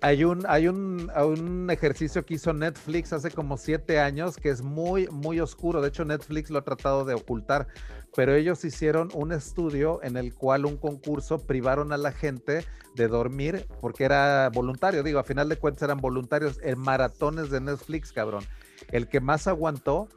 Hay 0.00 0.22
un, 0.22 0.44
hay 0.46 0.68
un, 0.68 1.10
un, 1.16 1.70
ejercicio 1.70 2.24
que 2.24 2.34
hizo 2.34 2.52
Netflix 2.52 3.12
hace 3.12 3.32
como 3.32 3.56
siete 3.56 3.98
años 3.98 4.36
que 4.36 4.48
es 4.48 4.62
muy, 4.62 5.08
muy 5.08 5.40
oscuro. 5.40 5.80
De 5.80 5.88
hecho, 5.88 6.04
Netflix 6.04 6.50
lo 6.50 6.60
ha 6.60 6.64
tratado 6.64 7.04
de 7.04 7.14
ocultar, 7.14 7.66
pero 8.14 8.34
ellos 8.34 8.64
hicieron 8.64 9.08
un 9.12 9.32
estudio 9.32 10.00
en 10.04 10.16
el 10.16 10.34
cual 10.34 10.66
un 10.66 10.76
concurso 10.76 11.38
privaron 11.38 11.92
a 11.92 11.96
la 11.96 12.12
gente 12.12 12.64
de 12.94 13.08
dormir 13.08 13.66
porque 13.80 14.04
era 14.04 14.50
voluntario. 14.50 15.02
Digo, 15.02 15.18
a 15.18 15.24
final 15.24 15.48
de 15.48 15.56
cuentas 15.56 15.82
eran 15.82 15.98
voluntarios 15.98 16.60
en 16.62 16.78
maratones 16.78 17.50
de 17.50 17.60
Netflix, 17.60 18.12
cabrón. 18.12 18.44
el 18.92 19.08
que 19.08 19.20
más 19.20 19.48
aguantó, 19.48 20.08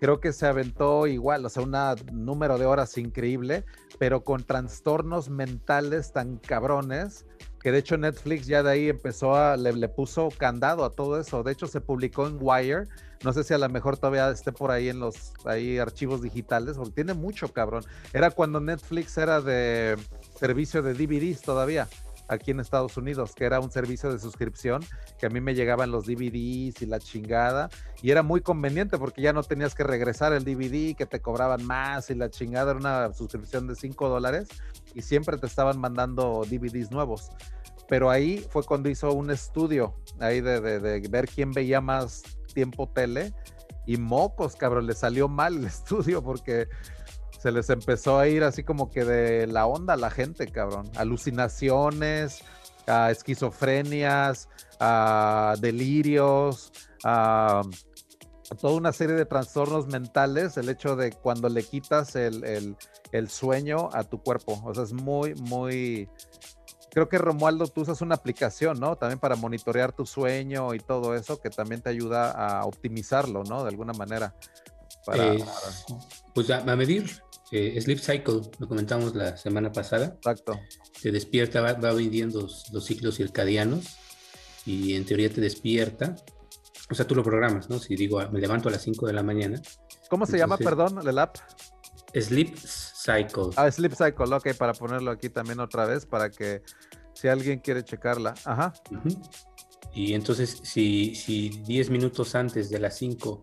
creo 0.00 0.20
que 0.20 0.32
se 0.32 0.46
aventó 0.46 1.06
igual, 1.06 1.44
o 1.44 1.48
sea, 1.48 1.62
un 1.62 1.76
número 2.12 2.58
de 2.58 2.66
horas 2.66 2.96
increíble, 2.98 3.64
pero 3.98 4.24
con 4.24 4.42
trastornos 4.42 5.28
mentales 5.28 6.12
tan 6.12 6.38
cabrones 6.38 7.26
que 7.62 7.72
de 7.72 7.78
hecho 7.78 7.96
Netflix 7.96 8.46
ya 8.46 8.62
de 8.62 8.70
ahí 8.70 8.88
empezó 8.88 9.36
a, 9.36 9.56
le, 9.56 9.72
le, 9.72 9.88
puso 9.88 10.30
candado 10.36 10.84
a 10.84 10.90
todo 10.90 11.20
eso. 11.20 11.42
De 11.42 11.52
hecho 11.52 11.66
se 11.66 11.80
publicó 11.80 12.26
en 12.26 12.38
Wire, 12.40 12.84
no 13.22 13.32
sé 13.32 13.44
si 13.44 13.52
a 13.52 13.58
lo 13.58 13.68
mejor 13.68 13.96
todavía 13.96 14.30
esté 14.30 14.50
por 14.52 14.70
ahí 14.70 14.88
en 14.88 14.98
los 14.98 15.32
ahí 15.44 15.78
archivos 15.78 16.22
digitales, 16.22 16.76
porque 16.76 16.92
tiene 16.92 17.14
mucho 17.14 17.52
cabrón. 17.52 17.84
Era 18.12 18.30
cuando 18.30 18.60
Netflix 18.60 19.18
era 19.18 19.40
de 19.40 19.96
servicio 20.38 20.82
de 20.82 20.94
DVDs 20.94 21.42
todavía 21.42 21.86
aquí 22.30 22.52
en 22.52 22.60
Estados 22.60 22.96
Unidos, 22.96 23.34
que 23.34 23.44
era 23.44 23.60
un 23.60 23.70
servicio 23.70 24.10
de 24.12 24.18
suscripción, 24.18 24.82
que 25.18 25.26
a 25.26 25.28
mí 25.28 25.40
me 25.40 25.54
llegaban 25.54 25.90
los 25.90 26.06
DVDs 26.06 26.80
y 26.80 26.86
la 26.86 27.00
chingada, 27.00 27.68
y 28.02 28.10
era 28.10 28.22
muy 28.22 28.40
conveniente 28.40 28.98
porque 28.98 29.20
ya 29.20 29.32
no 29.32 29.42
tenías 29.42 29.74
que 29.74 29.82
regresar 29.82 30.32
el 30.32 30.44
DVD, 30.44 30.94
que 30.96 31.06
te 31.06 31.20
cobraban 31.20 31.64
más 31.64 32.08
y 32.10 32.14
la 32.14 32.30
chingada 32.30 32.70
era 32.70 32.80
una 32.80 33.12
suscripción 33.12 33.66
de 33.66 33.74
5 33.74 34.08
dólares 34.08 34.48
y 34.94 35.02
siempre 35.02 35.36
te 35.38 35.46
estaban 35.46 35.78
mandando 35.78 36.42
DVDs 36.48 36.90
nuevos. 36.90 37.30
Pero 37.88 38.08
ahí 38.08 38.46
fue 38.50 38.62
cuando 38.62 38.88
hizo 38.88 39.12
un 39.12 39.30
estudio 39.30 39.96
ahí 40.20 40.40
de, 40.40 40.60
ver 41.10 41.26
quién 41.26 41.50
veía 41.50 41.80
más 41.80 42.22
tiempo 42.54 42.88
tele 42.88 43.34
y 43.86 43.96
mocos, 43.96 44.54
cabrón, 44.54 44.86
le 44.86 44.94
salió 44.94 45.28
mal 45.28 45.56
el 45.56 45.64
estudio 45.66 46.22
porque 46.22 46.68
se 47.40 47.50
les 47.52 47.70
empezó 47.70 48.18
a 48.18 48.28
ir 48.28 48.44
así 48.44 48.62
como 48.62 48.90
que 48.90 49.04
de 49.04 49.46
la 49.46 49.66
onda 49.66 49.94
a 49.94 49.96
la 49.96 50.10
gente, 50.10 50.46
cabrón. 50.48 50.90
Alucinaciones, 50.96 52.44
esquizofrenias, 52.86 54.48
delirios, 55.58 56.70
toda 57.02 58.74
una 58.74 58.92
serie 58.92 59.16
de 59.16 59.24
trastornos 59.24 59.86
mentales, 59.86 60.58
el 60.58 60.68
hecho 60.68 60.96
de 60.96 61.12
cuando 61.12 61.48
le 61.48 61.62
quitas 61.62 62.14
el, 62.14 62.76
sueño 63.28 63.88
a 63.90 64.04
tu 64.04 64.22
cuerpo. 64.22 64.60
O 64.62 64.74
sea, 64.74 64.84
es 64.84 64.92
muy, 64.92 65.34
muy... 65.36 66.10
Creo 66.90 67.08
que 67.08 67.16
Romualdo, 67.16 67.68
tú 67.68 67.82
usas 67.82 68.02
una 68.02 68.16
aplicación, 68.16 68.78
¿no? 68.80 68.96
También 68.96 69.18
para 69.18 69.36
monitorear 69.36 69.92
tu 69.92 70.04
sueño 70.04 70.74
y 70.74 70.80
todo 70.80 71.14
eso, 71.14 71.40
que 71.40 71.48
también 71.48 71.80
te 71.80 71.88
ayuda 71.88 72.32
a 72.32 72.66
optimizarlo, 72.66 73.44
¿no? 73.44 73.62
De 73.62 73.70
alguna 73.70 73.94
manera. 73.94 74.34
Para, 75.06 75.36
Pues 76.34 76.50
a, 76.50 76.58
a 76.58 76.76
medir 76.76 77.22
eh, 77.52 77.80
Sleep 77.80 77.98
Cycle, 77.98 78.42
lo 78.58 78.68
comentamos 78.68 79.14
la 79.14 79.36
semana 79.36 79.72
pasada. 79.72 80.14
Exacto. 80.16 80.60
Te 81.02 81.10
despierta, 81.10 81.60
va, 81.60 81.72
va 81.72 81.92
los, 81.92 82.84
ciclos 82.84 83.16
circadianos 83.16 83.96
y 84.64 84.94
en 84.94 85.04
teoría 85.04 85.30
te 85.30 85.40
despierta. 85.40 86.14
O 86.90 86.94
sea, 86.94 87.06
tú 87.06 87.14
lo 87.14 87.22
programas, 87.22 87.68
¿no? 87.68 87.78
Si 87.78 87.96
digo, 87.96 88.20
me 88.30 88.40
levanto 88.40 88.68
a 88.68 88.72
las 88.72 88.82
5 88.82 89.06
de 89.06 89.12
la 89.12 89.22
mañana. 89.22 89.60
¿Cómo 90.08 90.26
se 90.26 90.38
llama, 90.38 90.56
perdón, 90.58 91.06
el 91.06 91.18
app? 91.18 91.36
Sleep 92.14 92.56
Cycle. 92.56 93.50
Ah, 93.56 93.70
Sleep 93.70 93.92
Cycle, 93.92 94.34
ok, 94.34 94.54
para 94.56 94.72
ponerlo 94.72 95.10
aquí 95.10 95.28
también 95.28 95.60
otra 95.60 95.86
vez, 95.86 96.06
para 96.06 96.30
que 96.30 96.62
si 97.14 97.28
alguien 97.28 97.60
quiere 97.60 97.84
checarla. 97.84 98.34
Ajá. 98.44 98.72
Y 99.92 100.14
entonces, 100.14 100.60
si, 100.62 101.14
si 101.14 101.48
10 101.48 101.90
minutos 101.90 102.34
antes 102.34 102.70
de 102.70 102.78
las 102.78 102.96
5 102.98 103.42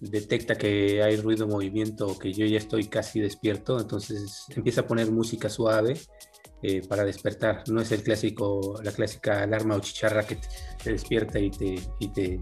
detecta 0.00 0.56
que 0.56 1.02
hay 1.02 1.16
ruido, 1.16 1.46
movimiento, 1.46 2.18
que 2.18 2.32
yo 2.32 2.46
ya 2.46 2.58
estoy 2.58 2.88
casi 2.88 3.20
despierto, 3.20 3.78
entonces 3.80 4.44
empieza 4.54 4.82
a 4.82 4.86
poner 4.86 5.10
música 5.10 5.48
suave 5.48 5.98
eh, 6.62 6.82
para 6.88 7.04
despertar. 7.04 7.64
No 7.68 7.80
es 7.80 7.92
el 7.92 8.02
clásico, 8.02 8.80
la 8.82 8.92
clásica 8.92 9.42
alarma 9.42 9.76
o 9.76 9.80
chicharra 9.80 10.24
que 10.24 10.38
te, 10.82 10.92
despierta 10.92 11.38
y 11.38 11.50
te, 11.50 11.74
y 12.00 12.08
te, 12.08 12.40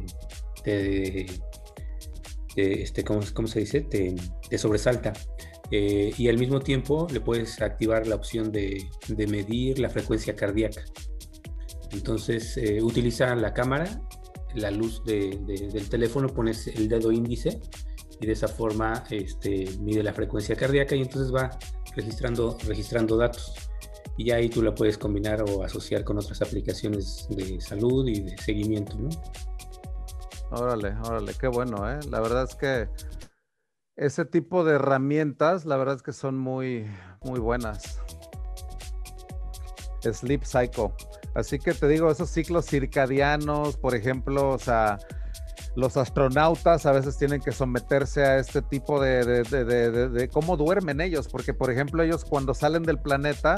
este, 2.57 3.05
¿cómo, 3.05 3.23
se 3.47 3.61
dice? 3.61 3.83
Te, 3.83 4.15
sobresalta. 4.59 5.13
Eh, 5.71 6.13
y 6.17 6.29
al 6.29 6.39
mismo 6.39 6.61
tiempo 6.61 7.09
le 7.13 7.21
puedes 7.21 7.61
activar 7.61 8.07
la 8.07 8.15
opción 8.15 8.53
de, 8.53 8.89
medir 9.17 9.79
la 9.79 9.91
frecuencia 9.91 10.35
cardíaca. 10.35 10.83
Entonces 11.93 12.57
eh, 12.57 12.83
utiliza 12.83 13.35
la 13.35 13.53
cámara 13.53 14.01
la 14.57 14.71
luz 14.71 15.03
del 15.05 15.89
teléfono, 15.89 16.29
pones 16.29 16.67
el 16.69 16.89
dedo 16.89 17.13
índice 17.13 17.61
y 18.21 18.27
de 18.27 18.33
esa 18.33 18.49
forma 18.49 19.05
este, 19.11 19.67
mide 19.81 20.03
la 20.03 20.13
frecuencia 20.13 20.57
cardíaca 20.57 20.97
y 20.97 21.03
entonces 21.03 21.35
va 21.35 21.51
registrando, 21.95 22.57
registrando 22.67 23.17
datos. 23.17 23.55
Y 24.19 24.31
ahí 24.31 24.49
tú 24.49 24.63
la 24.63 24.75
puedes 24.75 24.97
combinar 24.97 25.43
o 25.43 25.63
asociar 25.63 26.03
con 26.05 26.19
otras 26.19 26.41
aplicaciones 26.41 27.27
de 27.29 27.61
salud 27.61 28.09
y 28.09 28.21
de 28.21 28.39
seguimiento, 28.39 28.97
¿no? 28.99 29.11
Órale, 30.51 30.95
órale, 31.05 31.35
qué 31.39 31.49
bueno, 31.49 31.91
¿eh? 31.91 31.99
La 32.11 32.21
verdad 32.21 32.45
es 32.49 32.55
que 32.55 32.89
ese 33.97 34.25
tipo 34.25 34.65
de 34.65 34.75
herramientas, 34.75 35.67
la 35.67 35.77
verdad 35.77 35.97
es 35.97 36.03
que 36.03 36.13
son 36.13 36.39
muy, 36.39 36.87
muy 37.23 37.41
buenas. 37.41 38.01
Sleep 40.03 40.45
Cycle. 40.45 40.93
Así 41.37 41.59
que 41.59 41.75
te 41.75 41.87
digo, 41.87 42.11
esos 42.11 42.31
ciclos 42.31 42.65
circadianos, 42.67 43.77
por 43.77 43.95
ejemplo, 43.95 44.51
o 44.51 44.59
sea, 44.59 44.99
los 45.75 45.99
astronautas 45.99 46.87
a 46.87 46.93
veces 46.93 47.19
tienen 47.19 47.43
que 47.43 47.53
someterse 47.53 48.25
a 48.25 48.39
este 48.39 48.63
tipo 48.63 48.99
de, 49.01 49.43
de, 49.45 50.29
cómo 50.33 50.57
duermen 50.57 51.03
ellos, 51.03 51.29
porque 51.29 51.53
por 51.53 51.71
ejemplo 51.71 52.03
ellos 52.03 52.25
cuando 52.25 52.55
salen 52.55 52.83
del 52.85 52.99
planeta 52.99 53.57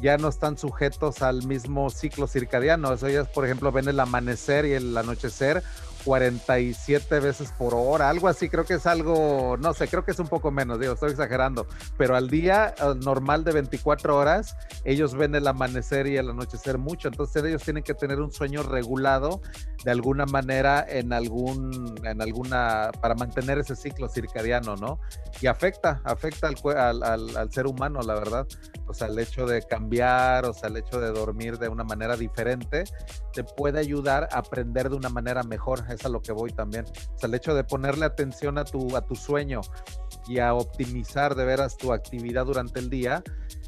ya 0.00 0.16
no 0.18 0.28
están 0.28 0.56
sujetos 0.56 1.22
al 1.22 1.44
mismo 1.46 1.90
ciclo 1.90 2.28
circadiano. 2.28 2.94
Ellos, 2.94 3.28
por 3.28 3.44
ejemplo, 3.44 3.72
ven 3.72 3.88
el 3.88 3.98
amanecer 3.98 4.66
y 4.66 4.74
el 4.74 4.96
anochecer 4.96 5.62
47 6.06 7.18
veces 7.18 7.52
por 7.58 7.74
hora, 7.74 8.08
algo 8.08 8.28
así, 8.28 8.48
creo 8.48 8.64
que 8.64 8.74
es 8.74 8.86
algo, 8.86 9.56
no 9.58 9.74
sé, 9.74 9.88
creo 9.88 10.04
que 10.04 10.12
es 10.12 10.18
un 10.20 10.28
poco 10.28 10.52
menos, 10.52 10.78
digo, 10.78 10.92
estoy 10.92 11.10
exagerando, 11.10 11.66
pero 11.98 12.14
al 12.14 12.30
día 12.30 12.76
normal 13.02 13.42
de 13.42 13.50
24 13.50 14.16
horas, 14.16 14.56
ellos 14.84 15.14
ven 15.16 15.34
el 15.34 15.48
amanecer 15.48 16.06
y 16.06 16.16
el 16.16 16.30
anochecer 16.30 16.78
mucho, 16.78 17.08
entonces 17.08 17.42
ellos 17.42 17.64
tienen 17.64 17.82
que 17.82 17.92
tener 17.92 18.20
un 18.20 18.30
sueño 18.30 18.62
regulado 18.62 19.40
de 19.84 19.90
alguna 19.90 20.26
manera 20.26 20.86
en 20.88 21.12
algún, 21.12 21.96
en 22.04 22.22
alguna, 22.22 22.92
para 23.00 23.16
mantener 23.16 23.58
ese 23.58 23.74
ciclo 23.74 24.08
circadiano, 24.08 24.76
¿no? 24.76 25.00
Y 25.40 25.48
afecta, 25.48 26.02
afecta 26.04 26.48
al, 26.48 27.02
al, 27.02 27.36
al 27.36 27.52
ser 27.52 27.66
humano, 27.66 28.00
la 28.02 28.14
verdad, 28.14 28.46
o 28.86 28.94
sea, 28.94 29.08
el 29.08 29.18
hecho 29.18 29.44
de 29.44 29.62
cambiar, 29.62 30.44
o 30.44 30.52
sea, 30.52 30.68
el 30.68 30.76
hecho 30.76 31.00
de 31.00 31.10
dormir 31.10 31.58
de 31.58 31.68
una 31.68 31.82
manera 31.82 32.16
diferente, 32.16 32.84
te 33.32 33.42
puede 33.42 33.80
ayudar 33.80 34.28
a 34.30 34.38
aprender 34.38 34.88
de 34.88 34.96
una 34.96 35.08
manera 35.08 35.42
mejor 35.42 35.84
es 35.96 36.06
a 36.06 36.08
lo 36.08 36.22
que 36.22 36.32
voy 36.32 36.52
también. 36.52 36.84
O 36.84 37.18
sea, 37.18 37.28
el 37.28 37.34
hecho 37.34 37.54
de 37.54 37.64
ponerle 37.64 38.06
atención 38.06 38.58
a 38.58 38.64
tu, 38.64 38.96
a 38.96 39.02
tu 39.02 39.14
sueño 39.14 39.60
y 40.28 40.38
a 40.38 40.54
optimizar 40.54 41.34
de 41.34 41.44
veras 41.44 41.76
tu 41.76 41.92
actividad 41.92 42.46
durante 42.46 42.78
el 42.80 42.90
día, 42.90 43.22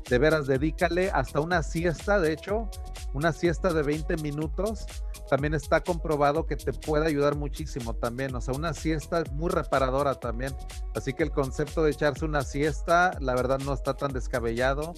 de 0.09 0.19
veras 0.19 0.47
dedícale 0.47 1.11
hasta 1.11 1.41
una 1.41 1.63
siesta, 1.63 2.19
de 2.19 2.33
hecho, 2.33 2.71
una 3.13 3.33
siesta 3.33 3.73
de 3.73 3.83
20 3.83 4.17
minutos 4.19 4.87
también 5.29 5.55
está 5.55 5.83
comprobado 5.83 6.47
que 6.47 6.57
te 6.57 6.73
puede 6.73 7.07
ayudar 7.07 7.37
muchísimo 7.37 7.95
también. 7.95 8.35
O 8.35 8.41
sea, 8.41 8.55
una 8.55 8.73
siesta 8.73 9.21
es 9.21 9.31
muy 9.33 9.51
reparadora 9.51 10.15
también. 10.15 10.55
Así 10.95 11.13
que 11.13 11.23
el 11.23 11.31
concepto 11.31 11.83
de 11.83 11.91
echarse 11.91 12.25
una 12.25 12.43
siesta, 12.43 13.13
la 13.21 13.35
verdad 13.35 13.59
no 13.59 13.75
está 13.75 13.95
tan 13.95 14.13
descabellado. 14.13 14.95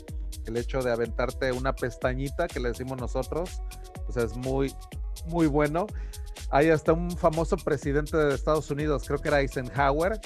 El 0.47 0.57
hecho 0.57 0.83
de 0.83 0.93
aventarte 0.93 1.51
una 1.51 1.75
pestañita, 1.75 2.47
que 2.47 2.61
le 2.61 2.69
decimos 2.69 2.99
nosotros, 2.99 3.61
sea, 4.13 4.25
es 4.25 4.37
muy, 4.37 4.75
muy 5.27 5.47
bueno. 5.47 5.87
Hay 6.51 6.71
hasta 6.71 6.93
un 6.93 7.11
famoso 7.11 7.57
presidente 7.57 8.17
de 8.17 8.35
Estados 8.35 8.71
Unidos, 8.71 9.05
creo 9.07 9.21
que 9.21 9.29
era 9.29 9.41
Eisenhower, 9.41 10.19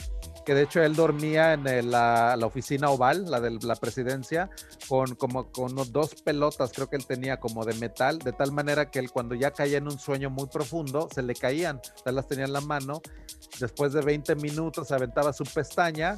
que 0.45 0.55
de 0.55 0.63
hecho 0.63 0.83
él 0.83 0.95
dormía 0.95 1.55
en 1.55 1.91
la, 1.91 2.37
oficina 2.43 2.91
oval, 2.91 3.31
la 3.31 3.41
de 3.41 3.51
la 3.63 3.77
presidencia, 3.77 4.51
con 4.89 5.15
como 5.15 5.51
con 5.51 5.75
dos 5.93 6.15
pelotas, 6.23 6.73
creo 6.73 6.89
que 6.89 6.97
él 6.97 7.07
tenía 7.07 7.39
como 7.39 7.65
de 7.65 7.75
metal, 7.75 8.19
de 8.19 8.33
tal 8.33 8.53
manera 8.53 8.91
que 8.91 8.99
él 8.99 9.11
cuando 9.11 9.35
ya 9.35 9.51
caía 9.51 9.79
en 9.79 9.85
un 9.85 9.99
sueño 9.99 10.31
muy 10.31 10.47
profundo, 10.47 11.09
se 11.13 11.23
le 11.23 11.35
caían, 11.35 11.81
él 12.05 12.15
las 12.15 12.29
tenía 12.29 12.45
en 12.45 12.53
la 12.53 12.61
mano, 12.61 13.01
después 13.61 13.93
de 13.93 14.03
20 14.03 14.35
minutos 14.37 14.93
aventaba 14.93 15.33
su 15.33 15.45
pestaña 15.45 16.17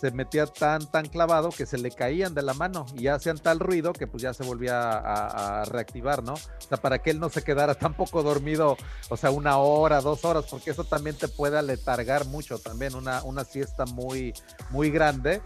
se 0.00 0.10
metía 0.12 0.46
tan, 0.46 0.90
tan 0.90 1.06
clavado 1.06 1.50
que 1.50 1.66
se 1.66 1.76
le 1.76 1.90
caían 1.90 2.34
de 2.34 2.40
la 2.40 2.54
mano 2.54 2.86
y 2.96 3.08
hacían 3.08 3.36
tal 3.36 3.60
ruido 3.60 3.92
que 3.92 4.06
pues 4.06 4.22
ya 4.22 4.32
se 4.32 4.44
volvía 4.44 4.92
a, 4.92 5.64
reactivar, 5.66 6.22
¿no? 6.22 6.32
O 6.32 6.68
sea, 6.68 6.78
para 6.78 7.00
que 7.00 7.10
él 7.10 7.20
no 7.20 7.28
se 7.28 7.42
quedara 7.42 7.74
tan 7.78 7.92
poco 7.92 8.22
dormido, 8.22 8.78
o 9.10 9.16
sea, 9.18 9.30
una 9.30 9.58
hora, 9.58 10.00
dos 10.00 10.24
horas, 10.24 10.46
porque 10.50 10.70
eso 10.70 10.84
también 10.84 11.16
te 11.16 11.28
puede 11.28 11.58
aletargar 11.58 12.24
mucho 12.24 12.58
también, 12.58 12.94
una, 12.94 13.22
una 13.24 13.44
siesta 13.50 13.84
muy, 13.86 14.32
muy 14.70 14.90
grande. 14.90 15.40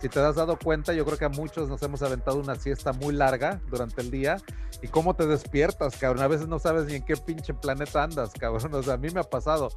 Si 0.00 0.08
te 0.08 0.20
has 0.20 0.36
dado 0.36 0.58
cuenta, 0.58 0.92
yo 0.92 1.04
creo 1.04 1.18
que 1.18 1.24
a 1.24 1.30
muchos 1.30 1.68
nos 1.68 1.82
hemos 1.82 2.02
aventado 2.02 2.38
una 2.38 2.54
siesta 2.54 2.92
muy 2.92 3.14
larga 3.14 3.60
durante 3.68 4.00
el 4.00 4.10
día. 4.10 4.36
¿Y 4.80 4.88
cómo 4.88 5.14
te 5.14 5.26
despiertas, 5.26 5.96
cabrón? 5.96 6.22
A 6.22 6.28
veces 6.28 6.46
no 6.46 6.58
sabes 6.58 6.86
ni 6.86 6.94
en 6.94 7.02
qué 7.04 7.16
pinche 7.16 7.52
planeta 7.54 8.04
andas, 8.04 8.32
cabrón. 8.32 8.74
O 8.78 8.82
sea, 8.82 8.94
a 8.94 8.96
mí 8.98 9.08
me 9.10 9.20
ha 9.20 9.24
pasado 9.24 9.70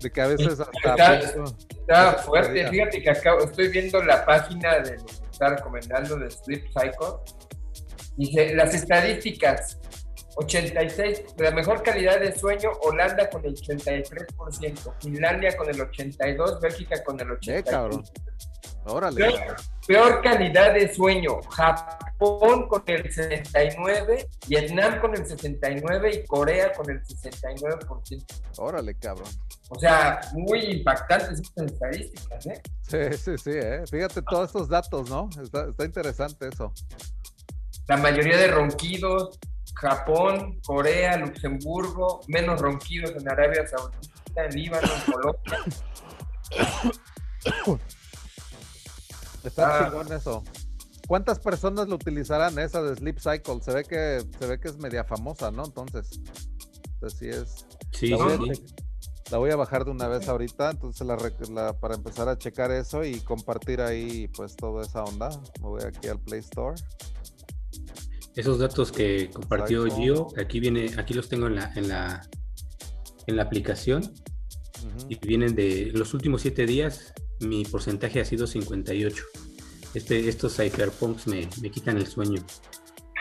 de 0.00 0.10
que 0.10 0.20
a 0.20 0.26
veces 0.26 0.60
hasta 0.60 1.18
está, 1.18 2.12
fuerte, 2.24 2.68
fíjate 2.68 3.02
que 3.02 3.10
acá 3.10 3.36
estoy 3.42 3.68
viendo 3.68 4.02
la 4.02 4.24
página 4.26 4.80
de 4.80 4.96
lo 4.96 5.06
que 5.06 5.12
está 5.30 5.50
recomendando 5.50 6.18
de 6.18 6.30
Sleep 6.30 6.66
Cycle. 6.68 7.34
Dice, 8.16 8.54
las 8.54 8.74
estadísticas, 8.74 9.78
86, 10.36 11.24
la 11.38 11.50
mejor 11.50 11.82
calidad 11.82 12.20
de 12.20 12.36
sueño, 12.36 12.70
Holanda 12.82 13.28
con 13.30 13.44
el 13.44 13.54
83%, 13.54 14.94
Finlandia 15.00 15.56
con 15.56 15.68
el 15.68 15.78
82%, 15.78 16.60
Bélgica 16.60 17.02
con 17.02 17.18
el 17.20 17.28
80%. 17.28 17.48
Eh, 17.48 17.64
cabrón. 17.64 18.04
Órale. 18.84 19.16
Peor, 19.16 19.38
cabrón. 19.38 19.56
peor 19.86 20.22
calidad 20.22 20.74
de 20.74 20.94
sueño, 20.94 21.40
Japón 21.50 22.68
con 22.68 22.82
el 22.86 23.04
69%, 23.04 24.28
Vietnam 24.46 25.00
con 25.00 25.14
el 25.14 25.24
69% 25.24 26.14
y 26.14 26.26
Corea 26.26 26.72
con 26.72 26.90
el 26.90 27.02
69%. 27.02 28.24
Órale, 28.58 28.94
cabrón. 28.94 29.28
O 29.70 29.78
sea, 29.78 30.20
muy 30.34 30.60
impactantes 30.60 31.40
estas 31.40 31.72
estadísticas, 31.72 32.46
¿eh? 32.46 32.62
Sí, 32.82 33.18
sí, 33.18 33.38
sí, 33.38 33.50
¿eh? 33.54 33.82
Fíjate 33.90 34.22
todos 34.22 34.50
estos 34.50 34.68
datos, 34.68 35.10
¿no? 35.10 35.28
Está, 35.42 35.70
está 35.70 35.84
interesante 35.84 36.48
eso. 36.48 36.72
La 37.88 37.96
mayoría 37.96 38.36
de 38.36 38.48
ronquidos, 38.48 39.38
Japón, 39.76 40.58
Corea, 40.66 41.16
Luxemburgo, 41.18 42.20
menos 42.28 42.60
ronquidos 42.60 43.10
en 43.12 43.28
Arabia 43.28 43.66
Saudita, 43.66 44.44
en 44.46 44.54
Líbano, 44.54 44.88
en 45.06 45.12
Colombia. 45.12 45.58
Está 49.44 49.78
Ah. 49.78 49.84
chingón 49.84 50.12
eso. 50.12 50.42
¿Cuántas 51.06 51.38
personas 51.38 51.86
lo 51.88 51.94
utilizarán 51.94 52.58
esa 52.58 52.82
de 52.82 52.96
Sleep 52.96 53.18
Cycle? 53.18 53.60
Se 53.62 53.72
ve 53.72 53.84
que, 53.84 54.24
se 54.38 54.46
ve 54.46 54.58
que 54.58 54.68
es 54.68 54.76
media 54.78 55.04
famosa, 55.04 55.50
¿no? 55.52 55.64
Entonces, 55.64 56.20
así 57.06 57.28
es. 57.28 57.64
Sí, 57.92 58.08
La 58.10 58.16
voy, 58.16 58.32
a, 58.32 58.36
sí, 58.38 58.44
che- 58.62 58.74
la 59.30 59.38
voy 59.38 59.50
a 59.52 59.56
bajar 59.56 59.84
de 59.84 59.92
una 59.92 60.08
vez 60.08 60.28
ahorita, 60.28 60.70
entonces 60.70 61.06
la- 61.06 61.72
para 61.78 61.94
empezar 61.94 62.28
a 62.28 62.36
checar 62.36 62.72
eso 62.72 63.04
y 63.04 63.20
compartir 63.20 63.80
ahí 63.80 64.26
pues 64.28 64.56
toda 64.56 64.82
esa 64.82 65.04
onda. 65.04 65.28
Me 65.60 65.68
voy 65.68 65.82
aquí 65.84 66.08
al 66.08 66.18
Play 66.18 66.40
Store. 66.40 66.74
Esos 68.36 68.58
datos 68.58 68.92
que 68.92 69.30
compartió. 69.30 69.86
Gio, 69.86 70.28
aquí 70.38 70.60
viene, 70.60 70.90
aquí 70.98 71.14
los 71.14 71.28
tengo 71.28 71.46
en 71.46 71.56
la, 71.56 71.72
en 71.74 71.88
la, 71.88 72.28
en 73.26 73.36
la 73.36 73.42
aplicación 73.42 74.12
y 75.08 75.18
vienen 75.26 75.54
de 75.54 75.90
los 75.94 76.14
últimos 76.14 76.42
siete 76.42 76.66
días. 76.66 77.14
Mi 77.40 77.64
porcentaje 77.64 78.20
ha 78.20 78.24
sido 78.24 78.46
58. 78.46 79.24
Este, 79.94 80.28
estos 80.28 80.56
cypherpunks 80.56 81.26
me, 81.26 81.48
me 81.62 81.70
quitan 81.70 81.96
el 81.96 82.06
sueño. 82.06 82.44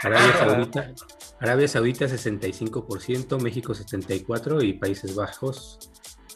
Arabia. 0.03 0.33
Saudita, 0.39 0.93
Arabia 1.39 1.67
Saudita 1.67 2.05
65%, 2.05 3.41
México 3.41 3.73
74% 3.73 4.63
y 4.63 4.73
Países 4.73 5.15
Bajos 5.15 5.79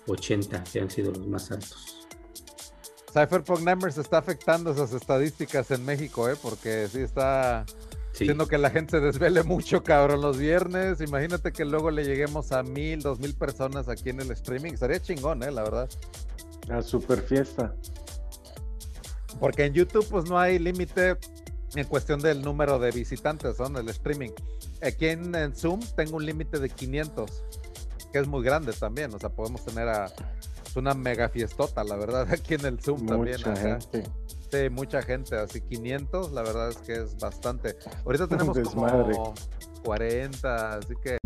80, 0.07 0.63
que 0.63 0.79
han 0.79 0.89
sido 0.89 1.11
los 1.11 1.27
más 1.27 1.51
altos. 1.51 2.07
Cypherpunk 3.13 3.61
Numbers 3.61 3.97
está 3.97 4.19
afectando 4.19 4.71
esas 4.71 4.93
estadísticas 4.93 5.71
en 5.71 5.83
México, 5.83 6.29
¿eh? 6.29 6.35
Porque 6.41 6.87
sí 6.87 6.99
está 6.99 7.65
Sí. 8.27 8.47
que 8.49 8.57
la 8.57 8.69
gente 8.69 8.99
se 8.99 8.99
desvele 8.99 9.43
mucho, 9.43 9.83
cabrón, 9.83 10.21
los 10.21 10.37
viernes. 10.37 11.01
Imagínate 11.01 11.51
que 11.51 11.65
luego 11.65 11.91
le 11.91 12.03
lleguemos 12.03 12.51
a 12.51 12.63
mil, 12.63 13.01
dos 13.01 13.19
mil 13.19 13.33
personas 13.33 13.87
aquí 13.87 14.09
en 14.09 14.19
el 14.19 14.31
streaming. 14.31 14.73
Estaría 14.73 14.99
chingón, 14.99 15.43
¿eh? 15.43 15.51
La 15.51 15.63
verdad. 15.63 15.89
La 16.67 16.81
super 16.81 17.21
fiesta. 17.21 17.73
Porque 19.39 19.65
en 19.65 19.73
YouTube 19.73 20.05
pues 20.09 20.29
no 20.29 20.37
hay 20.37 20.59
límite 20.59 21.17
en 21.75 21.87
cuestión 21.87 22.19
del 22.19 22.41
número 22.41 22.77
de 22.79 22.91
visitantes, 22.91 23.57
¿no? 23.59 23.67
En 23.67 23.77
el 23.77 23.89
streaming. 23.89 24.31
Aquí 24.81 25.07
en, 25.07 25.33
en 25.35 25.55
Zoom 25.55 25.79
tengo 25.95 26.17
un 26.17 26.25
límite 26.25 26.59
de 26.59 26.69
500, 26.69 27.43
que 28.11 28.19
es 28.19 28.27
muy 28.27 28.43
grande 28.43 28.73
también. 28.73 29.13
O 29.13 29.19
sea, 29.19 29.29
podemos 29.29 29.63
tener 29.65 29.87
a 29.87 30.11
es 30.69 30.75
una 30.75 30.93
mega 30.93 31.29
fiestota, 31.29 31.83
la 31.83 31.95
verdad, 31.95 32.27
aquí 32.31 32.53
en 32.53 32.65
el 32.65 32.79
Zoom 32.79 33.05
también. 33.05 33.37
Mucha 33.37 33.53
acá. 33.53 33.79
Sí, 34.51 34.67
mucha 34.71 35.03
gente, 35.03 35.35
así 35.35 35.61
500, 35.61 36.31
la 36.31 36.41
verdad 36.41 36.69
es 36.69 36.77
que 36.77 36.93
es 36.93 37.15
bastante. 37.19 37.75
Ahorita 38.03 38.27
tenemos 38.27 38.57
desmadre. 38.57 39.13
como 39.13 39.35
40, 39.83 40.73
así 40.73 40.93
que... 41.03 41.17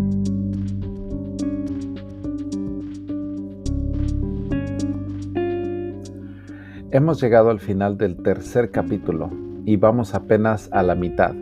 Hemos 6.91 7.22
llegado 7.22 7.50
al 7.50 7.62
final 7.62 7.98
del 7.98 8.22
tercer 8.22 8.72
capítulo 8.72 9.32
y 9.66 9.78
vamos 9.78 10.14
apenas 10.14 10.68
a 10.74 10.84
la 10.84 10.94
mitad, 10.94 11.34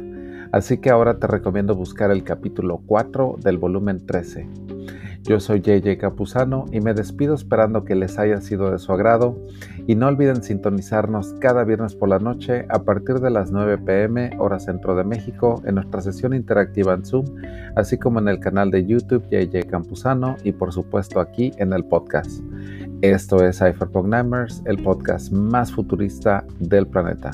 así 0.52 0.78
que 0.78 0.91
ahora 0.91 1.18
te 1.18 1.26
recomiendo 1.26 1.76
buscar 1.76 2.12
el 2.12 2.24
capítulo 2.24 2.80
4 2.86 3.38
del 3.40 3.58
volumen 3.58 4.06
13. 4.06 4.48
Yo 5.23 5.39
soy 5.39 5.61
JJ 5.61 5.98
Capuzano 5.99 6.65
y 6.72 6.81
me 6.81 6.95
despido 6.95 7.35
esperando 7.35 7.85
que 7.85 7.93
les 7.93 8.18
haya 8.18 8.41
sido 8.41 8.72
de 8.72 8.80
su 8.80 8.91
agrado 8.91 9.38
y 9.85 9.93
no 9.95 10.07
olviden 10.07 10.41
sintonizarnos 10.41 11.35
cada 11.39 11.64
viernes 11.64 11.93
por 11.93 12.10
la 12.10 12.18
noche 12.18 12.65
a 12.69 12.84
partir 12.84 13.19
de 13.19 13.30
las 13.30 13.52
9 13.52 13.77
pm 13.77 14.31
hora 14.39 14.60
centro 14.60 14.95
de 14.95 15.03
México 15.03 15.61
en 15.65 15.76
nuestra 15.76 16.02
sesión 16.02 16.34
interactiva 16.34 16.95
en 16.95 17.06
Zoom, 17.06 17.26
así 17.76 17.98
como 17.98 18.19
en 18.19 18.30
el 18.30 18.39
canal 18.39 18.72
de 18.72 18.85
YouTube 18.85 19.23
JJ 19.30 19.68
Campuzano 19.69 20.38
y 20.43 20.53
por 20.53 20.73
supuesto 20.73 21.19
aquí 21.19 21.52
en 21.57 21.73
el 21.73 21.85
podcast. 21.85 22.41
Esto 23.02 23.43
es 23.45 23.60
Cypherpunk 23.60 24.14
el 24.65 24.84
podcast 24.84 25.31
más 25.31 25.72
futurista 25.72 26.43
del 26.60 26.88
planeta. 26.88 27.31